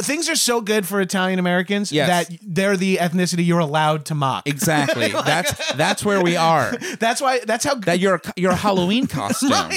things 0.00 0.28
are 0.28 0.36
so 0.36 0.60
good 0.60 0.86
for 0.86 1.00
Italian 1.00 1.38
Americans 1.38 1.90
Yes. 1.92 2.28
that 2.28 2.38
they're 2.42 2.76
the 2.76 2.96
ethnicity 2.96 3.44
you're 3.44 3.58
allowed 3.58 4.04
to 4.06 4.14
mock. 4.14 4.46
Exactly. 4.48 5.08
That's 5.24 5.72
that's 5.74 6.04
where 6.04 6.22
we 6.22 6.36
are. 6.36 6.72
That's 7.00 7.20
why. 7.20 7.40
That's 7.40 7.64
how. 7.64 7.74
That 7.74 7.98
you're 7.98 8.20
a 8.36 8.54
Halloween 8.54 9.06
costume. 9.06 9.52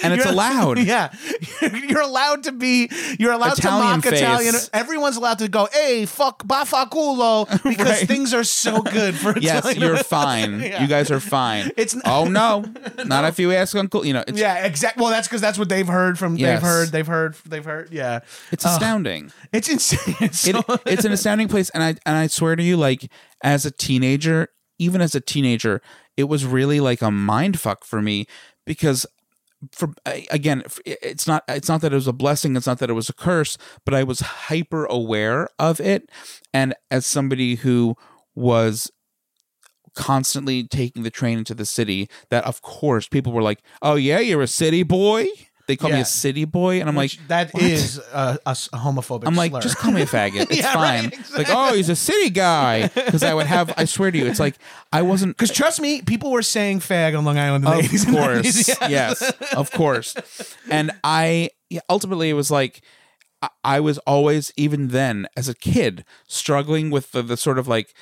And 0.00 0.12
it's 0.14 0.24
You're- 0.24 0.32
allowed. 0.34 0.78
Yeah, 0.78 1.12
you're 1.60 2.00
allowed 2.00 2.44
to 2.44 2.52
be. 2.52 2.88
You're 3.18 3.32
allowed 3.32 3.58
Italian 3.58 4.00
to 4.00 4.10
mock 4.10 4.14
Italian. 4.14 4.54
Everyone's 4.72 5.16
allowed 5.16 5.40
to 5.40 5.48
go, 5.48 5.68
"Hey, 5.72 6.06
fuck, 6.06 6.44
bafaculo," 6.46 7.46
because 7.64 7.86
Right. 7.98 8.06
things 8.08 8.32
are 8.32 8.44
so 8.44 8.82
good 8.82 9.16
for 9.16 9.30
Italian. 9.30 9.42
Yes, 9.42 9.58
Italian. 9.66 9.80
you're 9.82 9.96
fine. 10.04 10.60
Yeah. 10.60 10.82
You 10.82 10.88
guys 10.88 11.10
are 11.10 11.18
fine. 11.18 11.72
It's 11.76 11.94
n- 11.96 12.02
oh 12.04 12.26
no, 12.26 12.64
not 13.06 13.24
if 13.24 13.38
you 13.40 13.52
ask 13.52 13.74
Uncle. 13.74 14.06
You 14.06 14.12
know, 14.12 14.24
it's 14.26 14.38
Yeah, 14.38 14.64
exactly. 14.64 15.02
Well, 15.02 15.10
that's 15.10 15.26
because 15.26 15.40
that's 15.40 15.58
what 15.58 15.68
they've 15.68 15.86
heard 15.88 16.16
from. 16.18 16.36
Yes. 16.36 16.60
They've 16.60 16.68
heard. 16.68 16.88
They've 16.92 17.06
heard. 17.06 17.34
They've 17.46 17.64
heard. 17.64 17.88
Yeah, 17.92 18.20
it's 18.52 18.64
astounding. 18.64 19.07
It's 19.52 19.68
insane. 19.68 20.16
It's 20.20 20.46
it, 20.46 20.56
it's 20.86 21.04
an 21.04 21.12
astounding 21.12 21.48
place 21.48 21.70
and 21.70 21.82
i 21.82 21.88
and 22.06 22.16
i 22.16 22.26
swear 22.26 22.56
to 22.56 22.62
you 22.62 22.76
like 22.76 23.10
as 23.42 23.64
a 23.64 23.70
teenager 23.70 24.48
even 24.78 25.00
as 25.00 25.14
a 25.14 25.20
teenager 25.20 25.80
it 26.16 26.24
was 26.24 26.44
really 26.44 26.80
like 26.80 27.02
a 27.02 27.10
mind 27.10 27.58
fuck 27.58 27.84
for 27.84 28.02
me 28.02 28.26
because 28.66 29.06
for 29.72 29.92
again 30.30 30.62
it's 30.86 31.26
not 31.26 31.42
it's 31.48 31.68
not 31.68 31.80
that 31.80 31.92
it 31.92 31.96
was 31.96 32.06
a 32.06 32.12
blessing 32.12 32.54
it's 32.54 32.66
not 32.66 32.78
that 32.78 32.90
it 32.90 32.94
was 32.94 33.08
a 33.08 33.14
curse 33.14 33.58
but 33.84 33.94
i 33.94 34.04
was 34.04 34.20
hyper 34.20 34.84
aware 34.86 35.48
of 35.58 35.80
it. 35.80 36.10
And 36.54 36.74
as 36.90 37.06
somebody 37.06 37.56
who 37.56 37.96
was 38.34 38.90
constantly 39.94 40.62
taking 40.62 41.02
the 41.02 41.10
train 41.10 41.38
into 41.38 41.54
the 41.54 41.66
city 41.66 42.08
that 42.30 42.44
of 42.44 42.62
course 42.62 43.08
people 43.08 43.32
were 43.32 43.42
like 43.42 43.62
oh 43.82 43.96
yeah 43.96 44.20
you're 44.20 44.42
a 44.42 44.46
city 44.46 44.84
boy 44.84 45.26
they 45.68 45.76
call 45.76 45.90
me 45.90 45.96
Yeah. 45.96 46.02
a 46.02 46.06
city 46.06 46.44
boy 46.46 46.80
and 46.80 46.88
i'm 46.88 46.96
like 46.96 47.12
that 47.28 47.56
is 47.60 47.98
a, 48.12 48.38
a 48.44 48.50
s- 48.50 48.68
a 48.72 48.78
homophobic. 48.78 49.26
I'm 49.28 49.36
like, 49.36 49.52
slur. 49.52 49.60
just 49.60 49.76
call 49.76 49.92
me 49.92 50.02
a 50.02 50.06
faggot. 50.16 50.48
It's 50.50 50.56
Yeah, 50.56 50.72
fine. 50.74 51.04
right, 51.10 51.30
Like, 51.36 51.46
oh, 51.50 51.74
he's 51.74 51.88
a 51.88 51.94
city 51.96 52.30
guy. 52.30 52.88
Because 52.88 53.22
I 53.22 53.32
would 53.34 53.46
have, 53.46 53.72
I 53.76 53.84
swear 53.84 54.10
to 54.10 54.18
you, 54.18 54.26
it's 54.26 54.40
like 54.40 54.56
I 54.92 55.02
wasn't. 55.02 55.36
Because 55.36 55.52
trust 55.52 55.80
me, 55.80 56.02
people 56.02 56.32
were 56.32 56.42
saying 56.42 56.80
fag 56.80 57.16
on 57.16 57.24
Long 57.24 57.38
Island 57.38 57.64
in 57.64 57.70
the 57.70 57.78
Of 57.78 57.84
80s 57.84 58.06
and 58.06 58.16
course, 58.16 58.46
90s. 58.46 58.80
Yeah. 58.80 58.88
yes, 58.88 59.32
of 59.54 59.70
course. 59.70 60.16
And 60.70 60.90
I 61.04 61.50
yeah, 61.70 61.80
ultimately 61.88 62.30
it 62.30 62.34
was 62.34 62.50
like 62.50 62.80
I- 63.42 63.50
I 63.62 63.80
was 63.80 63.98
always, 63.98 64.50
even 64.56 64.88
then, 64.88 65.28
as 65.36 65.48
a 65.48 65.54
kid, 65.54 66.04
struggling 66.26 66.90
with 66.90 67.12
the, 67.12 67.22
the 67.22 67.36
sort 67.36 67.58
of 67.58 67.68
like 67.68 67.94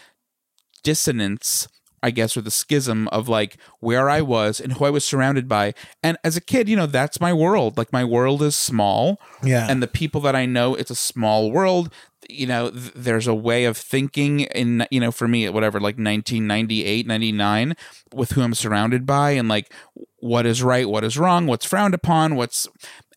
dissonance. 0.83 1.69
I 2.03 2.11
guess, 2.11 2.37
or 2.37 2.41
the 2.41 2.51
schism 2.51 3.09
of 3.09 3.29
like 3.29 3.57
where 3.81 4.09
I 4.09 4.21
was 4.21 4.61
and 4.61 4.75
who 4.75 4.85
I 4.85 4.91
was 4.91 5.05
surrounded 5.05 5.49
by. 5.49 5.75
And 6.03 6.17
as 6.23 6.37
a 6.37 6.41
kid, 6.41 6.69
you 6.69 6.77
know, 6.77 6.87
that's 6.87 7.21
my 7.21 7.33
world. 7.33 7.79
Like 7.79 7.93
my 7.93 8.05
world 8.05 8.43
is 8.43 8.55
small. 8.55 9.21
Yeah. 9.43 9.67
And 9.69 9.83
the 9.83 9.89
people 9.89 10.21
that 10.23 10.37
I 10.37 10.47
know, 10.47 10.75
it's 10.75 10.91
a 10.91 10.97
small 10.97 11.51
world. 11.51 11.93
You 12.29 12.47
know, 12.47 12.71
th- 12.71 12.93
there's 12.95 13.27
a 13.27 13.35
way 13.35 13.65
of 13.65 13.77
thinking 13.77 14.41
in, 14.41 14.87
you 14.91 15.01
know, 15.01 15.13
for 15.13 15.29
me, 15.29 15.49
whatever, 15.49 15.79
like 15.79 15.97
1998, 15.97 17.07
99, 17.07 17.77
with 18.15 18.33
who 18.33 18.43
I'm 18.43 18.55
surrounded 18.55 19.07
by 19.07 19.31
and 19.33 19.49
like 19.49 19.73
what 20.19 20.47
is 20.47 20.63
right, 20.63 20.89
what 20.89 21.05
is 21.05 21.19
wrong, 21.19 21.47
what's 21.47 21.67
frowned 21.67 21.95
upon, 21.95 22.37
what's. 22.37 22.69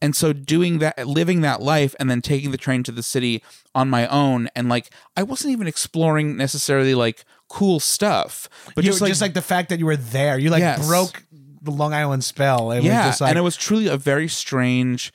And 0.02 0.16
so 0.16 0.32
doing 0.32 0.80
that, 0.80 1.08
living 1.08 1.42
that 1.42 1.62
life 1.62 1.96
and 2.00 2.10
then 2.10 2.22
taking 2.22 2.52
the 2.52 2.58
train 2.58 2.84
to 2.84 2.92
the 2.92 3.04
city 3.04 3.44
on 3.76 3.90
my 3.90 4.08
own. 4.08 4.48
And 4.56 4.70
like, 4.70 4.92
I 5.18 5.24
wasn't 5.24 5.52
even 5.52 5.68
exploring 5.68 6.38
necessarily 6.38 6.96
like 6.96 7.26
cool 7.50 7.80
stuff, 7.80 8.48
but 8.76 8.84
You- 8.84 8.90
just 8.92 9.02
like, 9.02 9.10
just 9.10 9.22
like 9.22 9.34
the 9.34 9.42
fact 9.42 9.70
that 9.70 9.80
you 9.80 9.86
were 9.86 9.98
there, 9.98 10.38
you 10.40 10.50
like 10.50 10.62
Yes. 10.62 10.86
broke 10.88 11.24
the 11.62 11.72
Long 11.72 11.94
Island 11.94 12.24
spell. 12.24 12.72
It 12.72 12.84
yeah. 12.84 13.00
was 13.06 13.06
just 13.14 13.22
like, 13.22 13.30
and 13.32 13.38
it 13.38 13.42
was 13.42 13.58
truly 13.58 13.88
a 13.88 13.98
very 13.98 14.28
strange 14.30 15.12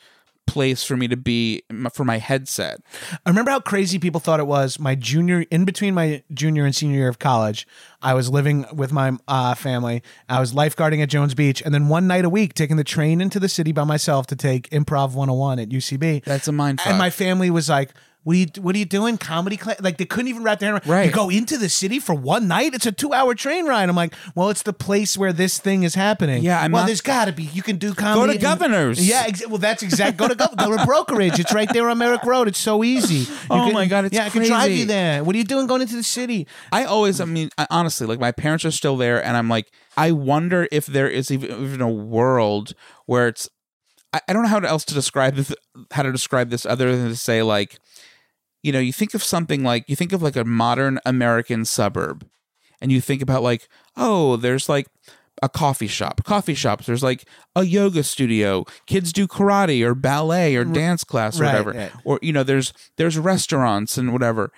place 0.47 0.85
for 0.85 0.95
me 0.95 1.09
to 1.09 1.17
be 1.17 1.63
m- 1.71 1.89
for 1.95 2.05
my 2.05 2.19
headset. 2.19 2.79
I 3.25 3.31
remember 3.31 3.51
how 3.51 3.61
crazy 3.61 3.99
people 3.99 4.21
thought 4.21 4.41
it 4.41 4.47
was. 4.47 4.79
My 4.79 4.95
junior, 4.95 5.47
in 5.51 5.65
between 5.65 5.95
my 5.95 6.23
junior 6.35 6.67
and 6.67 6.75
senior 6.77 6.99
year 6.99 7.09
of 7.09 7.19
college, 7.19 7.67
I 8.03 8.13
was 8.13 8.29
living 8.29 8.67
with 8.71 8.93
my 8.93 9.13
uh, 9.27 9.55
family. 9.55 10.03
I 10.29 10.41
was 10.41 10.53
lifeguarding 10.53 11.03
at 11.03 11.09
Jones 11.09 11.33
Beach, 11.33 11.63
and 11.65 11.73
then 11.73 11.89
one 11.89 12.07
night 12.07 12.27
a 12.27 12.29
week, 12.29 12.53
taking 12.53 12.77
the 12.77 12.85
train 12.85 13.23
into 13.23 13.41
the 13.41 13.49
city 13.49 13.73
by 13.73 13.85
myself 13.85 14.27
to 14.27 14.37
take 14.37 14.69
Improv 14.69 15.15
101 15.15 15.61
at 15.61 15.71
UCB. 15.71 16.23
That's 16.25 16.47
a 16.47 16.53
mind 16.53 16.79
fuck. 16.79 16.89
And 16.91 16.99
my 16.99 17.09
family 17.09 17.49
was 17.51 17.71
like, 17.71 17.95
"What 18.25 18.35
are 18.35 18.39
you? 18.39 18.47
What 18.61 18.75
are 18.75 18.79
you 18.79 18.85
doing? 18.85 19.17
Comedy 19.17 19.57
class?" 19.57 19.81
Like 19.81 19.97
they 19.99 20.05
couldn't 20.05 20.29
even 20.29 20.43
wrap 20.43 20.59
their 20.59 20.73
head 20.73 20.83
around. 20.87 20.91
Right. 20.93 21.07
You 21.07 21.13
go 21.13 21.31
into 21.31 21.57
the 21.57 21.69
city 21.69 21.99
for 22.01 22.15
one 22.15 22.49
night. 22.49 22.75
It's 22.75 22.87
a 22.87 22.93
two-hour 22.93 23.35
train 23.37 23.67
ride. 23.67 23.89
I'm 23.89 23.95
like, 23.95 24.15
well, 24.35 24.51
it's 24.51 24.63
the 24.63 24.73
place 24.73 25.17
where 25.17 25.33
this 25.33 25.59
thing 25.59 25.85
is 25.85 25.95
happening. 25.95 26.43
Yeah, 26.43 26.61
I'm 26.61 26.73
well, 26.73 26.83
not- 26.83 26.87
there's 26.87 27.01
got 27.01 27.27
to 27.27 27.33
be. 27.33 27.45
You 27.45 27.63
can 27.63 27.77
do 27.77 27.95
comedy. 27.95 28.27
Go 28.27 28.33
to 28.33 28.39
Governors. 28.39 29.07
Yeah, 29.07 29.25
ex- 29.27 29.47
well, 29.47 29.59
that's 29.59 29.83
exact. 29.83 30.17
Go 30.17 30.27
to 30.29 30.35
Gov- 30.35 30.57
go 30.57 30.77
to 30.77 30.85
brokerage. 30.85 31.39
It's 31.39 31.53
right 31.53 31.73
there 31.73 31.89
on 31.89 31.99
Merrick 31.99 32.25
Road. 32.25 32.49
It's 32.49 32.59
so 32.59 32.83
easy. 32.83 33.15
You 33.15 33.27
Oh 33.51 33.65
can- 33.67 33.73
my 33.75 33.87
God, 33.87 34.07
it's 34.07 34.15
yeah, 34.17 34.25
I 34.25 34.31
can 34.31 34.43
drive 34.45 34.73
you 34.73 34.87
there. 34.87 35.23
What 35.23 35.35
are 35.35 35.39
you 35.39 35.45
doing 35.45 35.67
going 35.67 35.83
into 35.83 35.97
the 35.97 36.03
city? 36.03 36.47
I 36.73 36.85
always, 36.85 37.21
I 37.21 37.27
mean, 37.27 37.51
I, 37.59 37.67
honestly, 37.71 38.07
like 38.07 38.19
my 38.21 38.33
parents 38.33 38.65
are 38.65 38.71
still 38.71 38.97
there, 38.97 39.23
and 39.25 39.37
I'm 39.37 39.49
like, 39.49 39.71
I 39.97 40.11
wonder 40.13 40.67
if 40.73 40.87
there 40.87 41.09
is 41.09 41.31
even, 41.31 41.51
even 41.63 41.81
a 41.81 41.91
world 41.91 42.73
where 43.07 43.29
it's. 43.29 43.49
I, 44.13 44.21
I 44.29 44.33
don't 44.33 44.43
know 44.43 44.49
how 44.49 44.59
else 44.61 44.85
to 44.87 44.95
describe 44.95 45.35
this. 45.35 45.53
How 45.91 46.03
to 46.03 46.13
describe 46.13 46.49
this 46.51 46.65
other 46.65 46.97
than 46.97 47.09
to 47.09 47.17
say 47.17 47.43
like, 47.43 47.79
you 48.65 48.73
know, 48.73 48.81
you 48.81 48.93
think 48.93 49.15
of 49.15 49.23
something 49.23 49.63
like 49.63 49.85
you 49.89 49.95
think 49.95 50.13
of 50.13 50.23
like 50.23 50.35
a 50.37 50.45
modern 50.45 50.99
American 51.07 51.65
suburb, 51.65 52.27
and 52.81 52.91
you 52.91 53.01
think 53.01 53.23
about 53.23 53.43
like, 53.43 53.69
oh, 53.97 54.37
there's 54.37 54.69
like 54.69 54.89
a 55.43 55.49
coffee 55.49 55.87
shop, 55.87 56.25
coffee 56.25 56.55
shops. 56.55 56.87
There's 56.87 57.03
like 57.03 57.25
a 57.55 57.65
yoga 57.65 58.03
studio. 58.03 58.65
Kids 58.87 59.13
do 59.13 59.27
karate 59.29 59.85
or 59.85 59.95
ballet 59.95 60.57
or 60.57 60.65
dance 60.65 61.05
class 61.05 61.39
or 61.39 61.43
Right, 61.45 61.53
whatever. 61.53 61.73
right. 61.73 61.93
Or 62.05 62.19
you 62.23 62.33
know, 62.33 62.43
there's 62.43 62.73
there's 62.97 63.19
restaurants 63.19 63.99
and 63.99 64.13
whatever. 64.13 64.51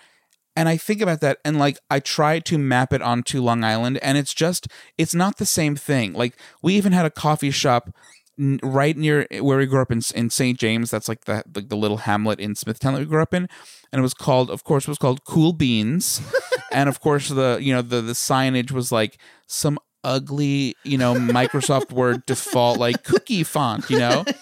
And 0.59 0.71
I 0.71 0.77
think 0.79 1.03
about 1.03 1.21
that 1.21 1.39
and 1.45 1.59
like 1.59 1.79
I 1.91 2.01
try 2.01 2.39
to 2.39 2.57
map 2.57 2.93
it 2.93 3.03
onto 3.03 3.43
Long 3.43 3.63
Island 3.65 3.99
and 4.03 4.17
it's 4.17 4.33
just 4.33 4.69
it's 4.97 5.15
not 5.15 5.37
the 5.39 5.45
same 5.47 5.77
thing. 5.77 6.13
Like 6.15 6.35
we 6.63 6.75
even 6.77 6.93
had 6.93 7.05
a 7.05 7.11
coffee 7.11 7.51
shop 7.51 7.95
right 8.39 8.97
near 8.97 9.27
where 9.41 9.59
we 9.59 9.67
grew 9.67 9.81
up 9.81 9.91
in 9.91 10.03
in 10.15 10.31
St. 10.31 10.59
James. 10.59 10.91
That's 10.91 11.09
like 11.09 11.25
the 11.25 11.43
like 11.55 11.69
the 11.69 11.77
little 11.77 11.99
hamlet 11.99 12.41
in 12.41 12.55
Smithtown 12.55 12.95
that 12.95 13.01
we 13.01 13.07
grew 13.07 13.23
up 13.23 13.35
in, 13.35 13.49
and 13.93 13.99
it 13.99 14.03
was 14.03 14.15
called, 14.15 14.51
of 14.51 14.65
course, 14.65 14.85
it 14.85 14.89
was 14.89 14.99
called 14.99 15.25
Cool 15.25 15.53
Beans, 15.53 16.21
and 16.73 16.89
of 16.89 17.01
course 17.01 17.29
the 17.29 17.59
you 17.61 17.73
know 17.75 17.83
the 17.83 18.01
the 18.01 18.13
signage 18.13 18.71
was 18.71 18.93
like 18.93 19.19
some 19.47 19.79
ugly 20.05 20.75
you 20.85 20.99
know 20.99 21.15
Microsoft 21.15 21.93
Word 21.93 22.25
default 22.27 22.79
like 22.79 23.05
cookie 23.05 23.45
font, 23.45 23.89
you 23.91 23.99
know. 23.99 24.25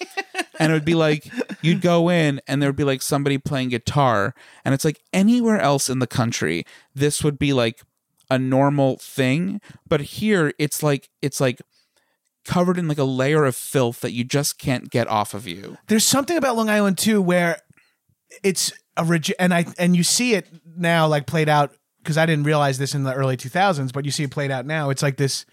And 0.60 0.70
it 0.70 0.74
would 0.76 0.84
be 0.84 0.94
like 0.94 1.28
you'd 1.62 1.80
go 1.80 2.08
in 2.08 2.40
and 2.46 2.62
there 2.62 2.68
would 2.68 2.76
be 2.76 2.84
like 2.84 3.02
somebody 3.02 3.38
playing 3.38 3.70
guitar, 3.70 4.34
and 4.64 4.72
it's 4.72 4.84
like 4.84 5.00
anywhere 5.12 5.58
else 5.58 5.90
in 5.90 5.98
the 5.98 6.06
country, 6.06 6.64
this 6.94 7.24
would 7.24 7.40
be 7.40 7.52
like 7.52 7.82
a 8.30 8.38
normal 8.38 8.96
thing, 8.98 9.60
but 9.88 10.00
here 10.00 10.52
it's 10.58 10.80
like 10.80 11.10
it's 11.22 11.40
like 11.40 11.60
covered 12.44 12.78
in 12.78 12.88
like 12.88 12.98
a 12.98 13.04
layer 13.04 13.44
of 13.44 13.56
filth 13.56 14.00
that 14.00 14.12
you 14.12 14.24
just 14.24 14.58
can't 14.58 14.90
get 14.90 15.08
off 15.08 15.34
of 15.34 15.46
you. 15.46 15.78
There's 15.86 16.04
something 16.04 16.36
about 16.36 16.56
Long 16.56 16.68
Island 16.68 16.98
too 16.98 17.20
where 17.22 17.58
it's 18.42 18.72
a 18.96 19.04
reg- 19.04 19.34
and 19.38 19.52
I 19.52 19.66
and 19.78 19.96
you 19.96 20.02
see 20.02 20.34
it 20.34 20.48
now 20.76 21.06
like 21.06 21.26
played 21.26 21.48
out 21.48 21.72
because 22.02 22.18
I 22.18 22.26
didn't 22.26 22.44
realize 22.44 22.78
this 22.78 22.94
in 22.94 23.02
the 23.02 23.14
early 23.14 23.36
2000s, 23.36 23.92
but 23.92 24.04
you 24.04 24.10
see 24.10 24.24
it 24.24 24.30
played 24.30 24.50
out 24.50 24.66
now. 24.66 24.90
It's 24.90 25.02
like 25.02 25.16
this 25.16 25.46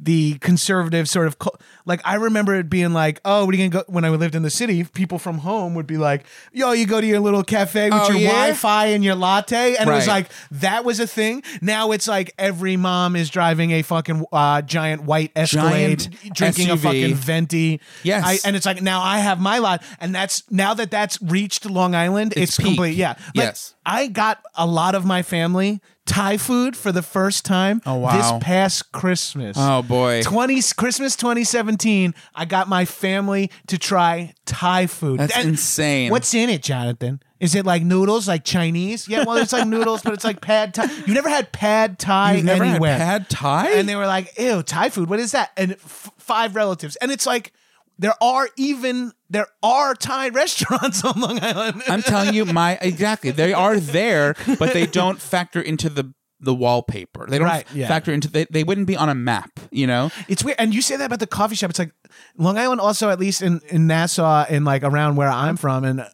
the 0.00 0.38
conservative 0.38 1.08
sort 1.08 1.26
of 1.26 1.36
like 1.84 2.00
I 2.04 2.14
remember 2.14 2.54
it 2.54 2.70
being 2.70 2.92
like, 2.92 3.20
oh, 3.24 3.44
what 3.44 3.54
are 3.54 3.58
you 3.58 3.68
gonna 3.68 3.84
go? 3.84 3.92
When 3.92 4.04
I 4.04 4.10
lived 4.10 4.34
in 4.36 4.42
the 4.42 4.50
city, 4.50 4.84
people 4.84 5.18
from 5.18 5.38
home 5.38 5.74
would 5.74 5.86
be 5.86 5.96
like, 5.96 6.24
yo, 6.52 6.72
you 6.72 6.86
go 6.86 7.00
to 7.00 7.06
your 7.06 7.18
little 7.18 7.42
cafe 7.42 7.90
with 7.90 8.00
Oh, 8.02 8.08
your 8.10 8.18
yeah? 8.18 8.28
Wi-Fi 8.28 8.86
and 8.86 9.02
your 9.02 9.16
latte, 9.16 9.74
and 9.76 9.88
it 9.88 9.92
was 9.92 10.06
like 10.06 10.28
that 10.52 10.84
was 10.84 11.00
a 11.00 11.06
thing. 11.06 11.42
Now 11.60 11.90
it's 11.92 12.06
like 12.06 12.32
every 12.38 12.76
mom 12.76 13.16
is 13.16 13.28
driving 13.28 13.72
a 13.72 13.82
fucking 13.82 14.24
uh, 14.32 14.62
giant 14.62 15.02
white 15.02 15.32
Escalade, 15.34 15.98
Giant 15.98 16.34
drinking 16.34 16.70
a 16.70 16.76
fucking 16.76 17.14
venti. 17.14 17.80
Yes. 18.04 18.24
I, 18.24 18.46
and 18.46 18.54
it's 18.54 18.66
like 18.66 18.80
now 18.80 19.02
I 19.02 19.18
have 19.18 19.40
my 19.40 19.58
lot, 19.58 19.82
and 20.00 20.14
that's 20.14 20.48
now 20.50 20.74
that 20.74 20.90
that's 20.90 21.20
reached 21.22 21.66
Long 21.66 21.94
Island, 21.94 22.34
it's, 22.36 22.56
It's 22.58 22.64
complete. 22.64 22.94
Yeah, 22.96 23.10
Like, 23.10 23.18
Yes. 23.34 23.74
I 23.84 24.06
got 24.06 24.40
a 24.54 24.66
lot 24.66 24.94
of 24.94 25.04
my 25.04 25.22
family 25.22 25.80
Thai 26.08 26.38
food 26.38 26.74
for 26.76 26.90
the 26.90 27.02
first 27.02 27.44
time. 27.44 27.80
Oh, 27.86 27.96
wow. 27.96 28.16
This 28.16 28.44
past 28.44 28.90
Christmas. 28.92 29.56
Oh 29.60 29.82
boy. 29.82 30.22
20 30.22 30.60
Christmas 30.76 31.14
2017, 31.16 32.14
I 32.34 32.44
got 32.46 32.66
my 32.66 32.84
family 32.86 33.50
to 33.68 33.76
try 33.78 34.32
Thai 34.46 34.86
food. 34.86 35.20
That's 35.20 35.36
And 35.36 35.50
insane. 35.50 36.10
What's 36.10 36.32
in 36.34 36.48
it, 36.48 36.62
Jonathan? 36.62 37.20
Is 37.40 37.54
it 37.54 37.64
like 37.66 37.82
noodles, 37.84 38.26
like 38.26 38.42
Chinese? 38.44 39.06
Yeah, 39.06 39.24
well, 39.24 39.36
it's 39.36 39.52
like 39.52 39.68
noodles, 39.76 40.02
but 40.02 40.14
it's 40.14 40.24
like 40.24 40.40
pad 40.40 40.72
Thai. 40.74 40.86
You 41.06 41.12
never 41.14 41.28
had 41.28 41.52
pad 41.52 41.98
Thai 41.98 42.36
You've 42.36 42.44
never 42.46 42.64
anywhere. 42.64 42.96
had 42.96 43.28
pad 43.28 43.30
Thai? 43.30 43.70
And 43.72 43.88
they 43.88 43.94
were 43.94 44.06
like, 44.06 44.36
ew, 44.38 44.62
Thai 44.62 44.88
food, 44.88 45.08
what 45.10 45.20
is 45.20 45.32
that? 45.32 45.52
And 45.58 45.72
f- 45.72 46.10
five 46.18 46.56
relatives. 46.56 46.96
And 46.96 47.12
it's 47.12 47.26
like, 47.26 47.52
there 47.98 48.14
are 48.22 48.48
even, 48.56 49.12
there 49.30 49.46
are 49.62 49.94
Thai 49.94 50.28
restaurants 50.30 51.04
on 51.04 51.20
Long 51.20 51.42
Island. 51.42 51.82
I'm 51.88 52.02
telling 52.02 52.34
you, 52.34 52.44
my 52.44 52.78
exactly. 52.80 53.30
They 53.30 53.52
are 53.52 53.78
there, 53.78 54.34
but 54.58 54.72
they 54.72 54.86
don't 54.86 55.20
factor 55.20 55.60
into 55.60 55.88
the 55.88 56.12
the 56.40 56.54
wallpaper. 56.54 57.26
They 57.28 57.38
don't 57.38 57.48
Right, 57.48 57.66
yeah. 57.74 57.88
factor 57.88 58.12
into 58.12 58.28
they, 58.28 58.46
they 58.50 58.62
wouldn't 58.62 58.86
be 58.86 58.96
on 58.96 59.08
a 59.08 59.14
map, 59.14 59.50
you 59.72 59.86
know? 59.88 60.10
It's 60.28 60.44
weird. 60.44 60.56
And 60.60 60.72
you 60.72 60.82
say 60.82 60.96
that 60.96 61.06
about 61.06 61.18
the 61.18 61.26
coffee 61.26 61.56
shop. 61.56 61.70
It's 61.70 61.80
like 61.80 61.90
Long 62.36 62.56
Island 62.56 62.80
also, 62.80 63.10
at 63.10 63.18
least 63.18 63.42
in, 63.42 63.60
in 63.68 63.88
Nassau 63.88 64.44
and 64.48 64.64
like 64.64 64.84
around 64.84 65.16
where 65.16 65.28
I'm 65.28 65.56
from, 65.56 65.84
and 65.84 66.06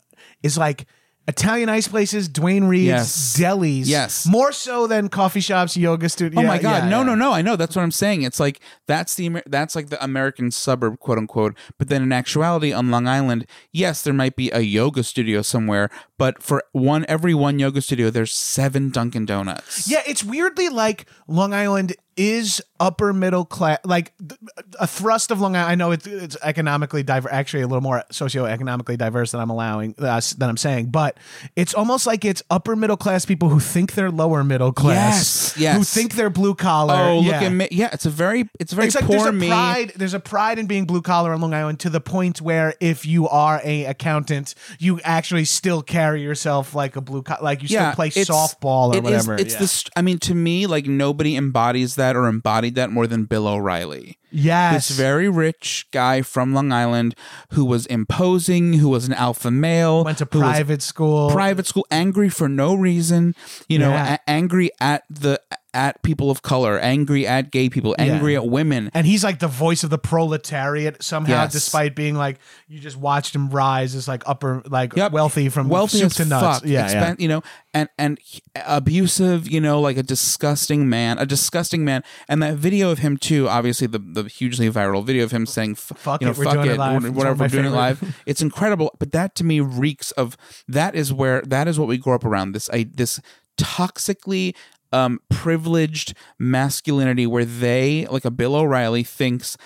is 0.42 0.56
like 0.56 0.86
Italian 1.26 1.68
ice 1.70 1.88
places, 1.88 2.28
Duane 2.28 2.64
Reade's, 2.64 2.86
Yes. 2.86 3.36
delis. 3.38 3.86
Yes. 3.86 4.26
More 4.26 4.52
so 4.52 4.86
than 4.86 5.08
coffee 5.08 5.40
shops, 5.40 5.76
yoga 5.76 6.08
studios. 6.08 6.44
Oh 6.44 6.46
my 6.46 6.58
god, 6.58 6.90
no, 6.90 7.02
no, 7.02 7.14
no! 7.14 7.32
I 7.32 7.40
know 7.40 7.56
that's 7.56 7.74
what 7.74 7.82
I'm 7.82 7.90
saying. 7.90 8.22
It's 8.22 8.38
like 8.38 8.60
that's 8.86 9.14
the 9.14 9.42
that's 9.46 9.74
like 9.74 9.88
the 9.88 10.02
American 10.04 10.50
suburb, 10.50 10.98
quote 11.00 11.16
unquote. 11.18 11.56
But 11.78 11.88
then 11.88 12.02
in 12.02 12.12
actuality, 12.12 12.72
on 12.72 12.90
Long 12.90 13.08
Island, 13.08 13.46
yes, 13.72 14.02
there 14.02 14.12
might 14.12 14.36
be 14.36 14.50
a 14.50 14.60
yoga 14.60 15.02
studio 15.02 15.40
somewhere, 15.40 15.88
but 16.18 16.42
for 16.42 16.64
one 16.72 17.04
every 17.08 17.34
one 17.34 17.58
yoga 17.58 17.80
studio, 17.80 18.10
there's 18.10 18.32
seven 18.32 18.90
Dunkin' 18.90 19.26
Donuts. 19.26 19.88
Yeah, 19.90 20.02
it's 20.06 20.22
weirdly 20.24 20.68
like 20.68 21.06
Long 21.28 21.52
Island 21.54 21.94
is 22.16 22.62
upper 22.78 23.12
middle 23.12 23.44
class, 23.44 23.78
like 23.84 24.12
th- 24.18 24.38
a 24.78 24.86
thrust 24.86 25.32
of 25.32 25.40
Long 25.40 25.56
Island. 25.56 25.72
I 25.72 25.74
know 25.74 25.90
it's, 25.90 26.06
it's 26.06 26.36
economically 26.44 27.02
diverse, 27.02 27.32
actually 27.32 27.64
a 27.64 27.66
little 27.66 27.80
more 27.80 28.04
socioeconomically 28.12 28.96
diverse 28.96 29.32
than 29.32 29.40
I'm 29.40 29.50
allowing, 29.50 29.96
uh, 29.98 30.20
than 30.38 30.48
I'm 30.48 30.56
saying, 30.56 30.86
but 30.90 31.16
it's 31.56 31.74
almost 31.74 32.06
like 32.06 32.24
it's 32.24 32.40
upper 32.50 32.76
middle 32.76 32.96
class 32.96 33.24
people 33.24 33.48
who 33.48 33.58
think 33.58 33.94
they're 33.94 34.12
lower 34.12 34.44
middle 34.44 34.72
class, 34.72 35.56
Yes, 35.56 35.58
yes. 35.58 35.76
who 35.76 35.82
think 35.82 36.14
they're 36.14 36.30
blue 36.30 36.54
collar. 36.54 36.94
Oh, 36.94 37.16
look 37.18 37.32
yeah. 37.32 37.42
at 37.42 37.48
me! 37.52 37.68
Yeah, 37.72 37.90
it's 37.92 38.06
a 38.06 38.10
very, 38.10 38.48
it's 38.60 38.72
a 38.72 38.76
very 38.76 38.86
It's 38.86 38.94
like 38.94 39.06
poor 39.06 39.16
there's 39.16 39.28
a 39.28 39.32
me. 39.32 39.48
pride. 39.48 39.92
There's 39.96 40.14
a 40.14 40.20
pride 40.20 40.60
in 40.60 40.66
being 40.66 40.84
blue 40.84 41.02
collar 41.02 41.32
on 41.32 41.40
Long 41.40 41.52
Island 41.54 41.80
to 41.80 41.90
the 41.90 42.00
point 42.00 42.40
where 42.40 42.74
if 42.80 43.04
you 43.04 43.28
are 43.28 43.60
a 43.64 43.86
accountant, 43.86 44.54
you 44.78 45.00
actually 45.02 45.46
still 45.46 45.82
carry 46.04 46.22
yourself 46.22 46.74
like 46.74 46.96
a 46.96 47.00
blue 47.00 47.22
collar, 47.22 47.40
like 47.42 47.62
you 47.62 47.68
still 47.68 47.92
play 47.92 48.10
softball 48.10 48.88
or 48.92 48.96
it 48.96 48.98
is- 48.98 49.02
whatever. 49.04 49.34
it's 49.36 49.54
Yeah. 49.54 49.60
the. 49.60 49.68
st- 49.68 49.92
I 49.96 50.02
mean, 50.02 50.18
to 50.20 50.34
me, 50.34 50.66
like 50.66 50.86
nobody 50.86 51.34
embodies 51.36 51.94
that 51.96 52.14
or 52.16 52.26
embodied 52.28 52.74
that 52.74 52.90
more 52.90 53.06
than 53.06 53.24
Bill 53.24 53.46
O'Reilly. 53.48 54.18
yes, 54.30 54.88
This 54.88 54.96
very 54.96 55.28
rich 55.28 55.86
guy 55.92 56.20
from 56.22 56.52
Long 56.52 56.72
Island 56.72 57.14
who 57.50 57.64
was 57.64 57.86
imposing, 57.86 58.74
who 58.74 58.88
was 58.88 59.06
an 59.06 59.12
alpha 59.14 59.50
male, 59.50 60.04
went 60.04 60.18
to 60.18 60.26
private 60.26 60.82
school. 60.82 61.30
private 61.30 61.66
school, 61.66 61.86
angry 61.90 62.28
for 62.28 62.48
no 62.48 62.74
reason, 62.74 63.34
you 63.68 63.78
know, 63.78 63.90
Yeah. 63.90 64.14
a- 64.26 64.30
angry 64.30 64.70
at 64.80 65.04
the 65.08 65.40
at 65.74 66.02
people 66.02 66.30
of 66.30 66.40
color, 66.42 66.78
angry 66.78 67.26
at 67.26 67.50
gay 67.50 67.68
people, 67.68 67.94
angry 67.98 68.32
Yeah. 68.34 68.38
at 68.40 68.46
women. 68.48 68.90
and 68.94 69.06
he's 69.06 69.22
like 69.24 69.40
the 69.40 69.48
voice 69.48 69.82
of 69.84 69.90
the 69.90 69.98
proletariat 69.98 71.02
somehow, 71.02 71.42
Yes. 71.42 71.52
despite 71.52 71.94
being 71.96 72.14
like 72.14 72.38
you 72.68 72.78
just 72.78 72.96
watched 72.96 73.34
him 73.34 73.50
rise 73.50 73.94
as 73.94 74.06
like 74.08 74.22
upper, 74.26 74.62
like 74.66 74.94
Yep. 74.96 75.12
wealthy 75.12 75.48
from 75.48 75.68
wealthy 75.68 75.98
soup 75.98 76.12
to 76.14 76.24
nuts. 76.24 76.60
fuck, 76.60 76.68
Yeah, 76.68 76.90
yeah. 76.90 77.14
you 77.18 77.28
know, 77.28 77.42
and 77.74 77.88
and 77.98 78.18
abusive, 78.66 79.48
you 79.50 79.60
know, 79.60 79.80
like 79.80 79.96
a 79.96 80.02
disgusting 80.02 80.88
man, 80.88 81.18
a 81.18 81.26
disgusting 81.26 81.84
man. 81.84 82.02
And 82.28 82.42
that 82.42 82.54
video 82.56 82.90
of 82.90 83.00
him 83.00 83.16
too, 83.16 83.48
obviously 83.48 83.86
the 83.86 83.98
the 83.98 84.24
hugely 84.24 84.70
viral 84.70 85.04
video 85.04 85.24
of 85.24 85.32
him 85.32 85.44
saying, 85.46 85.74
Fuck 85.74 86.20
you 86.20 86.26
know, 86.26 86.30
it, 86.32 86.38
we're 86.38 86.44
fuck 86.44 86.54
doing 86.54 86.66
it 86.70 86.74
it, 86.74 87.12
whatever, 87.12 87.42
we're 87.44 87.48
doing 87.48 87.64
it 87.66 87.70
live. 87.70 88.22
It's 88.26 88.40
incredible, 88.42 88.94
but 88.98 89.12
that 89.12 89.34
to 89.36 89.44
me 89.44 89.60
reeks 89.60 90.12
of 90.12 90.36
that 90.68 90.94
is 90.94 91.12
where 91.12 91.42
that 91.42 91.66
is 91.68 91.78
what 91.78 91.88
we 91.88 91.98
grew 91.98 92.14
up 92.14 92.24
around. 92.24 92.52
This 92.52 92.70
I 92.72 92.86
this 92.94 93.20
toxically 93.56 94.54
um 94.94 95.20
privileged 95.28 96.14
masculinity 96.38 97.26
where 97.26 97.44
they 97.44 98.06
like 98.10 98.24
a 98.24 98.30
Bill 98.30 98.54
O'Reilly 98.54 99.02
thinks 99.02 99.56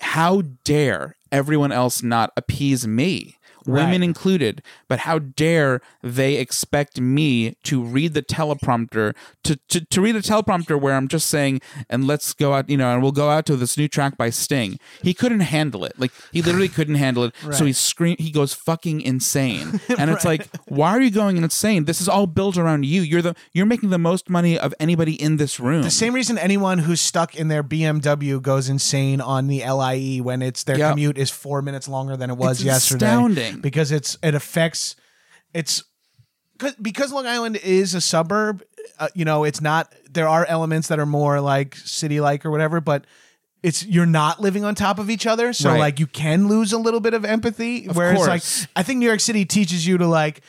how 0.00 0.42
dare 0.64 1.16
everyone 1.32 1.72
else 1.72 2.02
not 2.02 2.32
appease 2.36 2.86
me 2.86 3.36
women 3.66 4.00
Right. 4.00 4.02
included 4.02 4.62
but 4.88 5.00
how 5.00 5.18
dare 5.18 5.80
they 6.02 6.36
expect 6.36 7.00
me 7.00 7.56
to 7.64 7.82
read 7.82 8.14
the 8.14 8.22
teleprompter 8.22 9.14
to, 9.44 9.56
to 9.68 9.84
to 9.84 10.00
read 10.00 10.16
a 10.16 10.22
teleprompter 10.22 10.80
where 10.80 10.94
i'm 10.94 11.08
just 11.08 11.28
saying 11.28 11.60
and 11.88 12.06
let's 12.06 12.32
go 12.32 12.54
out 12.54 12.68
you 12.70 12.76
know 12.76 12.92
and 12.92 13.02
we'll 13.02 13.12
go 13.12 13.30
out 13.30 13.46
to 13.46 13.56
this 13.56 13.76
new 13.76 13.88
track 13.88 14.16
by 14.16 14.30
sting. 14.30 14.78
He 15.02 15.14
couldn't 15.14 15.40
handle 15.40 15.84
it. 15.84 15.92
Like 15.98 16.12
he 16.32 16.42
literally 16.42 16.68
couldn't 16.68 16.94
handle 16.96 17.24
it. 17.24 17.34
So 17.52 17.64
he 17.64 17.72
scream 17.72 18.16
he 18.18 18.30
goes 18.30 18.52
fucking 18.54 19.00
insane. 19.00 19.80
And 19.98 20.10
it's 20.10 20.24
like 20.24 20.48
why 20.66 20.90
are 20.90 21.00
you 21.00 21.10
going 21.10 21.36
insane? 21.36 21.84
This 21.84 22.00
is 22.00 22.08
all 22.08 22.26
built 22.26 22.56
around 22.56 22.84
you. 22.86 23.02
You're 23.02 23.22
the 23.22 23.34
you're 23.52 23.66
making 23.66 23.90
the 23.90 23.98
most 23.98 24.28
money 24.30 24.58
of 24.58 24.74
anybody 24.80 25.14
in 25.20 25.36
this 25.36 25.58
room. 25.60 25.82
The 25.82 25.90
same 25.90 26.14
reason 26.14 26.38
anyone 26.38 26.78
who's 26.78 27.00
stuck 27.00 27.34
in 27.36 27.48
their 27.48 27.62
BMW 27.62 28.40
goes 28.40 28.68
insane 28.68 29.20
on 29.20 29.46
the 29.48 29.60
LIE 29.64 30.18
when 30.22 30.42
it's 30.42 30.64
their 30.64 30.78
Yep. 30.78 30.90
commute 30.92 31.18
is 31.18 31.30
four 31.30 31.62
minutes 31.62 31.88
longer 31.88 32.16
than 32.16 32.30
it 32.30 32.36
was 32.36 32.58
It's 32.58 32.64
yesterday. 32.64 33.06
astounding. 33.06 33.55
Because 33.60 33.92
it's 33.92 34.18
it 34.22 34.34
affects 34.34 34.96
it's 35.54 35.82
because 36.80 37.12
Long 37.12 37.26
Island 37.26 37.56
is 37.56 37.94
a 37.94 38.00
suburb. 38.00 38.62
Uh, 38.98 39.08
you 39.14 39.24
know, 39.24 39.44
it's 39.44 39.60
not. 39.60 39.94
There 40.10 40.28
are 40.28 40.44
elements 40.46 40.88
that 40.88 40.98
are 40.98 41.06
more 41.06 41.40
like 41.40 41.76
city 41.76 42.20
like 42.20 42.44
or 42.46 42.50
whatever, 42.50 42.80
but. 42.80 43.04
It's 43.62 43.84
you're 43.84 44.06
not 44.06 44.40
living 44.40 44.64
on 44.64 44.74
top 44.76 44.98
of 45.00 45.10
each 45.10 45.26
other, 45.26 45.52
so 45.52 45.70
Right. 45.70 45.78
like 45.80 45.98
you 45.98 46.06
can 46.06 46.46
lose 46.46 46.72
a 46.72 46.78
little 46.78 47.00
bit 47.00 47.14
of 47.14 47.24
empathy. 47.24 47.86
whereas 47.86 48.20
like. 48.26 48.42
I 48.76 48.82
think 48.84 49.00
New 49.00 49.06
York 49.06 49.18
City 49.20 49.44
teaches 49.44 49.84
you 49.86 49.98
to 49.98 50.06
like 50.06 50.42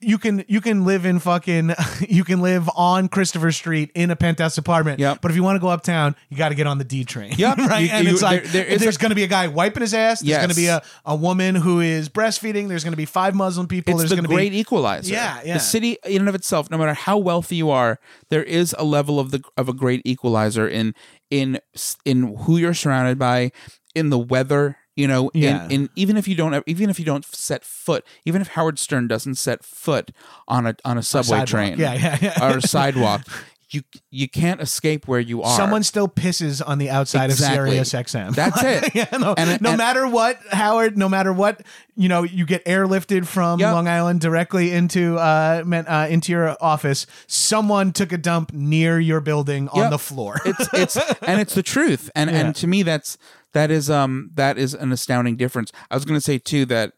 you 0.00 0.16
can 0.16 0.44
you 0.48 0.60
can 0.60 0.84
live 0.84 1.04
in 1.04 1.18
fucking 1.18 1.74
you 2.08 2.24
can 2.24 2.40
live 2.40 2.70
on 2.74 3.08
Christopher 3.08 3.52
Street 3.52 3.90
in 3.94 4.10
a 4.10 4.16
penthouse 4.16 4.56
apartment. 4.58 5.00
Yep. 5.00 5.20
But 5.20 5.30
if 5.32 5.36
you 5.36 5.42
want 5.42 5.56
to 5.56 5.60
go 5.60 5.68
uptown, 5.68 6.14
you 6.30 6.36
got 6.38 6.48
to 6.50 6.54
get 6.54 6.66
on 6.66 6.78
the 6.78 6.84
D 6.84 7.04
train. 7.04 7.34
Yep. 7.36 7.58
right. 7.58 7.80
You- 7.82 7.88
and 7.92 8.06
you- 8.06 8.12
it's 8.14 8.22
like 8.22 8.44
there- 8.44 8.64
there 8.64 8.78
there's 8.78 8.96
a- 8.96 8.98
going 9.00 9.10
to 9.10 9.16
be 9.16 9.24
a 9.24 9.28
guy 9.28 9.48
wiping 9.48 9.80
his 9.82 9.92
ass. 9.92 10.20
There's 10.20 10.28
Yes. 10.30 10.38
going 10.40 10.50
to 10.50 10.56
be 10.56 10.68
a, 10.68 10.80
a 11.04 11.16
woman 11.16 11.56
who 11.56 11.80
is 11.80 12.08
breastfeeding. 12.08 12.68
There's 12.68 12.84
going 12.84 12.92
to 12.92 12.96
be 12.96 13.04
five 13.06 13.34
Muslim 13.34 13.66
people. 13.66 13.92
It's 13.92 14.00
there's 14.02 14.10
the 14.10 14.16
going 14.16 14.28
to 14.28 14.34
great 14.34 14.52
be 14.52 14.60
equalizer. 14.60 15.12
Yeah, 15.12 15.40
yeah. 15.44 15.54
The 15.54 15.60
city, 15.60 15.98
in 16.06 16.20
and 16.22 16.28
of 16.28 16.34
itself, 16.36 16.70
no 16.70 16.78
matter 16.78 16.94
how 16.94 17.18
wealthy 17.18 17.56
you 17.56 17.70
are, 17.70 17.98
there 18.30 18.44
is 18.44 18.74
a 18.78 18.84
level 18.84 19.18
of 19.20 19.30
the 19.32 19.42
of 19.58 19.68
a 19.68 19.72
great 19.74 20.00
equalizer 20.06 20.66
in 20.66 20.94
in 21.32 21.58
in 22.04 22.36
who 22.36 22.58
you're 22.58 22.74
surrounded 22.74 23.18
by, 23.18 23.50
in 23.94 24.10
the 24.10 24.18
weather. 24.18 24.76
You 24.94 25.08
know, 25.08 25.30
Yeah. 25.32 25.64
in, 25.64 25.70
in 25.70 25.90
even 25.96 26.18
if 26.18 26.28
you 26.28 26.34
don't 26.34 26.62
even 26.66 26.90
if 26.90 26.98
you 26.98 27.06
don't 27.06 27.24
set 27.24 27.64
foot, 27.64 28.04
even 28.26 28.42
if 28.42 28.48
Howard 28.48 28.78
Stern 28.78 29.08
doesn't 29.08 29.36
set 29.36 29.64
foot 29.64 30.10
on 30.46 30.66
a 30.66 30.76
on 30.84 30.98
a 30.98 31.02
subway 31.02 31.38
sidewalk. 31.38 31.48
train, 31.48 31.78
Yeah, 31.78 31.94
yeah, 31.94 32.18
yeah. 32.20 32.50
or 32.52 32.58
a 32.58 32.60
sidewalk, 32.62 33.22
you 33.72 33.82
you 34.10 34.28
can't 34.28 34.60
escape 34.60 35.08
where 35.08 35.20
you 35.20 35.42
are. 35.42 35.56
someone 35.56 35.82
still 35.82 36.08
pisses 36.08 36.60
on 36.64 36.78
the 36.78 36.90
outside 36.90 37.30
Exactly. 37.30 37.78
of 37.78 37.86
Sirius 37.86 38.10
XM. 38.12 38.34
That's 38.34 38.62
it. 38.86 38.94
yeah, 38.94 39.08
no, 39.18 39.34
And- 39.36 39.60
no 39.62 39.70
and- 39.70 39.78
matter 39.78 40.06
what, 40.06 40.38
Howard. 40.50 40.96
No 40.98 41.08
matter 41.08 41.32
what, 41.32 41.62
you 41.96 42.08
know, 42.08 42.22
you 42.22 42.44
get 42.46 42.64
airlifted 42.66 43.26
from 43.26 43.60
Yep. 43.60 43.72
Long 43.72 43.88
Island 43.88 44.20
directly 44.20 44.72
into 44.72 45.16
uh, 45.18 45.62
uh 45.88 46.06
into 46.10 46.32
your 46.32 46.56
office. 46.60 47.06
Someone 47.26 47.92
took 47.92 48.12
a 48.12 48.18
dump 48.18 48.52
near 48.52 49.00
your 49.00 49.20
building 49.20 49.68
on 49.70 49.90
the 49.90 49.98
floor. 49.98 50.40
it's 50.44 50.68
it's 50.72 50.96
and 51.22 51.40
it's 51.40 51.54
the 51.54 51.62
truth 51.62 52.10
and 52.14 52.30
Yeah. 52.30 52.36
and 52.38 52.56
to 52.56 52.66
me 52.66 52.82
that's 52.82 53.16
that 53.52 53.70
is 53.70 53.88
um 53.90 54.30
that 54.34 54.58
is 54.58 54.74
an 54.74 54.92
astounding 54.92 55.36
difference 55.36 55.70
i 55.90 55.94
was 55.94 56.04
going 56.04 56.16
to 56.18 56.24
say 56.24 56.38
too 56.38 56.64
that 56.66 56.92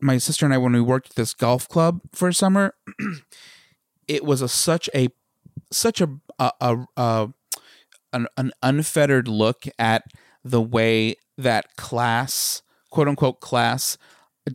my 0.00 0.16
sister 0.18 0.44
and 0.46 0.54
i 0.54 0.58
when 0.58 0.72
we 0.72 0.80
worked 0.80 1.10
at 1.10 1.16
this 1.16 1.34
golf 1.34 1.68
club 1.68 2.00
for 2.12 2.28
a 2.28 2.34
summer 2.34 2.74
it 4.08 4.24
was 4.24 4.40
a 4.42 4.48
such 4.48 4.88
a 4.94 5.08
such 5.70 6.00
a 6.00 6.08
a, 6.38 6.50
a, 6.60 6.76
a 6.96 7.28
an, 8.12 8.26
an 8.36 8.52
unfettered 8.62 9.28
look 9.28 9.64
at 9.78 10.04
the 10.44 10.62
way 10.62 11.14
that 11.36 11.76
class 11.76 12.62
quote 12.90 13.08
unquote 13.08 13.40
class 13.40 13.98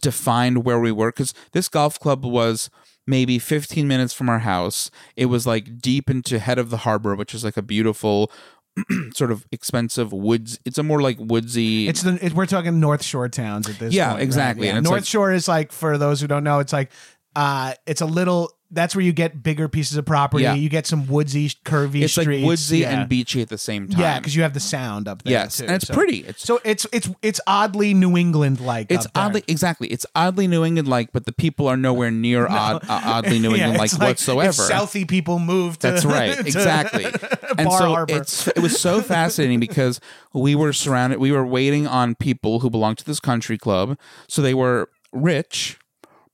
defined 0.01 0.65
where 0.65 0.79
we 0.79 0.91
were 0.91 1.11
because 1.11 1.33
this 1.51 1.69
golf 1.69 1.99
club 1.99 2.25
was 2.25 2.69
maybe 3.05 3.37
15 3.37 3.87
minutes 3.87 4.13
from 4.13 4.27
our 4.29 4.39
house 4.39 4.89
it 5.15 5.25
was 5.27 5.45
like 5.45 5.77
deep 5.79 6.09
into 6.09 6.39
head 6.39 6.57
of 6.57 6.69
the 6.71 6.77
harbor 6.77 7.15
which 7.15 7.35
is 7.35 7.43
like 7.43 7.57
a 7.57 7.61
beautiful 7.61 8.31
sort 9.13 9.31
of 9.31 9.45
expensive 9.51 10.11
woods 10.11 10.57
it's 10.65 10.79
a 10.79 10.83
more 10.83 10.99
like 11.01 11.17
woodsy 11.19 11.87
It's 11.87 12.01
the 12.01 12.17
it, 12.25 12.33
we're 12.33 12.47
talking 12.47 12.79
North 12.79 13.03
Shore 13.03 13.29
towns 13.29 13.69
at 13.69 13.77
this. 13.77 13.93
Yeah, 13.93 14.07
point, 14.07 14.15
right? 14.15 14.23
exactly. 14.23 14.67
Yeah. 14.67 14.77
And 14.77 14.83
North 14.83 15.01
like- 15.01 15.05
Shore 15.05 15.31
is 15.31 15.47
like 15.47 15.71
for 15.71 15.97
those 15.99 16.21
who 16.21 16.27
don't 16.27 16.43
know, 16.43 16.57
it's 16.57 16.73
like 16.73 16.89
uh, 17.35 17.73
it's 17.85 18.01
a 18.01 18.05
little. 18.07 18.51
That's 18.73 18.95
where 18.95 19.03
you 19.05 19.13
get 19.13 19.43
bigger 19.43 19.67
pieces 19.69 19.97
of 19.97 20.05
property. 20.05 20.43
Yeah. 20.43 20.55
You 20.55 20.69
get 20.69 20.87
some 20.87 21.07
woodsy, 21.07 21.49
curvy 21.63 22.01
it's 22.01 22.17
like 22.17 22.27
woodsy 22.27 22.79
yeah. 22.79 22.99
and 23.01 23.09
beachy 23.09 23.41
at 23.41 23.49
the 23.49 23.57
same 23.57 23.87
time 23.87 23.99
Yeah, 24.01 24.19
because 24.19 24.35
you 24.35 24.41
have 24.43 24.53
the 24.53 24.59
sound 24.59 25.07
up 25.07 25.21
there. 25.23 25.31
yes 25.31 25.57
too, 25.57 25.65
and 25.65 25.75
it's 25.75 25.87
so- 25.87 25.93
pretty 25.93 26.19
it's 26.25 26.41
So 26.43 26.59
it's 26.65 26.85
it's 26.91 27.09
it's 27.21 27.39
oddly 27.47 27.93
New 27.93 28.17
England 28.17 28.59
like. 28.59 28.87
it's 28.91 29.07
oddly 29.15 29.43
exactly 29.47 29.87
it's 29.89 30.05
oddly 30.15 30.47
new 30.47 30.65
england 30.65 30.87
like 30.87 31.11
but 31.11 31.25
the 31.25 31.31
people 31.31 31.67
are 31.67 31.77
nowhere 31.77 32.11
near 32.11 32.47
odd, 32.49 32.83
uh, 32.89 33.01
oddly 33.05 33.39
new 33.39 33.53
england 33.55 33.77
like, 33.77 33.91
whatsoever 33.93 34.51
Southie 34.63 35.07
people 35.07 35.39
moved. 35.39 35.81
That's 35.81 36.05
right, 36.05 36.37
exactly. 36.45 37.05
and 37.05 37.67
Bar 37.67 37.77
so 37.77 37.89
Harbor. 37.89 38.15
it's 38.17 38.47
it 38.47 38.59
was 38.59 38.79
so 38.79 39.01
fascinating 39.01 39.59
because 39.59 39.99
we 40.33 40.55
were 40.55 40.73
surrounded, 40.73 41.19
we 41.19 41.31
were 41.31 41.45
waiting 41.45 41.85
on 41.87 42.15
people 42.15 42.59
who 42.61 42.69
belonged 42.69 42.97
to 42.99 43.05
this 43.05 43.19
country 43.19 43.57
club. 43.57 43.97
So 44.27 44.41
they 44.41 44.53
were 44.53 44.89
rich, 45.11 45.77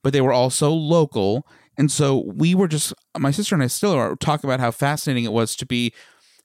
but 0.02 0.12
they 0.12 0.20
were 0.20 0.32
also 0.32 0.70
local, 0.70 1.46
and 1.80 1.90
so 1.90 2.24
we 2.26 2.54
were 2.54 2.68
just 2.68 2.92
my 3.18 3.30
sister 3.30 3.54
and 3.54 3.64
I 3.64 3.66
still 3.68 3.92
are 3.92 4.14
talking 4.14 4.48
about 4.48 4.60
how 4.60 4.70
fascinating 4.70 5.24
it 5.24 5.32
was 5.32 5.56
to 5.56 5.64
be 5.64 5.94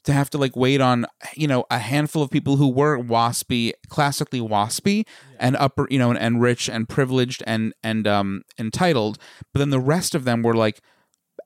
to 0.05 0.13
have 0.13 0.29
to 0.29 0.37
like 0.37 0.55
wait 0.55 0.79
on 0.79 1.05
you 1.35 1.45
know 1.45 1.65
a 1.69 1.77
handful 1.77 2.23
of 2.23 2.31
people 2.31 2.55
who 2.55 2.69
were 2.69 2.97
waspy 2.97 3.73
classically 3.89 4.39
waspy 4.39 5.05
and 5.37 5.57
upper 5.57 5.87
you 5.89 5.99
know 5.99 6.09
and, 6.09 6.17
and 6.19 6.41
rich 6.41 6.69
and 6.69 6.87
privileged 6.87 7.43
and 7.45 7.73
and 7.83 8.07
um 8.07 8.43
entitled. 8.57 9.17
But 9.51 9.59
then 9.59 9.71
the 9.71 9.79
rest 9.81 10.15
of 10.15 10.23
them 10.23 10.41
were 10.41 10.55
like 10.55 10.79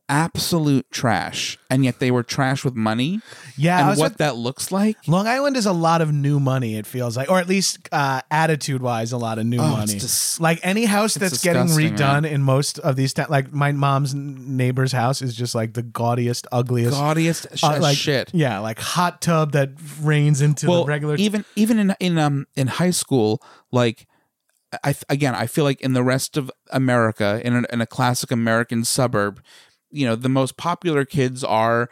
absolute 0.10 0.90
trash, 0.92 1.58
and 1.70 1.86
yet 1.86 2.00
they 2.00 2.10
were 2.12 2.24
trash 2.24 2.66
with 2.66 2.76
money. 2.76 3.22
Yeah, 3.56 3.90
and 3.92 4.00
what 4.00 4.18
that 4.18 4.36
looks 4.36 4.72
like. 4.72 4.98
Long 5.08 5.28
Island 5.28 5.56
is 5.56 5.66
a 5.66 5.72
lot 5.72 6.02
of 6.02 6.12
new 6.12 6.40
money. 6.40 6.76
It 6.76 6.86
feels 6.88 7.16
like, 7.16 7.30
or 7.30 7.40
at 7.40 7.48
least 7.48 7.88
uh, 7.92 8.22
attitude-wise, 8.32 9.12
a 9.12 9.18
lot 9.18 9.38
of 9.38 9.46
new 9.46 9.60
Oh, 9.60 9.68
money. 9.70 9.94
dis- 9.94 10.40
like 10.40 10.60
any 10.64 10.86
house 10.86 11.14
that's 11.14 11.42
getting 11.44 11.68
redone 11.68 12.24
man. 12.24 12.26
in 12.26 12.42
most 12.44 12.80
of 12.80 12.96
these, 12.96 13.14
ta- 13.14 13.28
like 13.30 13.54
my 13.54 13.72
mom's 13.72 14.14
neighbor's 14.16 14.92
house 14.92 15.22
is 15.22 15.36
just 15.36 15.54
like 15.56 15.74
the 15.74 15.84
gaudiest, 15.84 16.48
ugliest, 16.52 16.94
Gaudiest 16.98 17.48
sh- 17.58 17.64
uh, 17.64 17.80
like 17.80 17.98
shit. 17.98 18.32
Yeah, 18.34 18.60
like 18.60 18.80
hot 18.80 19.22
tub 19.22 19.52
that 19.54 19.70
rains 20.02 20.42
into 20.42 20.68
well, 20.68 20.84
the 20.84 20.90
regular. 20.90 21.16
even 21.18 21.46
even 21.56 21.78
in 21.80 21.96
in 22.00 22.18
um 22.18 22.48
in 22.56 22.68
high 22.68 22.92
school, 22.92 23.42
like 23.72 24.08
I 24.84 24.96
again, 25.10 25.36
I 25.36 25.48
feel 25.48 25.64
like 25.64 25.82
in 25.82 25.94
the 25.94 26.04
rest 26.04 26.38
of 26.38 26.52
America, 26.72 27.42
in 27.44 27.56
a, 27.56 27.74
in 27.74 27.82
a 27.82 27.88
classic 27.88 28.32
American 28.32 28.84
suburb, 28.86 29.42
you 29.92 30.06
know, 30.06 30.16
the 30.16 30.30
most 30.30 30.58
popular 30.58 31.06
kids 31.06 31.44
are 31.44 31.90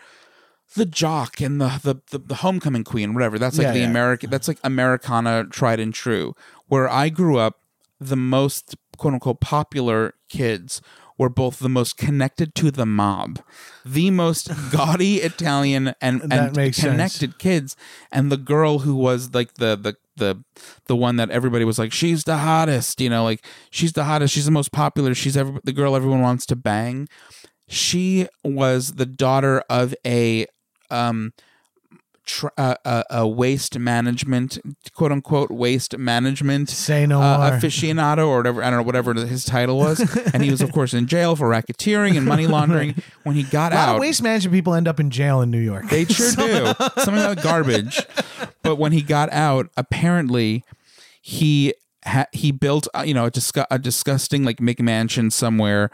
the 0.76 0.86
jock 0.86 1.40
and 1.42 1.62
the 1.62 1.80
the 1.84 1.96
the, 2.12 2.20
the 2.20 2.36
homecoming 2.36 2.84
queen, 2.84 3.14
whatever. 3.14 3.40
That's 3.40 3.58
like 3.58 3.66
Yeah, 3.68 3.74
the 3.74 3.80
yeah. 3.80 3.90
American. 3.90 4.30
That's 4.30 4.48
like 4.48 4.60
Americana, 4.64 5.46
tried 5.50 5.80
and 5.80 5.94
true. 5.94 6.36
Where 6.68 6.90
I 6.90 7.10
grew 7.10 7.38
up, 7.38 7.60
the 8.00 8.18
most 8.18 8.76
quote 8.98 9.14
unquote 9.14 9.40
popular 9.40 10.14
kids 10.30 10.82
were 11.18 11.30
both 11.30 11.58
the 11.60 11.70
most 11.70 11.98
connected 11.98 12.54
to 12.54 12.70
the 12.70 12.86
mob, 12.86 13.40
the 13.84 14.12
most 14.12 14.52
gaudy 14.72 15.16
Italian 15.18 15.96
and, 16.00 16.22
and 16.32 16.56
makes 16.56 16.78
sense. 16.78 16.92
connected 16.92 17.40
kids, 17.40 17.76
and 18.12 18.32
the 18.32 18.38
girl 18.38 18.80
who 18.80 18.94
was 18.94 19.34
like 19.34 19.56
the 19.56 19.76
the 19.76 19.96
the 20.18 20.44
the 20.86 20.96
one 20.96 21.16
that 21.16 21.30
everybody 21.32 21.64
was 21.66 21.80
like 21.80 21.92
she's 21.92 22.26
the 22.26 22.38
hottest, 22.38 23.00
you 23.02 23.10
know, 23.10 23.24
like 23.24 23.44
she's 23.72 23.94
the 23.94 24.04
hottest, 24.04 24.34
she's 24.34 24.46
the 24.46 24.52
most 24.52 24.72
popular, 24.72 25.16
she's 25.16 25.36
every, 25.38 25.60
the 25.64 25.74
girl 25.74 25.96
everyone 25.96 26.22
wants 26.22 26.46
to 26.48 26.56
bang. 26.56 27.08
She 27.68 28.28
was 28.44 28.94
the 28.94 29.06
daughter 29.06 29.62
of 29.70 29.94
a 30.06 30.46
um 30.90 31.34
tr- 32.26 32.48
uh, 32.58 32.76
uh, 32.86 33.04
a 33.10 33.28
waste 33.28 33.78
management 33.78 34.58
quote 34.94 35.12
unquote 35.12 35.52
waste 35.52 35.98
management 35.98 36.70
Say 36.70 37.06
no 37.06 37.22
uh, 37.22 37.38
more. 37.38 37.50
aficionado 37.60 38.28
or 38.28 38.38
whatever 38.38 38.64
I 38.64 38.70
don't 38.70 38.80
know 38.80 38.84
whatever 38.84 39.14
his 39.14 39.44
title 39.44 39.78
was 39.78 40.00
and 40.34 40.42
he 40.44 40.50
was 40.52 40.62
of 40.62 40.72
course 40.72 40.94
in 40.94 41.08
jail 41.08 41.36
for 41.36 41.50
racketeering 41.50 42.16
and 42.16 42.26
money 42.26 42.48
laundering 42.48 42.96
when 43.24 43.36
he 43.36 43.44
got 43.44 43.74
a 43.74 43.76
lot 43.76 43.90
out 43.90 43.96
of 43.96 44.02
waste 44.02 44.22
management 44.24 44.54
people 44.54 44.74
end 44.74 44.88
up 44.88 45.00
in 45.00 45.10
jail 45.10 45.42
in 45.42 45.52
New 45.52 45.60
York. 45.60 45.90
they 45.90 46.06
sure 46.06 46.32
do. 46.36 46.66
something 46.98 47.16
about 47.16 47.42
garbage. 47.44 48.02
But 48.64 48.78
when 48.78 48.92
he 48.94 49.02
got 49.02 49.32
out, 49.32 49.70
apparently 49.78 50.64
he 51.22 51.74
ha- 52.08 52.28
he 52.32 52.52
built 52.52 52.88
uh, 52.96 53.04
you 53.06 53.14
know 53.14 53.26
a, 53.28 53.68
a 53.72 53.80
disgusting 53.80 54.44
like 54.44 54.58
McMansion 54.58 55.32
somewhere, 55.32 55.90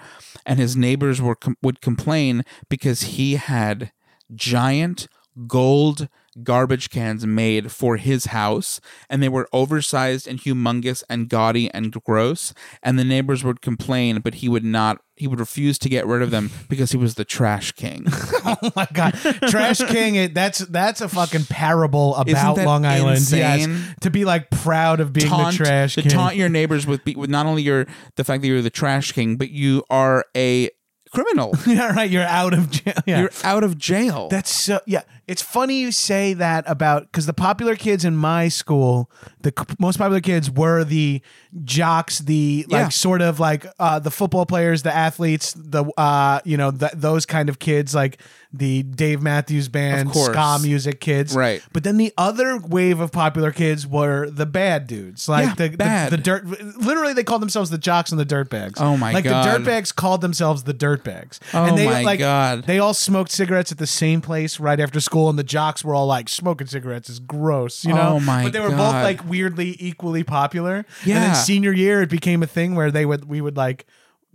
and 0.46 0.60
his 0.60 0.76
neighbors 0.76 1.22
were 1.22 1.36
com- 1.36 1.58
would 1.62 1.82
complain 1.82 2.44
because 2.70 3.02
he 3.02 3.36
had 3.36 3.92
giant 4.34 5.08
gold 5.48 6.08
garbage 6.42 6.90
cans 6.90 7.26
made 7.26 7.72
for 7.72 7.98
his 7.98 8.26
house 8.26 8.80
and 9.10 9.22
they 9.22 9.30
were 9.30 9.48
oversized 9.54 10.28
and 10.28 10.40
humongous 10.40 11.04
and 11.10 11.30
gaudy 11.30 11.70
and 11.72 11.92
gross 12.04 12.54
and 12.82 12.98
the 12.98 13.04
neighbors 13.04 13.44
would 13.44 13.62
complain 13.62 14.20
but 14.20 14.36
he 14.36 14.50
would 14.50 14.64
not 14.64 15.00
he 15.16 15.28
would 15.28 15.40
refuse 15.40 15.78
to 15.78 15.90
get 15.90 16.08
rid 16.08 16.22
of 16.24 16.32
them 16.32 16.50
because 16.70 16.92
he 16.92 16.98
was 16.98 17.16
the 17.16 17.26
trash 17.26 17.72
king 17.74 18.06
oh 18.46 18.72
my 18.76 18.88
god, 18.94 19.14
Trash 19.48 19.80
King! 19.80 20.16
It, 20.16 20.34
that's 20.34 20.60
that's 20.60 21.02
a 21.02 21.08
fucking 21.10 21.46
parable 21.46 22.16
about 22.16 22.58
Long 22.58 22.86
Island. 22.86 23.18
insane? 23.18 23.40
Yes, 23.40 23.96
to 24.02 24.10
be 24.10 24.26
like 24.26 24.50
proud 24.50 25.00
of 25.00 25.14
being 25.14 25.28
taunt, 25.28 25.58
the 25.58 25.64
Trash 25.64 25.96
to 25.96 26.02
King. 26.02 26.12
taunt 26.12 26.36
your 26.36 26.50
neighbors 26.50 26.86
with, 26.86 27.04
be- 27.04 27.16
with 27.16 27.30
not 27.30 27.46
only 27.46 27.62
your 27.62 27.86
the 28.16 28.24
fact 28.24 28.42
that 28.42 28.48
you're 28.48 28.62
the 28.62 28.70
trash 28.70 29.12
king, 29.12 29.38
but 29.38 29.50
you 29.50 29.84
are 29.90 30.26
a 30.36 30.70
criminal. 31.12 31.54
yeah, 31.68 31.94
right. 31.94 32.10
You're 32.10 32.24
out 32.24 32.54
of 32.54 32.70
jail. 32.72 32.94
Yeah. 33.06 33.22
You're 33.22 33.32
out 33.44 33.64
of 33.64 33.78
jail. 33.78 34.28
That's 34.30 34.50
so 34.52 34.80
yeah. 34.86 35.04
It's 35.28 35.42
funny 35.42 35.80
you 35.80 35.92
say 35.94 36.34
that 36.34 36.66
about 36.68 37.04
because 37.04 37.26
the 37.26 37.34
popular 37.34 37.76
kids 37.76 38.04
in 38.04 38.16
my 38.16 38.50
school, 38.50 39.10
the 39.42 39.54
c- 39.58 39.76
most 39.80 39.98
popular 39.98 40.20
kids 40.20 40.52
were 40.52 40.84
the 40.84 41.22
jocks, 41.64 42.20
the 42.20 42.66
like 42.70 42.80
Yeah. 42.80 42.90
sort 42.90 43.22
of 43.22 43.40
like 43.40 43.66
uh, 43.80 44.00
the 44.00 44.12
football 44.12 44.46
players, 44.46 44.84
the 44.84 44.94
athletes, 44.94 45.54
the 45.58 45.86
uh, 45.98 46.40
you 46.44 46.58
know 46.58 46.72
th- 46.72 46.92
those 46.94 47.26
kind 47.26 47.48
of 47.48 47.60
kids, 47.60 47.96
like 47.96 48.20
the 48.56 48.84
Dave 48.84 49.22
Matthews 49.22 49.68
Band, 49.68 50.12
course. 50.12 50.32
ska 50.32 50.60
music 50.62 51.00
kids, 51.00 51.34
Right. 51.36 51.64
But 51.74 51.84
then 51.84 51.98
the 51.98 52.14
other 52.18 52.58
wave 52.58 53.00
of 53.00 53.12
popular 53.12 53.52
kids 53.52 53.88
were 53.88 54.30
the 54.30 54.46
bad 54.46 54.86
dudes, 54.88 55.28
like 55.28 55.48
Yeah, 55.48 55.56
the, 55.56 55.68
the 55.70 55.78
bad. 55.78 56.12
the 56.12 56.18
dirt. 56.18 56.46
Literally, 56.78 57.14
they 57.14 57.24
called 57.24 57.42
themselves 57.42 57.70
the 57.72 57.80
jocks 57.80 58.12
and 58.12 58.20
the 58.20 58.26
dirtbags. 58.26 58.74
Oh 58.78 58.96
my 58.98 59.12
like 59.14 59.24
God. 59.24 59.46
the 59.46 59.50
dirtbags 59.72 59.96
called 59.96 60.22
themselves 60.22 60.64
the 60.64 60.74
dirtbags. 60.74 61.40
Oh 61.54 61.66
and 61.66 61.78
they, 61.78 61.86
my 61.86 62.04
like, 62.04 62.20
God. 62.20 62.66
they 62.66 62.78
all 62.78 62.94
smoked 62.94 63.32
cigarettes 63.32 63.72
at 63.72 63.78
the 63.80 63.88
same 63.88 64.22
place 64.22 64.60
right 64.60 64.80
after 64.80 65.00
school, 65.14 65.30
and 65.30 65.38
the 65.38 65.44
jocks 65.44 65.84
were 65.84 65.94
all 65.96 66.08
like, 66.08 66.28
"Smoking 66.28 66.68
cigarettes 66.68 67.10
is 67.10 67.20
gross," 67.20 67.86
you 67.86 67.94
know. 67.94 68.16
Oh 68.16 68.20
my 68.20 68.44
But 68.44 68.54
they 68.54 68.60
were 68.60 68.70
both 68.70 68.94
like 68.94 69.28
weirdly 69.30 69.76
equally 69.80 70.24
popular. 70.24 70.86
Yeah. 71.06 71.16
And 71.16 71.24
then 71.26 71.36
senior 71.36 71.72
year, 71.72 72.02
it 72.02 72.10
became 72.10 72.42
a 72.44 72.48
thing 72.48 72.76
where 72.76 72.90
they 72.92 73.06
would 73.06 73.26
we 73.26 73.40
would 73.42 73.56
like. 73.58 73.86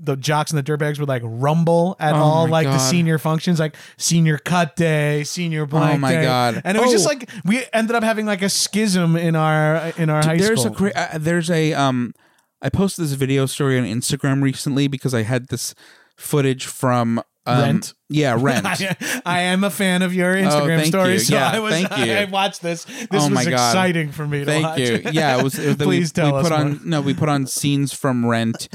The 0.00 0.14
jocks 0.14 0.52
and 0.52 0.58
the 0.58 0.62
dirtbags 0.62 1.00
would 1.00 1.08
like 1.08 1.22
rumble 1.24 1.96
at 1.98 2.14
Oh 2.14 2.18
all 2.18 2.46
like 2.48 2.68
the 2.68 2.78
senior 2.78 3.18
functions, 3.18 3.58
like 3.58 3.74
senior 3.96 4.38
cut 4.38 4.76
day, 4.76 5.24
senior 5.24 5.66
blank 5.66 5.96
Oh 5.96 5.98
my 5.98 6.12
day. 6.12 6.22
God. 6.22 6.62
And 6.64 6.76
it 6.76 6.80
was 6.80 6.92
just 6.92 7.04
Oh. 7.04 7.08
like 7.08 7.28
we 7.44 7.64
ended 7.72 7.96
up 7.96 8.04
having 8.04 8.24
like 8.24 8.40
a 8.42 8.48
schism 8.48 9.16
in 9.16 9.34
our 9.34 9.92
in 9.98 10.08
our 10.08 10.22
high 10.24 10.36
there's 10.36 10.62
school. 10.62 10.86
a 10.94 11.16
uh, 11.16 11.18
there's 11.18 11.50
a 11.50 11.72
um 11.74 12.14
I 12.62 12.68
posted 12.68 13.06
this 13.06 13.14
video 13.14 13.46
story 13.46 13.76
on 13.76 13.84
Instagram 13.84 14.40
recently 14.40 14.86
because 14.86 15.14
I 15.14 15.22
had 15.24 15.48
this 15.48 15.74
footage 16.16 16.66
from 16.66 17.20
um, 17.48 17.60
Rent? 17.62 17.94
Yeah, 18.08 18.36
Rent. 18.40 18.66
I, 18.66 18.96
I 19.24 19.40
am 19.42 19.64
a 19.64 19.70
fan 19.70 20.02
of 20.02 20.14
your 20.14 20.34
Instagram 20.34 20.76
thank 20.76 20.86
stories, 20.88 21.28
you. 21.30 21.34
so 21.36 21.40
Yeah, 21.40 21.50
I 21.50 21.58
was. 21.60 21.72
thank 21.72 22.06
you. 22.06 22.12
I 22.12 22.24
watched 22.24 22.62
this. 22.62 22.84
This 22.84 23.08
Oh 23.12 23.28
was 23.30 23.46
exciting 23.46 24.12
for 24.12 24.26
me 24.26 24.40
to 24.40 24.44
Thank 24.44 24.64
watch. 24.64 24.78
you. 24.78 25.00
Yeah, 25.12 25.38
it 25.38 25.42
was. 25.42 25.58
It 25.58 25.78
Please 25.80 26.10
we, 26.10 26.22
tell 26.22 26.32
we 26.34 26.38
us 26.40 26.48
put 26.48 26.52
on 26.52 26.80
no, 26.84 27.00
we 27.00 27.14
put 27.14 27.28
on 27.28 27.46
scenes 27.58 27.92
from 27.92 28.26
Rent 28.26 28.68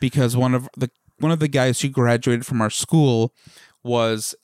because 0.00 0.36
one 0.36 0.54
of 0.54 0.68
the 0.76 0.90
one 1.18 1.32
of 1.32 1.38
the 1.38 1.48
guys 1.48 1.80
who 1.80 1.88
graduated 1.88 2.44
from 2.44 2.60
our 2.60 2.70
school 2.70 3.32
was 3.82 4.34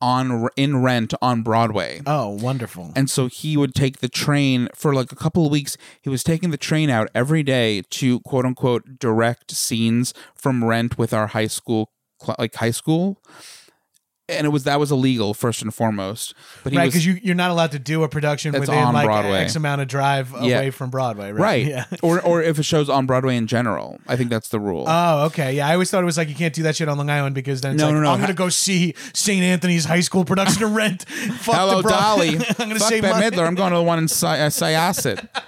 on 0.00 0.46
in 0.56 0.82
Rent 0.82 1.14
on 1.22 1.42
Broadway. 1.42 2.02
Oh, 2.06 2.28
wonderful! 2.28 2.92
And 2.94 3.08
so 3.08 3.28
he 3.28 3.56
would 3.56 3.74
take 3.74 4.00
the 4.00 4.08
train 4.10 4.68
for 4.74 4.92
like 4.94 5.10
a 5.10 5.16
couple 5.16 5.46
of 5.46 5.50
weeks. 5.52 5.78
He 6.02 6.10
was 6.10 6.22
taking 6.22 6.50
the 6.50 6.58
train 6.58 6.90
out 6.90 7.08
every 7.14 7.42
day 7.42 7.82
to 7.92 8.20
quote 8.20 8.44
unquote 8.44 8.98
direct 8.98 9.52
scenes 9.52 10.12
from 10.34 10.64
Rent 10.64 10.98
with 10.98 11.14
our 11.14 11.28
high 11.28 11.46
school, 11.46 11.90
like 12.38 12.54
high 12.54 12.70
school. 12.70 13.20
And 14.28 14.44
it 14.44 14.50
was 14.50 14.64
that 14.64 14.80
was 14.80 14.90
illegal 14.90 15.34
first 15.34 15.62
and 15.62 15.72
foremost. 15.72 16.34
But 16.64 16.74
right, 16.74 16.86
because 16.86 17.06
you 17.06 17.16
you're 17.22 17.36
not 17.36 17.52
allowed 17.52 17.70
to 17.72 17.78
do 17.78 18.02
a 18.02 18.08
production 18.08 18.50
That's 18.50 18.62
within 18.62 18.74
on 18.82 18.92
like 18.92 19.04
Broadway. 19.06 19.38
X 19.38 19.54
amount 19.54 19.82
of 19.82 19.86
drive 19.88 20.32
Yeah. 20.40 20.56
away 20.56 20.70
from 20.70 20.90
Broadway, 20.90 21.30
right? 21.30 21.40
right, 21.40 21.64
Yeah. 21.66 21.84
or 22.02 22.20
or 22.20 22.42
if 22.42 22.58
a 22.58 22.64
show's 22.64 22.88
on 22.88 23.06
Broadway 23.06 23.36
in 23.36 23.46
general. 23.46 24.00
I 24.08 24.16
think 24.16 24.30
that's 24.30 24.48
the 24.48 24.58
rule. 24.58 24.84
Oh, 24.88 25.26
okay. 25.26 25.52
Yeah, 25.54 25.68
I 25.68 25.74
always 25.74 25.92
thought 25.92 26.02
it 26.02 26.06
was 26.06 26.16
like 26.18 26.28
you 26.28 26.34
can't 26.34 26.52
do 26.52 26.64
that 26.64 26.74
shit 26.74 26.88
on 26.88 26.98
Long 26.98 27.08
Island 27.08 27.36
because 27.36 27.60
then 27.60 27.74
it's 27.74 27.80
No, 27.80 27.86
like, 27.86 27.94
no, 27.94 28.00
no. 28.00 28.10
I'm 28.10 28.20
gonna 28.20 28.34
go 28.34 28.48
see 28.48 28.94
St. 29.14 29.42
Anthony's 29.44 29.84
high 29.84 30.00
school 30.00 30.24
production 30.24 30.64
of 30.64 30.72
Rent. 30.72 31.08
Fuck 31.08 31.54
Hello, 31.54 31.82
Dolly. 31.82 32.30
I'm 32.58 32.68
gonna 32.68 32.80
Fuck 32.80 32.88
save 32.88 33.02
Bette. 33.02 33.36
Midler. 33.36 33.46
I'm 33.46 33.54
going 33.54 33.70
to 33.70 33.76
the 33.78 33.82
one 33.84 34.00
in 34.00 34.08
Sy- 34.08 34.40
uh, 34.40 34.48
Syosset. 34.50 35.28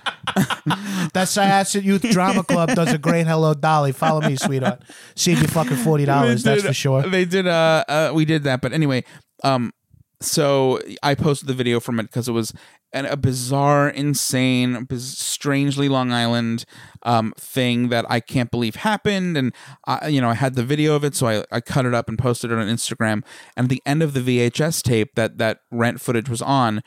That 1.14 1.26
Syosset 1.26 1.83
Youth 1.85 2.03
Drama 2.03 2.45
Club 2.45 2.74
does 2.74 2.93
a 2.93 2.99
great 2.99 3.26
Hello 3.26 3.55
Dolly. 3.55 3.93
Follow 3.93 4.20
me, 4.20 4.37
sweetheart. 4.37 4.83
Save 5.14 5.41
you 5.41 5.49
fucking 5.49 5.79
forty 5.79 6.05
dollars. 6.05 6.43
That's 6.43 6.62
for 6.62 6.72
sure. 6.74 7.03
They 7.03 7.24
did. 7.24 7.47
Uh, 7.47 7.85
uh, 7.89 8.11
we 8.14 8.26
did 8.26 8.45
that, 8.45 8.61
but 8.69 8.75
anyway, 8.75 9.03
um, 9.45 9.73
so 10.21 10.81
I 11.03 11.14
posted 11.14 11.49
the 11.49 11.55
video 11.55 11.81
from 11.81 12.01
it 12.01 12.05
because 12.05 12.29
it 12.29 12.33
was 12.33 12.53
an, 12.93 13.07
a 13.07 13.16
bizarre, 13.16 13.89
insane, 13.89 14.85
biz- 14.85 15.16
strangely 15.16 15.89
Long 15.89 16.12
Island 16.12 16.64
um 17.05 17.33
thing 17.39 17.89
that 17.89 18.05
I 18.11 18.21
can't 18.21 18.51
believe 18.51 18.77
happened, 18.77 19.37
and 19.37 19.55
I, 19.87 20.09
you 20.09 20.21
know, 20.21 20.29
I 20.29 20.35
had 20.35 20.55
the 20.55 20.64
video 20.64 20.95
of 20.95 21.05
it, 21.05 21.14
so 21.14 21.29
I, 21.29 21.45
I 21.51 21.61
cut 21.61 21.87
it 21.87 21.95
up 21.95 22.09
and 22.09 22.19
posted 22.19 22.51
it 22.51 22.59
on 22.59 22.66
Instagram. 22.66 23.23
And 23.57 23.64
at 23.64 23.69
the 23.69 23.83
end 23.87 24.03
of 24.03 24.12
the 24.12 24.21
VHS 24.21 24.83
tape 24.83 25.14
that 25.14 25.39
that 25.39 25.61
rent 25.71 26.01
footage 26.01 26.29
was 26.29 26.43
on 26.43 26.83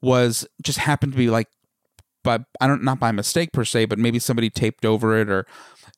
was 0.00 0.46
just 0.62 0.78
happened 0.78 1.12
to 1.12 1.18
be 1.18 1.28
like 1.28 1.48
by 2.22 2.38
I 2.60 2.66
don't 2.66 2.84
not 2.84 3.00
by 3.00 3.12
mistake 3.12 3.52
per 3.52 3.64
se, 3.64 3.86
but 3.86 3.98
maybe 3.98 4.18
somebody 4.18 4.48
taped 4.48 4.84
over 4.86 5.18
it 5.18 5.28
or 5.28 5.44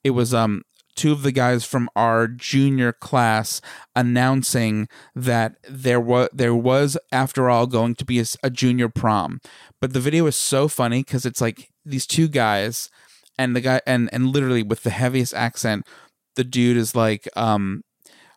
it 0.03 0.11
was 0.11 0.33
um 0.33 0.63
two 0.99 1.13
of 1.13 1.23
the 1.23 1.31
guys 1.33 1.65
from 1.65 1.89
our 1.95 2.27
junior 2.27 2.93
class 2.93 3.61
announcing 3.95 4.89
that 5.15 5.55
there 5.69 6.01
was 6.01 6.29
there 6.33 6.55
was 6.55 6.99
after 7.13 7.49
all 7.49 7.69
going 7.69 7.95
to 7.95 8.05
be 8.05 8.23
a 8.43 8.51
junior 8.51 8.89
prom. 8.89 9.41
But 9.81 9.93
the 9.93 10.01
video 10.01 10.27
is 10.27 10.37
so 10.37 10.67
funny 10.67 11.05
cuz 11.05 11.25
it's 11.25 11.41
like 11.41 11.71
these 11.85 12.07
two 12.07 12.27
guys 12.27 12.91
and 13.39 13.55
the 13.55 13.61
guy 13.61 13.81
and 13.87 14.11
and 14.13 14.27
literally 14.27 14.65
with 14.65 14.83
the 14.83 14.91
heaviest 14.91 15.35
accent 15.35 15.87
the 16.35 16.45
dude 16.45 16.77
is 16.77 16.97
like 16.97 17.29
um 17.37 17.83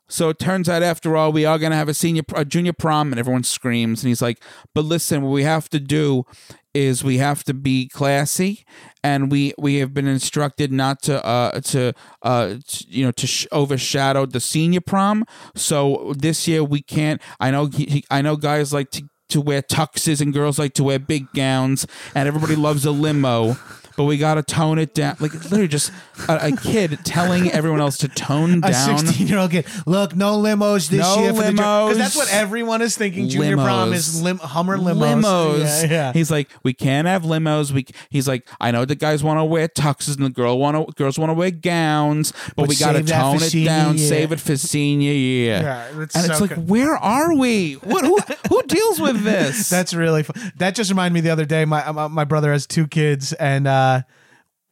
so 0.07 0.27
it 0.27 0.39
turns 0.39 0.67
out, 0.67 0.83
after 0.83 1.15
all, 1.15 1.31
we 1.31 1.45
are 1.45 1.57
going 1.57 1.71
to 1.71 1.77
have 1.77 1.87
a 1.87 1.93
senior, 1.93 2.23
a 2.35 2.43
junior 2.43 2.73
prom, 2.73 3.13
and 3.13 3.19
everyone 3.19 3.43
screams. 3.43 4.03
And 4.03 4.09
he's 4.09 4.21
like, 4.21 4.43
"But 4.75 4.83
listen, 4.83 5.21
what 5.21 5.29
we 5.29 5.43
have 5.43 5.69
to 5.69 5.79
do 5.79 6.25
is 6.73 7.03
we 7.03 7.17
have 7.17 7.43
to 7.45 7.53
be 7.53 7.87
classy 7.89 8.65
and 9.03 9.31
we 9.31 9.53
we 9.57 9.75
have 9.77 9.93
been 9.93 10.07
instructed 10.07 10.71
not 10.71 11.01
to 11.03 11.23
uh 11.25 11.59
to 11.61 11.93
uh 12.21 12.55
t- 12.67 12.85
you 12.89 13.05
know 13.05 13.11
to 13.11 13.27
sh- 13.27 13.47
overshadow 13.51 14.25
the 14.25 14.39
senior 14.39 14.81
prom. 14.81 15.25
So 15.55 16.13
this 16.17 16.47
year 16.47 16.63
we 16.63 16.81
can't 16.81 17.21
i 17.39 17.51
know 17.51 17.65
he, 17.67 17.85
he- 17.85 18.05
i 18.09 18.21
know 18.21 18.35
guys 18.35 18.73
like 18.73 18.91
to 18.91 19.03
to 19.29 19.39
wear 19.41 19.61
tuxes 19.61 20.19
and 20.21 20.33
girls 20.33 20.59
like 20.59 20.73
to 20.73 20.83
wear 20.83 20.99
big 20.99 21.31
gowns 21.33 21.87
and 22.15 22.27
everybody 22.27 22.55
loves 22.55 22.85
a 22.85 22.91
limo 22.91 23.55
but 23.97 24.05
we 24.05 24.17
got 24.17 24.35
to 24.35 24.43
tone 24.43 24.79
it 24.79 24.93
down 24.93 25.15
like 25.19 25.33
literally 25.33 25.67
just 25.67 25.91
a, 26.27 26.47
a 26.47 26.51
kid 26.55 26.99
telling 27.03 27.51
everyone 27.51 27.79
else 27.81 27.97
to 27.97 28.07
tone 28.07 28.61
down. 28.61 28.69
A 28.69 28.73
down 28.73 28.97
16 28.99 29.27
year 29.27 29.37
old 29.39 29.51
kid. 29.51 29.65
Look, 29.85 30.15
no 30.15 30.37
limos 30.37 30.89
this 30.89 30.99
No 31.01 31.21
year 31.21 31.33
for 31.33 31.41
the 31.43 31.49
limos. 31.51 31.87
Because 31.87 31.97
that's 31.97 32.15
what 32.15 32.31
everyone 32.33 32.81
is 32.81 32.95
thinking. 32.97 33.29
Junior 33.29 33.55
prom 33.57 33.93
is 33.93 34.21
lim- 34.21 34.37
Hummer 34.39 34.77
limos. 34.77 35.21
limos. 35.23 35.83
Yeah, 35.83 35.89
yeah. 35.91 36.13
He's 36.13 36.31
like, 36.31 36.49
we 36.63 36.73
can't 36.73 37.07
have 37.07 37.23
limos. 37.23 37.71
We 37.71 37.85
he's 38.09 38.27
like, 38.27 38.47
I 38.59 38.71
know 38.71 38.85
the 38.85 38.95
guys 38.95 39.23
want 39.23 39.39
to 39.39 39.45
wear 39.45 39.67
tuxes 39.67 40.15
and 40.17 40.25
the 40.25 40.29
girl 40.29 40.57
want 40.59 40.75
to 40.87 40.93
girls 40.93 41.17
want 41.19 41.29
to 41.29 41.33
wear 41.33 41.51
gowns, 41.51 42.31
but, 42.31 42.55
But 42.55 42.69
we 42.69 42.75
got 42.75 42.93
to 42.93 42.97
save 42.99 43.07
that 43.07 43.15
for 43.15 43.21
tone 43.21 43.35
it 43.37 43.49
senior 43.51 43.65
down, 43.67 43.97
year. 43.97 44.07
save 44.07 44.31
it 44.31 44.39
for 44.39 44.57
senior 44.57 45.13
year. 45.13 45.53
Yeah, 45.61 45.87
that's 45.93 46.15
and 46.15 46.25
it's 46.25 46.37
so 46.37 46.43
like, 46.45 46.55
good. 46.55 46.69
where 46.69 46.95
are 46.95 47.35
we? 47.35 47.73
What 47.75 48.05
who 48.05 48.19
who 48.49 48.63
deals 48.63 48.99
with 48.99 49.23
this? 49.23 49.69
That's 49.81 49.93
really 49.93 50.23
fun. 50.23 50.51
That 50.57 50.75
just 50.75 50.89
reminded 50.91 51.13
me 51.13 51.21
the 51.21 51.29
other 51.29 51.45
day. 51.45 51.65
My 51.65 51.91
my, 51.91 52.07
my 52.07 52.23
brother 52.23 52.51
has 52.51 52.67
two 52.67 52.87
kids, 52.87 53.33
and 53.33 53.67
uh, 53.67 53.80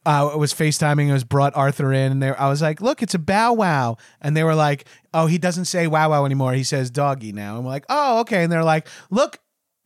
uh, 0.06 0.30
I 0.32 0.34
was 0.34 0.54
FaceTiming. 0.54 1.10
I 1.10 1.12
was 1.12 1.24
brought 1.24 1.54
Arthur 1.56 1.92
in, 1.92 2.12
and 2.12 2.22
they, 2.22 2.30
I 2.30 2.48
was 2.48 2.62
like, 2.62 2.80
"Look, 2.80 3.02
it's 3.02 3.14
a 3.14 3.18
Bow 3.18 3.52
Wow," 3.52 3.96
and 4.20 4.36
they 4.36 4.44
were 4.44 4.54
like, 4.54 4.86
"Oh, 5.12 5.26
he 5.26 5.38
doesn't 5.38 5.66
say 5.66 5.86
Wow 5.86 6.10
Wow 6.10 6.24
anymore. 6.24 6.52
He 6.54 6.64
says 6.64 6.90
Doggy 6.90 7.32
now." 7.32 7.56
And 7.56 7.64
we're 7.64 7.70
like, 7.70 7.86
"Oh, 7.88 8.20
okay." 8.20 8.42
And 8.42 8.52
they're 8.52 8.64
like, 8.64 8.88
"Look." 9.10 9.38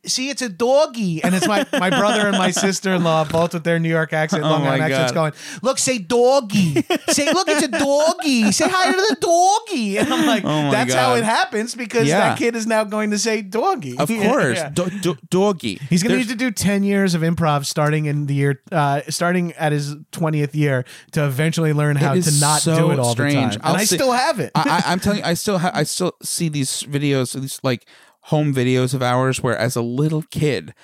See, 0.07 0.29
it's 0.31 0.43
a 0.43 0.49
doggy, 0.49 1.23
and 1.23 1.35
it's 1.35 1.47
my, 1.49 1.67
my 1.73 1.91
brother 1.91 2.29
and 2.29 2.37
my 2.39 2.51
sister 2.67 2.93
in 2.95 3.05
law, 3.05 3.25
both 3.25 3.55
with 3.55 3.65
their 3.65 3.79
New 3.79 3.89
York 3.89 4.13
accent, 4.13 4.45
Oh 4.45 4.49
Long 4.51 4.63
my 4.63 4.75
Island 4.75 4.93
accents, 4.93 5.13
going, 5.13 5.33
"Look, 5.63 5.79
say 5.79 5.99
doggy, 5.99 6.83
say 7.09 7.33
look, 7.33 7.49
it's 7.49 7.63
a 7.65 7.69
doggy, 7.69 8.53
say 8.53 8.67
hi 8.69 8.91
to 8.93 8.97
the 8.97 9.17
doggy." 9.21 9.99
And 10.05 10.13
I'm 10.13 10.27
like, 10.27 10.45
Oh 10.45 10.71
"That's 10.71 10.93
how 10.95 11.15
it 11.15 11.25
happens 11.25 11.75
because 11.75 12.07
Yeah. 12.09 12.19
that 12.21 12.39
kid 12.39 12.55
is 12.57 12.67
now 12.67 12.85
going 12.85 13.11
to 13.11 13.19
say 13.19 13.43
doggy." 13.43 13.97
of 13.99 14.09
course, 14.23 14.59
yeah. 14.59 14.69
Do- 14.71 14.91
do- 15.01 15.17
doggy. 15.31 15.81
He's 15.89 16.03
gonna 16.03 16.17
need 16.17 16.29
to 16.29 16.35
do 16.37 16.51
ten 16.51 16.85
years 16.85 17.15
of 17.15 17.23
improv 17.23 17.65
starting 17.67 18.07
in 18.07 18.27
the 18.27 18.35
year, 18.35 18.63
uh, 18.73 19.01
starting 19.09 19.53
at 19.53 19.73
his 19.73 19.97
twentieth 20.13 20.55
year 20.55 20.85
to 21.13 21.25
eventually 21.25 21.73
learn 21.73 21.97
how 21.97 22.15
to 22.15 22.31
not 22.41 22.61
so 22.63 22.77
do 22.77 22.91
it 22.91 22.99
all 22.99 23.13
strange. 23.13 23.55
the 23.55 23.61
time. 23.61 23.67
I'll 23.67 23.73
and 23.75 23.81
I 23.81 23.85
see- 23.85 23.97
still 23.97 24.13
have 24.13 24.41
it. 24.41 24.51
I, 24.55 24.83
I, 24.87 24.93
I'm 24.93 25.01
telling 25.01 25.19
you, 25.21 25.25
I 25.25 25.35
still 25.35 25.59
ha- 25.59 25.73
I 25.75 25.85
still 25.85 26.13
see 26.23 26.49
these 26.49 26.83
videos, 26.85 27.39
these 27.41 27.59
like 27.63 27.87
home 28.25 28.55
videos 28.55 28.95
of 28.95 29.03
ours, 29.03 29.43
where 29.43 29.57
as 29.57 29.77
a 29.77 29.83
little 29.83 30.23
kid, 30.23 30.75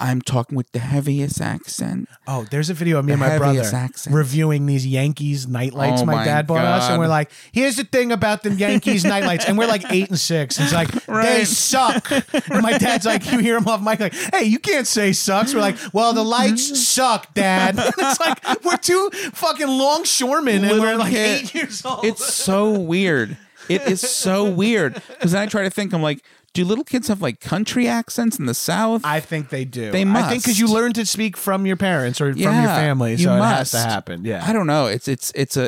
I'm 0.00 0.22
talking 0.22 0.56
with 0.56 0.70
the 0.70 0.78
heaviest 0.78 1.40
accent. 1.40 2.08
oh, 2.28 2.46
there's 2.52 2.70
a 2.70 2.74
video 2.74 3.00
of 3.00 3.04
me 3.04 3.10
The 3.10 3.14
and 3.14 3.20
my 3.20 3.36
brother 3.36 3.62
accent. 3.62 4.14
reviewing 4.14 4.66
these 4.66 4.86
Yankees 4.86 5.48
nightlights 5.48 6.02
Oh 6.02 6.04
my, 6.06 6.14
my 6.14 6.24
dad 6.24 6.46
bought 6.46 6.64
us, 6.64 6.88
and 6.88 7.00
we're 7.00 7.08
like, 7.08 7.32
"Here's 7.50 7.76
the 7.76 7.82
thing 7.84 8.12
about 8.12 8.44
the 8.44 8.52
Yankees 8.52 9.04
nightlights," 9.04 9.46
and 9.46 9.58
we're 9.58 9.66
like 9.66 9.82
eight 9.90 10.08
and 10.08 10.18
six. 10.18 10.56
and 10.56 10.66
It's 10.66 10.74
like 10.74 10.88
they 10.92 11.12
Right. 11.12 11.46
suck, 11.46 12.12
and 12.12 12.62
my 12.62 12.78
dad's 12.78 13.06
like, 13.06 13.28
you 13.32 13.38
hear 13.40 13.56
him 13.56 13.66
off 13.66 13.82
mic 13.82 13.98
like, 13.98 14.14
"Hey, 14.32 14.44
you 14.44 14.60
can't 14.60 14.86
say 14.86 15.12
sucks." 15.12 15.52
We're 15.52 15.60
like, 15.60 15.76
"Well, 15.92 16.12
the 16.12 16.24
lights 16.24 16.66
mm-hmm. 16.66 16.76
suck, 16.76 17.34
Dad." 17.34 17.74
it's 17.98 18.20
like 18.20 18.64
we're 18.64 18.76
two 18.76 19.10
fucking 19.34 19.66
longshoremen, 19.66 20.64
and 20.64 20.80
we're 20.80 20.96
like 20.96 21.12
kid. 21.12 21.42
eight 21.42 21.54
years 21.54 21.84
old. 21.84 22.04
It's 22.04 22.24
so 22.24 22.70
weird. 22.70 23.36
It 23.68 23.82
is 23.82 24.00
so 24.00 24.48
weird 24.48 24.94
because 25.08 25.32
then 25.32 25.42
I 25.42 25.46
try 25.46 25.64
to 25.64 25.70
think. 25.70 25.92
I'm 25.92 26.02
like, 26.02 26.22
do 26.54 26.64
little 26.64 26.84
kids 26.84 27.08
have 27.08 27.22
like 27.22 27.40
country 27.40 27.86
accents 27.88 28.38
in 28.38 28.46
the 28.46 28.54
South? 28.54 29.02
I 29.04 29.20
think 29.20 29.50
they 29.50 29.64
do. 29.64 29.90
They 29.90 30.04
must. 30.04 30.26
I 30.26 30.30
think 30.30 30.42
because 30.44 30.58
you 30.58 30.68
learn 30.68 30.92
to 30.94 31.06
speak 31.06 31.36
from 31.36 31.66
your 31.66 31.76
parents 31.76 32.20
or 32.20 32.32
from 32.32 32.40
your 32.40 32.52
Yeah, 32.52 32.76
family, 32.76 33.12
you 33.12 33.18
so 33.18 33.36
it 33.36 33.40
has 33.40 33.70
to 33.72 33.78
happen. 33.78 34.24
Yeah. 34.24 34.44
I 34.46 34.52
don't 34.52 34.66
know. 34.66 34.86
It's 34.86 35.08
it's 35.08 35.30
it's 35.34 35.56
a 35.56 35.66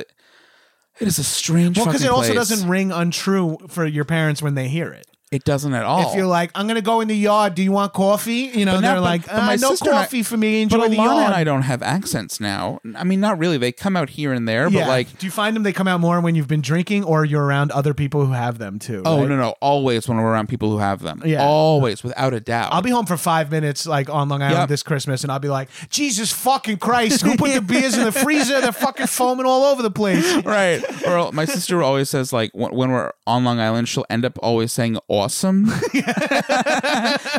it 0.98 1.08
is 1.08 1.18
a 1.18 1.24
strange. 1.24 1.76
well, 1.76 1.86
because 1.86 2.02
because 2.02 2.04
it 2.04 2.12
also 2.12 2.34
doesn't 2.34 2.68
ring 2.68 2.92
untrue 2.92 3.58
for 3.68 3.86
your 3.86 4.04
parents 4.04 4.42
when 4.42 4.54
they 4.54 4.68
hear 4.68 4.90
it. 4.92 5.06
It 5.30 5.44
doesn't 5.44 5.72
at 5.74 5.84
all. 5.84 6.10
If 6.10 6.16
you're 6.16 6.26
like, 6.26 6.50
I'm 6.56 6.66
gonna 6.66 6.82
go 6.82 7.00
in 7.00 7.06
the 7.06 7.16
yard. 7.16 7.54
Do 7.54 7.62
you 7.62 7.70
want 7.70 7.92
coffee? 7.92 8.50
You 8.52 8.64
know, 8.64 8.80
they're 8.80 8.96
but- 8.96 9.02
like, 9.02 9.26
but 9.26 9.36
uh, 9.36 9.46
my 9.46 9.54
no 9.54 9.70
sister 9.70 9.90
and 9.90 9.98
I- 9.98 10.02
coffee 10.02 10.24
for 10.24 10.36
me. 10.36 10.62
Enjoy 10.62 10.78
but 10.78 10.90
the 10.90 10.96
Ilana 10.96 11.04
yard. 11.04 11.24
and 11.26 11.34
I 11.34 11.44
don't 11.44 11.62
have 11.62 11.82
accents 11.84 12.40
now. 12.40 12.80
I 12.96 13.04
mean, 13.04 13.20
not 13.20 13.38
really. 13.38 13.56
They 13.56 13.70
come 13.70 13.96
out 13.96 14.10
here 14.10 14.32
and 14.32 14.48
there, 14.48 14.68
but 14.68 14.88
like, 14.88 15.18
do 15.18 15.26
you 15.26 15.30
find 15.30 15.54
them? 15.54 15.62
They 15.62 15.72
come 15.72 15.86
out 15.86 16.00
more 16.00 16.20
when 16.20 16.34
you've 16.34 16.48
been 16.48 16.62
drinking, 16.62 17.04
or 17.04 17.24
you're 17.24 17.44
around 17.44 17.70
other 17.70 17.94
people 17.94 18.26
who 18.26 18.32
have 18.32 18.58
them 18.58 18.80
too. 18.80 19.02
oh 19.04 19.20
right? 19.20 19.28
no, 19.28 19.36
no, 19.36 19.54
always 19.60 20.08
when 20.08 20.18
we're 20.18 20.32
around 20.32 20.48
people 20.48 20.68
who 20.70 20.78
have 20.78 21.00
them. 21.00 21.22
Yeah. 21.24 21.44
always, 21.44 22.02
without 22.02 22.34
a 22.34 22.40
doubt. 22.40 22.72
I'll 22.72 22.82
be 22.82 22.90
home 22.90 23.06
for 23.06 23.16
five 23.16 23.52
minutes, 23.52 23.86
like 23.86 24.10
on 24.10 24.28
Long 24.28 24.42
Island 24.42 24.58
Yep. 24.62 24.68
this 24.68 24.82
Christmas, 24.82 25.22
and 25.22 25.30
I'll 25.30 25.38
be 25.38 25.48
like, 25.48 25.68
Jesus 25.90 26.32
fucking 26.32 26.78
Christ, 26.78 27.22
who 27.22 27.36
put 27.36 27.52
the 27.54 27.60
beers 27.62 27.96
in 27.96 28.02
the 28.04 28.10
freezer? 28.10 28.60
They're 28.60 28.72
fucking 28.72 29.06
foaming 29.06 29.46
all 29.46 29.62
over 29.62 29.80
the 29.82 29.92
place. 29.92 30.34
right. 30.44 30.82
Or 31.06 31.30
my 31.30 31.44
sister 31.44 31.82
always 31.84 32.10
says 32.10 32.32
like 32.32 32.50
when, 32.52 32.74
when 32.74 32.90
we're 32.90 33.12
on 33.28 33.44
Long 33.44 33.60
Island, 33.60 33.88
she'll 33.88 34.06
end 34.10 34.24
up 34.24 34.36
always 34.42 34.72
saying 34.72 34.98
"awesome." 35.20 35.66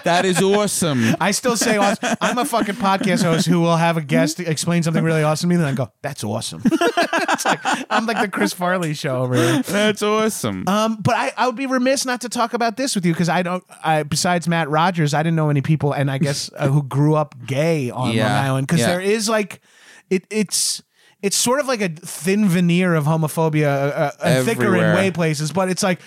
that 0.04 0.22
is 0.26 0.42
awesome. 0.42 1.16
I 1.20 1.32
still 1.32 1.58
say 1.58 1.78
awesome. 1.78 2.16
I'm 2.22 2.38
a 2.38 2.46
fucking 2.46 2.76
podcast 2.76 3.24
host 3.24 3.48
who 3.48 3.60
will 3.60 3.78
have 3.78 3.98
a 3.98 4.02
guest 4.02 4.40
explain 4.40 4.84
something 4.84 5.04
really 5.04 5.24
awesome 5.24 5.50
to 5.50 5.56
me, 5.56 5.56
and 5.56 5.64
then 5.64 5.74
I 5.74 5.76
go, 5.76 5.92
"That's 6.02 6.24
awesome." 6.24 6.62
it's 6.66 7.46
like 7.46 7.60
I'm 7.90 8.06
like 8.06 8.22
the 8.22 8.28
Chris 8.30 8.54
Farley 8.54 8.94
show 8.94 9.22
over 9.24 9.36
here. 9.36 9.62
That's 9.64 10.02
awesome. 10.02 10.64
Um, 10.68 10.98
but 11.02 11.16
I, 11.16 11.32
I 11.38 11.48
would 11.48 11.56
be 11.56 11.66
remiss 11.66 12.06
not 12.06 12.22
to 12.22 12.30
talk 12.30 12.54
about 12.54 12.78
this 12.78 12.96
with 12.96 13.06
you 13.06 13.14
because 13.14 13.30
I 13.30 13.44
don't. 13.44 13.64
I 13.84 14.04
besides 14.04 14.48
Matt 14.48 14.70
Rogers, 14.70 15.14
I 15.14 15.24
didn't 15.24 15.36
know 15.36 15.50
any 15.50 15.62
people, 15.62 15.94
and 15.94 16.10
I 16.10 16.18
guess 16.18 16.50
uh, 16.58 16.68
who 16.68 16.84
grew 16.84 17.16
up 17.16 17.36
gay 17.46 17.90
on 17.90 18.12
Yeah. 18.14 18.28
Long 18.28 18.46
Island 18.46 18.68
because 18.68 18.82
Yeah. 18.82 18.88
there 18.88 19.02
is 19.02 19.28
like, 19.30 19.62
it 20.10 20.26
it's. 20.30 20.82
It's 21.24 21.38
sort 21.38 21.60
of 21.60 21.68
like 21.68 21.82
a 21.82 21.90
thin 21.90 22.48
veneer 22.50 22.96
of 22.96 23.06
homophobia, 23.06 23.68
uh, 23.68 24.12
uh, 24.20 24.44
thicker 24.44 24.62
in 24.62 24.68
Everywhere. 24.70 24.96
way 24.96 25.12
places, 25.12 25.52
but 25.52 25.70
it's 25.70 25.84
like, 25.84 26.00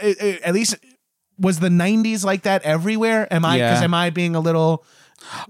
it, 0.00 0.16
it- 0.22 0.42
at 0.42 0.54
least 0.54 0.76
was 1.38 1.58
the 1.60 1.68
'90s 1.68 2.24
like 2.24 2.42
that 2.42 2.62
everywhere? 2.62 3.26
Am 3.32 3.44
I? 3.44 3.56
Because 3.56 3.80
Yeah. 3.80 3.84
am 3.84 3.94
I 3.94 4.10
being 4.10 4.34
a 4.36 4.40
little? 4.40 4.84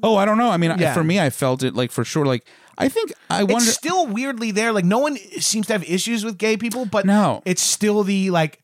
oh, 0.02 0.16
I 0.16 0.24
don't 0.24 0.38
know. 0.38 0.50
I 0.50 0.56
mean, 0.56 0.72
Yeah. 0.78 0.94
for 0.94 1.02
me, 1.04 1.18
I 1.20 1.30
felt 1.30 1.62
it 1.62 1.74
like 1.74 1.90
for 1.90 2.04
sure. 2.04 2.24
Like 2.24 2.46
I 2.78 2.88
think 2.88 3.12
I 3.30 3.42
wonder. 3.44 3.56
it's 3.56 3.72
still 3.72 4.06
weirdly 4.06 4.50
there. 4.52 4.72
Like 4.72 4.84
no 4.84 4.98
one 4.98 5.16
seems 5.40 5.66
to 5.68 5.72
have 5.74 5.84
issues 5.84 6.24
with 6.24 6.38
gay 6.38 6.56
people, 6.56 6.86
but 6.86 7.04
No. 7.06 7.42
it's 7.44 7.62
still 7.62 8.02
the 8.04 8.30
like, 8.30 8.60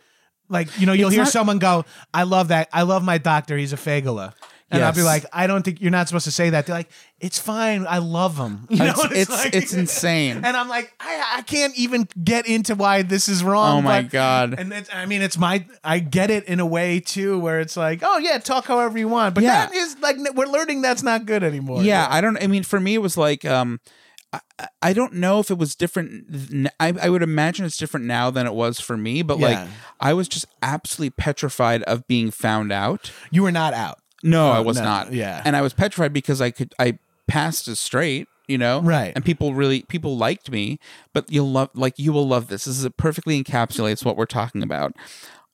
like 0.49 0.69
you 0.81 0.87
know, 0.87 0.93
you'll 0.93 1.09
It's 1.09 1.15
hear 1.17 1.25
not- 1.25 1.33
someone 1.33 1.59
go, 1.59 1.85
"I 2.15 2.23
love 2.25 2.49
that. 2.49 2.69
I 2.73 2.83
love 2.83 3.03
my 3.05 3.19
doctor. 3.19 3.57
He's 3.57 3.73
a 3.73 3.77
fagula." 3.77 4.33
And 4.73 4.85
I'll 4.85 4.93
be 4.93 5.03
like, 5.03 5.25
I 5.33 5.47
don't 5.49 5.63
think 5.65 5.81
you're 5.81 5.91
not 5.91 6.07
supposed 6.09 6.27
to 6.27 6.31
say 6.31 6.51
that. 6.51 6.67
They're 6.67 6.77
like, 6.77 6.91
it's 7.19 7.39
fine. 7.39 7.87
I 7.89 7.99
love 7.99 8.37
them. 8.37 8.67
You 8.71 8.79
know, 8.79 8.95
it's 8.97 9.29
it's, 9.29 9.31
like- 9.31 9.55
it's 9.55 9.73
insane. 9.83 10.45
And 10.45 10.57
I'm 10.57 10.69
like, 10.69 10.93
I, 11.01 11.39
I 11.39 11.43
can't 11.43 11.77
even 11.77 12.07
get 12.23 12.47
into 12.47 12.75
why 12.75 13.03
this 13.03 13.29
is 13.29 13.43
wrong. 13.43 13.79
Oh 13.79 13.83
my 13.83 14.03
but- 14.03 14.11
God. 14.13 14.55
And 14.59 14.73
it's, 14.73 14.89
I 14.95 15.07
mean, 15.07 15.23
it's 15.23 15.37
my, 15.37 15.65
I 15.83 15.99
get 15.99 16.31
it 16.31 16.45
in 16.45 16.61
a 16.61 16.67
way 16.67 17.01
too, 17.01 17.39
where 17.41 17.59
it's 17.61 17.77
like, 17.77 18.01
oh 18.05 18.19
yeah, 18.19 18.39
talk 18.39 18.67
however 18.67 18.97
you 18.99 19.09
want. 19.09 19.35
But 19.35 19.45
Yeah. 19.45 19.67
that 19.67 19.75
is 19.75 19.97
like, 20.01 20.17
we're 20.35 20.47
learning 20.47 20.83
that's 20.83 21.03
not 21.03 21.27
good 21.27 21.43
anymore. 21.43 21.83
yeah, 21.83 22.07
I 22.09 22.21
don't. 22.21 22.41
I 22.43 22.47
mean, 22.47 22.63
for 22.63 22.79
me, 22.81 22.95
it 22.95 23.03
was 23.03 23.17
like. 23.17 23.45
um 23.45 23.81
I- 24.33 24.41
I 24.83 24.93
don't 24.93 25.15
know 25.15 25.41
if 25.41 25.51
it 25.51 25.57
was 25.59 25.75
different. 25.75 26.71
I, 26.79 26.93
I 27.03 27.09
would 27.09 27.23
imagine 27.23 27.65
it's 27.65 27.77
different 27.79 28.05
now 28.07 28.31
than 28.31 28.47
it 28.47 28.53
was 28.55 28.79
for 28.79 28.95
me, 28.97 29.23
but 29.23 29.39
Yeah. 29.39 29.47
like 29.49 29.69
I 30.01 30.13
was 30.13 30.29
just 30.29 30.45
absolutely 30.63 31.11
petrified 31.11 31.83
of 31.85 32.07
being 32.07 32.31
found 32.31 32.71
out. 32.71 33.11
You 33.31 33.43
were 33.43 33.51
not 33.53 33.73
out. 33.75 34.00
No, 34.23 34.51
I 34.51 34.61
was 34.61 34.77
no, 34.79 34.85
not. 34.85 35.13
yeah. 35.13 35.43
and 35.45 35.57
I 35.57 35.63
was 35.63 35.73
petrified 35.73 36.13
because 36.13 36.41
I 36.41 36.51
could 36.51 36.75
I 36.79 36.99
passed 37.27 37.69
as 37.69 37.79
straight, 37.81 38.29
you 38.49 38.59
know, 38.59 38.81
Right. 38.83 39.13
And 39.15 39.25
people 39.25 39.55
really 39.55 39.83
people 39.83 40.17
liked 40.17 40.51
me, 40.51 40.79
but 41.15 41.31
you'll 41.31 41.51
love 41.51 41.71
like 41.75 41.99
you 41.99 42.13
will 42.13 42.27
love 42.29 42.49
this. 42.49 42.65
This 42.65 42.79
is 42.79 42.85
it 42.85 42.97
perfectly 42.97 43.43
encapsulates 43.43 44.05
what 44.05 44.17
we're 44.17 44.27
talking 44.27 44.63
about 44.63 44.95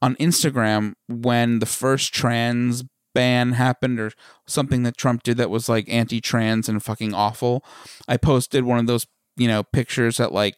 on 0.02 0.14
Instagram 0.16 0.94
when 1.08 1.58
the 1.60 1.66
first 1.66 2.12
trans 2.12 2.84
ban 3.14 3.52
happened 3.52 3.98
or 3.98 4.12
something 4.46 4.82
that 4.82 4.96
Trump 4.96 5.22
did 5.22 5.38
that 5.38 5.48
was 5.48 5.68
like 5.70 5.88
anti-trans 5.88 6.68
and 6.68 6.82
fucking 6.82 7.14
awful. 7.14 7.64
I 8.06 8.16
posted 8.18 8.64
one 8.64 8.78
of 8.78 8.86
those 8.86 9.06
you 9.36 9.48
know 9.48 9.62
pictures 9.62 10.16
that 10.16 10.32
like 10.32 10.56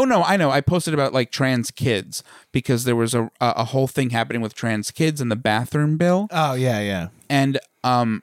Oh 0.00 0.04
no, 0.04 0.22
I 0.22 0.38
know. 0.38 0.50
I 0.50 0.62
posted 0.62 0.94
about 0.94 1.12
like 1.12 1.30
trans 1.30 1.70
kids 1.70 2.24
because 2.52 2.84
there 2.84 2.96
was 2.96 3.12
a 3.12 3.30
a 3.38 3.64
whole 3.64 3.86
thing 3.86 4.08
happening 4.10 4.40
with 4.40 4.54
trans 4.54 4.90
kids 4.90 5.20
in 5.20 5.28
the 5.28 5.36
bathroom 5.36 5.98
bill. 5.98 6.26
Oh 6.30 6.54
yeah, 6.54 6.80
yeah. 6.80 7.08
and 7.28 7.60
um 7.84 8.22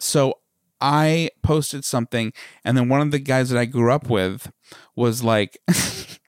so 0.00 0.34
i 0.80 1.30
posted 1.42 1.84
something 1.84 2.34
and 2.62 2.76
then 2.76 2.88
one 2.88 3.00
of 3.00 3.10
the 3.10 3.18
guys 3.18 3.48
that 3.48 3.58
i 3.58 3.64
grew 3.64 3.90
up 3.90 4.10
with 4.10 4.52
was 4.94 5.24
like 5.24 5.56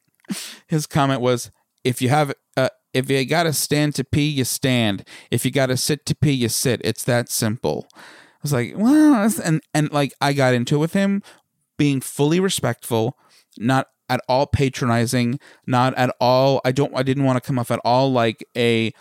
his 0.69 0.87
comment 0.87 1.21
was 1.21 1.51
if 1.85 2.01
you 2.01 2.09
have 2.09 2.33
uh, 2.57 2.71
if 2.95 3.11
you 3.11 3.25
gotta 3.27 3.53
stand 3.53 3.95
to 3.97 4.05
pee 4.05 4.29
you 4.29 4.45
stand. 4.45 5.05
If 5.31 5.45
you 5.45 5.51
gotta 5.51 5.77
sit 5.77 6.07
to 6.07 6.15
pee 6.15 6.33
you 6.33 6.49
sit. 6.49 6.81
It's 6.85 7.05
that 7.05 7.29
simple. 7.29 7.89
I 7.95 7.99
was 8.43 8.53
like 8.53 8.75
well 8.77 9.29
and 9.45 9.61
and 9.75 9.93
like 9.93 10.15
i 10.21 10.33
got 10.33 10.55
into 10.55 10.77
it 10.77 10.79
with 10.79 10.93
him 10.93 11.23
being 11.77 12.01
fully 12.01 12.39
respectful 12.39 13.19
not 13.59 13.89
at 14.09 14.21
all 14.29 14.47
patronizing 14.47 15.39
not 15.67 15.95
at 15.97 16.15
all 16.21 16.61
i 16.65 16.73
don't 16.73 16.93
i 16.97 17.03
didn't 17.03 17.25
want 17.25 17.37
to 17.37 17.47
come 17.47 17.59
off 17.59 17.71
at 17.71 17.81
all 17.85 18.11
like 18.13 18.45
a 18.57 18.93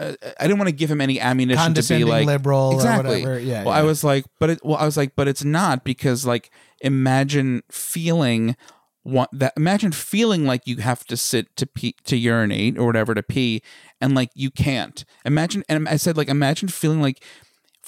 uh, 0.00 0.14
I 0.38 0.44
didn't 0.46 0.58
want 0.58 0.68
to 0.68 0.74
give 0.74 0.90
him 0.90 1.00
any 1.00 1.20
ammunition 1.20 1.74
to 1.74 1.82
be 1.82 2.04
like 2.04 2.24
liberal 2.24 2.70
or 2.70 2.74
exactly. 2.74 3.22
whatever. 3.22 3.40
Yeah, 3.40 3.64
well, 3.64 3.74
yeah. 3.74 3.80
I 3.80 3.82
was 3.82 4.04
like, 4.04 4.26
but 4.38 4.50
it, 4.50 4.60
well, 4.64 4.76
I 4.76 4.84
was 4.84 4.96
like, 4.96 5.16
but 5.16 5.26
it's 5.26 5.42
not 5.42 5.82
because 5.82 6.24
like 6.24 6.52
imagine 6.80 7.64
feeling 7.68 8.56
what 9.02 9.30
that 9.32 9.54
imagine 9.56 9.90
feeling 9.90 10.44
like 10.46 10.66
you 10.66 10.76
have 10.76 11.04
to 11.06 11.16
sit 11.16 11.56
to 11.56 11.66
pee 11.66 11.96
to 12.04 12.16
urinate 12.16 12.78
or 12.78 12.86
whatever 12.86 13.14
to 13.14 13.22
pee 13.22 13.62
and 14.00 14.14
like 14.14 14.30
you 14.34 14.50
can't 14.50 15.04
imagine 15.24 15.64
and 15.68 15.88
I 15.88 15.96
said 15.96 16.16
like 16.16 16.28
imagine 16.28 16.68
feeling 16.68 17.00
like 17.00 17.24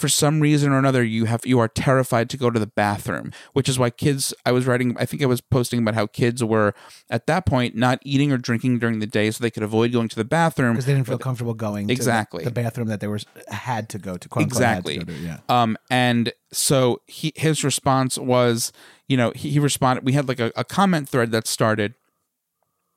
for 0.01 0.09
some 0.09 0.40
reason 0.40 0.72
or 0.72 0.78
another 0.78 1.05
you 1.05 1.26
have 1.26 1.42
you 1.44 1.59
are 1.59 1.68
terrified 1.68 2.30
to 2.30 2.38
go 2.38 2.48
to 2.48 2.59
the 2.59 2.66
bathroom 2.66 3.30
which 3.53 3.68
is 3.68 3.78
why 3.78 3.90
kids 3.90 4.32
i 4.46 4.51
was 4.51 4.66
writing 4.66 4.96
i 4.98 5.05
think 5.05 5.22
i 5.22 5.26
was 5.26 5.42
posting 5.42 5.80
about 5.80 5.94
how 5.94 6.07
kids 6.07 6.42
were 6.42 6.72
at 7.11 7.26
that 7.26 7.44
point 7.44 7.76
not 7.76 7.98
eating 8.03 8.32
or 8.32 8.38
drinking 8.38 8.78
during 8.78 8.98
the 8.98 9.07
day 9.07 9.30
so 9.30 9.42
they 9.42 9.51
could 9.51 9.62
avoid 9.62 9.92
going 9.92 10.09
to 10.09 10.16
the 10.16 10.24
bathroom 10.24 10.72
because 10.72 10.86
they 10.86 10.94
didn't 10.94 11.07
feel 11.07 11.18
comfortable 11.18 11.53
going 11.53 11.84
to 11.84 11.88
the- 11.88 11.92
Exactly. 11.92 12.44
the, 12.44 12.51
bathroom 12.51 12.88
that 12.88 13.01
they 13.01 13.07
were 13.07 13.20
had 13.48 13.88
to 13.90 13.98
go 13.98 14.16
to. 14.16 14.28
Quote 14.28 14.44
unquote, 14.44 14.62
had 14.62 14.84
to 14.86 14.90
exactly 14.92 15.14
to, 15.14 15.20
yeah. 15.20 15.38
um 15.51 15.76
and 15.90 16.32
so 16.51 17.03
he 17.07 17.34
his 17.36 17.62
response 17.62 18.16
was 18.16 18.72
you 19.07 19.18
know 19.18 19.32
he, 19.36 19.51
he 19.51 19.59
responded 19.59 20.05
we 20.05 20.12
had 20.12 20.28
like 20.28 20.40
a, 20.40 20.51
a 20.57 20.64
comment 20.64 21.11
thread 21.11 21.30
that 21.32 21.46
started 21.46 21.94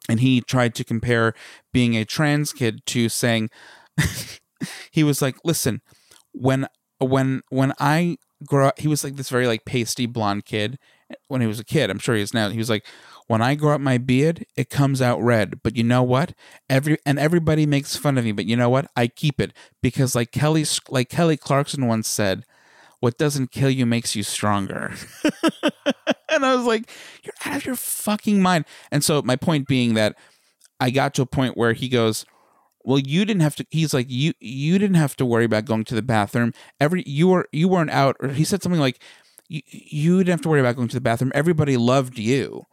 and 0.08 0.22
he 0.22 0.40
tried 0.40 0.74
to 0.76 0.86
compare 0.86 1.34
being 1.74 1.96
a 1.98 2.06
trans 2.06 2.54
kid 2.54 2.86
to 2.86 3.10
saying 3.10 3.50
he 4.92 5.04
was 5.04 5.22
like 5.22 5.36
listen 5.44 5.82
when 6.32 6.68
when 7.04 7.42
when 7.50 7.74
i 7.80 8.18
grow 8.46 8.68
up 8.68 8.80
he 8.80 8.88
was 8.88 9.04
like 9.04 9.16
this 9.16 9.30
very 9.30 9.48
like 9.48 9.66
pasty 9.66 10.06
blonde 10.06 10.46
kid 10.46 10.78
eh, 11.10 11.16
when 11.28 11.42
he 11.42 11.48
was 11.48 11.60
a 11.60 11.64
kid 11.64 11.90
i'm 11.90 12.00
sure 12.00 12.16
he 12.16 12.22
is 12.22 12.34
now 12.34 12.50
he 12.50 12.58
was 12.58 12.70
like 12.70 12.86
when 13.28 13.42
i 13.42 13.56
grow 13.56 13.74
up 13.74 13.82
my 13.82 13.98
beard 13.98 14.46
it 14.56 14.70
comes 14.70 15.02
out 15.02 15.22
red 15.22 15.62
but 15.64 15.76
you 15.76 15.84
know 15.84 16.04
what? 16.04 16.34
Every 16.70 16.98
and 17.06 17.18
everybody 17.18 17.66
makes 17.66 17.96
fun 17.96 18.18
of 18.18 18.26
me 18.26 18.32
but 18.32 18.46
you 18.46 18.56
know 18.56 18.70
what? 18.70 18.88
I 18.96 19.08
keep 19.08 19.40
it. 19.40 19.54
Because 19.82 20.16
like 20.16 20.32
kelly 20.32 20.66
like 20.90 21.10
kelly 21.10 21.38
clarkson 21.38 21.88
once 21.88 22.08
said 22.08 22.46
what 23.00 23.18
doesn't 23.18 23.52
kill 23.52 23.70
you 23.70 23.86
makes 23.86 24.16
you 24.16 24.24
stronger. 24.24 24.94
And 26.30 26.44
i 26.44 26.56
was 26.56 26.66
like 26.66 26.90
you're 27.24 27.34
out 27.46 27.58
of 27.58 27.66
your 27.66 27.76
fucking 27.76 28.42
mind. 28.42 28.66
And 28.92 29.04
so 29.04 29.22
my 29.22 29.36
point 29.36 29.68
being 29.68 29.94
that 29.94 30.16
i 30.80 30.90
got 30.90 31.14
to 31.16 31.22
a 31.22 31.28
point 31.28 31.56
where 31.56 31.74
he 31.74 31.90
goes 31.90 32.26
well 32.84 33.00
you 33.00 33.26
didn't 33.26 33.42
have 33.42 33.56
to 33.58 33.66
he's 33.72 33.94
like 33.94 34.08
you 34.10 34.34
you 34.40 34.78
didn't 34.80 34.96
have 34.96 35.16
to 35.18 35.26
worry 35.26 35.46
about 35.46 35.66
going 35.66 35.84
to 35.86 35.96
the 35.96 36.02
bathroom. 36.02 36.54
Every 36.80 37.04
you 37.08 37.28
were 37.28 37.48
you 37.52 37.68
weren't 37.68 37.92
out 37.92 38.16
or 38.20 38.30
he 38.30 38.44
said 38.44 38.62
something 38.64 38.82
like 38.82 39.02
you, 39.50 39.62
you 39.68 40.18
didn't 40.20 40.32
have 40.32 40.42
to 40.42 40.50
worry 40.50 40.60
about 40.62 40.76
going 40.76 40.88
to 40.88 40.96
the 40.96 41.02
bathroom. 41.02 41.32
Everybody 41.36 41.78
loved 41.78 42.18
you. 42.18 42.64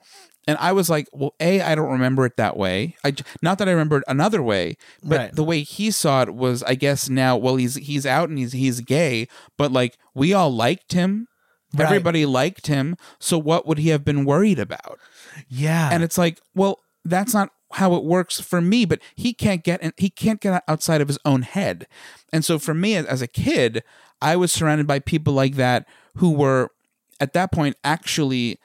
And 0.49 0.57
i 0.59 0.73
was 0.73 0.89
like 0.89 1.07
well 1.13 1.35
a 1.39 1.61
i 1.61 1.75
don't 1.75 1.91
remember 1.93 2.25
it 2.25 2.37
that 2.39 2.57
way. 2.57 2.97
I 3.05 3.15
not 3.43 3.59
that 3.59 3.69
i 3.69 3.73
remember 3.73 3.99
it 3.99 4.05
another 4.09 4.43
way 4.43 4.77
but 5.03 5.19
Right. 5.19 5.35
the 5.35 5.45
way 5.45 5.61
he 5.63 5.91
saw 5.91 6.23
it 6.23 6.35
was 6.35 6.63
i 6.65 6.75
guess 6.75 7.09
now 7.11 7.37
well 7.37 7.57
he's 7.57 7.75
he's 7.77 8.07
out 8.07 8.31
and 8.31 8.39
he's 8.39 8.53
he's 8.53 8.81
gay 8.81 9.29
but 9.59 9.71
like 9.71 9.99
we 10.15 10.33
all 10.33 10.51
liked 10.53 10.93
him. 10.93 11.27
Right. 11.75 11.85
everybody 11.87 12.27
liked 12.27 12.67
him. 12.67 12.97
So 13.21 13.39
what 13.39 13.65
would 13.67 13.79
he 13.79 13.91
have 13.91 14.05
been 14.05 14.25
worried 14.25 14.59
about? 14.59 14.99
Yeah. 15.49 15.91
and 15.93 16.03
it's 16.03 16.19
like 16.19 16.41
well 16.55 16.81
that's 17.05 17.35
not 17.35 17.51
how 17.73 17.95
it 17.95 18.05
works 18.05 18.41
for 18.41 18.61
me 18.61 18.85
but 18.85 19.01
he 19.15 19.33
can't 19.33 19.63
get 19.65 19.81
and 19.83 19.93
he 19.97 20.11
can't 20.11 20.41
get 20.41 20.63
outside 20.67 21.01
of 21.01 21.09
his 21.09 21.19
own 21.25 21.43
head 21.43 21.87
and 22.33 22.45
so 22.45 22.59
for 22.59 22.75
me 22.75 22.97
as 22.97 23.23
a 23.23 23.27
kid 23.29 23.83
i 24.21 24.35
was 24.37 24.53
surrounded 24.53 24.87
by 24.87 24.99
people 24.99 25.33
like 25.33 25.55
that 25.57 25.87
who 26.17 26.31
were 26.33 26.71
at 27.21 27.33
that 27.33 27.53
point 27.53 27.77
actually 27.85 28.59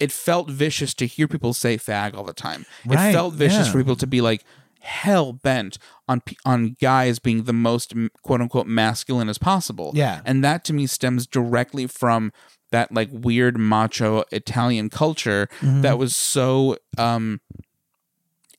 it 0.00 0.12
felt 0.12 0.48
vicious 0.50 0.94
to 0.94 1.06
hear 1.06 1.26
people 1.28 1.52
say 1.54 1.76
fag 1.76 2.14
all 2.14 2.24
the 2.24 2.32
time 2.32 2.64
Right, 2.86 3.10
it 3.10 3.12
felt 3.12 3.34
vicious 3.34 3.66
yeah. 3.66 3.72
for 3.72 3.78
people 3.78 3.96
to 3.96 4.06
be 4.06 4.20
like 4.20 4.44
hell 4.80 5.32
bent 5.32 5.78
on 6.08 6.20
on 6.44 6.76
guys 6.80 7.18
being 7.18 7.44
the 7.44 7.52
most 7.54 7.94
quote 8.22 8.40
unquote 8.40 8.66
masculine 8.66 9.28
as 9.28 9.38
possible 9.38 9.92
Yeah. 9.94 10.20
and 10.24 10.44
that 10.44 10.64
to 10.64 10.72
me 10.72 10.86
stems 10.86 11.26
directly 11.26 11.86
from 11.86 12.32
that 12.70 12.92
like 12.92 13.08
weird 13.12 13.56
macho 13.58 14.24
Italian 14.32 14.90
culture 14.90 15.48
Mm-hmm. 15.60 15.82
that 15.82 15.96
was 15.98 16.14
so 16.14 16.76
um 16.98 17.40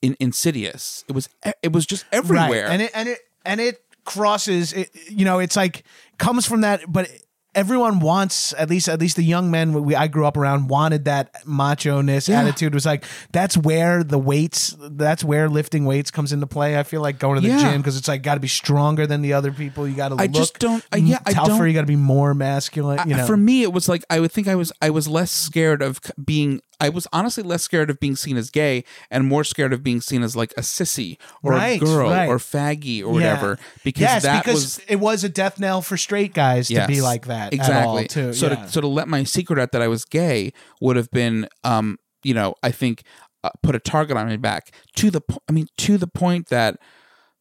in- 0.05 0.17
insidious. 0.19 1.03
It 1.07 1.13
was 1.13 1.29
it 1.63 1.71
was 1.71 1.85
just 1.85 2.05
everywhere. 2.11 2.65
Right. 2.65 2.73
And 2.73 2.81
it 2.81 2.91
and 2.93 3.09
it 3.09 3.19
and 3.43 3.59
it 3.59 3.81
crosses 4.03 4.71
it, 4.71 4.89
you 5.09 5.25
know, 5.25 5.39
it's 5.39 5.55
like 5.55 5.83
comes 6.19 6.45
from 6.45 6.61
that 6.61 6.91
but 6.91 7.09
everyone 7.55 7.99
wants 7.99 8.53
at 8.57 8.69
least 8.69 8.87
at 8.89 8.99
least 8.99 9.15
the 9.15 9.23
young 9.23 9.49
men 9.49 9.73
we 9.83 9.95
I 9.95 10.07
grew 10.07 10.25
up 10.25 10.37
around 10.37 10.67
wanted 10.67 11.05
that 11.05 11.35
macho 11.47 12.01
ness 12.01 12.27
Yeah. 12.29 12.41
attitude 12.41 12.73
was 12.73 12.85
like 12.85 13.03
that's 13.31 13.57
where 13.57 14.03
the 14.03 14.19
weights 14.19 14.75
that's 14.91 15.23
where 15.23 15.49
lifting 15.49 15.85
weights 15.85 16.11
comes 16.11 16.31
into 16.33 16.47
play. 16.47 16.77
I 16.77 16.83
feel 16.83 17.01
like 17.01 17.17
going 17.17 17.35
to 17.35 17.41
the 17.41 17.47
Yeah. 17.53 17.71
gym 17.71 17.81
because 17.81 17.97
it's 17.97 18.07
like 18.07 18.21
got 18.21 18.35
to 18.35 18.39
be 18.39 18.47
stronger 18.47 19.07
than 19.07 19.21
the 19.21 19.33
other 19.33 19.51
people. 19.51 19.87
You 19.87 19.95
got 19.95 20.09
to 20.09 20.15
I 20.19 20.27
just 20.27 20.59
don't- 20.59 20.83
yeah, 20.95 21.19
I 21.25 21.33
don't- 21.33 21.65
you 21.67 21.73
got 21.73 21.81
to 21.81 21.87
be 21.87 21.95
more 21.95 22.33
masculine. 22.33 22.99
You 23.09 23.15
know, 23.15 23.25
for 23.25 23.37
me 23.37 23.63
it 23.63 23.71
was 23.73 23.87
like 23.89 24.03
I 24.09 24.19
would 24.19 24.31
think 24.31 24.47
I 24.47 24.55
was 24.55 24.71
I 24.81 24.89
was 24.89 25.07
less 25.07 25.31
scared 25.31 25.81
of 25.81 25.99
being 26.23 26.61
I 26.81 26.89
was 26.89 27.07
honestly 27.13 27.41
less 27.41 27.63
scared 27.63 27.89
of 27.89 28.01
being 28.01 28.17
seen 28.17 28.35
as 28.35 28.49
gay 28.49 28.83
and 29.09 29.25
more 29.25 29.45
scared 29.45 29.71
of 29.71 29.81
being 29.81 30.01
seen 30.01 30.21
as 30.23 30.35
like 30.35 30.51
a 30.57 30.61
sissy 30.61 31.17
or 31.41 31.53
Right, 31.53 31.81
a 31.81 31.85
girl 31.85 32.09
right. 32.09 32.27
or 32.27 32.37
faggy 32.37 32.99
or 33.01 33.05
Yeah. 33.21 33.31
whatever 33.31 33.59
because 33.85 34.01
yes, 34.01 34.23
that 34.23 34.43
because 34.43 34.55
was 34.61 34.79
it 34.89 34.97
was 34.99 35.23
a 35.23 35.29
death 35.29 35.57
knell 35.57 35.81
for 35.81 35.95
straight 35.95 36.33
guys 36.33 36.67
to 36.67 36.85
be 36.85 36.99
like 37.01 37.27
that. 37.27 37.44
Exactly. 37.53 38.05
At 38.05 38.17
all, 38.17 38.27
too. 38.27 38.33
So 38.33 38.47
yeah. 38.47 38.55
to 38.55 38.69
so 38.69 38.81
to 38.81 38.87
let 38.87 39.07
my 39.07 39.23
secret 39.23 39.59
out 39.59 39.71
that 39.71 39.81
I 39.81 39.87
was 39.87 40.05
gay 40.05 40.51
would 40.81 40.95
have 40.95 41.09
been, 41.11 41.47
um, 41.63 41.97
you 42.23 42.33
know, 42.33 42.55
I 42.63 42.71
think 42.71 43.03
uh, 43.43 43.49
put 43.61 43.75
a 43.75 43.79
target 43.79 44.17
on 44.17 44.27
my 44.27 44.37
back 44.37 44.73
to 44.97 45.11
the. 45.11 45.21
Po- 45.21 45.41
I 45.49 45.51
mean, 45.51 45.67
to 45.79 45.97
the 45.97 46.07
point 46.07 46.47
that, 46.49 46.77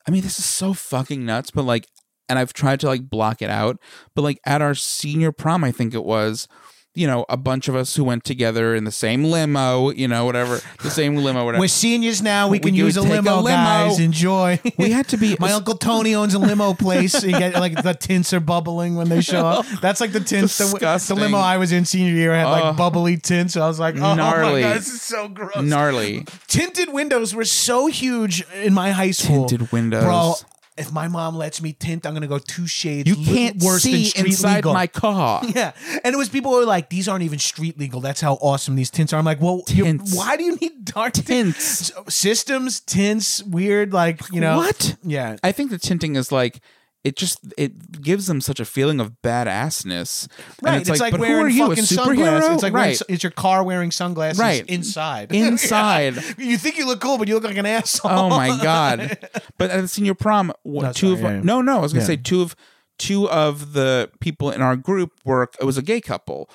I 0.07 0.11
mean, 0.11 0.23
this 0.23 0.39
is 0.39 0.45
so 0.45 0.73
fucking 0.75 1.25
nuts. 1.25 1.51
But 1.51 1.63
like, 1.63 1.89
and 2.29 2.39
I've 2.39 2.53
tried 2.53 2.81
to 2.81 2.87
like 2.87 3.09
block 3.09 3.43
it 3.43 3.51
out. 3.51 3.79
But 4.15 4.23
like 4.23 4.41
at 4.47 4.63
our 4.63 4.75
senior 4.75 5.33
prom, 5.33 5.65
I 5.65 5.73
think 5.73 5.95
it 5.95 6.05
was. 6.05 6.49
You 6.97 7.09
know, 7.09 7.25
a 7.29 7.37
bunch 7.37 7.67
of 7.67 7.75
us 7.75 7.97
who 7.97 8.05
went 8.05 8.23
together 8.23 8.73
in 8.75 8.85
the 8.85 8.93
same 8.93 9.25
limo, 9.25 9.91
you 9.91 10.07
know, 10.07 10.25
whatever, 10.25 10.61
the 10.81 10.91
same 10.91 11.17
limo, 11.17 11.45
whatever. 11.45 11.61
We're 11.61 11.67
seniors 11.67 12.23
now. 12.23 12.47
We 12.47 12.53
We 12.53 12.59
can 12.61 12.69
could 12.71 12.77
use 12.77 12.97
a 12.97 13.01
take 13.03 13.11
a 13.11 13.15
limo, 13.17 13.37
limo. 13.41 13.57
guys. 13.57 13.99
Enjoy. 13.99 14.61
we 14.79 14.91
had 14.93 15.09
to 15.09 15.17
be 15.17 15.37
My 15.41 15.51
uncle 15.53 15.75
Tony 15.77 16.15
owns 16.15 16.35
a 16.35 16.39
limo 16.39 16.73
place. 16.73 17.21
You 17.25 17.33
get 17.33 17.55
like 17.55 17.83
the 17.83 17.95
tints 17.95 18.33
are 18.33 18.39
bubbling 18.39 18.95
when 18.95 19.09
they 19.09 19.23
show 19.23 19.45
up. 19.45 19.67
That's 19.83 20.01
like 20.01 20.13
the 20.13 20.21
tints. 20.21 20.57
The, 20.57 20.67
the 21.09 21.15
limo 21.17 21.39
I 21.39 21.57
was 21.57 21.73
in 21.73 21.85
senior 21.85 22.13
year 22.15 22.33
had 22.33 22.47
like 22.47 22.63
Ugh. 22.65 22.77
bubbly 22.77 23.17
tints. 23.17 23.57
I 23.57 23.67
was 23.67 23.81
like, 23.81 23.97
oh 23.97 24.15
Gnarly. 24.15 24.63
my 24.63 24.69
god, 24.69 24.77
this 24.77 24.89
is 24.95 25.03
so 25.03 25.27
gross. 25.27 25.57
gnarly. 25.57 26.27
Tinted 26.47 26.93
windows 26.93 27.35
were 27.35 27.45
so 27.45 27.89
huge 27.89 28.45
in 28.63 28.73
my 28.73 28.93
high 28.93 29.11
school. 29.11 29.47
Tinted 29.47 29.73
windows. 29.73 30.05
bro. 30.05 30.35
If 30.77 30.93
my 30.93 31.07
mom 31.07 31.37
lets 31.37 31.63
me 31.63 31.73
tint, 31.73 32.05
I'm 32.05 32.15
gonna 32.15 32.27
go 32.27 32.39
two 32.39 32.67
shades. 32.67 33.09
You 33.09 33.15
can't 33.15 33.63
worse 33.63 33.85
than 33.85 33.93
see 33.93 34.05
street 34.07 34.27
inside 34.27 34.57
legal. 34.57 34.75
my 34.75 34.87
car. 34.89 35.43
Yeah, 35.55 35.71
and 36.03 36.13
it 36.13 36.17
was 36.17 36.29
people 36.29 36.51
who 36.51 36.59
were 36.59 36.65
like, 36.65 36.91
"These 36.91 37.09
aren't 37.09 37.23
even 37.23 37.39
street 37.39 37.79
legal. 37.79 38.01
That's 38.01 38.21
how 38.21 38.35
awesome 38.35 38.75
these 38.75 38.91
tints 38.91 39.13
are." 39.13 39.19
I'm 39.19 39.25
like, 39.25 39.41
"Well, 39.41 39.63
you- 39.69 39.85
Tints. 39.85 40.17
why 40.17 40.37
do 40.37 40.43
you 40.43 40.57
need 40.57 40.85
dark 40.85 41.13
Tints. 41.13 41.91
S- 41.91 41.93
systems, 42.15 42.81
tints, 42.81 43.43
weird, 43.45 43.93
like 43.93 44.21
you 44.33 44.41
know 44.41 44.57
What? 44.57 44.97
Yeah, 45.05 45.37
I 45.45 45.53
think 45.53 45.71
the 45.71 45.79
tinting 45.79 46.17
is 46.17 46.33
like 46.33 46.61
it 47.05 47.17
just 47.17 47.39
it 47.59 48.01
gives 48.03 48.27
them 48.27 48.41
such 48.41 48.59
a 48.61 48.65
feeling 48.65 48.99
of 48.99 49.13
badassness. 49.23 50.29
right. 50.63 50.73
And 50.73 50.81
It's, 50.81 50.91
it's, 50.91 51.01
like, 51.01 51.11
but 51.13 51.21
wearing 51.21 51.39
who 51.39 51.45
are 51.45 51.49
you, 51.49 51.65
a 51.67 51.69
fucking 51.69 51.85
superhero? 51.85 52.41
sunglasses. 52.41 52.51
It's 52.55 52.63
like 52.63 52.73
right. 52.73 52.97
su- 52.97 53.05
it's 53.09 53.23
your 53.23 53.31
car 53.33 53.63
wearing 53.63 53.91
sunglasses 53.91 54.39
Right. 54.41 54.65
inside. 54.67 55.33
Inside. 55.35 56.15
Yeah. 56.17 56.23
You 56.39 56.59
think 56.59 56.79
you 56.79 56.87
look 56.87 57.01
cool, 57.01 57.19
but 57.19 57.29
you 57.29 57.35
look 57.35 57.45
like 57.45 57.57
an 57.57 57.67
asshole. 57.67 58.11
oh 58.11 58.29
my 58.31 58.49
god! 58.63 59.19
But 59.59 59.71
at 59.71 59.81
the 59.83 59.89
senior 59.89 60.15
prom, 60.15 60.53
w- 60.65 60.83
No, 60.83 60.93
two 60.93 61.17
sorry, 61.17 61.37
of 61.37 61.37
yeah. 61.37 61.41
no, 61.45 61.61
no, 61.61 61.79
I 61.79 61.81
was 61.81 61.93
gonna 61.93 62.03
Yeah. 62.05 62.07
say 62.09 62.17
two 62.17 62.41
of 62.43 62.57
two 62.99 63.29
of 63.29 63.73
the 63.75 64.11
people 64.21 64.51
in 64.51 64.63
our 64.63 64.77
group 64.77 65.13
were 65.25 65.51
it 65.61 65.65
was 65.65 65.77
a 65.77 65.83
gay 65.83 66.01
couple, 66.01 66.49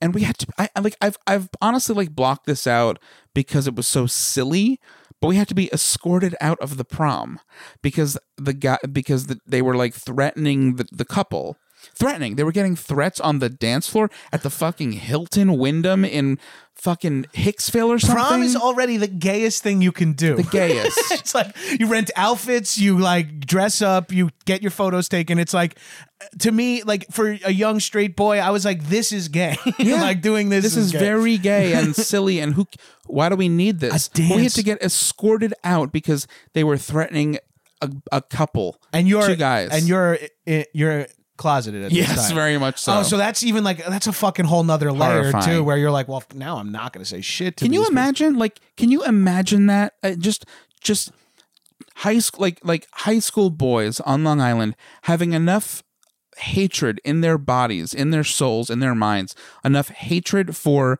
and 0.00 0.14
we 0.14 0.22
had 0.22 0.36
to. 0.38 0.46
I 0.58 0.68
I 0.76 0.80
like 0.80 0.96
I've 1.00 1.16
I've 1.26 1.48
honestly 1.62 1.94
like 1.94 2.10
blocked 2.14 2.46
this 2.46 2.66
out 2.66 2.98
because 3.34 3.66
it 3.66 3.74
was 3.74 3.86
so 3.86 4.06
silly. 4.06 4.78
But 5.20 5.28
we 5.28 5.36
had 5.36 5.48
to 5.48 5.54
be 5.54 5.72
escorted 5.72 6.36
out 6.40 6.58
of 6.60 6.76
the 6.76 6.84
prom 6.84 7.40
because 7.82 8.18
the 8.36 8.52
guy 8.52 8.78
because 8.90 9.26
the, 9.26 9.38
they 9.46 9.62
were 9.62 9.74
like 9.76 9.94
threatening 9.94 10.76
the, 10.76 10.86
the 10.92 11.04
couple. 11.04 11.56
Threatening. 11.94 12.36
They 12.36 12.44
were 12.44 12.52
getting 12.52 12.76
threats 12.76 13.20
on 13.20 13.38
the 13.38 13.48
dance 13.48 13.88
floor 13.88 14.10
at 14.32 14.42
the 14.42 14.50
fucking 14.50 14.92
Hilton 14.92 15.56
Wyndham 15.58 16.04
in 16.04 16.38
fucking 16.74 17.24
Hicksville 17.32 17.88
or 17.88 17.98
something. 17.98 18.16
Prom 18.16 18.42
is 18.42 18.54
already 18.54 18.96
the 18.98 19.06
gayest 19.08 19.62
thing 19.62 19.80
you 19.80 19.92
can 19.92 20.12
do. 20.12 20.36
the 20.36 20.42
gayest. 20.42 20.98
it's 21.12 21.34
like 21.34 21.54
you 21.78 21.86
rent 21.86 22.10
outfits, 22.16 22.78
you 22.78 22.98
like 22.98 23.40
dress 23.40 23.80
up, 23.82 24.12
you 24.12 24.30
get 24.44 24.62
your 24.62 24.70
photos 24.70 25.08
taken. 25.08 25.38
It's 25.38 25.54
like 25.54 25.78
to 26.40 26.52
me, 26.52 26.82
like 26.82 27.06
for 27.10 27.38
a 27.44 27.52
young 27.52 27.80
straight 27.80 28.14
boy, 28.16 28.38
I 28.38 28.50
was 28.50 28.64
like, 28.64 28.84
this 28.84 29.12
is 29.12 29.28
gay. 29.28 29.56
Yeah. 29.78 30.00
like 30.00 30.20
doing 30.20 30.48
this. 30.48 30.64
this 30.64 30.76
is 30.76 30.92
gay. 30.92 30.98
very 30.98 31.38
gay 31.38 31.72
and 31.78 31.94
silly 31.94 32.40
and 32.40 32.54
who 32.54 32.66
why 33.06 33.28
do 33.28 33.36
we 33.36 33.48
need 33.48 33.78
this 33.80 34.10
A 34.16 34.34
we 34.34 34.42
had 34.44 34.52
to 34.52 34.62
get 34.62 34.82
escorted 34.82 35.54
out 35.62 35.92
because 35.92 36.26
they 36.54 36.64
were 36.64 36.76
threatening 36.76 37.38
a, 37.80 37.90
a 38.10 38.22
couple 38.22 38.80
and 38.92 39.06
you're 39.06 39.26
two 39.26 39.36
guys 39.36 39.70
and 39.70 39.86
you're 39.86 40.18
eh, 40.46 40.64
you're 40.72 41.06
closeted 41.36 41.82
at 41.84 41.90
this 41.90 41.98
yes 41.98 42.28
time. 42.28 42.34
very 42.34 42.58
much 42.58 42.78
so 42.78 42.98
Oh, 42.98 43.02
so 43.02 43.16
that's 43.16 43.42
even 43.42 43.64
like 43.64 43.84
that's 43.84 44.06
a 44.06 44.12
fucking 44.12 44.44
whole 44.46 44.64
nother 44.64 44.92
layer 44.92 45.20
Horrifying. 45.30 45.44
too, 45.44 45.64
where 45.64 45.76
you're 45.76 45.90
like, 45.90 46.08
well, 46.08 46.22
now 46.34 46.56
I'm 46.58 46.72
not 46.72 46.92
going 46.92 47.02
to 47.04 47.08
say 47.08 47.20
shit. 47.20 47.56
To 47.58 47.64
can 47.64 47.72
you 47.72 47.80
these 47.80 47.90
imagine 47.90 48.36
like 48.38 48.60
can 48.76 48.90
you 48.90 49.04
imagine 49.04 49.66
that 49.66 49.94
uh, 50.02 50.12
just 50.12 50.44
just 50.80 51.10
high 51.96 52.18
school 52.18 52.42
like 52.42 52.60
like 52.64 52.86
high 52.92 53.18
school 53.18 53.50
boys 53.50 54.00
on 54.00 54.24
Long 54.24 54.40
Island 54.40 54.76
having 55.02 55.32
enough 55.32 55.82
hatred 56.38 57.00
in 57.04 57.20
their 57.22 57.38
bodies, 57.38 57.94
in 57.94 58.10
their 58.10 58.24
souls, 58.24 58.68
in 58.70 58.80
their 58.80 58.94
minds, 58.94 59.34
enough 59.64 59.88
hatred 59.88 60.56
for 60.56 60.98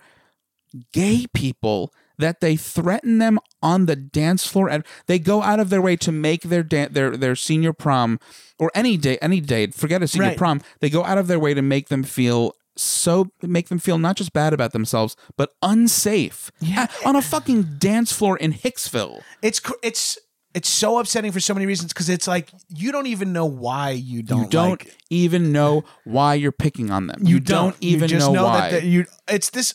gay 0.93 1.26
people 1.34 1.93
that 2.19 2.41
they 2.41 2.57
threaten 2.57 3.19
them 3.19 3.39
on 3.62 3.87
the 3.87 3.97
dance 3.97 4.47
floor 4.47 4.69
and 4.71 4.85
they 5.07 5.19
go 5.19 5.43
out 5.43 5.61
of 5.61 5.71
their 5.71 5.83
way 5.83 5.97
to 5.97 6.11
make 6.12 6.43
their 6.43 6.62
da- 6.62 6.89
their 6.89 7.17
their 7.17 7.37
senior 7.37 7.73
prom 7.73 8.19
or 8.59 8.71
any 8.75 8.97
day 8.97 9.19
any 9.21 9.41
day 9.41 9.67
forget 9.69 10.03
a 10.03 10.09
senior 10.09 10.29
Right. 10.29 10.37
prom. 10.39 10.61
They 10.81 10.91
go 10.91 11.05
out 11.05 11.19
of 11.19 11.27
their 11.27 11.39
way 11.39 11.55
to 11.55 11.62
make 11.62 11.89
them 11.89 12.03
feel 12.03 12.53
so 12.79 13.29
make 13.43 13.69
them 13.69 13.79
feel 13.79 13.99
not 13.99 14.17
just 14.17 14.33
bad 14.33 14.53
about 14.53 14.73
themselves 14.73 15.17
but 15.37 15.51
unsafe 15.62 16.51
Yeah. 16.61 16.87
Ah, 16.91 17.09
on 17.09 17.17
a 17.17 17.23
fucking 17.23 17.77
dance 17.79 18.12
floor 18.12 18.37
in 18.37 18.53
Hicksville. 18.53 19.23
It's 19.43 19.61
cr- 19.61 19.75
it's 19.83 20.19
it's 20.55 20.69
so 20.71 20.99
upsetting 20.99 21.33
for 21.33 21.41
so 21.41 21.53
many 21.53 21.67
reasons 21.67 21.93
because 21.93 22.09
it's 22.09 22.27
like 22.27 22.51
you 22.75 22.91
don't 22.93 23.07
even 23.09 23.33
know 23.33 23.45
why 23.45 23.91
you 23.91 24.23
don't 24.23 24.43
you 24.45 24.49
don't 24.49 24.71
like- 24.71 24.97
even 25.11 25.53
know 25.53 25.85
why 26.05 26.33
you're 26.35 26.51
picking 26.53 26.91
on 26.91 27.07
them. 27.09 27.21
You, 27.23 27.41
don't, 27.41 27.77
even 27.83 28.09
you 28.09 28.17
just 28.17 28.33
know, 28.33 28.45
why. 28.45 28.71
that 28.71 28.81
the- 28.81 28.87
you 28.87 29.05
it's 29.29 29.51
this 29.51 29.75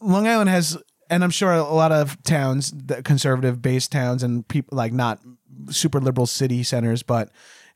Long 0.00 0.28
Island 0.28 0.48
has 0.48 0.78
and 1.10 1.22
I'm 1.24 1.30
sure 1.30 1.52
a 1.52 1.62
lot 1.64 1.92
of 1.92 2.22
towns 2.22 2.70
the 2.74 3.02
conservative 3.02 3.60
based 3.60 3.92
towns 3.92 4.22
and 4.22 4.46
people 4.48 4.76
like 4.78 4.92
not 4.92 5.18
super 5.68 6.00
liberal 6.00 6.26
city 6.26 6.62
centers 6.62 7.02
but 7.02 7.30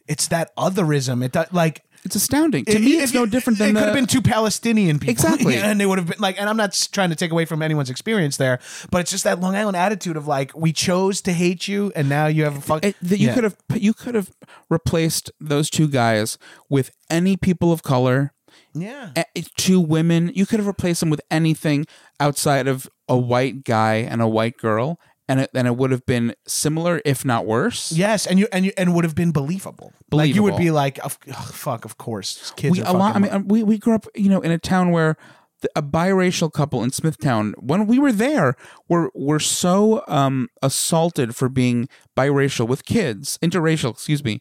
it's 0.08 0.28
that 0.28 0.54
otherism 0.56 1.22
it 1.24 1.32
does 1.32 1.46
like 1.52 1.82
it's 2.04 2.16
astounding 2.16 2.66
to 2.66 2.78
me 2.78 2.92
it's 2.98 3.14
you- 3.14 3.20
no 3.20 3.24
different 3.26 3.58
than 3.58 3.70
it 3.70 3.72
the, 3.72 3.80
could 3.80 3.86
have 3.86 3.94
been 3.94 4.06
two 4.06 4.20
Palestinian 4.20 4.98
people, 4.98 5.10
Exactly. 5.12 5.56
and 5.56 5.80
they 5.80 5.86
would 5.86 5.96
have 5.96 6.06
been 6.06 6.18
like. 6.20 6.38
And 6.38 6.50
I'm 6.50 6.56
not 6.58 6.74
trying 6.92 7.08
to 7.08 7.16
take 7.16 7.30
away 7.30 7.46
from 7.46 7.62
anyone's 7.62 7.88
experience 7.88 8.36
there, 8.36 8.58
but 8.90 9.00
it's 9.00 9.10
just 9.10 9.24
that 9.24 9.40
Long 9.40 9.56
Island 9.56 9.74
attitude 9.74 10.18
of 10.18 10.26
like, 10.26 10.54
we 10.54 10.70
chose 10.70 11.22
to 11.22 11.32
hate 11.32 11.66
you, 11.66 11.92
and 11.96 12.10
now 12.10 12.26
you 12.26 12.44
have 12.44 12.58
a 12.58 12.60
fuck. 12.60 12.84
it, 12.84 12.94
that 13.00 13.18
you 13.18 13.28
Yeah. 13.28 13.34
could 13.34 13.44
have 13.44 13.56
you 13.76 13.94
could 13.94 14.14
have 14.14 14.30
replaced 14.68 15.30
those 15.40 15.70
two 15.70 15.88
guys 15.88 16.36
with 16.68 16.90
any 17.08 17.38
people 17.38 17.72
of 17.72 17.82
color 17.82 18.33
yeah, 18.74 19.10
a- 19.16 19.42
two 19.56 19.80
women 19.80 20.30
you 20.34 20.46
could 20.46 20.58
have 20.58 20.66
replaced 20.66 21.00
them 21.00 21.10
with 21.10 21.20
anything 21.30 21.86
outside 22.20 22.66
of 22.66 22.88
a 23.08 23.16
white 23.16 23.64
guy 23.64 23.94
and 23.96 24.20
a 24.22 24.28
white 24.28 24.56
girl 24.56 24.98
and 25.28 25.40
it, 25.40 25.50
and 25.54 25.66
it 25.66 25.76
would 25.76 25.90
have 25.90 26.04
been 26.06 26.34
similar 26.46 27.00
if 27.04 27.24
not 27.24 27.46
worse. 27.46 27.92
Yes, 27.92 28.26
and 28.26 28.38
you 28.38 28.46
and 28.52 28.64
you 28.66 28.72
and 28.76 28.94
would 28.94 29.04
have 29.04 29.14
been 29.14 29.32
believable. 29.32 29.92
Like 30.10 30.34
you 30.34 30.42
would 30.42 30.56
be 30.56 30.70
like, 30.70 30.98
ugh, 31.02 31.12
fuck, 31.52 31.84
of 31.84 31.96
course, 31.98 32.52
kids 32.56 32.76
we 32.78 32.82
a 32.82 32.92
lot 32.92 33.16
i 33.16 33.18
mean 33.18 33.32
um, 33.32 33.48
we, 33.48 33.62
we 33.62 33.78
grew 33.78 33.94
up 33.94 34.06
you 34.14 34.28
know 34.28 34.40
in 34.40 34.50
a 34.50 34.58
town 34.58 34.90
where 34.90 35.16
the, 35.62 35.70
a 35.76 35.82
biracial 35.82 36.52
couple 36.52 36.82
in 36.82 36.90
smithtown 36.90 37.54
when 37.58 37.86
we 37.86 37.98
were 37.98 38.12
there 38.12 38.54
were 38.88 39.10
were 39.14 39.40
so 39.40 40.04
um 40.08 40.48
assaulted 40.62 41.34
for 41.34 41.48
being 41.48 41.88
biracial 42.16 42.68
with 42.68 42.84
kids 42.84 43.38
interracial 43.42 43.90
excuse 43.90 44.22
me 44.22 44.40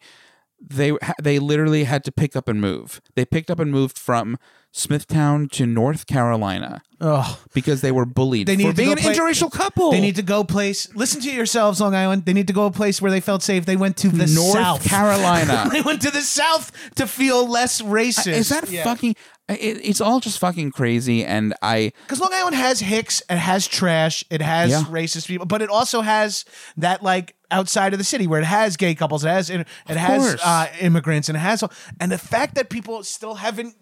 they 0.65 0.93
they 1.21 1.39
literally 1.39 1.83
had 1.83 2.03
to 2.05 2.11
pick 2.11 2.35
up 2.35 2.47
and 2.47 2.61
move 2.61 3.01
they 3.15 3.25
picked 3.25 3.51
up 3.51 3.59
and 3.59 3.69
moved 3.71 3.97
from 3.99 4.37
smithtown 4.71 5.47
to 5.49 5.65
north 5.67 6.07
carolina 6.07 6.81
Ugh. 6.99 7.37
because 7.53 7.81
they 7.81 7.91
were 7.91 8.05
bullied 8.05 8.47
They 8.47 8.53
for 8.55 8.57
needed 8.59 8.71
to 8.71 8.77
being 8.77 8.87
go 8.87 8.93
an 8.93 8.97
play- 8.99 9.13
interracial 9.13 9.51
couple 9.51 9.91
They 9.91 9.99
need 9.99 10.15
to 10.15 10.21
go 10.23 10.43
place. 10.45 10.87
Listen 10.95 11.19
to 11.21 11.29
yourselves, 11.31 11.81
Long 11.81 11.93
Island. 11.93 12.23
They 12.25 12.31
need 12.31 12.47
to 12.47 12.53
go 12.53 12.65
a 12.65 12.71
place 12.71 13.01
where 13.01 13.11
they 13.11 13.19
felt 13.19 13.43
safe. 13.43 13.65
They 13.65 13.75
went 13.75 13.97
to 13.97 14.07
the 14.07 14.25
North 14.25 14.53
South 14.53 14.85
Carolina. 14.85 15.67
they 15.71 15.81
went 15.81 16.01
to 16.03 16.11
the 16.11 16.21
South 16.21 16.71
to 16.95 17.05
feel 17.05 17.45
less 17.45 17.81
racist. 17.81 18.27
Is 18.31 18.47
that 18.49 18.69
Yeah. 18.69 18.85
fucking? 18.85 19.17
It, 19.49 19.81
it's 19.83 19.99
all 19.99 20.21
just 20.21 20.39
fucking 20.39 20.71
crazy, 20.71 21.25
and 21.25 21.53
I 21.61 21.91
Because 22.03 22.21
Long 22.21 22.33
Island 22.33 22.55
has 22.55 22.79
hicks, 22.79 23.21
it 23.29 23.37
has 23.37 23.67
trash, 23.67 24.23
it 24.29 24.41
has 24.41 24.71
Yeah. 24.71 24.83
racist 24.85 25.27
people, 25.27 25.45
but 25.45 25.61
it 25.61 25.69
also 25.69 25.99
has 26.01 26.45
that 26.77 27.03
like 27.03 27.35
outside 27.51 27.91
of 27.93 27.99
the 27.99 28.05
city 28.05 28.25
where 28.25 28.39
it 28.39 28.45
has 28.45 28.77
gay 28.77 28.95
couples, 28.95 29.25
it 29.25 29.29
has 29.29 29.49
it 29.49 29.67
has 29.87 30.21
course. 30.21 30.41
uh, 30.45 30.67
immigrants, 30.79 31.27
and 31.27 31.35
it 31.35 31.41
has 31.41 31.61
and 31.99 32.09
the 32.11 32.17
fact 32.17 32.55
that 32.55 32.69
people 32.69 33.03
still 33.03 33.35
haven't 33.35 33.75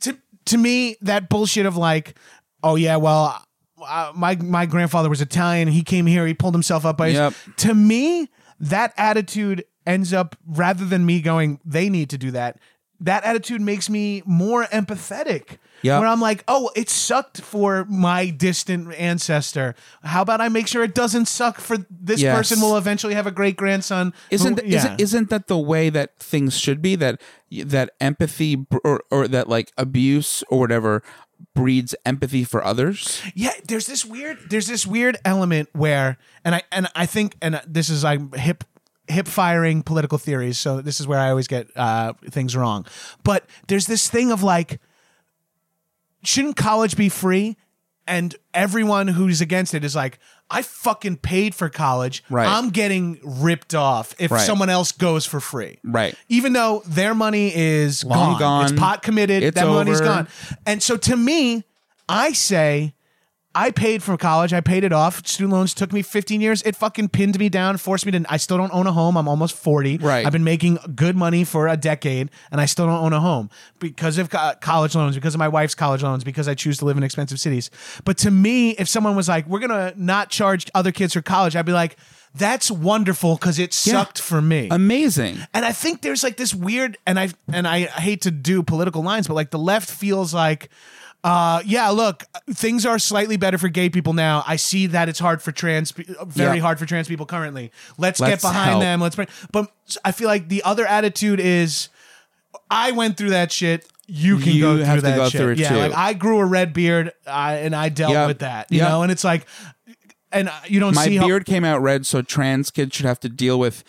to 0.00 0.18
to 0.46 0.58
me 0.58 0.96
that 1.00 1.28
bullshit 1.28 1.64
of 1.66 1.76
like, 1.76 2.14
oh 2.62 2.74
yeah, 2.76 2.96
well. 2.96 3.40
Uh, 3.86 4.12
my 4.14 4.34
my 4.36 4.64
grandfather 4.64 5.10
was 5.10 5.20
Italian. 5.20 5.68
He 5.68 5.82
came 5.82 6.06
here. 6.06 6.26
He 6.26 6.32
pulled 6.32 6.54
himself 6.54 6.86
up 6.86 6.96
by 6.96 7.08
his. 7.08 7.16
Yep. 7.16 7.34
To 7.58 7.74
me, 7.74 8.28
that 8.58 8.94
attitude 8.96 9.64
ends 9.86 10.12
up 10.14 10.36
rather 10.46 10.86
than 10.86 11.04
me 11.04 11.20
going, 11.20 11.60
they 11.66 11.90
need 11.90 12.08
to 12.10 12.16
do 12.16 12.30
that. 12.30 12.58
That 13.04 13.22
attitude 13.24 13.60
makes 13.60 13.88
me 13.88 14.22
more 14.26 14.64
empathetic. 14.64 15.58
Yep. 15.82 16.00
Where 16.00 16.08
I'm 16.08 16.20
like, 16.20 16.42
oh, 16.48 16.70
it 16.74 16.88
sucked 16.88 17.42
for 17.42 17.84
my 17.84 18.30
distant 18.30 18.94
ancestor. 18.94 19.74
How 20.02 20.22
about 20.22 20.40
I 20.40 20.48
make 20.48 20.66
sure 20.66 20.82
it 20.82 20.94
doesn't 20.94 21.26
suck 21.26 21.58
for 21.58 21.76
this 21.90 22.22
Yes. 22.22 22.34
person 22.36 22.60
will 22.62 22.78
eventually 22.78 23.12
have 23.14 23.26
a 23.26 23.30
great 23.30 23.56
grandson. 23.56 24.14
isn't 24.30 24.60
who- 24.60 24.66
isn't 24.66 24.98
isn't 25.00 25.28
that 25.30 25.46
the 25.48 25.58
way 25.58 25.90
that 25.90 26.18
things 26.18 26.56
should 26.58 26.80
be? 26.80 26.96
That 26.96 27.20
that 27.64 27.90
empathy 28.00 28.64
or 28.82 29.02
or 29.10 29.28
that 29.28 29.48
like 29.48 29.72
abuse 29.76 30.42
or 30.48 30.58
whatever 30.58 31.02
breeds 31.54 31.94
empathy 32.06 32.44
for 32.44 32.64
others. 32.64 33.20
Yeah, 33.34 33.52
there's 33.68 33.86
this 33.86 34.04
weird 34.06 34.38
there's 34.48 34.68
this 34.68 34.86
weird 34.86 35.18
element 35.24 35.68
where 35.74 36.16
and 36.46 36.54
I 36.54 36.62
and 36.72 36.88
I 36.96 37.04
think 37.04 37.36
and 37.42 37.60
this 37.66 37.90
is 37.90 38.04
I'm 38.06 38.32
hip 38.32 38.64
hip 39.08 39.28
firing 39.28 39.82
political 39.82 40.18
theories, 40.18 40.58
so 40.58 40.80
this 40.80 41.00
is 41.00 41.06
where 41.06 41.18
I 41.20 41.30
always 41.30 41.46
get 41.48 41.68
uh, 41.76 42.14
things 42.30 42.56
wrong. 42.56 42.86
But 43.22 43.44
there's 43.68 43.86
this 43.86 44.08
thing 44.08 44.30
of 44.32 44.42
like 44.42 44.80
shouldn't 46.22 46.56
college 46.56 46.96
be 46.96 47.08
free? 47.08 47.56
And 48.06 48.34
everyone 48.52 49.08
who's 49.08 49.40
against 49.40 49.72
it 49.72 49.82
is 49.82 49.96
like, 49.96 50.18
I 50.50 50.60
fucking 50.60 51.16
paid 51.18 51.54
for 51.54 51.70
college. 51.70 52.22
Right. 52.28 52.46
I'm 52.46 52.68
getting 52.68 53.18
ripped 53.22 53.74
off 53.74 54.14
if 54.18 54.30
Right. 54.30 54.44
someone 54.44 54.68
else 54.68 54.92
goes 54.92 55.24
for 55.24 55.40
free. 55.40 55.78
Right. 55.82 56.14
Even 56.28 56.52
though 56.52 56.82
their 56.86 57.14
money 57.14 57.50
is 57.54 58.04
Long 58.04 58.38
gone. 58.38 58.64
It's 58.64 58.72
gone. 58.72 58.78
pot 58.78 59.02
committed. 59.02 59.42
It's 59.42 59.54
that 59.54 59.66
money's 59.66 60.02
over. 60.02 60.04
gone. 60.10 60.28
And 60.66 60.82
so 60.82 60.98
to 60.98 61.16
me, 61.16 61.64
I 62.06 62.32
say, 62.32 62.94
I 63.56 63.70
paid 63.70 64.02
for 64.02 64.16
college. 64.16 64.52
I 64.52 64.60
paid 64.60 64.82
it 64.82 64.92
off. 64.92 65.24
Student 65.26 65.52
loans 65.52 65.74
took 65.74 65.92
me 65.92 66.02
15 66.02 66.40
years. 66.40 66.60
It 66.62 66.74
fucking 66.74 67.10
pinned 67.10 67.38
me 67.38 67.48
down, 67.48 67.76
forced 67.76 68.04
me 68.04 68.12
to. 68.12 68.24
I 68.28 68.36
still 68.36 68.56
don't 68.56 68.72
own 68.74 68.86
a 68.86 68.92
home. 68.92 69.16
I'm 69.16 69.28
almost 69.28 69.56
40. 69.56 69.98
Right. 69.98 70.26
I've 70.26 70.32
been 70.32 70.42
making 70.44 70.78
good 70.94 71.14
money 71.16 71.44
for 71.44 71.68
a 71.68 71.76
decade, 71.76 72.30
and 72.50 72.60
I 72.60 72.66
still 72.66 72.86
don't 72.86 73.02
own 73.04 73.12
a 73.12 73.20
home 73.20 73.50
because 73.78 74.18
of 74.18 74.30
co- 74.30 74.38
uh, 74.38 74.54
college 74.56 74.94
loans, 74.96 75.14
because 75.14 75.34
of 75.34 75.38
my 75.38 75.46
wife's 75.48 75.74
college 75.76 76.02
loans, 76.02 76.24
because 76.24 76.48
I 76.48 76.54
choose 76.54 76.78
to 76.78 76.84
live 76.84 76.96
in 76.96 77.02
expensive 77.04 77.38
cities. 77.38 77.70
But 78.04 78.18
to 78.18 78.30
me, 78.30 78.70
if 78.72 78.88
someone 78.88 79.14
was 79.14 79.28
like, 79.28 79.46
"We're 79.46 79.60
gonna 79.60 79.92
not 79.96 80.30
charge 80.30 80.66
other 80.74 80.90
kids 80.90 81.12
for 81.14 81.22
college," 81.22 81.54
I'd 81.54 81.64
be 81.64 81.72
like, 81.72 81.96
"That's 82.34 82.70
wonderful 82.72 83.36
because 83.36 83.60
it 83.60 83.72
sucked 83.72 84.20
for 84.20 84.42
me." 84.42 84.66
Amazing. 84.70 85.38
and 85.54 85.64
I 85.64 85.70
think 85.70 86.02
there's 86.02 86.24
like 86.24 86.36
this 86.36 86.54
weird, 86.54 86.98
and 87.06 87.20
I 87.20 87.28
and 87.52 87.68
I 87.68 87.82
hate 87.84 88.22
to 88.22 88.30
do 88.32 88.64
political 88.64 89.02
lines, 89.04 89.28
but 89.28 89.34
like 89.34 89.50
the 89.50 89.58
left 89.60 89.88
feels 89.88 90.34
like, 90.34 90.70
uh, 91.24 91.62
yeah, 91.64 91.88
look, 91.88 92.22
things 92.50 92.84
are 92.86 92.98
slightly 92.98 93.36
better 93.36 93.58
for 93.58 93.68
gay 93.68 93.88
people 93.88 94.12
now. 94.12 94.44
I 94.46 94.56
see 94.56 94.86
that 94.88 95.08
it's 95.08 95.18
hard 95.18 95.42
for 95.42 95.50
trans, 95.52 95.90
very 95.90 96.56
Yeah. 96.58 96.62
hard 96.62 96.78
for 96.78 96.86
trans 96.86 97.08
people 97.08 97.26
currently. 97.26 97.72
Let's, 97.98 98.20
get 98.20 98.28
Let's 98.28 98.42
behind 98.42 98.70
help. 98.70 98.82
them. 98.82 99.00
Let's 99.00 99.16
bring. 99.16 99.28
But 99.50 99.72
I 100.04 100.12
feel 100.12 100.28
like 100.28 100.48
the 100.48 100.62
other 100.64 100.86
attitude 100.86 101.40
is, 101.40 101.88
I 102.70 102.92
went 102.92 103.16
through 103.16 103.30
that 103.30 103.50
shit. 103.50 103.88
You 104.06 104.38
can 104.38 104.52
You 104.52 104.60
go 104.60 104.84
through 104.84 105.00
that 105.00 105.16
go 105.16 105.28
shit. 105.30 105.40
through 105.40 105.52
it 105.52 105.58
yeah, 105.58 105.70
too. 105.70 105.76
like 105.76 105.94
I 105.94 106.12
grew 106.12 106.38
a 106.38 106.44
red 106.44 106.74
beard, 106.74 107.10
I, 107.26 107.54
and 107.54 107.74
I 107.74 107.88
dealt 107.88 108.12
Yep. 108.12 108.28
with 108.28 108.38
that. 108.40 108.70
You 108.70 108.80
Yep. 108.80 108.88
know, 108.90 109.02
and 109.02 109.10
it's 109.10 109.24
like, 109.24 109.46
and 110.30 110.50
uh, 110.50 110.52
you 110.66 110.78
don't 110.78 110.94
My 110.94 111.04
see 111.06 111.16
how- 111.16 111.26
beard 111.26 111.46
came 111.46 111.64
out 111.64 111.80
red, 111.80 112.04
so 112.04 112.20
trans 112.20 112.70
kids 112.70 112.94
should 112.94 113.06
have 113.06 113.20
to 113.20 113.30
deal 113.30 113.58
with. 113.58 113.82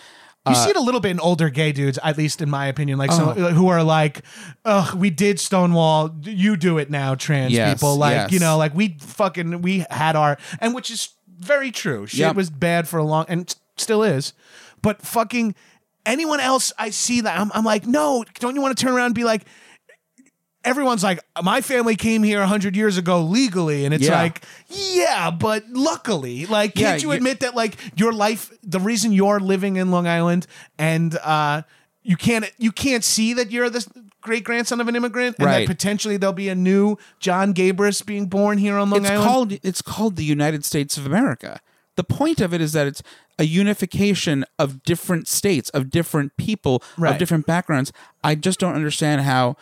You 0.47 0.51
uh, 0.51 0.63
see 0.63 0.69
it 0.69 0.75
a 0.75 0.81
little 0.81 0.99
bit 1.01 1.11
in 1.11 1.19
older 1.19 1.49
gay 1.49 1.71
dudes, 1.71 1.97
at 2.03 2.17
least 2.17 2.41
in 2.41 2.49
my 2.49 2.67
opinion, 2.67 2.97
like 2.99 3.11
some, 3.11 3.29
Oh. 3.29 3.33
who 3.51 3.67
are 3.69 3.81
like, 3.83 4.21
"Ugh, 4.63 4.93
we 4.95 5.09
did 5.09 5.39
Stonewall, 5.39 6.13
you 6.23 6.55
do 6.55 6.77
it 6.77 6.89
now, 6.91 7.15
trans 7.15 7.51
Yes, 7.51 7.73
people." 7.73 7.95
Like, 7.97 8.13
yes. 8.15 8.31
you 8.31 8.39
know, 8.39 8.57
like 8.57 8.75
we 8.75 8.97
fucking 8.99 9.61
we 9.61 9.85
had 9.89 10.15
our, 10.15 10.37
and 10.59 10.75
which 10.75 10.91
is 10.91 11.09
very 11.39 11.71
true. 11.71 12.05
Shit 12.05 12.19
Yep. 12.19 12.35
was 12.35 12.49
bad 12.49 12.87
for 12.87 12.97
a 12.99 13.03
long, 13.03 13.25
and 13.27 13.49
s- 13.49 13.55
still 13.77 14.03
is, 14.03 14.33
but 14.81 15.01
fucking 15.01 15.55
anyone 16.05 16.39
else, 16.39 16.71
I 16.77 16.91
see 16.91 17.21
that 17.21 17.39
I'm, 17.39 17.51
I'm 17.55 17.65
like, 17.65 17.87
no, 17.87 18.23
don't 18.39 18.53
you 18.55 18.61
want 18.61 18.77
to 18.77 18.85
turn 18.85 18.93
around 18.93 19.07
and 19.07 19.15
be 19.15 19.23
like, 19.23 19.45
everyone's 20.65 21.03
like, 21.03 21.19
my 21.43 21.61
family 21.61 21.95
came 21.95 22.23
here 22.23 22.39
100 22.39 22.75
years 22.75 22.97
ago 22.97 23.21
legally. 23.21 23.85
And 23.85 23.93
it's 23.93 24.05
Yeah. 24.07 24.21
like, 24.21 24.43
yeah, 24.67 25.31
but 25.31 25.63
luckily, 25.69 26.45
like, 26.47 26.75
can't 26.75 27.01
Yeah, 27.01 27.07
you 27.07 27.11
admit 27.13 27.39
that, 27.41 27.55
like, 27.55 27.77
your 27.95 28.11
life, 28.11 28.51
the 28.63 28.79
reason 28.79 29.11
you're 29.13 29.39
living 29.39 29.77
in 29.77 29.91
Long 29.91 30.07
Island 30.07 30.47
and, 30.77 31.17
uh, 31.23 31.61
you 32.03 32.17
can't 32.17 32.45
you 32.59 32.71
can't 32.71 33.03
see 33.03 33.33
that 33.33 33.49
you're 33.51 33.67
the 33.69 33.83
great 34.21 34.43
grandson 34.43 34.79
of 34.79 34.87
an 34.87 34.95
immigrant 34.95 35.37
and 35.39 35.45
Right. 35.47 35.67
that 35.67 35.67
potentially 35.67 36.17
there'll 36.17 36.33
be 36.33 36.49
a 36.49 36.55
new 36.55 36.97
John 37.19 37.51
Gabrus 37.53 38.05
being 38.05 38.27
born 38.27 38.59
here 38.59 38.77
on 38.77 38.91
Long 38.91 39.01
It's 39.01 39.09
Island. 39.09 39.27
called. 39.27 39.53
It's 39.63 39.81
called 39.81 40.15
the 40.15 40.23
United 40.23 40.63
States 40.65 40.97
of 40.97 41.05
America. 41.07 41.59
The 41.95 42.03
point 42.03 42.41
of 42.41 42.53
it 42.53 42.61
is 42.61 42.73
that 42.73 42.85
it's 42.85 43.01
a 43.39 43.45
unification 43.45 44.45
of 44.59 44.83
different 44.83 45.27
states, 45.27 45.69
of 45.71 45.89
different 45.89 46.35
people, 46.37 46.83
Right. 46.97 47.11
of 47.13 47.17
different 47.17 47.45
backgrounds. 47.45 47.91
I 48.23 48.35
just 48.35 48.59
don't 48.59 48.75
understand 48.75 49.21
how. 49.21 49.55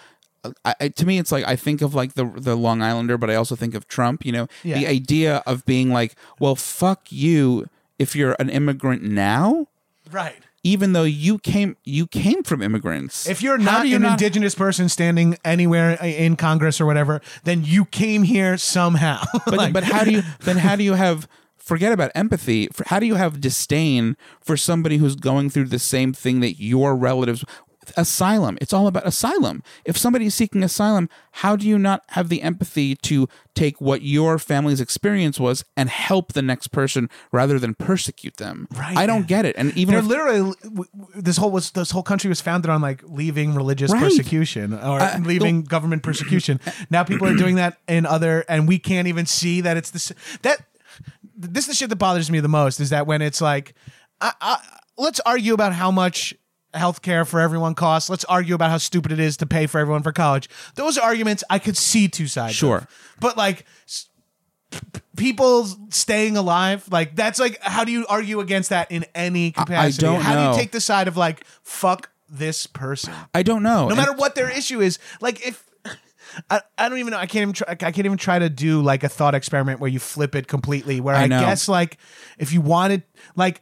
I, 0.65 0.75
I, 0.81 0.87
to 0.89 1.05
me, 1.05 1.17
it's 1.19 1.31
like 1.31 1.45
I 1.45 1.55
think 1.55 1.81
of 1.81 1.93
like 1.95 2.13
the 2.13 2.25
the 2.25 2.55
Long 2.55 2.81
Islander, 2.81 3.17
but 3.17 3.29
I 3.29 3.35
also 3.35 3.55
think 3.55 3.73
of 3.75 3.87
Trump. 3.87 4.25
You 4.25 4.31
know, 4.33 4.47
Yeah. 4.63 4.77
the 4.77 4.87
idea 4.87 5.41
of 5.45 5.65
being 5.65 5.89
like, 5.91 6.15
well, 6.39 6.55
fuck 6.55 7.11
you 7.11 7.67
if 7.99 8.15
you're 8.15 8.35
an 8.39 8.49
immigrant 8.49 9.03
now. 9.03 9.67
right. 10.11 10.35
even 10.65 10.93
though 10.93 11.03
you 11.03 11.37
came 11.39 11.75
you 11.83 12.07
came 12.07 12.41
from 12.43 12.61
immigrants. 12.61 13.27
If 13.27 13.41
you're 13.41 13.57
not 13.57 13.87
you 13.87 13.97
an 13.97 14.01
not- 14.03 14.11
indigenous 14.13 14.55
person 14.55 14.89
standing 14.89 15.37
anywhere 15.45 15.91
in 16.01 16.35
Congress 16.35 16.79
or 16.81 16.85
whatever, 16.85 17.21
then 17.43 17.63
you 17.65 17.85
came 17.85 18.23
here 18.23 18.57
somehow. 18.57 19.23
but 19.45 19.55
Like- 19.57 19.73
but 19.73 19.83
how 19.83 20.03
do 20.03 20.11
you 20.11 20.23
then 20.41 20.57
how 20.57 20.75
do 20.75 20.83
you 20.83 20.93
have 20.93 21.27
forget 21.57 21.93
about 21.93 22.11
empathy 22.15 22.67
how 22.87 22.99
do 22.99 23.05
you 23.05 23.15
have 23.15 23.39
disdain 23.39 24.17
for 24.41 24.57
somebody 24.57 24.97
who's 24.97 25.15
going 25.15 25.49
through 25.49 25.65
the 25.69 25.79
same 25.79 26.11
thing 26.11 26.41
that 26.41 26.59
your 26.61 26.93
relatives 26.95 27.45
asylum 27.97 28.57
it's 28.61 28.71
all 28.73 28.87
about 28.87 29.05
asylum 29.05 29.61
if 29.85 29.97
somebody 29.97 30.25
is 30.25 30.35
seeking 30.35 30.63
asylum 30.63 31.09
how 31.31 31.55
do 31.55 31.67
you 31.67 31.77
not 31.77 32.03
have 32.09 32.29
the 32.29 32.41
empathy 32.41 32.95
to 32.95 33.27
take 33.55 33.81
what 33.81 34.01
your 34.01 34.39
family's 34.39 34.79
experience 34.81 35.39
was 35.39 35.65
and 35.75 35.89
help 35.89 36.33
the 36.33 36.41
next 36.41 36.67
person 36.69 37.09
rather 37.31 37.59
than 37.59 37.73
persecute 37.75 38.37
them 38.37 38.67
Right. 38.71 38.97
i 38.97 39.05
don't 39.05 39.27
get 39.27 39.45
it 39.45 39.55
and 39.57 39.75
even 39.77 39.93
They're 39.93 39.99
if, 40.03 40.07
literally 40.29 40.53
this 41.15 41.37
whole 41.37 41.51
was 41.51 41.71
this 41.71 41.91
whole 41.91 42.03
country 42.03 42.29
was 42.29 42.41
founded 42.41 42.69
on 42.69 42.81
like 42.81 43.01
leaving 43.03 43.53
religious 43.55 43.91
Right. 43.91 44.01
persecution 44.03 44.73
or 44.73 44.99
Uh, 45.01 45.19
leaving 45.19 45.63
government 45.63 46.03
persecution. 46.03 46.59
Now 46.89 47.03
people 47.03 47.27
are 47.27 47.35
doing 47.35 47.55
that 47.55 47.77
in 47.87 48.05
other, 48.05 48.43
and 48.47 48.67
we 48.67 48.79
can't 48.79 49.07
even 49.07 49.25
see 49.25 49.61
that 49.61 49.77
it's 49.77 49.91
this 49.91 50.11
that 50.41 50.65
this 51.35 51.63
is 51.65 51.67
the 51.69 51.75
shit 51.75 51.89
that 51.89 51.95
bothers 51.97 52.29
me 52.31 52.39
the 52.39 52.47
most 52.47 52.79
is 52.79 52.89
that 52.91 53.05
when 53.07 53.21
it's 53.21 53.41
like, 53.41 53.73
I, 54.21 54.33
I, 54.39 54.57
let's 54.97 55.19
argue 55.25 55.53
about 55.53 55.73
how 55.73 55.91
much 55.91 56.33
healthcare 56.73 57.25
for 57.27 57.39
everyone 57.39 57.75
costs. 57.75 58.09
Let's 58.09 58.25
argue 58.25 58.55
about 58.55 58.69
how 58.71 58.77
stupid 58.77 59.11
it 59.11 59.19
is 59.19 59.37
to 59.37 59.45
pay 59.45 59.67
for 59.67 59.79
everyone 59.79 60.03
for 60.03 60.11
college. 60.11 60.49
Those 60.75 60.97
arguments 60.97 61.43
I 61.49 61.59
could 61.59 61.77
see 61.77 62.07
two 62.07 62.27
sides. 62.27 62.55
Sure. 62.55 62.77
of. 62.77 62.87
but 63.19 63.37
like 63.37 63.65
s- 63.87 64.07
p- 64.71 64.79
people 65.15 65.67
staying 65.89 66.35
alive 66.37 66.87
like 66.91 67.15
that's 67.15 67.39
like 67.39 67.59
how 67.61 67.83
do 67.83 67.91
you 67.91 68.05
argue 68.07 68.39
against 68.39 68.69
that 68.71 68.91
in 68.91 69.05
any 69.13 69.51
capacity 69.51 70.01
don't 70.05 70.21
how 70.21 70.33
do 70.33 70.39
know. 70.39 70.51
you 70.51 70.57
take 70.57 70.71
the 70.71 70.81
side 70.81 71.07
of 71.07 71.15
like 71.15 71.45
fuck 71.61 72.09
this 72.27 72.65
person 72.65 73.13
i 73.35 73.43
don't 73.43 73.61
know 73.61 73.83
no 73.83 73.89
And- 73.89 73.97
matter 73.97 74.13
what 74.13 74.33
their 74.33 74.49
issue 74.49 74.81
is 74.81 74.97
like 75.21 75.45
if 75.47 75.63
I, 76.49 76.61
I 76.79 76.89
don't 76.89 76.97
even 76.97 77.11
know 77.11 77.17
I 77.17 77.27
can't 77.27 77.43
even 77.43 77.53
try, 77.53 77.67
I 77.69 77.75
can't 77.75 77.99
even 78.07 78.17
try 78.17 78.39
to 78.39 78.49
do 78.49 78.81
like 78.81 79.03
a 79.03 79.09
thought 79.09 79.35
experiment 79.35 79.79
where 79.79 79.89
you 79.91 79.99
flip 79.99 80.33
it 80.33 80.47
completely 80.47 80.99
where 80.99 81.13
I, 81.15 81.23
I 81.23 81.27
know. 81.27 81.39
guess 81.41 81.67
like 81.69 81.99
if 82.39 82.51
you 82.51 82.59
wanted 82.61 83.03
like 83.35 83.61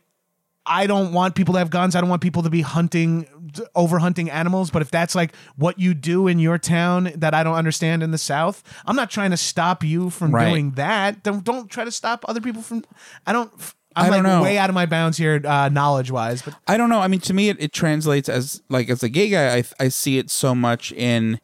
I 0.65 0.85
don't 0.87 1.11
want 1.13 1.35
people 1.35 1.53
to 1.53 1.59
have 1.59 1.69
guns. 1.71 1.95
I 1.95 2.01
don't 2.01 2.09
want 2.09 2.21
people 2.21 2.43
to 2.43 2.49
be 2.49 2.61
hunting, 2.61 3.27
over 3.75 3.97
hunting 3.99 4.29
animals. 4.29 4.69
But 4.69 4.83
if 4.83 4.91
that's 4.91 5.15
like 5.15 5.35
what 5.55 5.79
you 5.79 5.93
do 5.93 6.27
in 6.27 6.37
your 6.39 6.57
town 6.59 7.11
that 7.15 7.33
I 7.33 7.43
don't 7.43 7.55
understand 7.55 8.03
in 8.03 8.11
the 8.11 8.17
South, 8.19 8.61
I'm 8.85 8.95
not 8.95 9.09
trying 9.09 9.31
to 9.31 9.37
stop 9.37 9.83
you 9.83 10.09
from 10.11 10.31
Right. 10.33 10.49
doing 10.49 10.71
that. 10.71 11.23
Don't 11.23 11.43
don't 11.43 11.69
try 11.69 11.83
to 11.83 11.91
stop 11.91 12.23
other 12.27 12.41
people 12.41 12.61
from. 12.61 12.83
I 13.25 13.33
don't. 13.33 13.51
I'm 13.93 14.05
I 14.05 14.09
like 14.09 14.23
know. 14.23 14.41
way 14.41 14.57
out 14.57 14.69
of 14.69 14.73
my 14.73 14.85
bounds 14.85 15.17
here, 15.17 15.41
uh, 15.45 15.67
knowledge 15.67 16.11
wise. 16.11 16.41
But 16.41 16.53
I 16.67 16.77
don't 16.77 16.89
know. 16.89 16.99
I 17.01 17.07
mean, 17.09 17.19
to 17.21 17.33
me, 17.33 17.49
it, 17.49 17.57
it 17.59 17.73
translates 17.73 18.29
as 18.29 18.61
like 18.69 18.89
as 18.89 19.03
a 19.03 19.09
gay 19.09 19.29
guy. 19.29 19.57
I 19.57 19.63
I 19.79 19.87
see 19.89 20.17
it 20.17 20.29
so 20.29 20.55
much 20.55 20.91
in 20.93 21.41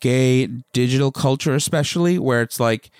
gay 0.00 0.46
digital 0.72 1.10
culture, 1.12 1.54
especially 1.54 2.18
where 2.18 2.42
it's 2.42 2.60
like 2.60 2.90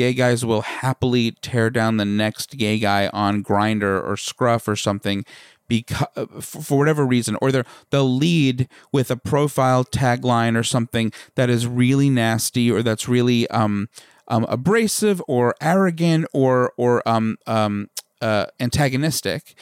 gay 0.00 0.14
guys 0.14 0.46
will 0.46 0.62
happily 0.62 1.32
tear 1.42 1.68
down 1.68 1.98
the 1.98 2.06
next 2.06 2.56
gay 2.56 2.78
guy 2.78 3.08
on 3.08 3.44
Grindr 3.44 4.02
or 4.02 4.16
Scruff 4.16 4.66
or 4.66 4.74
something 4.74 5.26
because 5.68 6.08
for 6.40 6.62
for 6.62 6.78
whatever 6.78 7.04
reason, 7.04 7.36
or 7.42 7.52
they'll 7.90 8.16
lead 8.16 8.66
with 8.92 9.10
a 9.10 9.16
profile 9.16 9.84
tagline 9.84 10.56
or 10.56 10.64
something 10.64 11.12
that 11.34 11.50
is 11.50 11.66
really 11.66 12.08
nasty 12.08 12.70
or 12.70 12.82
that's 12.82 13.08
really 13.08 13.46
um, 13.50 13.90
um 14.26 14.46
abrasive 14.46 15.20
or 15.28 15.54
arrogant 15.60 16.26
or 16.32 16.72
or 16.78 17.06
um 17.06 17.36
um 17.46 17.90
uh, 18.22 18.46
antagonistic, 18.58 19.54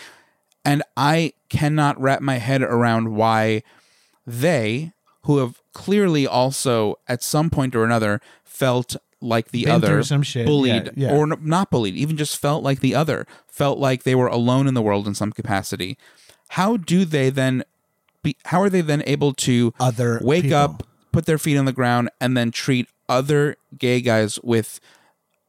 and 0.65 0.85
I 0.97 1.33
cannot 1.49 2.01
wrap 2.01 2.21
my 2.21 2.37
head 2.39 2.63
around 2.63 3.15
why 3.15 3.63
they, 4.27 4.93
who 5.23 5.39
have 5.39 5.61
clearly 5.73 6.27
also 6.27 6.97
at 7.09 7.23
some 7.23 7.51
point 7.51 7.75
or 7.75 7.85
another 7.85 8.21
felt 8.45 8.97
like 9.21 9.51
the 9.51 9.65
Been 9.65 9.73
other, 9.75 10.03
some 10.03 10.23
shit. 10.23 10.47
bullied 10.47 10.91
Yeah, 10.97 11.09
yeah. 11.11 11.13
or 11.13 11.25
n- 11.33 11.39
not 11.43 11.71
bullied, 11.71 11.95
even 11.97 12.17
just 12.17 12.37
felt 12.39 12.63
like 12.63 12.81
the 12.81 12.95
other, 12.95 13.27
felt 13.49 13.79
like 13.79 14.05
they 14.05 14.15
were 14.15 14.29
alone 14.29 14.67
in 14.69 14.75
the 14.75 14.83
world 14.83 15.07
in 15.09 15.15
some 15.15 15.33
capacity. 15.33 15.99
How 16.51 16.77
do 16.77 17.05
they 17.05 17.29
then 17.31 17.65
be? 18.23 18.37
How 18.47 18.61
are 18.63 18.71
they 18.71 18.81
then 18.81 19.03
able 19.07 19.35
to 19.35 19.75
Other 19.81 20.21
wake 20.23 20.45
people. 20.45 20.59
up, 20.59 20.83
put 21.13 21.27
their 21.27 21.39
feet 21.39 21.57
on 21.57 21.65
the 21.65 21.73
ground, 21.73 22.11
and 22.21 22.37
then 22.37 22.51
treat 22.51 22.89
other 23.09 23.57
gay 23.77 24.01
guys 24.01 24.39
with 24.43 24.81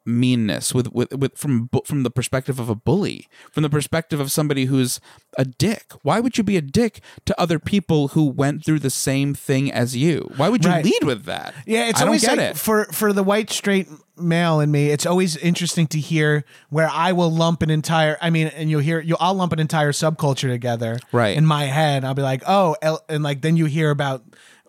meanness 0.06 0.74
with, 0.74 0.92
with 0.92 1.14
with 1.14 1.38
from 1.38 1.70
from 1.86 2.04
the 2.04 2.10
perspective 2.10 2.60
of 2.60 2.68
a 2.70 2.74
bully 2.76 3.28
from 3.52 3.62
the 3.64 3.70
perspective 3.70 4.20
of 4.20 4.32
somebody 4.32 4.66
who's 4.66 5.00
a 5.38 5.46
dick 5.46 5.92
why 6.02 6.20
would 6.20 6.38
you 6.38 6.44
be 6.44 6.58
a 6.58 6.62
dick 6.62 7.00
to 7.26 7.40
other 7.40 7.60
people 7.60 8.10
who 8.10 8.26
went 8.26 8.66
through 8.66 8.80
the 8.80 8.90
same 8.90 9.34
thing 9.36 9.72
as 9.72 9.96
you 9.96 10.32
why 10.38 10.50
would 10.50 10.64
you 10.64 10.72
Right. 10.72 10.84
lead 10.86 11.04
with 11.04 11.26
that 11.26 11.54
Yeah, 11.68 11.90
it's 11.90 11.98
I 11.98 12.02
don't 12.02 12.08
always 12.10 12.22
get 12.22 12.38
like 12.38 12.52
it 12.52 12.58
for 12.58 12.86
for 12.86 13.14
the 13.14 13.24
white 13.24 13.50
straight 13.52 13.88
male 14.18 14.60
in 14.60 14.70
me. 14.70 14.88
It's 14.90 15.06
always 15.06 15.38
interesting 15.38 15.88
to 15.88 16.00
hear 16.00 16.44
where 16.70 16.90
I 16.92 17.14
will 17.14 17.32
lump 17.32 17.62
an 17.62 17.70
entire. 17.70 18.18
I 18.22 18.30
mean, 18.30 18.48
and 18.48 18.70
you'll 18.70 18.82
hear 18.82 19.00
you. 19.00 19.16
I'll 19.18 19.34
lump 19.34 19.54
an 19.54 19.60
entire 19.60 19.94
subculture 19.94 20.50
together. 20.50 21.00
Right. 21.14 21.38
in 21.38 21.46
my 21.46 21.66
head, 21.66 22.04
I'll 22.04 22.14
be 22.16 22.22
like, 22.22 22.44
oh, 22.46 22.76
and 23.08 23.24
like 23.24 23.42
then 23.42 23.56
you 23.58 23.66
hear 23.66 23.92
about. 23.92 24.24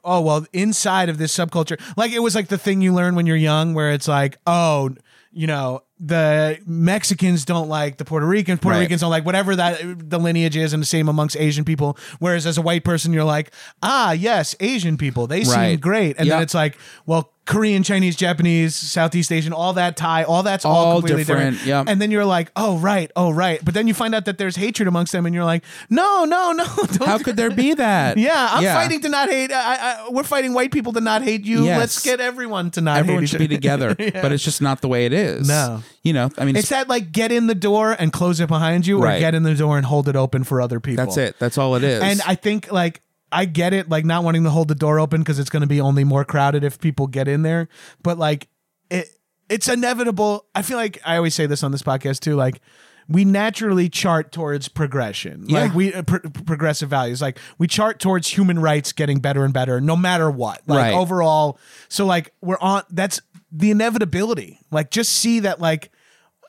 Oh 0.04 0.20
well, 0.22 0.46
inside 0.52 1.08
of 1.10 1.18
this 1.18 1.34
subculture, 1.36 1.78
like 1.96 2.12
it 2.12 2.20
was 2.20 2.34
like 2.34 2.48
the 2.48 2.56
thing 2.58 2.80
you 2.80 2.94
learn 2.94 3.16
when 3.16 3.26
you're 3.26 3.36
young, 3.36 3.74
where 3.74 3.90
it's 3.90 4.08
like, 4.08 4.38
oh, 4.46 4.90
you 5.32 5.46
know, 5.46 5.82
the 5.98 6.58
Mexicans 6.66 7.44
don't 7.44 7.68
like 7.68 7.98
the 7.98 8.04
Puerto 8.04 8.26
Ricans, 8.26 8.60
Puerto 8.60 8.76
Right. 8.76 8.82
Ricans 8.82 9.02
don't 9.02 9.10
like 9.10 9.24
whatever 9.24 9.54
that 9.54 9.80
the 10.08 10.18
lineage 10.18 10.56
is, 10.56 10.72
and 10.72 10.82
the 10.82 10.86
same 10.86 11.08
amongst 11.08 11.36
Asian 11.36 11.64
people. 11.64 11.96
Whereas 12.18 12.46
as 12.46 12.58
a 12.58 12.62
white 12.62 12.84
person, 12.84 13.12
you're 13.12 13.24
like, 13.24 13.52
ah, 13.82 14.12
yes, 14.12 14.56
Asian 14.60 14.96
people, 14.96 15.26
they 15.26 15.44
seem 15.44 15.78
great, 15.78 16.16
and 16.18 16.28
then 16.36 16.42
it's 16.42 16.54
like, 16.54 16.78
well, 17.06 17.32
Korean, 17.50 17.82
Chinese, 17.82 18.16
Japanese, 18.16 18.74
Southeast 18.76 19.32
Asian, 19.32 19.52
all 19.52 19.72
that 19.74 19.96
Thai, 19.96 20.22
all 20.24 20.42
that's 20.42 20.64
all, 20.64 20.74
All 20.76 20.92
completely 21.00 21.24
different. 21.24 21.56
different, 21.58 21.66
yep. 21.68 21.86
And 21.88 22.00
then 22.00 22.10
you're 22.10 22.24
like, 22.24 22.50
oh 22.56 22.78
right, 22.78 23.10
oh 23.16 23.30
right. 23.30 23.62
But 23.64 23.74
then 23.74 23.88
you 23.88 23.94
find 23.94 24.14
out 24.14 24.24
that 24.26 24.38
there's 24.38 24.56
hatred 24.56 24.86
amongst 24.88 25.12
them, 25.12 25.26
and 25.26 25.34
you're 25.34 25.44
like, 25.44 25.64
no, 25.90 26.24
no, 26.24 26.52
no. 26.52 26.64
How 27.04 27.18
could 27.18 27.36
there 27.36 27.50
be 27.50 27.74
that 27.74 28.16
yeah, 28.18 28.48
I'm 28.52 28.64
fighting 28.64 29.00
to 29.02 29.08
not 29.08 29.28
hate. 29.28 29.52
I, 29.52 29.74
I, 29.76 30.08
we're 30.10 30.22
fighting 30.22 30.54
white 30.54 30.70
people 30.72 30.92
to 30.92 31.00
not 31.00 31.22
hate 31.22 31.44
you. 31.44 31.64
Yes. 31.64 31.78
Let's 31.78 32.02
get 32.04 32.20
everyone 32.20 32.70
to 32.72 32.80
not 32.80 32.98
everyone 32.98 33.26
should 33.26 33.38
be 33.38 33.48
together 33.48 33.94
but 33.98 34.32
it's 34.32 34.44
just 34.44 34.62
not 34.62 34.80
the 34.80 34.88
way 34.88 35.06
it 35.06 35.12
is 35.12 35.48
No. 35.48 35.82
you 36.02 36.12
know 36.12 36.30
i 36.38 36.44
mean 36.44 36.56
It's 36.56 36.68
that 36.68 36.88
like 36.88 37.10
get 37.12 37.32
in 37.32 37.46
the 37.46 37.54
door 37.54 37.96
and 37.98 38.12
close 38.12 38.38
it 38.40 38.48
behind 38.48 38.86
you, 38.86 38.98
or 39.02 39.06
get 39.18 39.34
in 39.34 39.42
the 39.42 39.54
door 39.54 39.76
and 39.76 39.84
hold 39.86 40.08
it 40.08 40.16
open 40.16 40.44
for 40.44 40.60
other 40.60 40.78
people. 40.80 41.04
that's 41.04 41.16
it 41.16 41.38
that's 41.38 41.58
all 41.58 41.74
it 41.74 41.82
is 41.84 42.00
And 42.02 42.20
I 42.26 42.34
think 42.34 42.70
like 42.70 43.00
I 43.32 43.44
get 43.44 43.72
it, 43.72 43.88
like 43.88 44.04
not 44.04 44.24
wanting 44.24 44.44
to 44.44 44.50
hold 44.50 44.68
the 44.68 44.74
door 44.74 44.98
open 44.98 45.20
because 45.20 45.38
it's 45.38 45.50
going 45.50 45.62
to 45.62 45.66
be 45.68 45.80
only 45.80 46.04
more 46.04 46.24
crowded 46.24 46.64
if 46.64 46.80
people 46.80 47.06
get 47.06 47.28
in 47.28 47.42
there. 47.42 47.68
But 48.02 48.18
like 48.18 48.48
it, 48.90 49.08
it's 49.48 49.68
inevitable. 49.68 50.46
I 50.54 50.62
feel 50.62 50.76
like 50.76 51.00
I 51.04 51.16
always 51.16 51.34
say 51.34 51.46
this 51.46 51.62
on 51.62 51.72
this 51.72 51.82
podcast 51.82 52.20
too. 52.20 52.34
Like 52.34 52.60
we 53.08 53.24
naturally 53.24 53.88
chart 53.88 54.30
towards 54.32 54.68
progression. 54.68 55.44
Yeah. 55.48 55.62
Like 55.62 55.74
we 55.74 55.92
uh, 55.94 56.02
pro- 56.02 56.20
progressive 56.20 56.88
values. 56.88 57.20
Like 57.20 57.38
we 57.58 57.66
chart 57.66 57.98
towards 57.98 58.28
human 58.28 58.58
rights 58.58 58.92
getting 58.92 59.18
better 59.18 59.44
and 59.44 59.52
better, 59.54 59.80
no 59.80 59.96
matter 59.96 60.30
what. 60.30 60.62
Like 60.66 60.78
Right. 60.78 60.94
overall. 60.94 61.58
So 61.88 62.06
like 62.06 62.32
we're 62.40 62.58
on. 62.60 62.82
That's 62.90 63.20
the 63.52 63.70
inevitability. 63.72 64.60
Like 64.70 64.90
just 64.90 65.12
see 65.12 65.40
that. 65.40 65.60
Like 65.60 65.90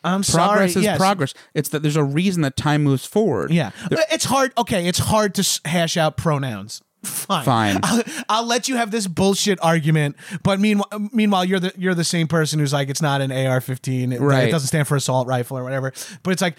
I'm 0.03 0.23
progress 0.23 0.73
sorry. 0.73 0.81
is 0.81 0.83
yes. 0.83 0.97
progress 0.97 1.33
it's 1.53 1.69
that 1.69 1.81
there's 1.81 1.95
a 1.95 2.03
reason 2.03 2.41
that 2.41 2.55
time 2.55 2.83
moves 2.83 3.05
forward 3.05 3.51
Yeah, 3.51 3.71
uh, 3.83 3.97
it's 4.11 4.25
hard. 4.25 4.51
Okay, 4.57 4.87
it's 4.87 4.99
hard 4.99 5.35
to 5.35 5.61
hash 5.65 5.97
out 5.97 6.17
pronouns. 6.17 6.81
Fine, 7.03 7.45
Fine. 7.45 7.79
I'll, 7.83 8.03
I'll 8.29 8.45
let 8.45 8.67
you 8.67 8.75
have 8.75 8.91
this 8.91 9.07
bullshit 9.07 9.57
argument. 9.63 10.15
But 10.43 10.59
meanwhile, 10.59 11.09
meanwhile, 11.11 11.43
you're 11.43 11.59
the 11.59 11.73
you're 11.75 11.95
the 11.95 12.03
same 12.03 12.27
person 12.27 12.59
who's 12.59 12.73
like, 12.73 12.89
it's 12.89 13.01
not 13.01 13.21
an 13.21 13.31
AR-15. 13.31 14.13
It, 14.13 14.21
Right. 14.21 14.47
It 14.47 14.51
doesn't 14.51 14.67
stand 14.67 14.87
for 14.87 14.95
assault 14.95 15.27
rifle 15.27 15.57
or 15.57 15.63
whatever. 15.63 15.93
But 16.21 16.31
it's 16.31 16.41
like, 16.41 16.57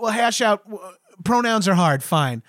well, 0.00 0.12
hash 0.12 0.40
out. 0.40 0.62
Pronouns 1.24 1.68
are 1.68 1.74
hard. 1.74 2.02
Fine. 2.02 2.42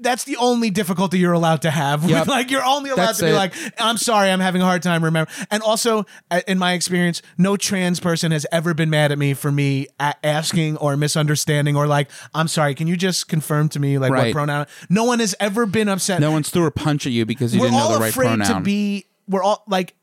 That's 0.00 0.24
the 0.24 0.36
only 0.36 0.70
difficulty 0.70 1.18
you're 1.18 1.32
allowed 1.32 1.62
to 1.62 1.70
have. 1.70 2.02
with- 2.02 2.10
Yep. 2.10 2.26
like 2.28 2.50
you're 2.50 2.64
only 2.64 2.90
allowed 2.90 3.06
That's 3.06 3.18
to 3.18 3.24
be 3.26 3.30
it. 3.30 3.34
like, 3.34 3.54
I'm 3.78 3.96
sorry, 3.96 4.30
I'm 4.30 4.40
having 4.40 4.62
a 4.62 4.64
hard 4.64 4.82
time 4.82 5.04
remember. 5.04 5.30
And 5.50 5.62
also, 5.62 6.06
uh, 6.30 6.40
in 6.46 6.58
my 6.58 6.72
experience, 6.74 7.22
no 7.38 7.56
trans 7.56 8.00
person 8.00 8.32
has 8.32 8.46
ever 8.52 8.74
been 8.74 8.90
mad 8.90 9.12
at 9.12 9.18
me 9.18 9.34
for 9.34 9.50
me 9.52 9.88
a- 10.00 10.14
asking 10.24 10.76
or 10.78 10.96
misunderstanding 10.96 11.76
or 11.76 11.86
like, 11.86 12.10
I'm 12.34 12.48
sorry, 12.48 12.74
can 12.74 12.86
you 12.86 12.96
just 12.96 13.28
confirm 13.28 13.68
to 13.70 13.80
me 13.80 13.98
like 13.98 14.10
what 14.10 14.32
pronoun? 14.32 14.66
No 14.88 15.04
one 15.04 15.20
has 15.20 15.34
ever 15.40 15.66
been 15.66 15.88
upset. 15.88 16.20
no 16.20 16.30
one's 16.30 16.50
threw 16.50 16.66
a 16.66 16.70
punch 16.70 17.06
at 17.06 17.12
you 17.12 17.24
because 17.26 17.54
you 17.54 17.60
we're 17.60 17.66
didn't 17.68 17.78
know 17.80 17.92
the 17.94 18.00
right 18.00 18.10
afraid 18.10 18.26
pronoun 18.28 18.54
to 18.56 18.60
be. 18.60 19.06
We're 19.28 19.42
all 19.42 19.64
like. 19.68 19.94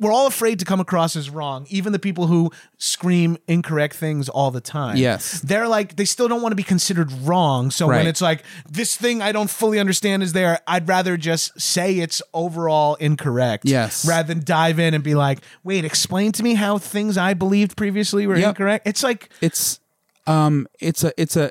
We're 0.00 0.12
all 0.12 0.26
afraid 0.26 0.58
to 0.60 0.64
come 0.64 0.80
across 0.80 1.14
as 1.14 1.28
wrong. 1.28 1.66
Even 1.68 1.92
the 1.92 1.98
people 1.98 2.26
who 2.26 2.50
scream 2.78 3.36
incorrect 3.46 3.94
things 3.94 4.28
all 4.30 4.50
the 4.50 4.60
time. 4.62 4.96
Yes. 4.96 5.40
They're 5.42 5.68
like, 5.68 5.96
they 5.96 6.06
still 6.06 6.26
don't 6.26 6.40
want 6.40 6.52
to 6.52 6.56
be 6.56 6.62
considered 6.62 7.12
wrong. 7.12 7.70
So 7.70 7.86
when 7.86 8.06
it's 8.06 8.22
like, 8.22 8.42
this 8.68 8.96
thing 8.96 9.20
I 9.20 9.30
don't 9.30 9.50
fully 9.50 9.78
understand 9.78 10.22
is 10.22 10.32
there, 10.32 10.58
I'd 10.66 10.88
rather 10.88 11.18
just 11.18 11.60
say 11.60 11.98
it's 11.98 12.22
overall 12.32 12.94
incorrect. 12.94 13.66
Yes. 13.66 14.06
Rather 14.08 14.32
than 14.34 14.42
dive 14.42 14.78
in 14.78 14.94
and 14.94 15.04
be 15.04 15.14
like, 15.14 15.40
wait, 15.64 15.84
explain 15.84 16.32
to 16.32 16.42
me 16.42 16.54
how 16.54 16.78
things 16.78 17.18
I 17.18 17.34
believed 17.34 17.76
previously 17.76 18.26
were 18.26 18.36
Yep. 18.36 18.48
incorrect. 18.48 18.88
It's 18.88 19.02
like, 19.02 19.28
it's 19.42 19.80
um 20.26 20.66
it's 20.80 21.02
a 21.04 21.12
it's 21.20 21.34
a 21.36 21.50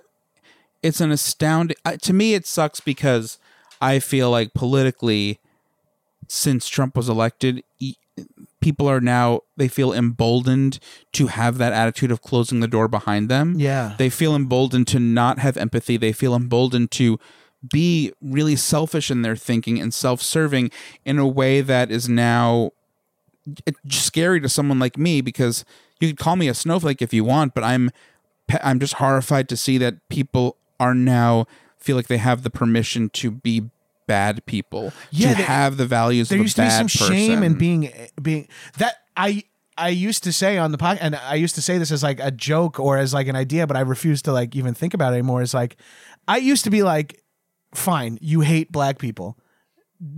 it's 0.83 1.01
an 1.01 1.11
astounding 1.11 1.75
uh, 1.85 1.97
to 1.97 2.13
me 2.13 2.35
it 2.35 2.45
sucks 2.45 2.79
because 2.79 3.39
i 3.81 3.97
feel 3.97 4.29
like 4.29 4.53
politically 4.53 5.39
since 6.27 6.69
trump 6.69 6.95
was 6.95 7.09
elected 7.09 7.63
people 8.61 8.87
are 8.89 9.01
now 9.01 9.41
they 9.57 9.67
feel 9.67 9.93
emboldened 9.93 10.79
to 11.13 11.27
have 11.27 11.57
that 11.57 11.73
attitude 11.73 12.11
of 12.11 12.21
closing 12.21 12.59
the 12.59 12.67
door 12.67 12.87
behind 12.87 13.29
them 13.29 13.55
Yeah. 13.57 13.95
they 13.97 14.09
feel 14.09 14.35
emboldened 14.35 14.87
to 14.87 14.99
not 14.99 15.39
have 15.39 15.55
empathy 15.57 15.97
they 15.97 16.11
feel 16.11 16.35
emboldened 16.35 16.91
to 16.91 17.19
be 17.71 18.13
really 18.21 18.55
selfish 18.55 19.11
in 19.11 19.21
their 19.21 19.35
thinking 19.35 19.79
and 19.81 19.93
self-serving 19.93 20.71
in 21.03 21.19
a 21.19 21.27
way 21.27 21.59
that 21.61 21.91
is 21.91 22.07
now 22.07 22.71
eh, 23.67 23.71
scary 23.89 24.39
to 24.39 24.47
someone 24.49 24.79
like 24.79 24.97
me 24.97 25.19
because 25.21 25.65
you 25.99 26.07
could 26.07 26.17
call 26.17 26.35
me 26.37 26.47
a 26.47 26.53
snowflake 26.53 27.01
if 27.01 27.13
you 27.13 27.25
want, 27.25 27.53
but 27.53 27.63
I'm 27.65 27.89
I'm 28.63 28.79
just 28.79 28.93
horrified 28.95 29.49
to 29.49 29.57
see 29.57 29.77
that 29.79 29.95
people 30.07 30.55
are 30.79 30.95
now 30.95 31.45
feel 31.77 31.97
like 31.97 32.07
they 32.07 32.17
have 32.17 32.43
the 32.43 32.49
permission 32.49 33.09
to 33.09 33.29
be 33.31 33.69
bad 34.09 34.45
people, 34.45 34.91
Yeah, 35.11 35.35
to 35.35 35.43
have 35.43 35.77
the 35.77 35.85
values 35.85 36.27
there 36.29 36.39
of 36.39 36.43
used 36.43 36.55
to 36.57 36.63
be 36.63 36.69
some 36.69 36.87
shame 36.87 37.43
in 37.43 37.53
person. 37.53 37.57
being 37.57 37.91
being 38.21 38.47
that 38.77 38.95
I 39.15 39.43
I 39.77 39.89
used 39.89 40.23
to 40.25 40.33
say 40.33 40.57
on 40.57 40.71
the 40.73 40.77
podcast, 40.77 40.97
and 41.01 41.15
I 41.15 41.35
used 41.35 41.55
to 41.55 41.61
say 41.61 41.77
this 41.77 41.91
as 41.91 42.03
like 42.03 42.19
a 42.19 42.31
joke 42.31 42.79
or 42.79 42.97
as 42.97 43.13
like 43.13 43.27
an 43.27 43.35
idea, 43.37 43.65
but 43.65 43.77
I 43.77 43.81
refuse 43.81 44.21
to 44.23 44.33
like 44.33 44.55
even 44.55 44.73
think 44.73 44.93
about 44.93 45.13
it 45.13 45.17
anymore. 45.17 45.41
Is 45.41 45.53
like 45.53 45.77
I 46.27 46.37
used 46.37 46.63
to 46.65 46.69
be 46.69 46.83
like, 46.83 47.23
fine, 47.73 48.17
you 48.21 48.41
hate 48.41 48.71
black 48.71 48.97
people. 48.99 49.37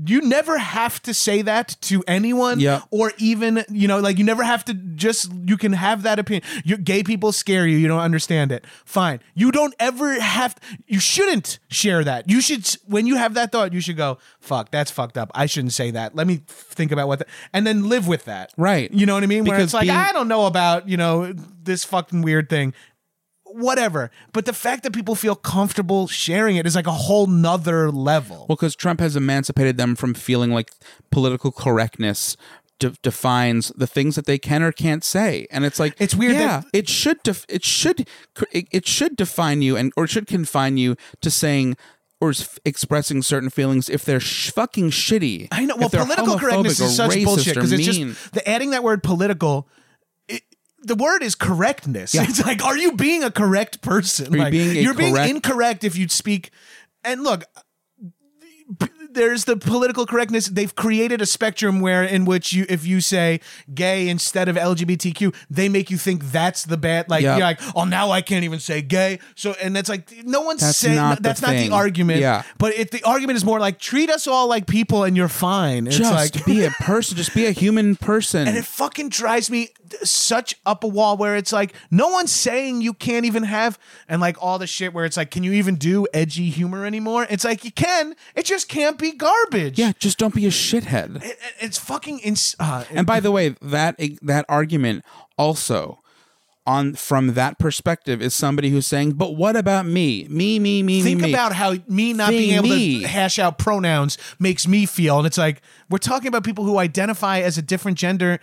You 0.05 0.21
never 0.21 0.59
have 0.59 1.01
to 1.03 1.13
say 1.13 1.41
that 1.41 1.75
to 1.81 2.03
anyone, 2.07 2.59
Yeah. 2.59 2.81
or 2.91 3.13
even 3.17 3.65
you 3.71 3.87
know, 3.87 3.99
like 3.99 4.19
you 4.19 4.23
never 4.23 4.43
have 4.43 4.63
to 4.65 4.75
just. 4.75 5.31
You 5.33 5.57
can 5.57 5.73
have 5.73 6.03
that 6.03 6.19
opinion. 6.19 6.43
You, 6.63 6.77
gay 6.77 7.01
people 7.01 7.31
scare 7.31 7.65
you. 7.65 7.77
You 7.77 7.87
don't 7.87 7.99
understand 7.99 8.51
it. 8.51 8.63
Fine. 8.85 9.21
You 9.33 9.51
don't 9.51 9.73
ever 9.79 10.19
have. 10.19 10.55
You 10.85 10.99
shouldn't 10.99 11.57
share 11.69 12.03
that. 12.03 12.29
You 12.29 12.41
should 12.41 12.67
when 12.85 13.07
you 13.07 13.15
have 13.15 13.33
that 13.33 13.51
thought. 13.51 13.73
You 13.73 13.81
should 13.81 13.97
go. 13.97 14.19
Fuck. 14.39 14.69
That's 14.69 14.91
fucked 14.91 15.17
up. 15.17 15.31
I 15.33 15.47
shouldn't 15.47 15.73
say 15.73 15.89
that. 15.89 16.15
Let 16.15 16.27
me 16.27 16.41
think 16.47 16.91
about 16.91 17.07
what. 17.07 17.17
The, 17.19 17.25
and 17.51 17.65
then 17.65 17.89
live 17.89 18.07
with 18.07 18.25
that. 18.25 18.53
Right. 18.57 18.91
You 18.93 19.07
know 19.07 19.15
what 19.15 19.23
I 19.23 19.27
mean? 19.27 19.45
Where 19.45 19.55
Because 19.57 19.65
it's 19.69 19.73
like 19.73 19.85
being- 19.87 19.95
I 19.97 20.11
don't 20.11 20.27
know 20.27 20.45
about 20.45 20.87
you 20.87 20.97
know 20.97 21.33
this 21.63 21.83
fucking 21.85 22.21
weird 22.21 22.49
thing. 22.49 22.75
Whatever. 23.53 24.11
But 24.33 24.45
the 24.45 24.53
fact 24.53 24.83
that 24.83 24.93
people 24.93 25.15
feel 25.15 25.35
comfortable 25.35 26.07
sharing 26.07 26.55
it 26.55 26.65
is 26.65 26.75
like 26.75 26.87
a 26.87 26.91
whole 26.91 27.27
nother 27.27 27.91
level. 27.91 28.45
Well, 28.49 28.55
because 28.55 28.75
Trump 28.75 28.99
has 28.99 29.15
emancipated 29.15 29.77
them 29.77 29.95
from 29.95 30.13
feeling 30.13 30.51
like 30.51 30.71
political 31.11 31.51
correctness 31.51 32.37
de- 32.79 32.91
defines 33.03 33.71
the 33.75 33.87
things 33.87 34.15
that 34.15 34.25
they 34.25 34.37
can 34.37 34.63
or 34.63 34.71
can't 34.71 35.03
say, 35.03 35.47
and 35.51 35.65
it's 35.65 35.79
like 35.79 35.95
It's 35.99 36.15
weird 36.15 36.33
Yeah, 36.33 36.61
that- 36.61 36.65
it 36.73 36.89
should 36.89 37.21
def- 37.23 37.45
it 37.49 37.63
should 37.63 38.07
it, 38.51 38.67
it 38.71 38.87
should 38.87 39.15
define 39.15 39.61
you 39.61 39.75
and 39.77 39.91
or 39.95 40.07
should 40.07 40.27
confine 40.27 40.77
you 40.77 40.95
to 41.21 41.29
saying 41.31 41.77
or 42.19 42.33
expressing 42.65 43.23
certain 43.23 43.49
feelings 43.49 43.89
if 43.89 44.05
they're 44.05 44.19
sh- 44.19 44.51
fucking 44.51 44.91
shitty. 44.91 45.47
I 45.51 45.65
know. 45.65 45.75
Well, 45.75 45.89
political 45.89 46.37
correctness 46.37 46.79
is 46.79 46.95
such 46.95 47.23
bullshit 47.23 47.55
because 47.55 47.71
it's 47.71 47.85
just 47.85 48.33
the 48.33 48.47
adding 48.47 48.69
that 48.71 48.83
word 48.83 49.01
political. 49.03 49.67
The 50.83 50.95
word 50.95 51.21
is 51.23 51.35
correctness. 51.35 52.13
Yeah. 52.15 52.23
It's 52.29 52.43
like, 52.45 52.63
are 52.63 52.77
you 52.77 52.93
being 52.93 53.23
a 53.23 53.31
correct 53.31 53.81
person? 53.81 54.33
Are 54.39 54.45
you 54.45 54.51
being 54.51 54.83
you're 54.83 54.93
being 54.95 55.15
incorrect 55.15 55.83
if 55.83 55.95
you 55.95 56.07
speak. 56.09 56.49
And 57.03 57.23
look, 57.23 57.43
there's 59.13 59.43
the 59.43 59.57
political 59.57 60.05
correctness. 60.05 60.47
They've 60.47 60.73
created 60.73 61.21
a 61.21 61.25
spectrum 61.25 61.81
where 61.81 62.01
in 62.03 62.23
which 62.23 62.53
you, 62.53 62.65
if 62.69 62.85
you 62.85 63.01
say 63.01 63.41
gay 63.73 64.07
instead 64.07 64.47
of 64.47 64.55
LGBTQ, 64.55 65.35
they 65.49 65.67
make 65.67 65.91
you 65.91 65.97
think 65.97 66.23
that's 66.31 66.63
the 66.63 66.77
bad. 66.77 67.09
Like, 67.09 67.21
Yeah. 67.21 67.35
you're 67.35 67.45
like, 67.45 67.59
oh, 67.75 67.83
now 67.83 68.11
I 68.11 68.21
can't 68.21 68.45
even 68.45 68.59
say 68.59 68.81
gay. 68.81 69.19
So, 69.35 69.53
and 69.61 69.75
that's 69.75 69.89
like, 69.89 70.09
no 70.23 70.41
one's 70.41 70.61
That's 70.61 70.77
saying 70.77 70.95
not 70.95 71.17
the 71.17 71.23
that's 71.23 71.41
not 71.41 71.49
thing. 71.49 71.69
the 71.71 71.75
argument. 71.75 72.21
Yeah. 72.21 72.43
But 72.57 72.73
if 72.75 72.91
the 72.91 73.03
argument 73.03 73.35
is 73.35 73.43
more 73.43 73.59
like 73.59 73.79
treat 73.79 74.09
us 74.09 74.27
all 74.27 74.47
like 74.47 74.65
people 74.67 75.03
and 75.03 75.17
you're 75.17 75.27
fine. 75.27 75.87
It's 75.87 75.97
just 75.97 76.13
like 76.13 76.45
be 76.45 76.63
a 76.63 76.71
person, 76.71 77.17
just 77.17 77.33
be 77.35 77.45
a 77.47 77.51
human 77.51 77.95
person. 77.97 78.47
and 78.47 78.55
it 78.57 78.63
fucking 78.65 79.09
drives 79.09 79.49
me 79.51 79.69
such 80.03 80.55
up 80.65 80.83
a 80.83 80.87
wall 80.87 81.17
where 81.17 81.35
it's 81.35 81.53
like 81.53 81.73
no 81.89 82.09
one's 82.09 82.31
saying 82.31 82.81
you 82.81 82.93
can't 82.93 83.25
even 83.25 83.43
have 83.43 83.77
and 84.07 84.21
like 84.21 84.37
all 84.41 84.59
the 84.59 84.67
shit 84.67 84.93
where 84.93 85.05
it's 85.05 85.17
like 85.17 85.31
can 85.31 85.43
you 85.43 85.51
even 85.53 85.75
do 85.75 86.05
edgy 86.13 86.49
humor 86.49 86.85
anymore? 86.85 87.25
It's 87.29 87.43
like 87.45 87.63
you 87.65 87.71
can. 87.71 88.15
It 88.35 88.45
just 88.45 88.67
can't 88.67 88.97
be 88.97 89.11
garbage. 89.13 89.77
yeah, 89.79 89.93
just 89.99 90.17
don't 90.17 90.33
be 90.35 90.45
a 90.45 90.49
shithead. 90.49 91.17
It- 91.17 91.23
it- 91.23 91.37
it's 91.59 91.77
fucking 91.77 92.19
ins- 92.19 92.55
uh, 92.59 92.83
And 92.91 93.05
by 93.07 93.19
the 93.19 93.31
way, 93.31 93.55
that 93.61 93.99
that 94.21 94.45
argument 94.49 95.03
also 95.37 96.00
on 96.71 96.93
from 96.95 97.33
that 97.33 97.59
perspective 97.59 98.21
is 98.21 98.33
somebody 98.33 98.69
who's 98.69 98.87
saying, 98.87 99.13
"But 99.13 99.35
what 99.35 99.55
about 99.55 99.85
me? 99.85 100.25
Me, 100.29 100.57
me, 100.59 100.81
me, 100.83 101.01
think 101.01 101.19
me, 101.21 101.27
me." 101.27 101.33
about 101.33 101.53
how 101.53 101.75
me 101.87 102.13
not 102.13 102.29
being 102.29 102.41
Being 102.41 102.65
able 102.65 102.69
me. 102.69 103.01
to 103.01 103.07
hash 103.07 103.37
out 103.39 103.57
pronouns 103.57 104.17
makes 104.39 104.67
me 104.67 104.85
feel 104.85 105.17
and 105.17 105.27
it's 105.27 105.37
like 105.37 105.61
we're 105.89 105.97
talking 105.97 106.27
about 106.27 106.43
people 106.43 106.63
who 106.63 106.77
identify 106.77 107.39
as 107.39 107.57
a 107.57 107.61
different 107.61 107.97
gender 107.97 108.39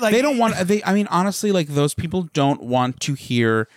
like 0.00 0.12
they 0.12 0.22
don't 0.22 0.38
want 0.38 0.54
they 0.66 0.82
I 0.84 0.94
mean 0.94 1.08
honestly 1.08 1.50
like 1.52 1.68
those 1.68 1.94
people 1.94 2.28
don't 2.32 2.62
want 2.62 3.00
to 3.00 3.14
hear 3.14 3.68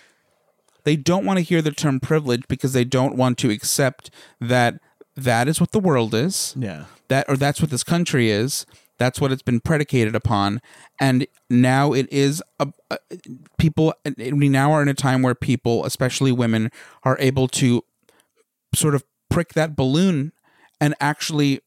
they 0.83 0.95
don't 0.95 1.25
want 1.25 1.37
to 1.37 1.43
hear 1.43 1.61
the 1.61 1.71
term 1.71 1.99
privilege 1.99 2.43
because 2.47 2.73
they 2.73 2.83
don't 2.85 3.15
want 3.15 3.37
to 3.39 3.49
accept 3.49 4.09
that 4.39 4.79
that 5.17 5.47
is 5.47 5.59
what 5.59 5.71
the 5.71 5.79
world 5.79 6.13
is. 6.13 6.53
yeah 6.57 6.85
that 7.07 7.25
or 7.27 7.37
that's 7.37 7.61
what 7.61 7.69
this 7.71 7.83
country 7.83 8.29
is 8.29 8.65
that's 8.97 9.19
what 9.19 9.31
it's 9.31 9.41
been 9.41 9.59
predicated 9.59 10.15
upon. 10.15 10.61
And 10.99 11.27
now 11.49 11.93
it 11.93 12.07
is 12.11 12.41
a, 12.59 12.67
a- 12.89 12.97
people 13.57 13.93
we 14.17 14.49
now 14.49 14.71
are 14.71 14.81
in 14.81 14.87
a 14.87 14.93
time 14.93 15.21
where 15.21 15.35
people 15.35 15.85
especially 15.85 16.31
women 16.31 16.71
are 17.03 17.17
able 17.19 17.47
to 17.49 17.83
sort 18.73 18.95
of 18.95 19.03
prick 19.29 19.53
that 19.53 19.75
balloon 19.75 20.31
and 20.79 20.95
actually 20.99 21.61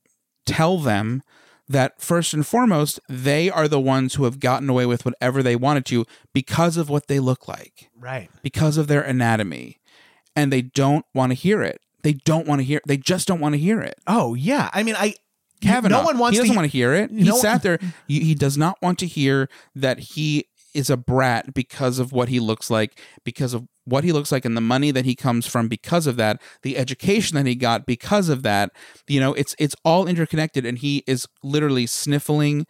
tell 0.46 0.78
them 0.78 1.22
that 1.68 2.00
first 2.00 2.32
and 2.32 2.46
foremost 2.46 2.98
they 3.08 3.50
are 3.50 3.68
the 3.68 3.80
ones 3.80 4.14
who 4.14 4.24
have 4.24 4.40
gotten 4.40 4.70
away 4.70 4.86
with 4.86 5.04
whatever 5.04 5.42
they 5.42 5.56
wanted 5.56 5.84
to 5.86 6.06
because 6.32 6.76
of 6.78 6.88
what 6.88 7.08
they 7.08 7.20
look 7.20 7.46
like. 7.46 7.90
Right. 7.98 8.30
Because 8.42 8.78
of 8.78 8.86
their 8.86 9.02
anatomy. 9.02 9.78
And 10.34 10.52
they 10.52 10.62
don't 10.62 11.04
want 11.14 11.30
to 11.30 11.34
hear 11.34 11.62
it. 11.62 11.80
They 12.02 12.12
don't 12.14 12.46
want 12.46 12.60
to 12.60 12.64
hear 12.64 12.80
they 12.86 12.96
just 12.96 13.26
don't 13.28 13.40
want 13.40 13.54
to 13.54 13.58
hear 13.58 13.80
it. 13.80 13.98
Oh 14.06 14.34
yeah. 14.34 14.70
I 14.72 14.82
mean 14.82 14.94
i 14.96 15.14
Kavanaugh. 15.62 15.98
no 16.00 16.04
one 16.04 16.18
wants 16.18 16.36
he 16.36 16.42
doesn't 16.42 16.54
to 16.54 16.58
want 16.58 16.70
to 16.70 16.76
hear 16.76 16.94
it. 16.94 17.10
He 17.10 17.24
No- 17.24 17.36
sat 17.36 17.62
there. 17.62 17.78
He, 18.06 18.20
he 18.20 18.34
does 18.34 18.56
not 18.56 18.76
want 18.82 18.98
to 19.00 19.06
hear 19.06 19.48
that 19.74 19.98
he 19.98 20.46
is 20.74 20.90
a 20.90 20.96
brat 20.96 21.54
because 21.54 21.98
of 21.98 22.12
what 22.12 22.28
he 22.28 22.38
looks 22.40 22.70
like, 22.70 23.00
because 23.24 23.54
of 23.54 23.66
what 23.84 24.04
he 24.04 24.12
looks 24.12 24.30
like, 24.30 24.44
and 24.44 24.56
the 24.56 24.60
money 24.60 24.90
that 24.90 25.04
he 25.06 25.14
comes 25.14 25.46
from 25.46 25.66
because 25.66 26.06
of 26.06 26.16
that, 26.16 26.40
the 26.62 26.76
education 26.76 27.36
that 27.36 27.46
he 27.46 27.54
got 27.54 27.86
because 27.86 28.28
of 28.28 28.42
that. 28.42 28.70
You 29.06 29.18
know, 29.18 29.32
it's 29.34 29.54
it's 29.58 29.74
all 29.84 30.06
interconnected, 30.06 30.66
and 30.66 30.78
he 30.78 31.02
is 31.06 31.26
literally 31.42 31.86
sniffling 31.86 32.66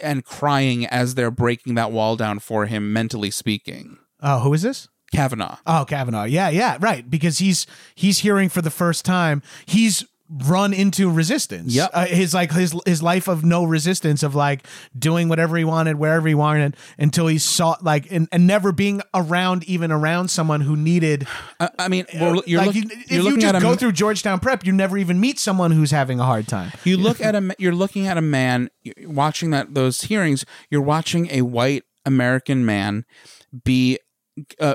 and 0.00 0.24
crying 0.24 0.86
as 0.86 1.16
they're 1.16 1.32
breaking 1.32 1.74
that 1.74 1.90
wall 1.90 2.14
down 2.16 2.38
for 2.38 2.66
him, 2.66 2.92
mentally 2.92 3.30
speaking. 3.32 3.98
oh 4.22 4.38
who 4.38 4.54
is 4.54 4.62
this 4.62 4.88
Kavanaugh. 5.12 5.56
Oh, 5.66 5.84
Kavanaugh. 5.86 6.24
Yeah, 6.24 6.48
yeah, 6.48 6.78
right. 6.80 7.10
Because 7.10 7.38
he's 7.38 7.66
he's 7.96 8.20
hearing 8.20 8.48
for 8.48 8.62
the 8.62 8.70
first 8.70 9.04
time. 9.04 9.42
He's 9.66 10.06
run 10.32 10.72
into 10.72 11.10
resistance. 11.10 11.74
Yep. 11.74 11.90
Uh, 11.92 12.06
his 12.06 12.32
like 12.32 12.52
his 12.52 12.74
his 12.86 13.02
life 13.02 13.28
of 13.28 13.44
no 13.44 13.64
resistance 13.64 14.22
of 14.22 14.34
like 14.34 14.66
doing 14.98 15.28
whatever 15.28 15.56
he 15.56 15.64
wanted 15.64 15.96
wherever 15.96 16.26
he 16.26 16.34
wanted 16.34 16.76
until 16.98 17.26
he 17.26 17.38
saw 17.38 17.76
like 17.82 18.10
and, 18.10 18.28
and 18.32 18.46
never 18.46 18.72
being 18.72 19.02
around 19.12 19.64
even 19.64 19.92
around 19.92 20.28
someone 20.28 20.62
who 20.62 20.74
needed 20.76 21.26
I, 21.60 21.68
I 21.78 21.88
mean, 21.88 22.06
we're, 22.18 22.40
you're, 22.46 22.58
like 22.60 22.68
look- 22.68 22.76
you, 22.76 22.82
you're 23.08 23.20
if 23.20 23.24
you 23.26 23.34
just 23.34 23.46
at 23.46 23.56
a 23.56 23.60
go 23.60 23.70
ma- 23.70 23.76
through 23.76 23.92
Georgetown 23.92 24.40
Prep, 24.40 24.64
you 24.64 24.72
never 24.72 24.96
even 24.96 25.20
meet 25.20 25.38
someone 25.38 25.70
who's 25.70 25.90
having 25.90 26.18
a 26.18 26.24
hard 26.24 26.48
time. 26.48 26.72
You 26.84 26.96
look 26.96 27.20
at 27.20 27.34
a 27.34 27.54
you're 27.58 27.74
looking 27.74 28.06
at 28.06 28.16
a 28.16 28.22
man 28.22 28.70
watching 29.04 29.50
that 29.50 29.74
those 29.74 30.02
hearings. 30.02 30.44
You're 30.70 30.82
watching 30.82 31.28
a 31.30 31.42
white 31.42 31.84
American 32.06 32.64
man 32.64 33.04
be, 33.64 33.98
uh, 34.58 34.74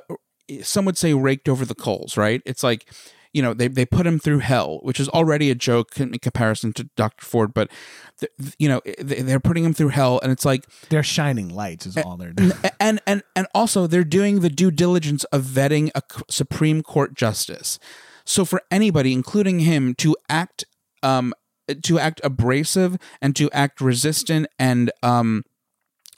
some 0.61 0.85
would 0.85 0.97
say, 0.97 1.13
raked 1.13 1.49
over 1.49 1.65
the 1.65 1.75
coals. 1.75 2.15
Right? 2.15 2.41
It's 2.45 2.63
like, 2.63 2.91
you 3.33 3.41
know, 3.41 3.53
they 3.53 3.67
they 3.67 3.85
put 3.85 4.05
him 4.07 4.19
through 4.19 4.39
hell, 4.39 4.79
which 4.83 4.99
is 4.99 5.09
already 5.09 5.49
a 5.51 5.55
joke 5.55 5.99
in 5.99 6.11
comparison 6.19 6.73
to 6.73 6.89
Dr. 6.95 7.25
Ford. 7.25 7.53
But 7.53 7.69
th- 8.19 8.31
you 8.57 8.67
know, 8.69 8.81
they- 8.99 9.21
they're 9.21 9.39
putting 9.39 9.63
him 9.63 9.73
through 9.73 9.89
hell, 9.89 10.19
and 10.23 10.31
it's 10.31 10.45
like, 10.45 10.65
They're 10.89 11.03
shining 11.03 11.49
lights 11.49 11.85
is 11.85 11.97
all 11.97 12.17
they're 12.17 12.33
doing. 12.33 12.51
and 12.79 13.01
and 13.05 13.23
and 13.35 13.47
also 13.53 13.87
they're 13.87 14.03
doing 14.03 14.39
the 14.39 14.49
due 14.49 14.71
diligence 14.71 15.23
of 15.25 15.43
vetting 15.43 15.89
a 15.95 16.01
Supreme 16.29 16.81
Court 16.83 17.13
justice. 17.15 17.79
So 18.25 18.43
for 18.45 18.61
anybody, 18.71 19.13
including 19.13 19.59
him, 19.59 19.93
to 19.95 20.15
act 20.29 20.65
um 21.03 21.33
to 21.83 21.99
act 21.99 22.21
abrasive 22.23 22.97
and 23.21 23.35
to 23.35 23.51
act 23.51 23.81
resistant 23.81 24.47
and 24.57 24.91
um 25.03 25.43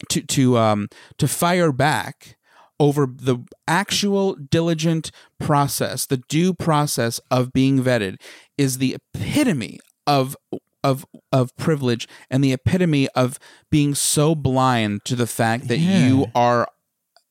to 0.09 0.21
to 0.21 0.57
um 0.57 0.87
to 1.17 1.27
fire 1.27 1.71
back 1.71 2.37
over 2.79 3.05
the 3.05 3.39
actual 3.67 4.35
diligent 4.35 5.11
process, 5.39 6.05
the 6.05 6.17
due 6.29 6.53
process 6.53 7.19
of 7.29 7.51
being 7.53 7.83
vetted 7.83 8.19
is 8.57 8.77
the 8.77 8.95
epitome 8.95 9.79
of 10.07 10.35
of 10.83 11.05
of 11.33 11.55
privilege 11.57 12.07
and 12.29 12.41
the 12.43 12.53
epitome 12.53 13.09
of 13.09 13.37
being 13.69 13.93
so 13.93 14.33
blind 14.33 15.03
to 15.03 15.15
the 15.15 15.27
fact 15.27 15.67
that 15.67 15.77
Yeah. 15.77 16.07
you 16.07 16.25
are 16.33 16.69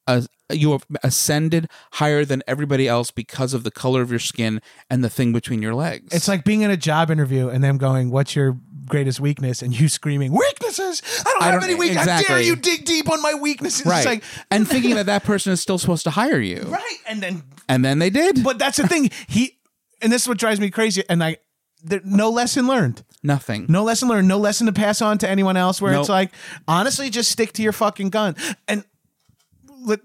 uh, 0.06 0.22
you 0.50 0.72
have 0.72 0.86
ascended 1.02 1.68
higher 1.92 2.24
than 2.24 2.42
everybody 2.46 2.88
else 2.88 3.10
because 3.10 3.52
of 3.52 3.62
the 3.64 3.70
color 3.70 4.00
of 4.00 4.10
your 4.10 4.18
skin 4.18 4.60
and 4.88 5.04
the 5.04 5.10
thing 5.10 5.32
between 5.34 5.60
your 5.60 5.74
legs. 5.74 6.14
It's 6.14 6.28
like 6.28 6.44
being 6.44 6.62
in 6.62 6.70
a 6.70 6.78
job 6.78 7.10
interview 7.10 7.48
and 7.48 7.62
them 7.62 7.76
going, 7.76 8.10
"What's 8.10 8.34
your 8.34 8.58
greatest 8.88 9.20
weakness?" 9.20 9.62
and 9.62 9.78
you 9.78 9.88
screaming, 9.98 10.32
"Weaknesses! 10.32 11.02
I 11.20 11.22
don't 11.32 11.42
I 11.42 11.46
have 11.46 11.60
don't- 11.60 11.70
any 11.70 11.78
weaknesses. 11.78 12.10
How 12.10 12.20
dare 12.22 12.38
exactly. 12.38 12.46
you 12.46 12.56
dig 12.56 12.84
deep 12.84 13.08
on 13.10 13.22
my 13.22 13.34
weaknesses?" 13.34 13.86
right, 13.86 14.04
like, 14.04 14.24
and 14.50 14.66
thinking 14.66 14.94
that 14.96 15.06
that 15.06 15.24
person 15.24 15.52
is 15.52 15.60
still 15.60 15.78
supposed 15.78 16.04
to 16.04 16.10
hire 16.10 16.40
you, 16.40 16.62
right, 16.62 16.98
and 17.06 17.22
then, 17.22 17.42
and 17.68 17.84
then 17.84 17.98
they 17.98 18.10
did 18.10 18.42
but 18.42 18.58
that's 18.58 18.76
the 18.78 18.88
thing. 18.88 19.10
He, 19.28 19.58
and 20.02 20.12
this 20.12 20.22
is 20.22 20.28
what 20.28 20.38
drives 20.38 20.60
me 20.60 20.70
crazy. 20.70 21.02
And 21.08 21.22
I, 21.22 21.36
there, 21.82 22.00
no 22.04 22.30
lesson 22.30 22.66
learned. 22.66 23.04
nothing. 23.22 23.66
No 23.68 23.82
lesson 23.84 24.08
learned. 24.08 24.28
No 24.28 24.38
lesson 24.38 24.66
to 24.66 24.72
pass 24.72 25.02
on 25.02 25.18
to 25.18 25.28
anyone 25.28 25.56
else. 25.56 25.80
Where 25.82 25.92
it's 25.94 26.08
like, 26.08 26.30
honestly, 26.66 27.10
just 27.10 27.30
stick 27.30 27.52
to 27.54 27.62
your 27.62 27.72
fucking 27.72 28.10
gun. 28.10 28.36
And 28.68 28.84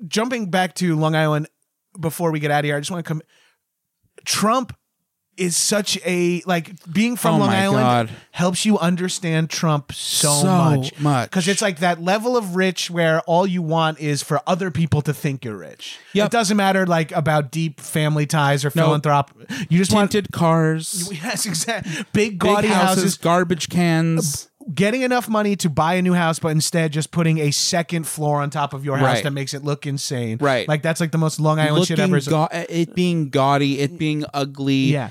jumping 0.07 0.49
back 0.49 0.75
to 0.75 0.95
Long 0.95 1.15
Island 1.15 1.47
before 1.99 2.31
we 2.31 2.39
get 2.39 2.51
out 2.51 2.59
of 2.59 2.65
here, 2.65 2.75
I 2.75 2.79
just 2.79 2.91
want 2.91 3.05
to 3.05 3.07
come. 3.07 3.21
Trump 4.25 4.75
is 5.37 5.57
such 5.57 5.97
a 6.05 6.41
like 6.45 6.71
being 6.91 7.15
from 7.15 7.35
Oh 7.35 7.37
Long 7.39 7.47
my 7.49 7.63
Island 7.63 7.83
God. 7.83 8.09
helps 8.31 8.65
you 8.65 8.77
understand 8.77 9.49
Trump 9.49 9.91
so, 9.91 10.31
So 10.41 10.47
much. 11.01 11.25
Because 11.25 11.47
it's 11.47 11.61
like 11.61 11.79
that 11.79 12.01
level 12.01 12.37
of 12.37 12.55
rich 12.55 12.91
where 12.91 13.21
all 13.21 13.47
you 13.47 13.61
want 13.61 13.99
is 13.99 14.21
for 14.21 14.41
other 14.45 14.69
people 14.71 15.01
to 15.01 15.13
think 15.13 15.43
you're 15.43 15.57
rich. 15.57 15.97
Yep. 16.13 16.25
It 16.27 16.31
doesn't 16.31 16.57
matter 16.57 16.85
like 16.85 17.11
about 17.13 17.51
deep 17.51 17.79
family 17.79 18.25
ties 18.25 18.63
or 18.63 18.71
No. 18.75 18.89
philanthrop. 18.89 19.29
You 19.69 19.77
just 19.79 19.91
want 19.93 20.11
Tinted 20.11 20.31
cars, 20.31 21.09
Yes, 21.23 21.45
exactly. 21.45 21.91
Big 22.13 22.31
big 22.33 22.39
gaudy 22.39 22.67
houses, 22.67 23.03
houses 23.03 23.17
garbage 23.17 23.69
cans. 23.69 24.49
Getting 24.73 25.01
enough 25.01 25.27
money 25.27 25.55
to 25.57 25.69
buy 25.69 25.95
a 25.95 26.01
new 26.01 26.13
house, 26.13 26.39
but 26.39 26.49
instead 26.49 26.91
just 26.93 27.11
putting 27.11 27.39
a 27.39 27.51
second 27.51 28.05
floor 28.07 28.41
on 28.41 28.49
top 28.49 28.73
of 28.73 28.85
your 28.85 28.97
house 28.97 29.15
Right. 29.15 29.23
that 29.23 29.31
makes 29.31 29.53
it 29.53 29.63
look 29.63 29.85
insane. 29.87 30.37
Right. 30.39 30.67
Like 30.67 30.81
that's 30.81 30.99
like 31.01 31.11
the 31.11 31.17
most 31.17 31.39
Long 31.39 31.59
Island 31.59 31.85
shit 31.87 31.97
Looking 31.97 32.15
ever. 32.15 32.29
ga- 32.29 32.47
eh, 32.51 32.65
it 32.69 32.95
being 32.95 33.29
gaudy, 33.29 33.79
it 33.79 33.97
being 33.97 34.23
ugly. 34.33 34.75
yeah. 34.93 35.09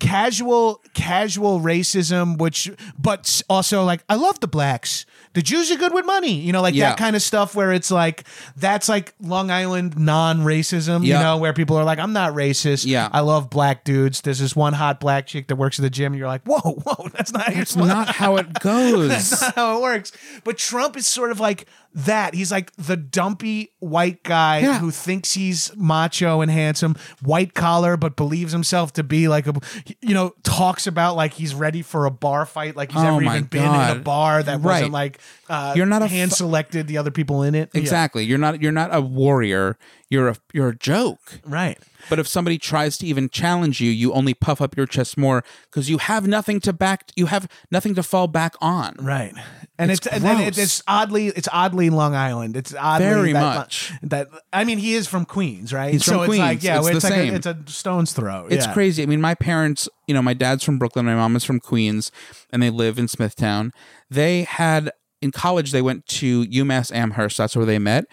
Casual, 0.00 0.80
casual 0.94 1.60
racism, 1.60 2.38
which, 2.38 2.70
but 2.96 3.20
s- 3.20 3.42
also 3.50 3.82
like, 3.84 4.04
I 4.08 4.14
love 4.14 4.38
the 4.38 4.46
blacks. 4.46 5.04
The 5.34 5.42
Jews 5.42 5.70
are 5.70 5.76
good 5.76 5.92
with 5.92 6.06
money, 6.06 6.32
you 6.40 6.52
know, 6.52 6.62
like 6.62 6.74
Yeah. 6.74 6.90
that 6.90 6.98
kind 6.98 7.14
of 7.14 7.22
stuff 7.22 7.54
where 7.54 7.72
it's 7.72 7.90
like, 7.90 8.24
that's 8.56 8.88
like 8.88 9.14
Long 9.20 9.50
Island 9.50 9.98
non 9.98 10.40
racism, 10.40 11.04
you 11.04 11.12
know, 11.14 11.36
where 11.36 11.52
people 11.52 11.76
are 11.76 11.84
like, 11.84 11.98
I'm 11.98 12.12
not 12.12 12.32
racist. 12.34 12.86
Yeah. 12.86 13.08
I 13.12 13.20
love 13.20 13.50
black 13.50 13.84
dudes. 13.84 14.20
There's 14.22 14.38
this 14.38 14.56
one 14.56 14.72
hot 14.72 15.00
black 15.00 15.26
chick 15.26 15.48
that 15.48 15.56
works 15.56 15.78
at 15.78 15.82
the 15.82 15.90
gym, 15.90 16.12
and 16.12 16.18
you're 16.18 16.28
like, 16.28 16.42
whoa, 16.44 16.58
whoa, 16.60 17.08
that's 17.12 17.32
not 17.32 17.48
It's 17.54 17.76
not 17.76 18.08
how 18.08 18.36
it 18.36 18.52
goes. 18.60 19.08
That's 19.18 19.40
not 19.42 19.54
how 19.54 19.78
it 19.78 19.82
works. 19.82 20.12
But 20.44 20.58
Trump 20.58 20.96
is 20.96 21.06
sort 21.06 21.30
of 21.30 21.40
like 21.40 21.66
that. 21.98 22.34
He's 22.34 22.50
like 22.50 22.72
the 22.76 22.96
dumpy 22.96 23.72
white 23.80 24.22
guy 24.22 24.60
Yeah. 24.60 24.78
who 24.78 24.90
thinks 24.90 25.34
he's 25.34 25.70
macho 25.76 26.40
and 26.40 26.50
handsome, 26.50 26.96
white 27.22 27.54
collar, 27.54 27.96
but 27.96 28.16
believes 28.16 28.52
himself 28.52 28.92
to 28.94 29.02
be 29.02 29.28
like 29.28 29.46
a, 29.46 29.54
you 30.00 30.14
know, 30.14 30.34
talks 30.42 30.86
about 30.86 31.16
like 31.16 31.34
he's 31.34 31.54
ready 31.54 31.82
for 31.82 32.06
a 32.06 32.10
bar 32.10 32.46
fight, 32.46 32.76
like 32.76 32.92
he's 32.92 33.02
Oh 33.02 33.20
even 33.20 33.44
been 33.44 33.64
in 33.64 33.96
a 33.96 34.00
bar 34.00 34.42
that 34.42 34.56
Right. 34.60 34.64
wasn't 34.64 34.92
like 34.92 35.18
uh, 35.48 35.72
You're 35.76 35.86
not 35.86 36.02
hand 36.08 36.32
selected 36.32 36.86
the 36.86 36.98
other 36.98 37.10
people 37.10 37.42
in 37.42 37.54
it. 37.54 37.70
Yeah. 37.72 37.80
Exactly. 37.80 38.24
You're 38.24 38.38
not 38.38 38.60
you're 38.62 38.72
not 38.72 38.94
a 38.94 39.00
warrior. 39.00 39.76
You're 40.10 40.28
a 40.28 40.36
you're 40.52 40.68
a 40.68 40.76
joke. 40.76 41.40
Right. 41.44 41.78
But 42.08 42.18
if 42.18 42.26
somebody 42.28 42.58
tries 42.58 42.96
to 42.98 43.06
even 43.06 43.28
challenge 43.28 43.80
you, 43.80 43.90
you 43.90 44.12
only 44.12 44.34
puff 44.34 44.60
up 44.60 44.76
your 44.76 44.86
chest 44.86 45.16
more 45.16 45.44
because 45.70 45.88
you 45.90 45.98
have 45.98 46.26
nothing 46.26 46.60
to 46.60 46.72
back. 46.72 47.10
You 47.16 47.26
have 47.26 47.48
nothing 47.70 47.94
to 47.96 48.02
fall 48.02 48.26
back 48.26 48.54
on. 48.60 48.94
Right. 48.98 49.32
And 49.78 49.90
It's 49.90 50.06
it's, 50.06 50.14
and 50.14 50.24
then 50.24 50.40
it's, 50.40 50.58
it's 50.58 50.82
oddly 50.88 51.28
it's 51.28 51.48
oddly 51.52 51.90
Long 51.90 52.14
Island. 52.14 52.56
It's 52.56 52.74
oddly 52.74 53.06
Very 53.06 53.32
that, 53.32 53.54
much. 53.56 53.92
that 54.02 54.28
I 54.52 54.64
mean 54.64 54.78
he 54.78 54.94
is 54.94 55.06
from 55.06 55.24
Queens, 55.24 55.72
right? 55.72 55.92
He's 55.92 56.02
from 56.04 56.14
so 56.14 56.22
it's 56.22 56.38
like 56.38 56.60
Queens. 56.60 56.64
yeah, 56.64 56.78
It's 56.78 56.88
it's, 56.88 57.02
the 57.02 57.10
like 57.10 57.18
same. 57.18 57.32
A, 57.32 57.36
it's 57.36 57.46
a 57.46 57.58
stone's 57.66 58.12
throw. 58.12 58.46
It's 58.46 58.66
yeah. 58.66 58.72
crazy. 58.72 59.02
I 59.02 59.06
mean, 59.06 59.20
my 59.20 59.34
parents, 59.34 59.88
you 60.06 60.14
know, 60.14 60.22
my 60.22 60.34
dad's 60.34 60.64
from 60.64 60.78
Brooklyn, 60.78 61.06
my 61.06 61.14
mom 61.14 61.36
is 61.36 61.44
from 61.44 61.60
Queens, 61.60 62.10
and 62.50 62.62
they 62.62 62.70
live 62.70 62.98
in 62.98 63.06
Smithtown. 63.08 63.72
They 64.10 64.42
had 64.44 64.90
in 65.20 65.30
college 65.32 65.72
they 65.72 65.82
went 65.82 66.06
to 66.06 66.44
UMass 66.46 66.92
Amherst. 66.94 67.38
That's 67.38 67.54
where 67.56 67.66
they 67.66 67.78
met, 67.78 68.04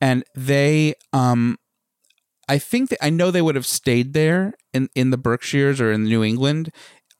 and 0.00 0.24
they, 0.34 0.94
um, 1.12 1.58
I 2.48 2.58
think 2.58 2.90
that 2.90 3.04
I 3.04 3.10
know 3.10 3.30
they 3.30 3.42
would 3.42 3.54
have 3.54 3.66
stayed 3.66 4.12
there 4.12 4.54
in 4.72 4.88
in 4.94 5.10
the 5.10 5.18
Berkshires 5.18 5.80
or 5.80 5.92
in 5.92 6.04
New 6.04 6.22
England. 6.24 6.70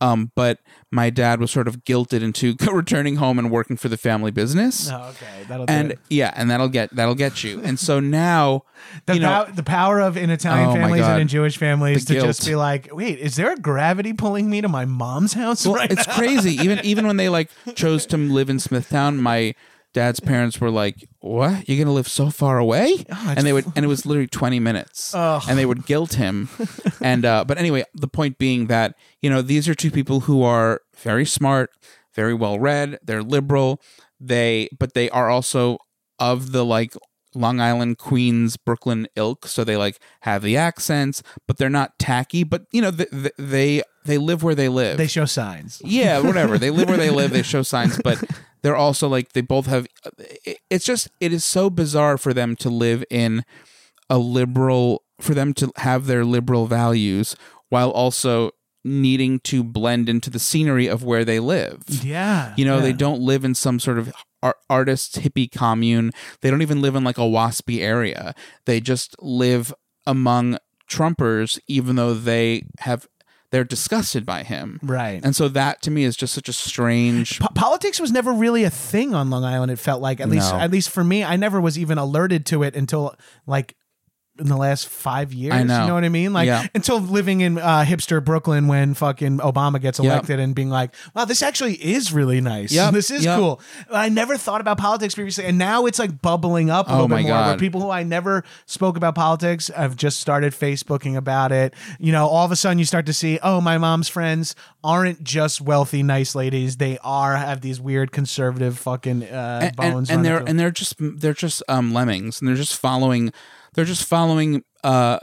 Um, 0.00 0.32
but 0.34 0.58
my 0.90 1.10
dad 1.10 1.38
was 1.38 1.52
sort 1.52 1.68
of 1.68 1.84
guilted 1.84 2.22
into 2.22 2.56
returning 2.72 3.16
home 3.16 3.38
and 3.38 3.52
working 3.52 3.76
for 3.76 3.88
the 3.88 3.96
family 3.96 4.32
business. 4.32 4.90
Oh, 4.90 5.10
okay, 5.10 5.44
that'll 5.46 5.64
do 5.64 5.72
And 5.72 5.94
yeah, 6.10 6.32
and 6.34 6.50
that'll 6.50 6.68
get 6.68 6.92
that'll 6.96 7.14
get 7.14 7.44
you. 7.44 7.60
And 7.62 7.78
so 7.78 8.00
now, 8.00 8.64
the, 9.06 9.14
you 9.14 9.20
know, 9.20 9.44
pow- 9.44 9.52
the 9.52 9.62
power 9.62 10.00
of 10.00 10.16
in 10.16 10.28
Italian 10.30 10.70
Oh 10.70 10.74
families 10.74 11.02
and 11.06 11.20
in 11.20 11.28
Jewish 11.28 11.56
families 11.56 12.04
The 12.04 12.14
to 12.14 12.20
just 12.20 12.44
be 12.44 12.56
like, 12.56 12.88
wait, 12.90 13.20
is 13.20 13.36
there 13.36 13.52
a 13.52 13.56
gravity 13.56 14.12
pulling 14.12 14.50
me 14.50 14.60
to 14.60 14.68
my 14.68 14.86
mom's 14.86 15.34
house 15.34 15.64
Well, 15.64 15.76
right 15.76 15.92
it's 15.92 16.08
now? 16.08 16.14
crazy. 16.14 16.54
Even 16.56 16.80
even 16.84 17.06
when 17.06 17.16
they 17.16 17.28
like 17.28 17.50
chose 17.76 18.04
to 18.06 18.16
live 18.16 18.50
in 18.50 18.58
Smithtown, 18.58 19.18
my 19.18 19.54
dad's 19.92 20.20
parents 20.20 20.60
were 20.60 20.70
like, 20.70 21.08
"What? 21.20 21.68
You're 21.68 21.78
gonna 21.82 21.94
live 21.94 22.08
so 22.08 22.30
far 22.30 22.58
away?" 22.58 23.04
and 23.08 23.46
they 23.46 23.52
would, 23.52 23.66
and 23.76 23.84
it 23.84 23.88
was 23.88 24.06
literally 24.06 24.26
20 24.26 24.60
minutes, 24.60 25.14
Ugh. 25.14 25.42
and 25.48 25.58
they 25.58 25.66
would 25.66 25.86
guilt 25.86 26.14
him. 26.14 26.48
and 27.00 27.24
uh, 27.24 27.44
but 27.44 27.58
anyway, 27.58 27.84
the 27.94 28.08
point 28.08 28.38
being 28.38 28.66
that 28.66 28.94
you 29.20 29.30
know 29.30 29.42
these 29.42 29.68
are 29.68 29.74
two 29.74 29.90
people 29.90 30.20
who 30.20 30.42
are 30.42 30.80
very 30.96 31.26
smart, 31.26 31.70
very 32.14 32.34
well 32.34 32.58
read. 32.58 32.98
They're 33.02 33.22
liberal. 33.22 33.80
They 34.20 34.68
but 34.78 34.94
they 34.94 35.10
are 35.10 35.28
also 35.28 35.78
of 36.18 36.52
the 36.52 36.64
like 36.64 36.94
Long 37.34 37.60
Island, 37.60 37.98
Queens, 37.98 38.56
Brooklyn 38.56 39.06
ilk, 39.16 39.46
so 39.46 39.64
they 39.64 39.76
like 39.76 39.98
have 40.20 40.42
the 40.42 40.56
accents, 40.56 41.22
but 41.46 41.58
they're 41.58 41.70
not 41.70 41.98
tacky. 41.98 42.44
But 42.44 42.64
you 42.72 42.82
know, 42.82 42.90
th- 42.90 43.10
th- 43.10 43.32
they 43.38 43.82
they 44.04 44.18
live 44.18 44.42
where 44.42 44.54
they 44.54 44.68
live. 44.68 44.98
They 44.98 45.06
show 45.06 45.24
signs. 45.24 45.80
Yeah, 45.84 46.20
whatever. 46.20 46.58
They 46.58 46.70
live 46.70 46.88
where 46.88 46.98
they 46.98 47.10
live. 47.10 47.30
They 47.32 47.42
show 47.42 47.62
signs, 47.62 48.00
but 48.02 48.22
they're 48.62 48.76
also 48.76 49.08
like 49.08 49.32
they 49.32 49.40
both 49.40 49.66
have. 49.66 49.86
It's 50.70 50.84
just 50.84 51.08
it 51.20 51.32
is 51.32 51.44
so 51.44 51.70
bizarre 51.70 52.18
for 52.18 52.34
them 52.34 52.56
to 52.56 52.68
live 52.68 53.04
in 53.10 53.44
a 54.10 54.18
liberal, 54.18 55.04
for 55.20 55.34
them 55.34 55.54
to 55.54 55.72
have 55.76 56.06
their 56.06 56.24
liberal 56.24 56.66
values 56.66 57.36
while 57.68 57.90
also 57.90 58.50
needing 58.84 59.38
to 59.40 59.62
blend 59.62 60.08
into 60.08 60.28
the 60.30 60.38
scenery 60.38 60.86
of 60.86 61.04
where 61.04 61.24
they 61.24 61.38
live. 61.40 61.82
Yeah, 61.88 62.52
You 62.56 62.64
know, 62.64 62.80
they 62.80 62.92
don't 62.92 63.20
live 63.20 63.44
in 63.44 63.54
some 63.54 63.78
sort 63.78 63.98
of 63.98 64.12
ar- 64.42 64.56
artist 64.68 65.20
hippie 65.20 65.50
commune. 65.50 66.10
They 66.40 66.50
don't 66.50 66.62
even 66.62 66.82
live 66.82 66.96
in 66.96 67.04
like 67.04 67.18
a 67.18 67.22
waspy 67.22 67.80
area. 67.80 68.34
They 68.66 68.80
just 68.80 69.14
live 69.22 69.72
among 70.06 70.58
Trumpers, 70.88 71.58
even 71.68 71.96
though 71.96 72.12
they 72.14 72.64
have 72.80 73.06
they're 73.50 73.64
disgusted 73.64 74.24
by 74.24 74.42
him. 74.44 74.80
right. 74.82 75.20
And 75.22 75.36
so 75.36 75.46
that 75.48 75.82
to 75.82 75.90
me 75.90 76.04
is 76.04 76.16
just 76.16 76.32
such 76.32 76.48
a 76.48 76.54
strange. 76.54 77.38
Po- 77.38 77.48
politics 77.54 78.00
was 78.00 78.10
never 78.10 78.32
really 78.32 78.64
a 78.64 78.70
thing 78.70 79.14
on 79.14 79.28
Long 79.28 79.44
Island. 79.44 79.70
It 79.70 79.78
felt 79.78 80.00
like, 80.00 80.20
at 80.20 80.30
least, 80.30 80.54
at 80.54 80.70
least 80.70 80.88
for 80.88 81.04
me, 81.04 81.22
I 81.22 81.36
never 81.36 81.60
was 81.60 81.78
even 81.78 81.98
alerted 81.98 82.46
to 82.46 82.62
it 82.62 82.74
until 82.74 83.14
like 83.46 83.76
in 84.42 84.48
the 84.48 84.56
last 84.56 84.88
five 84.88 85.32
years. 85.32 85.54
I 85.54 85.62
know. 85.62 85.80
You 85.82 85.86
know 85.88 85.94
what 85.94 86.04
I 86.04 86.08
mean? 86.10 86.32
Like 86.34 86.46
Yeah. 86.46 86.66
until 86.74 87.00
living 87.00 87.40
in 87.40 87.58
uh, 87.58 87.84
hipster 87.84 88.22
Brooklyn 88.22 88.66
when 88.68 88.92
fucking 88.94 89.38
Obama 89.38 89.80
gets 89.80 89.98
Yep. 89.98 90.04
elected 90.12 90.40
and 90.40 90.54
being 90.54 90.68
like, 90.68 90.94
wow, 91.14 91.24
this 91.24 91.42
actually 91.42 91.74
is 91.74 92.12
really 92.12 92.40
nice. 92.40 92.72
Yep. 92.72 92.92
This 93.02 93.10
is 93.10 93.24
Yep. 93.24 93.38
cool. 93.38 93.60
I 93.90 94.08
never 94.10 94.36
thought 94.36 94.60
about 94.60 94.76
politics 94.78 95.14
previously, 95.14 95.44
and 95.46 95.56
now 95.56 95.86
it's 95.86 95.98
like 95.98 96.20
bubbling 96.20 96.68
up 96.68 96.88
a 96.88 96.90
Oh 96.90 96.94
little 97.02 97.08
bit 97.16 97.22
more. 97.22 97.32
Where 97.46 97.56
people 97.56 97.80
who 97.80 97.90
I 97.90 98.02
never 98.02 98.44
spoke 98.66 98.96
about 98.96 99.14
politics 99.14 99.68
have 99.74 99.96
just 99.96 100.20
started 100.20 100.52
Facebooking 100.52 101.16
about 101.16 101.52
it. 101.52 101.72
You 101.98 102.12
know, 102.12 102.26
all 102.26 102.44
of 102.44 102.52
a 102.52 102.56
sudden 102.56 102.78
you 102.78 102.84
start 102.84 103.06
to 103.06 103.12
see, 103.12 103.38
oh, 103.42 103.60
my 103.60 103.78
mom's 103.78 104.08
friends 104.08 104.54
aren't 104.84 105.22
just 105.22 105.60
wealthy, 105.60 106.02
nice 106.02 106.34
ladies. 106.34 106.76
They 106.78 106.98
are 107.04 107.36
have 107.36 107.60
these 107.60 107.80
weird 107.80 108.10
conservative 108.12 108.78
fucking 108.78 109.22
uh, 109.22 109.26
And, 109.26 109.64
and, 109.64 109.76
bones. 109.76 110.10
and 110.10 110.16
running 110.18 110.22
they're 110.22 110.48
and 110.48 110.58
they're 110.60 110.70
just 110.70 110.94
they're 110.98 111.34
just 111.34 111.62
um, 111.68 111.92
lemmings 111.94 112.40
and 112.40 112.48
they're 112.48 112.56
just 112.56 112.76
following 112.76 113.32
they're 113.74 113.84
just 113.84 114.04
following 114.04 114.62
uh, 114.84 115.18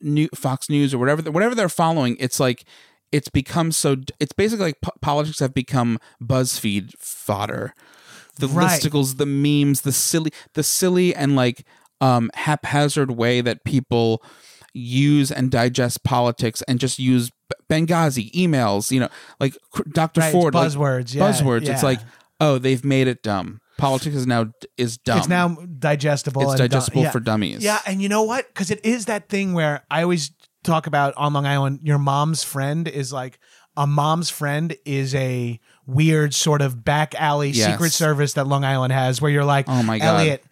new 0.00 0.28
Fox 0.34 0.68
News 0.68 0.92
or 0.94 0.98
whatever 0.98 1.22
whatever 1.30 1.54
they're 1.54 1.68
following. 1.68 2.16
It's 2.20 2.38
like 2.40 2.64
it's 3.12 3.28
become 3.28 3.72
so. 3.72 3.96
It's 4.20 4.32
basically 4.32 4.66
like 4.66 4.80
po- 4.80 4.92
politics 5.00 5.38
have 5.40 5.54
become 5.54 5.98
BuzzFeed 6.22 6.92
fodder. 6.98 7.74
The 8.38 8.48
Right. 8.48 8.80
listicles, 8.80 9.16
the 9.18 9.26
memes, 9.26 9.82
the 9.82 9.92
silly, 9.92 10.32
the 10.54 10.64
silly 10.64 11.14
and 11.14 11.36
like 11.36 11.64
um, 12.00 12.30
haphazard 12.34 13.12
way 13.12 13.40
that 13.40 13.62
people 13.64 14.20
use 14.72 15.30
and 15.30 15.52
digest 15.52 16.02
politics 16.02 16.60
and 16.62 16.80
just 16.80 16.98
use 16.98 17.30
Benghazi 17.70 18.32
emails. 18.32 18.90
You 18.90 19.00
know, 19.00 19.08
like 19.38 19.56
Dr. 19.92 20.20
Right, 20.20 20.32
Ford, 20.32 20.52
like, 20.54 20.68
buzzwords, 20.72 21.14
yeah, 21.14 21.22
buzzwords. 21.30 21.66
yeah. 21.66 21.74
It's 21.74 21.84
like 21.84 22.00
oh, 22.40 22.58
they've 22.58 22.84
made 22.84 23.06
it 23.06 23.22
dumb. 23.22 23.60
Politics 23.76 24.14
is 24.14 24.26
now 24.26 24.52
is 24.76 24.98
dumb. 24.98 25.18
It's 25.18 25.28
now 25.28 25.48
digestible. 25.78 26.42
It's 26.42 26.52
and 26.52 26.58
digestible 26.58 27.02
yeah. 27.02 27.10
for 27.10 27.20
dummies. 27.20 27.62
Yeah, 27.62 27.80
and 27.86 28.00
you 28.00 28.08
know 28.08 28.22
what? 28.22 28.46
Because 28.48 28.70
it 28.70 28.84
is 28.84 29.06
that 29.06 29.28
thing 29.28 29.52
where 29.52 29.84
I 29.90 30.02
always 30.02 30.30
talk 30.62 30.86
about 30.86 31.14
on 31.16 31.32
Long 31.32 31.46
Island. 31.46 31.80
Your 31.82 31.98
mom's 31.98 32.42
friend 32.44 32.86
is 32.86 33.12
like 33.12 33.38
a 33.76 33.86
mom's 33.86 34.30
friend 34.30 34.76
is 34.84 35.14
a 35.14 35.60
weird 35.86 36.34
sort 36.34 36.62
of 36.62 36.84
back 36.84 37.14
alley 37.16 37.50
Yes. 37.50 37.72
secret 37.72 37.92
service 37.92 38.34
that 38.34 38.46
Long 38.46 38.64
Island 38.64 38.92
has, 38.92 39.20
where 39.20 39.30
you're 39.30 39.44
like, 39.44 39.68
Oh 39.68 39.82
my 39.82 39.98
God. 39.98 40.20
Eliot. 40.20 40.44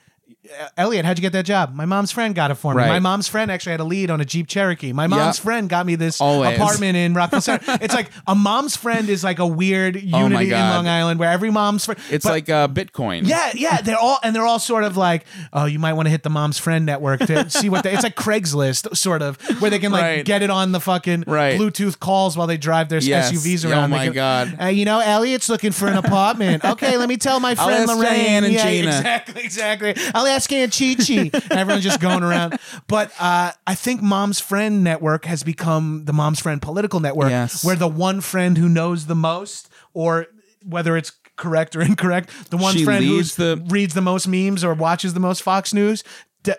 Eliot, 0.76 1.04
how'd 1.04 1.16
you 1.18 1.22
get 1.22 1.32
that 1.34 1.44
job? 1.46 1.72
My 1.72 1.84
mom's 1.84 2.10
friend 2.10 2.34
got 2.34 2.50
it 2.50 2.56
for 2.56 2.74
me. 2.74 2.78
Right. 2.82 2.88
My 2.88 2.98
mom's 2.98 3.28
friend 3.28 3.48
actually 3.48 3.72
had 3.72 3.80
a 3.80 3.84
lead 3.84 4.10
on 4.10 4.20
a 4.20 4.24
Jeep 4.24 4.48
Cherokee. 4.48 4.92
My 4.92 5.06
mom's 5.06 5.38
Yep. 5.38 5.44
friend 5.44 5.68
got 5.68 5.86
me 5.86 5.94
this 5.94 6.20
Always. 6.20 6.56
apartment 6.58 6.96
in 6.96 7.14
Rockville 7.14 7.40
Centre. 7.40 7.78
it's 7.80 7.94
like 7.94 8.10
a 8.26 8.34
mom's 8.34 8.76
friend 8.76 9.08
is 9.08 9.22
like 9.22 9.38
a 9.38 9.46
weird 9.46 9.96
Oh 9.96 10.18
unity 10.18 10.46
in 10.46 10.58
Long 10.58 10.88
Island 10.88 11.20
where 11.20 11.30
every 11.30 11.50
mom's 11.50 11.84
friend. 11.84 12.00
It's 12.10 12.24
but- 12.24 12.30
like 12.32 12.48
uh, 12.48 12.66
Bitcoin. 12.66 13.26
yeah, 13.26 13.52
yeah, 13.54 13.80
they're 13.82 13.96
all 13.96 14.18
and 14.24 14.34
they're 14.34 14.44
all 14.44 14.58
sort 14.58 14.82
of 14.82 14.96
like, 14.96 15.24
oh, 15.52 15.66
you 15.66 15.78
might 15.78 15.92
want 15.92 16.06
to 16.06 16.10
hit 16.10 16.24
the 16.24 16.30
mom's 16.30 16.58
friend 16.58 16.84
network 16.86 17.20
to 17.20 17.48
see 17.50 17.68
what 17.68 17.84
they. 17.84 17.92
It's 17.92 18.02
like 18.02 18.16
Craigslist, 18.16 18.96
sort 18.96 19.22
of, 19.22 19.36
where 19.60 19.70
they 19.70 19.78
can 19.78 19.92
like 19.92 20.02
Right. 20.02 20.24
get 20.24 20.42
it 20.42 20.50
on 20.50 20.72
the 20.72 20.80
fucking 20.80 21.22
Right. 21.28 21.58
Bluetooth 21.58 22.00
calls 22.00 22.36
while 22.36 22.48
they 22.48 22.56
drive 22.56 22.88
their 22.88 22.98
Yes. 23.00 23.30
SUVs 23.30 23.64
Oh 23.64 23.70
around. 23.70 23.90
They 23.90 23.96
my 23.96 24.04
can- 24.06 24.14
God. 24.14 24.56
Uh, 24.60 24.66
you 24.66 24.84
know, 24.86 24.98
Eliot's 24.98 25.48
looking 25.48 25.70
for 25.70 25.86
an 25.86 25.96
apartment. 25.98 26.64
okay, 26.64 26.96
let 26.96 27.08
me 27.08 27.16
tell 27.16 27.38
my 27.38 27.54
friend 27.64 27.86
Lorraine. 27.86 28.42
And 28.42 28.52
yeah, 28.52 28.64
Gina. 28.68 28.88
exactly, 28.88 29.42
exactly. 29.44 29.94
I'll 30.14 30.26
ask 30.34 30.52
Aunt 30.52 30.72
Chi 30.76 30.94
Chi. 30.94 31.30
Everyone's 31.50 31.84
just 31.84 32.00
going 32.00 32.22
around. 32.22 32.58
But 32.88 33.12
uh, 33.18 33.52
I 33.66 33.74
think 33.74 34.02
Mom's 34.02 34.40
Friend 34.40 34.82
Network 34.84 35.24
has 35.26 35.42
become 35.42 36.04
the 36.04 36.12
Mom's 36.12 36.40
Friend 36.40 36.60
political 36.60 37.00
network, 37.00 37.30
Yes. 37.30 37.64
where 37.64 37.76
the 37.76 37.88
one 37.88 38.20
friend 38.20 38.58
who 38.58 38.68
knows 38.68 39.06
the 39.06 39.14
most, 39.14 39.68
or 39.94 40.26
whether 40.64 40.96
it's 40.96 41.12
correct 41.36 41.74
or 41.76 41.82
incorrect, 41.92 42.50
the 42.50 42.56
one 42.56 42.74
She 42.74 42.84
friend 42.84 43.04
who 43.04 43.22
the- 43.22 43.62
reads 43.68 43.94
the 43.94 44.00
most 44.02 44.26
memes 44.28 44.62
or 44.64 44.74
watches 44.74 45.14
the 45.14 45.20
most 45.20 45.42
Fox 45.42 45.72
News. 45.74 46.04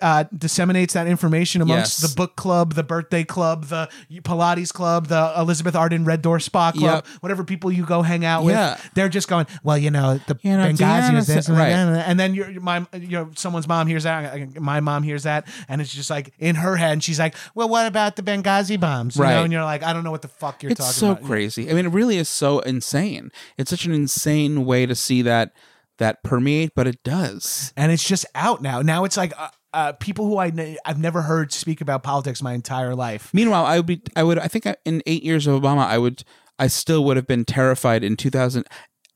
Uh, 0.01 0.23
disseminates 0.38 0.93
that 0.93 1.07
information 1.07 1.61
amongst 1.61 2.01
Yes. 2.01 2.10
the 2.10 2.15
book 2.15 2.35
club, 2.38 2.76
the 2.76 2.84
birthday 2.84 3.23
club, 3.23 3.65
the 3.65 3.89
Pilates 4.22 4.72
club, 4.72 5.07
the 5.07 5.34
Elizabeth 5.38 5.76
Arden 5.76 6.05
Red 6.05 6.22
Door 6.22 6.39
Spa 6.39 6.72
Club, 6.72 7.03
Yep. 7.05 7.07
whatever 7.22 7.43
people 7.43 7.72
you 7.72 7.85
go 7.85 8.01
hang 8.01 8.23
out 8.23 8.43
with. 8.43 8.55
Yeah. 8.55 8.77
They're 8.93 9.10
just 9.10 9.27
going, 9.27 9.45
well, 9.64 9.77
you 9.77 9.91
know, 9.91 10.19
the 10.27 10.38
You 10.41 10.55
know, 10.55 10.68
Benghazi 10.72 11.15
is 11.18 11.27
this, 11.27 11.49
right. 11.49 11.69
and 11.72 12.19
then 12.19 12.34
your 12.34 12.49
my 12.61 12.85
you 12.93 13.07
know 13.10 13.30
someone's 13.35 13.68
mom 13.68 13.88
hears 13.88 14.03
that, 14.03 14.60
my 14.61 14.80
mom 14.80 15.03
hears 15.03 15.23
that, 15.23 15.47
and 15.68 15.81
it's 15.81 15.93
just 15.93 16.10
like 16.10 16.34
in 16.39 16.55
her 16.55 16.76
head, 16.77 16.93
and 16.93 17.03
she's 17.03 17.19
like, 17.19 17.35
well, 17.53 17.68
what 17.68 17.85
about 17.85 18.15
the 18.15 18.22
Benghazi 18.23 18.80
bombs? 18.80 19.18
You 19.18 19.23
Right. 19.23 19.35
know, 19.35 19.43
and 19.43 19.51
you're 19.51 19.64
like, 19.65 19.84
I 19.84 19.91
don't 19.91 20.03
know 20.05 20.11
what 20.11 20.22
the 20.22 20.27
fuck 20.30 20.64
you're 20.64 20.72
it's 20.72 20.80
talking 20.80 20.93
so 20.93 21.05
about. 21.07 21.18
It's 21.19 21.27
so 21.27 21.27
crazy. 21.27 21.69
I 21.69 21.73
mean, 21.73 21.85
it 21.85 21.91
really 21.91 22.18
is 22.18 22.30
so 22.30 22.60
insane. 22.60 23.31
It's 23.57 23.69
such 23.69 23.85
an 23.85 23.93
insane 23.93 24.65
way 24.65 24.85
to 24.85 24.95
see 24.95 25.22
that 25.23 25.51
that 25.97 26.23
permeate, 26.23 26.72
but 26.76 26.88
it 26.88 27.03
does. 27.03 27.73
and 27.77 27.91
it's 27.91 28.07
just 28.07 28.26
out 28.34 28.61
now. 28.61 28.81
Now 28.81 29.03
it's 29.03 29.18
like. 29.18 29.34
Uh, 29.38 29.49
uh, 29.73 29.93
people 29.93 30.25
who 30.27 30.37
I 30.37 30.51
I've 30.85 30.99
never 30.99 31.23
heard 31.23 31.51
speak 31.51 31.81
about 31.81 32.03
politics 32.03 32.41
my 32.41 32.53
entire 32.53 32.95
life. 32.95 33.29
Meanwhile, 33.33 33.65
I 33.65 33.77
would 33.77 33.85
be, 33.85 34.01
I 34.15 34.23
would, 34.23 34.37
I 34.39 34.47
think 34.47 34.67
I- 34.67 34.75
in 34.85 35.01
eight 35.05 35.23
years 35.23 35.47
of 35.47 35.59
Obama, 35.61 35.85
I 35.85 35.97
would, 35.97 36.23
I 36.59 36.67
still 36.67 37.03
would 37.05 37.17
have 37.17 37.27
been 37.27 37.43
terrified 37.45 38.03
in 38.03 38.15
2000, 38.15 38.65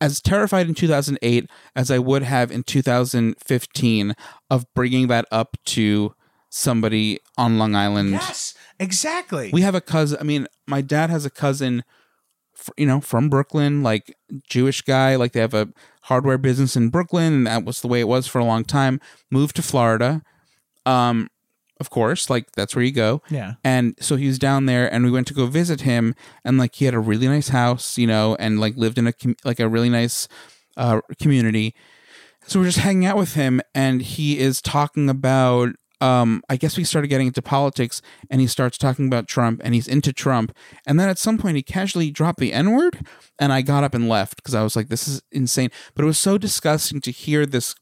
as 0.02 0.20
terrified 0.22 0.68
in 0.68 0.74
2008 0.76 1.50
as 1.76 1.90
I 1.92 2.00
would 2.00 2.24
have 2.24 2.52
in 2.52 2.64
2015 2.64 4.14
of 4.50 4.66
bringing 4.74 5.08
that 5.08 5.26
up 5.32 5.58
to 5.66 6.14
somebody 6.50 7.20
on 7.38 7.58
Long 7.58 7.76
Island. 7.76 8.12
Yes, 8.12 8.54
exactly. 8.80 9.50
We 9.54 9.62
have 9.62 9.76
a 9.76 9.82
cousin. 9.82 10.18
I 10.20 10.24
mean, 10.24 10.48
my 10.68 10.82
dad 10.82 11.10
has 11.10 11.26
a 11.26 11.30
cousin, 11.30 11.84
you 12.78 12.86
know, 12.86 13.02
from 13.02 13.30
Brooklyn, 13.30 13.84
like 13.84 14.16
Jewish 14.48 14.82
guy. 14.82 15.16
Like 15.16 15.34
they 15.34 15.40
have 15.40 15.54
a 15.54 15.70
hardware 16.04 16.38
business 16.38 16.76
in 16.76 16.90
Brooklyn, 16.90 17.34
and 17.34 17.48
that 17.48 17.66
was 17.66 17.82
the 17.82 17.88
way 17.88 18.00
it 18.00 18.08
was 18.08 18.28
for 18.28 18.40
a 18.40 18.46
long 18.46 18.64
time. 18.64 19.00
Moved 19.30 19.56
to 19.58 19.62
Florida, 19.62 20.22
um, 20.88 21.30
of 21.80 21.90
course, 21.90 22.30
like 22.30 22.52
that's 22.54 22.76
where 22.76 22.84
you 22.84 22.92
go. 22.92 23.22
Yeah. 23.30 23.54
And 23.64 23.96
so 24.00 24.16
he 24.16 24.28
was 24.28 24.40
down 24.40 24.66
there, 24.66 24.92
and 24.92 25.04
we 25.04 25.12
went 25.12 25.28
to 25.28 25.34
go 25.34 25.46
visit 25.46 25.82
him, 25.82 26.16
and 26.44 26.58
like 26.58 26.76
he 26.76 26.86
had 26.86 26.94
a 26.94 27.00
really 27.00 27.28
nice 27.28 27.50
house, 27.50 27.98
you 27.98 28.08
know, 28.08 28.36
and 28.40 28.60
like 28.60 28.76
lived 28.78 28.98
in 28.98 29.06
a 29.06 29.14
com- 29.14 29.36
like 29.46 29.60
a 29.60 29.70
really 29.70 29.90
nice 29.90 30.28
uh, 30.76 31.02
community. 31.22 31.76
So 32.48 32.60
we're 32.60 32.66
just 32.66 32.80
hanging 32.80 33.06
out 33.06 33.18
with 33.18 33.34
him, 33.34 33.62
and 33.76 34.02
he 34.02 34.40
is 34.40 34.62
talking 34.62 35.10
about. 35.10 35.70
Um, 36.00 36.44
I 36.48 36.58
guess 36.58 36.78
we 36.78 36.84
started 36.84 37.08
getting 37.08 37.26
into 37.26 37.42
politics, 37.42 38.04
and 38.30 38.40
he 38.40 38.46
starts 38.46 38.78
talking 38.78 39.08
about 39.08 39.28
Trump, 39.28 39.62
and 39.64 39.74
he's 39.74 39.88
into 39.88 40.14
Trump, 40.14 40.56
and 40.86 41.00
then 41.00 41.10
at 41.10 41.18
some 41.18 41.40
point 41.40 41.56
he 41.56 41.64
casually 41.64 42.12
dropped 42.12 42.40
the 42.40 42.54
N 42.54 42.72
word, 42.72 43.04
and 43.40 43.52
I 43.52 43.64
got 43.64 43.84
up 43.84 43.96
and 43.96 44.08
left 44.08 44.36
because 44.36 44.54
I 44.54 44.62
was 44.62 44.76
like, 44.76 44.90
"This 44.90 45.08
is 45.08 45.24
insane." 45.32 45.72
But 45.96 46.04
it 46.04 46.06
was 46.06 46.20
so 46.20 46.38
disgusting 46.38 47.02
to 47.02 47.10
hear 47.10 47.48
this 47.48 47.74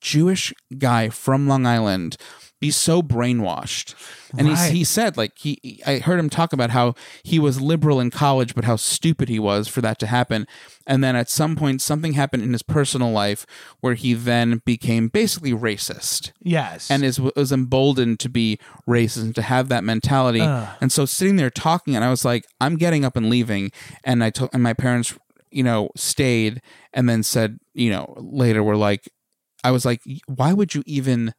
Jewish 0.00 0.52
guy 0.78 1.08
from 1.08 1.46
Long 1.46 1.66
Island 1.66 2.16
be 2.58 2.70
so 2.70 3.02
brainwashed. 3.02 3.94
And 4.38 4.48
Right. 4.48 4.70
he 4.72 4.78
he 4.78 4.84
said 4.84 5.18
like 5.18 5.32
he 5.36 5.82
I 5.86 5.98
heard 5.98 6.18
him 6.18 6.30
talk 6.30 6.54
about 6.54 6.70
how 6.70 6.94
he 7.22 7.38
was 7.38 7.60
liberal 7.60 8.00
in 8.00 8.10
college 8.10 8.54
but 8.54 8.64
how 8.64 8.76
stupid 8.76 9.28
he 9.28 9.38
was 9.38 9.68
for 9.68 9.82
that 9.82 9.98
to 9.98 10.06
happen. 10.06 10.46
And 10.86 11.04
then 11.04 11.16
at 11.16 11.28
some 11.28 11.54
point 11.54 11.82
something 11.82 12.14
happened 12.14 12.42
in 12.44 12.52
his 12.52 12.62
personal 12.62 13.10
life 13.10 13.44
where 13.80 13.92
he 13.92 14.14
then 14.14 14.62
became 14.64 15.08
basically 15.08 15.52
racist 15.52 16.32
yes, 16.42 16.90
and 16.90 17.04
is 17.04 17.20
was 17.20 17.52
emboldened 17.52 18.20
to 18.20 18.30
be 18.30 18.58
racist 18.88 19.22
and 19.22 19.34
to 19.34 19.42
have 19.42 19.68
that 19.68 19.84
mentality. 19.84 20.40
And 20.80 20.90
so 20.90 21.04
sitting 21.04 21.36
there 21.36 21.50
talking, 21.50 21.94
and 21.94 22.04
I 22.04 22.08
was 22.10 22.24
like, 22.24 22.46
I'm 22.58 22.76
getting 22.76 23.04
up 23.04 23.16
and 23.16 23.28
leaving. 23.28 23.70
And 24.02 24.24
I 24.24 24.30
told, 24.30 24.50
and 24.54 24.62
my 24.62 24.72
parents, 24.72 25.14
you 25.50 25.62
know, 25.62 25.90
stayed, 25.94 26.62
and 26.94 27.06
then 27.08 27.22
said, 27.22 27.58
you 27.74 27.90
know, 27.90 28.14
later 28.16 28.62
were 28.62 28.76
like, 28.76 29.08
I 29.66 29.70
was 29.72 29.84
like, 29.84 30.00
why 30.26 30.52
would 30.52 30.74
you 30.74 30.82
even 30.86 31.34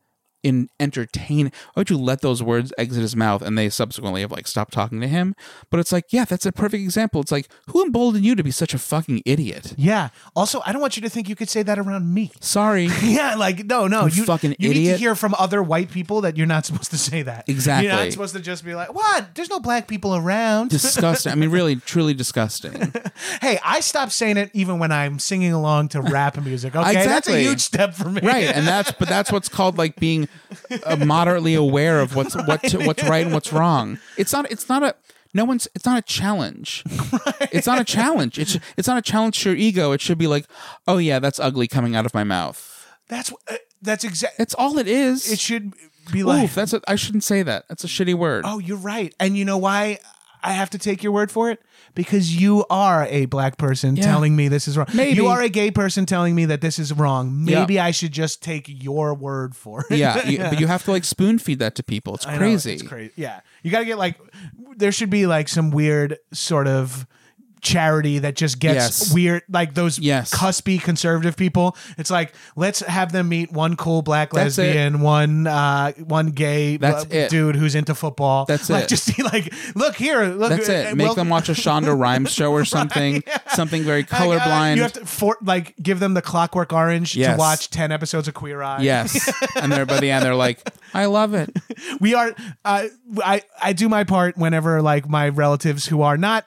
in 0.48 0.70
entertain 0.80 1.52
why 1.74 1.82
would 1.82 1.90
you 1.90 1.98
let 1.98 2.22
those 2.22 2.42
words 2.42 2.74
exit 2.78 3.02
his 3.02 3.16
mouth 3.16 3.42
and 3.42 3.58
they 3.58 3.70
subsequently 3.70 4.22
have 4.22 4.32
like 4.32 4.48
stopped 4.48 4.74
talking 4.74 5.02
to 5.02 5.08
him 5.08 5.36
but 5.70 5.80
it's 5.80 5.92
like 5.92 6.06
yeah 6.12 6.26
that's 6.26 6.46
a 6.46 6.52
perfect 6.52 6.82
example 6.82 7.22
it's 7.22 7.32
like 7.32 7.48
who 7.68 7.84
emboldened 7.84 8.26
you 8.26 8.36
to 8.36 8.44
be 8.44 8.52
such 8.52 8.74
a 8.74 8.78
fucking 8.78 9.22
idiot 9.26 9.74
yeah. 9.78 10.10
Also, 10.36 10.62
I 10.66 10.72
don't 10.72 10.82
want 10.82 10.98
you 10.98 11.02
to 11.04 11.10
think 11.10 11.30
you 11.30 11.36
could 11.36 11.50
say 11.50 11.64
that 11.64 11.80
around 11.80 12.14
me. 12.14 12.32
sorry 12.40 12.90
Yeah, 13.04 13.36
like 13.36 13.66
no, 13.66 13.88
no, 13.88 14.06
You 14.06 14.18
you 14.18 14.24
fucking 14.26 14.56
you 14.60 14.70
need 14.70 14.86
to 14.86 14.98
hear 14.98 15.16
from 15.16 15.36
other 15.38 15.62
white 15.62 15.92
people 15.92 16.22
that 16.22 16.38
you're 16.38 16.48
not 16.48 16.66
supposed 16.66 16.92
to 16.92 16.98
say 16.98 17.22
that. 17.22 17.48
Exactly. 17.48 17.88
You're 17.88 17.96
not 17.96 18.12
supposed 18.12 18.34
to 18.36 18.42
just 18.42 18.66
be 18.66 18.76
like, 18.76 18.94
"What? 18.94 19.36
There's 19.36 19.50
no 19.50 19.60
black 19.60 19.88
people 19.88 20.16
around." 20.16 20.70
disgusting 20.70 21.32
i 21.32 21.36
mean 21.36 21.50
really 21.50 21.76
truly 21.92 22.14
disgusting 22.14 22.92
hey, 23.42 23.60
I 23.64 23.80
stopped 23.80 24.12
saying 24.12 24.38
it 24.38 24.52
even 24.54 24.80
when 24.80 24.92
I'm 24.92 25.20
singing 25.20 25.54
along 25.54 25.90
to 25.90 26.02
rap 26.02 26.38
music. 26.44 26.76
Okay, 26.76 27.06
that's 27.06 27.28
a 27.28 27.40
huge 27.40 27.62
step 27.62 27.94
for 27.94 28.10
me. 28.10 28.22
right 28.22 28.46
and 28.46 28.68
that's 28.68 28.92
but 28.92 29.08
that's 29.08 29.32
what's 29.32 29.50
called 29.50 29.78
like 29.78 29.96
being 29.96 30.28
uh, 30.84 30.96
moderately 30.98 31.54
aware 31.54 32.00
of 32.00 32.16
what's 32.16 32.36
what 32.36 32.64
to, 32.64 32.80
what's 32.86 33.04
right 33.04 33.26
and 33.26 33.34
what's 33.34 33.52
wrong. 33.54 34.00
It's 34.18 34.34
not 34.34 34.52
it's 34.52 34.70
not 34.70 34.84
a 34.84 34.96
no 35.34 35.46
one's 35.46 35.68
it's 35.76 35.86
not 35.86 35.98
a 35.98 36.02
challenge. 36.02 36.84
It's 37.52 37.68
not 37.68 37.80
a 37.80 37.84
challenge. 37.84 38.40
It's 38.40 38.58
it's 38.76 38.88
not 38.88 38.98
a 38.98 39.02
challenge 39.02 39.42
to 39.44 39.50
your 39.50 39.58
ego. 39.58 39.92
It 39.92 40.02
should 40.02 40.18
be 40.18 40.28
like 40.28 40.46
oh 40.88 40.98
yeah 40.98 41.20
that's 41.20 41.40
ugly 41.40 41.68
coming 41.68 41.96
out 41.96 42.06
of 42.06 42.14
my 42.14 42.24
mouth. 42.24 42.88
That's 43.08 43.32
uh, 43.50 43.56
that's 43.82 44.04
exactly. 44.04 44.36
that's 44.38 44.54
all 44.54 44.78
it 44.78 44.88
is. 44.88 45.32
It 45.32 45.40
should 45.40 45.74
be 46.12 46.24
like, 46.24 46.46
Oof, 46.46 46.56
that's 46.56 46.74
a, 46.74 46.82
I 46.88 46.96
shouldn't 46.96 47.24
say 47.24 47.44
that. 47.44 47.68
That's 47.68 47.84
a 47.84 47.88
shitty 47.88 48.16
word. 48.16 48.44
Oh, 48.46 48.60
you're 48.60 48.78
right. 48.78 49.14
And 49.20 49.38
you 49.38 49.46
know 49.46 49.58
why 49.58 50.00
I 50.44 50.54
have 50.54 50.70
to 50.72 50.78
take 50.78 51.04
your 51.04 51.12
word 51.12 51.32
for 51.32 51.50
it? 51.50 51.62
Because 51.98 52.34
you 52.40 52.64
are 52.70 53.06
a 53.10 53.26
black 53.26 53.58
person 53.58 53.96
Yeah. 53.98 54.04
telling 54.04 54.36
me 54.36 54.48
this 54.48 54.68
is 54.68 54.78
wrong. 54.78 54.88
Maybe. 54.94 55.18
You 55.18 55.28
are 55.28 55.42
a 55.42 55.50
gay 55.50 55.72
person 55.72 56.06
telling 56.06 56.36
me 56.36 56.46
that 56.46 56.62
this 56.62 56.80
is 56.80 56.94
wrong. 56.94 57.44
Yeah. 57.46 57.60
Maybe 57.62 57.80
I 57.80 57.92
should 57.92 58.12
just 58.14 58.42
take 58.42 58.66
your 58.70 59.14
word 59.14 59.56
for 59.56 59.84
it. 59.90 59.98
yeah, 59.98 60.26
you, 60.26 60.38
but 60.38 60.60
you 60.62 60.68
have 60.68 60.84
to 60.86 60.92
like 60.92 61.04
spoon 61.04 61.40
feed 61.40 61.60
that 61.60 61.76
to 61.76 61.84
people 61.84 62.16
it's 62.16 62.26
I 62.28 62.34
know, 62.34 62.38
crazy 62.38 62.74
it's 62.76 62.84
crazy. 62.84 63.12
Yeah. 63.16 63.42
You 63.64 63.72
got 63.72 63.80
to 63.80 63.86
get 63.86 63.98
like, 63.98 64.18
there 64.78 64.92
should 64.92 65.10
be 65.10 65.26
like 65.26 65.50
some 65.50 65.72
weird 65.72 66.18
sort 66.32 66.68
of 66.68 67.06
charity 67.68 68.20
that 68.20 68.36
just 68.36 68.60
gets 68.60 68.76
Yes. 68.78 69.14
weird, 69.14 69.44
like 69.50 69.74
those 69.74 70.00
Yes. 70.00 70.32
cuspy 70.34 70.82
conservative 70.82 71.36
people. 71.36 71.76
It's 71.98 72.10
like, 72.10 72.34
let's 72.56 72.80
have 72.80 73.12
them 73.12 73.28
meet 73.30 73.52
one 73.52 73.76
cool 73.76 74.02
black 74.02 74.32
That's 74.32 74.58
it. 74.58 74.62
lesbian, 74.64 75.02
one, 75.02 75.48
uh, 75.48 75.92
one 75.94 76.28
gay 76.28 76.78
That's 76.78 77.04
uh, 77.04 77.08
it. 77.12 77.30
dude 77.30 77.56
who's 77.58 77.76
into 77.76 77.94
football. 77.94 78.46
That's 78.46 78.70
like, 78.70 78.86
it. 78.86 78.90
Just 78.90 79.04
see, 79.04 79.22
like, 79.24 79.54
look 79.76 79.96
here, 79.98 80.24
look. 80.26 80.50
that's 80.50 80.70
it 80.70 80.96
make 80.96 81.06
well- 81.08 81.16
them 81.16 81.28
watch 81.30 81.50
a 81.50 81.54
Shonda 81.54 81.98
Rhimes 82.00 82.32
show 82.32 82.52
or 82.54 82.64
something 82.64 83.22
something 83.54 83.84
very 83.84 84.02
like, 84.04 84.14
uh, 84.14 84.18
colorblind 84.18 84.76
You 84.78 84.84
have 84.84 84.94
to 84.94 85.06
for, 85.06 85.38
like 85.44 85.76
give 85.82 86.00
them 86.00 86.14
the 86.14 86.22
Clockwork 86.22 86.72
Orange 86.72 87.14
to 87.14 87.36
watch 87.38 87.70
ten 87.70 87.92
episodes 87.92 88.28
of 88.30 88.34
Queer 88.34 88.62
Eye. 88.62 88.82
Yes. 88.82 89.30
and 89.56 89.72
they're 89.72 89.86
by 89.86 90.00
the 90.00 90.10
end 90.12 90.24
they're 90.24 90.36
like, 90.36 90.60
I 90.94 91.06
love 91.06 91.34
it. 91.34 91.50
we 92.00 92.14
are 92.14 92.34
uh, 92.64 92.86
I 93.24 93.42
I 93.62 93.74
do 93.74 93.90
my 93.90 94.04
part 94.06 94.38
whenever 94.38 94.82
like 94.82 95.10
my 95.10 95.30
relatives 95.30 95.86
who 95.88 96.02
are 96.02 96.18
not 96.18 96.46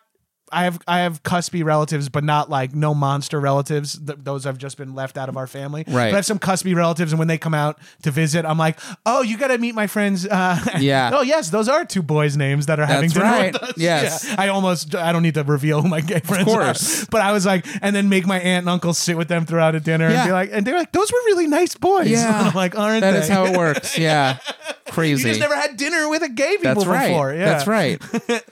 I 0.52 0.64
have 0.64 0.80
I 0.88 1.00
have 1.00 1.22
cuspy 1.22 1.64
relatives, 1.64 2.08
but 2.08 2.24
not 2.24 2.50
like 2.50 2.74
no 2.74 2.94
monster 2.94 3.38
relatives. 3.40 3.98
Th- 3.98 4.18
those 4.20 4.44
have 4.44 4.58
just 4.58 4.76
been 4.76 4.94
left 4.94 5.16
out 5.16 5.28
of 5.28 5.36
our 5.36 5.46
family. 5.46 5.84
Right. 5.86 6.06
But 6.10 6.12
I 6.14 6.16
have 6.16 6.26
some 6.26 6.38
cuspy 6.38 6.74
relatives, 6.74 7.12
and 7.12 7.18
when 7.18 7.28
they 7.28 7.38
come 7.38 7.54
out 7.54 7.78
to 8.02 8.10
visit, 8.10 8.44
I'm 8.44 8.58
like, 8.58 8.78
oh, 9.06 9.22
you 9.22 9.38
got 9.38 9.48
to 9.48 9.58
meet 9.58 9.74
my 9.74 9.86
friends. 9.86 10.26
Uh, 10.26 10.58
Yeah. 10.80 11.10
oh 11.14 11.22
yes, 11.22 11.50
those 11.50 11.68
are 11.68 11.84
two 11.84 12.02
boys' 12.02 12.36
names 12.36 12.66
that 12.66 12.80
are 12.80 12.86
having 12.86 13.10
That's 13.10 13.14
dinner 13.14 13.26
right. 13.26 13.52
with 13.52 13.62
us. 13.62 13.72
Yes. 13.78 14.24
Yeah. 14.26 14.36
I 14.38 14.48
almost 14.48 14.94
I 14.94 15.12
don't 15.12 15.22
need 15.22 15.34
to 15.34 15.44
reveal 15.44 15.82
who 15.82 15.88
my 15.88 16.00
gay 16.00 16.20
friends 16.20 16.42
of 16.48 16.54
course. 16.54 17.02
are, 17.02 17.06
but 17.10 17.20
I 17.20 17.32
was 17.32 17.44
like, 17.46 17.66
and 17.82 17.94
then 17.94 18.08
make 18.08 18.26
my 18.26 18.38
aunt 18.40 18.64
and 18.64 18.68
uncle 18.68 18.94
sit 18.94 19.16
with 19.16 19.28
them 19.28 19.46
throughout 19.46 19.74
a 19.74 19.80
dinner 19.80 20.08
Yeah. 20.10 20.20
and 20.22 20.28
be 20.28 20.32
like, 20.32 20.50
and 20.52 20.66
they're 20.66 20.76
like, 20.78 20.92
those 20.92 21.10
were 21.12 21.18
really 21.26 21.46
nice 21.46 21.74
boys. 21.76 22.08
Yeah. 22.10 22.38
And 22.38 22.48
I'm 22.48 22.54
like, 22.54 22.76
aren't 22.78 23.02
That 23.02 23.12
they? 23.12 23.18
is 23.20 23.28
how 23.28 23.44
it 23.46 23.56
works. 23.56 23.98
Yeah. 23.98 24.38
Crazy. 24.90 25.22
You 25.22 25.28
just 25.34 25.40
never 25.40 25.54
had 25.54 25.76
dinner 25.76 26.08
with 26.08 26.22
a 26.22 26.28
gay 26.28 26.56
people 26.56 26.74
That's 26.74 26.86
right. 26.86 27.08
before. 27.08 27.32
Yeah. 27.32 27.44
That's 27.44 27.66
right. 27.68 28.02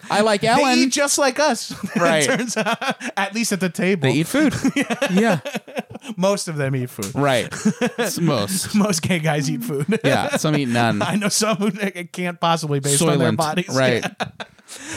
I 0.08 0.20
like 0.20 0.42
They 0.42 0.46
Ellen. 0.48 0.78
eat 0.78 0.92
just 0.92 1.18
like 1.18 1.40
us. 1.40 1.74
Right. 1.96 2.24
it 2.24 2.26
turns 2.26 2.56
out, 2.56 2.78
at 3.16 3.34
least 3.34 3.52
at 3.52 3.60
the 3.60 3.68
table. 3.70 4.02
They 4.08 4.14
eat 4.18 4.26
food. 4.26 4.54
yeah. 5.10 5.40
Most 6.16 6.48
of 6.48 6.56
them 6.56 6.74
eat 6.76 6.90
food. 6.90 7.14
right. 7.14 7.48
It's 7.98 8.18
most. 8.18 8.74
Most 8.74 9.02
gay 9.02 9.18
guys 9.18 9.50
eat 9.50 9.62
food. 9.64 10.00
Yeah. 10.04 10.36
Some 10.36 10.56
eat 10.56 10.68
none. 10.68 11.02
I 11.02 11.16
know 11.16 11.28
some 11.28 11.56
who 11.56 11.70
can't 12.12 12.40
possibly 12.40 12.80
based 12.80 13.02
on 13.02 13.18
their 13.18 13.32
Soylent. 13.32 13.36
bodies. 13.36 13.68
Right. 13.68 14.04
Uh, 14.18 14.26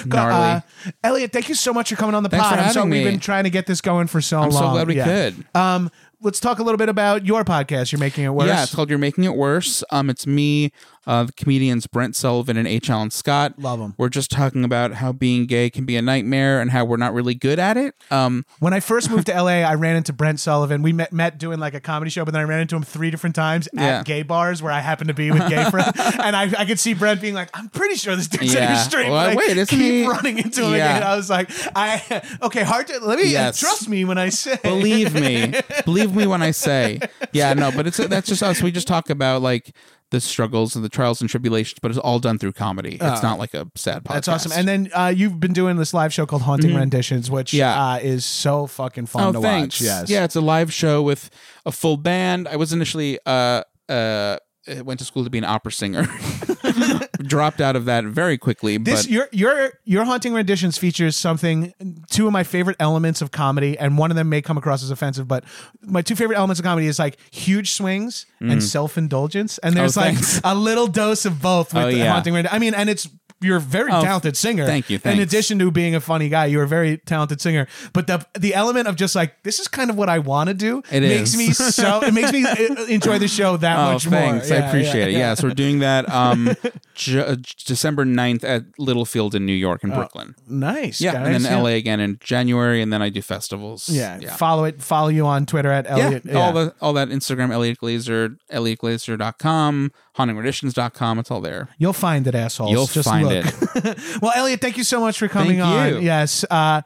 Gnarly. 0.05 0.61
Eliot, 1.03 1.31
thank 1.31 1.49
you 1.49 1.55
so 1.55 1.73
much 1.73 1.89
for 1.89 1.95
coming 1.95 2.15
on 2.15 2.23
the 2.23 2.29
Thanks 2.29 2.45
pod. 2.47 2.55
for 2.57 2.63
I'm 2.65 2.71
so 2.71 2.79
having 2.81 2.91
we've 2.91 3.05
me. 3.05 3.11
been 3.11 3.19
trying 3.19 3.45
to 3.45 3.49
get 3.49 3.67
this 3.67 3.81
going 3.81 4.07
for 4.07 4.21
so 4.21 4.39
I'm 4.41 4.49
long. 4.51 4.63
so 4.63 4.71
glad 4.71 4.87
we 4.87 4.95
could. 4.95 5.45
Um, 5.55 5.89
let's 6.21 6.39
talk 6.39 6.59
a 6.59 6.63
little 6.63 6.77
bit 6.77 6.89
about 6.89 7.25
your 7.25 7.43
podcast. 7.43 7.91
You're 7.91 7.99
making 7.99 8.25
it 8.25 8.29
worse. 8.29 8.47
Yeah, 8.47 8.63
it's 8.63 8.75
called 8.75 8.89
You're 8.89 8.99
Making 8.99 9.23
It 9.25 9.35
Worse. 9.35 9.83
Um, 9.91 10.09
it's 10.09 10.27
me, 10.27 10.71
uh, 11.07 11.23
the 11.23 11.33
comedians 11.33 11.87
Brent 11.87 12.15
Sullivan 12.15 12.57
and 12.57 12.67
H. 12.67 12.89
Allen 12.89 13.09
Scott. 13.11 13.53
Love 13.57 13.79
them. 13.79 13.95
We're 13.97 14.09
just 14.09 14.29
talking 14.31 14.63
about 14.63 14.93
how 14.93 15.11
being 15.11 15.45
gay 15.45 15.69
can 15.69 15.85
be 15.85 15.95
a 15.97 16.01
nightmare 16.01 16.61
and 16.61 16.69
how 16.71 16.85
we're 16.85 16.97
not 16.97 17.13
really 17.13 17.33
good 17.33 17.57
at 17.59 17.75
it. 17.77 17.95
Um, 18.11 18.45
When 18.59 18.73
I 18.73 18.79
first 18.79 19.09
moved 19.09 19.25
to 19.27 19.33
LA, 19.33 19.61
I 19.63 19.73
ran 19.75 19.95
into 19.95 20.13
Brent 20.13 20.39
Sullivan. 20.39 20.81
We 20.83 20.93
met, 20.93 21.11
met 21.11 21.37
doing 21.37 21.59
like 21.59 21.73
a 21.73 21.79
comedy 21.79 22.11
show, 22.11 22.23
but 22.23 22.31
then 22.31 22.41
I 22.41 22.45
ran 22.45 22.59
into 22.61 22.75
him 22.75 22.83
three 22.83 23.09
different 23.09 23.35
times 23.35 23.67
at 23.75 23.81
Yeah. 23.81 24.03
gay 24.03 24.21
bars 24.23 24.61
where 24.61 24.71
I 24.71 24.79
happened 24.79 25.07
to 25.07 25.13
be 25.13 25.31
with 25.31 25.47
gay 25.49 25.69
friends. 25.69 25.91
and 25.97 26.35
I, 26.35 26.43
I 26.57 26.65
could 26.65 26.79
see 26.79 26.93
Brent 26.93 27.19
being 27.21 27.33
like, 27.33 27.49
I'm 27.55 27.69
pretty 27.69 27.95
sure 27.95 28.15
this 28.15 28.27
dude's 28.27 28.53
Yeah. 28.53 28.75
straight. 28.75 29.09
Well, 29.09 29.17
I 29.17 29.35
wait, 29.35 29.57
isn't 29.57 29.67
keep 29.67 29.79
he- 29.79 30.07
running 30.07 30.37
into 30.37 30.65
him 30.65 30.73
Yeah. 30.75 30.97
again. 30.97 31.03
I 31.03 31.15
was 31.15 31.29
like, 31.29 31.49
I 31.75 32.21
okay, 32.43 32.63
hard 32.63 32.87
to 32.87 32.99
let 32.99 33.17
me 33.19 33.31
Yes. 33.31 33.59
trust 33.59 33.89
me 33.89 34.05
when 34.05 34.17
I 34.17 34.29
say 34.29 34.57
believe 34.63 35.13
me, 35.15 35.53
believe 35.85 36.15
me 36.15 36.27
when 36.27 36.41
I 36.43 36.51
say, 36.51 36.99
yeah, 37.33 37.53
no, 37.53 37.71
but 37.71 37.87
it's 37.87 37.97
that's 37.97 38.27
just 38.27 38.43
us. 38.43 38.61
We 38.61 38.71
just 38.71 38.87
talk 38.87 39.09
about 39.09 39.41
like 39.41 39.73
the 40.11 40.21
struggles 40.21 40.75
and 40.75 40.85
the 40.85 40.89
trials 40.89 41.19
and 41.21 41.29
tribulations, 41.29 41.79
but 41.81 41.89
it's 41.89 41.97
all 41.97 42.19
done 42.19 42.37
through 42.37 42.51
comedy. 42.51 42.97
It's 43.01 43.23
not 43.23 43.39
like 43.39 43.53
a 43.53 43.65
sad 43.75 44.03
podcast. 44.03 44.09
Oh. 44.09 44.13
That's 44.13 44.27
awesome. 44.27 44.51
And 44.51 44.67
then 44.67 44.89
uh, 44.93 45.11
you've 45.15 45.39
been 45.39 45.53
doing 45.53 45.77
this 45.77 45.93
live 45.93 46.13
show 46.13 46.25
called 46.25 46.43
Haunting 46.43 46.75
Renditions, 46.75 47.31
which 47.31 47.51
Mm-hmm. 47.51 47.57
Yeah. 47.57 47.91
uh, 47.93 47.97
is 47.97 48.23
so 48.25 48.67
fucking 48.67 49.07
fun 49.07 49.23
oh, 49.23 49.31
to 49.31 49.41
thanks. 49.41 49.79
watch. 49.79 49.85
Yes. 49.85 50.09
Yeah, 50.09 50.23
it's 50.25 50.35
a 50.35 50.41
live 50.41 50.71
show 50.73 51.01
with 51.01 51.29
a 51.65 51.71
full 51.71 51.97
band. 51.97 52.47
I 52.47 52.55
was 52.57 52.71
initially 52.73 53.17
uh 53.25 53.63
uh 53.89 54.37
went 54.83 54.99
to 54.99 55.05
school 55.05 55.23
to 55.23 55.29
be 55.29 55.37
an 55.39 55.43
opera 55.45 55.71
singer. 55.71 56.03
Dropped 57.27 57.61
out 57.61 57.75
of 57.75 57.85
that 57.85 58.03
very 58.05 58.37
quickly, 58.37 58.77
This 58.77 59.03
but 59.03 59.11
your 59.11 59.27
your 59.31 59.71
your 59.85 60.05
haunting 60.05 60.33
renditions 60.33 60.77
features 60.77 61.15
something 61.15 61.73
two 62.09 62.27
of 62.27 62.33
my 62.33 62.43
favorite 62.43 62.75
elements 62.79 63.21
of 63.21 63.31
comedy, 63.31 63.77
and 63.77 63.97
one 63.97 64.11
of 64.11 64.17
them 64.17 64.29
may 64.29 64.41
come 64.41 64.57
across 64.57 64.83
as 64.83 64.91
offensive, 64.91 65.27
but 65.27 65.43
my 65.81 66.01
two 66.01 66.15
favorite 66.15 66.37
elements 66.37 66.59
of 66.59 66.63
comedy 66.65 66.87
is 66.87 66.99
like 66.99 67.17
huge 67.31 67.71
swings 67.71 68.25
and 68.39 68.61
self 68.63 68.97
indulgence, 68.97 69.57
and 69.59 69.75
there's 69.75 69.95
like 69.97 70.15
Mm. 70.15 70.17
Oh, 70.17 70.21
thanks. 70.21 70.41
a 70.43 70.55
little 70.55 70.87
dose 70.87 71.25
of 71.25 71.41
both 71.41 71.73
with 71.73 71.83
Oh, 71.83 71.91
the 71.91 71.97
yeah. 71.97 72.11
haunting 72.11 72.33
rendition. 72.33 72.55
I 72.55 72.59
mean, 72.59 72.73
and 72.73 72.89
it's 72.89 73.07
you're 73.41 73.57
a 73.57 73.61
very 73.61 73.91
Oh, 73.91 74.01
talented 74.01 74.37
singer. 74.37 74.65
thank 74.65 74.89
you, 74.89 74.99
In 75.03 75.19
addition 75.19 75.59
to 75.59 75.71
being 75.71 75.95
a 75.95 75.99
funny 75.99 76.29
guy, 76.29 76.45
you're 76.45 76.63
a 76.63 76.67
very 76.67 76.97
talented 76.97 77.41
singer. 77.41 77.67
But 77.93 78.07
the 78.07 78.25
the 78.39 78.53
element 78.53 78.87
of 78.87 78.95
just 78.95 79.15
like 79.15 79.41
this 79.43 79.59
is 79.59 79.67
kind 79.67 79.89
of 79.89 79.97
what 79.97 80.09
I 80.09 80.19
want 80.19 80.47
to 80.49 80.53
do 80.53 80.83
It 80.91 81.01
makes 81.01 81.31
is. 81.33 81.37
me 81.37 81.51
so 81.53 82.01
it 82.03 82.13
makes 82.13 82.31
me 82.31 82.45
uh, 82.45 82.85
enjoy 82.85 83.19
the 83.19 83.27
show 83.27 83.57
that 83.57 83.77
Oh, 83.77 83.93
much 83.93 84.05
thanks. 84.05 84.49
more. 84.49 84.57
I 84.57 84.61
Yeah, 84.61 84.67
appreciate 84.69 85.07
it. 85.09 85.11
yeah. 85.13 85.17
Yeah, 85.19 85.33
so 85.35 85.47
we're 85.47 85.53
doing 85.53 85.79
that 85.79 86.09
um 86.09 86.55
J- 86.95 87.19
uh, 87.19 87.35
December 87.65 88.05
9th 88.05 88.43
at 88.43 88.63
Littlefield 88.77 89.33
in 89.33 89.45
New 89.45 89.53
York 89.53 89.83
and 89.83 89.93
Brooklyn. 89.93 90.35
Nice. 90.47 91.01
Yeah, 91.01 91.13
guys. 91.13 91.25
and 91.35 91.45
then 91.45 91.51
Yeah. 91.51 91.57
LA 91.61 91.69
again 91.77 91.99
in 91.99 92.17
January, 92.19 92.81
and 92.81 92.91
then 92.93 93.01
I 93.01 93.09
do 93.09 93.21
festivals. 93.21 93.89
Yeah. 93.89 94.19
yeah. 94.21 94.35
Follow 94.35 94.65
it. 94.65 94.81
Follow 94.83 95.07
you 95.07 95.25
on 95.25 95.45
Twitter 95.45 95.71
at 95.71 95.89
Eliot. 95.89 96.23
Yeah, 96.25 96.37
all 96.39 96.53
the 96.53 96.75
all 96.81 96.93
that 96.93 97.09
Instagram 97.09 97.51
Eliot 97.51 97.79
Glazer, 97.81 98.37
EliotGlazer.com, 98.51 99.91
hauntingrenditions.com. 100.17 101.19
It's 101.19 101.31
all 101.31 101.41
there. 101.41 101.69
You'll 101.77 101.93
find 101.93 102.27
it, 102.27 102.35
assholes. 102.35 102.71
You'll 102.71 102.87
Just 102.87 103.07
find 103.07 103.27
look. 103.27 103.45
it. 103.45 103.97
well, 104.21 104.31
Eliot, 104.35 104.61
thank 104.61 104.77
you 104.77 104.83
so 104.83 104.99
much 104.99 105.17
for 105.17 105.27
coming 105.27 105.59
Thank 105.59 105.95
on. 105.95 105.95
you. 105.95 105.99
Yes. 106.01 106.43
Uh, 106.49 106.81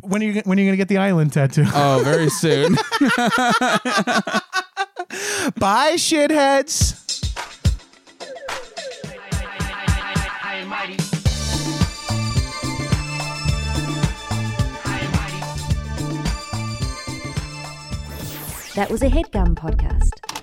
when 0.00 0.22
are 0.22 0.26
you 0.26 0.42
when 0.44 0.58
are 0.58 0.62
you 0.62 0.68
going 0.68 0.74
to 0.74 0.78
get 0.78 0.88
the 0.88 0.98
island 0.98 1.32
tattoo? 1.32 1.64
Oh, 1.74 2.00
very 2.04 2.30
soon. 2.30 2.74
Bye, 5.58 5.94
shitheads. 5.96 6.98
That 18.74 18.90
was 18.90 19.02
a 19.02 19.08
headgum 19.08 19.54
podcast. 19.54 20.41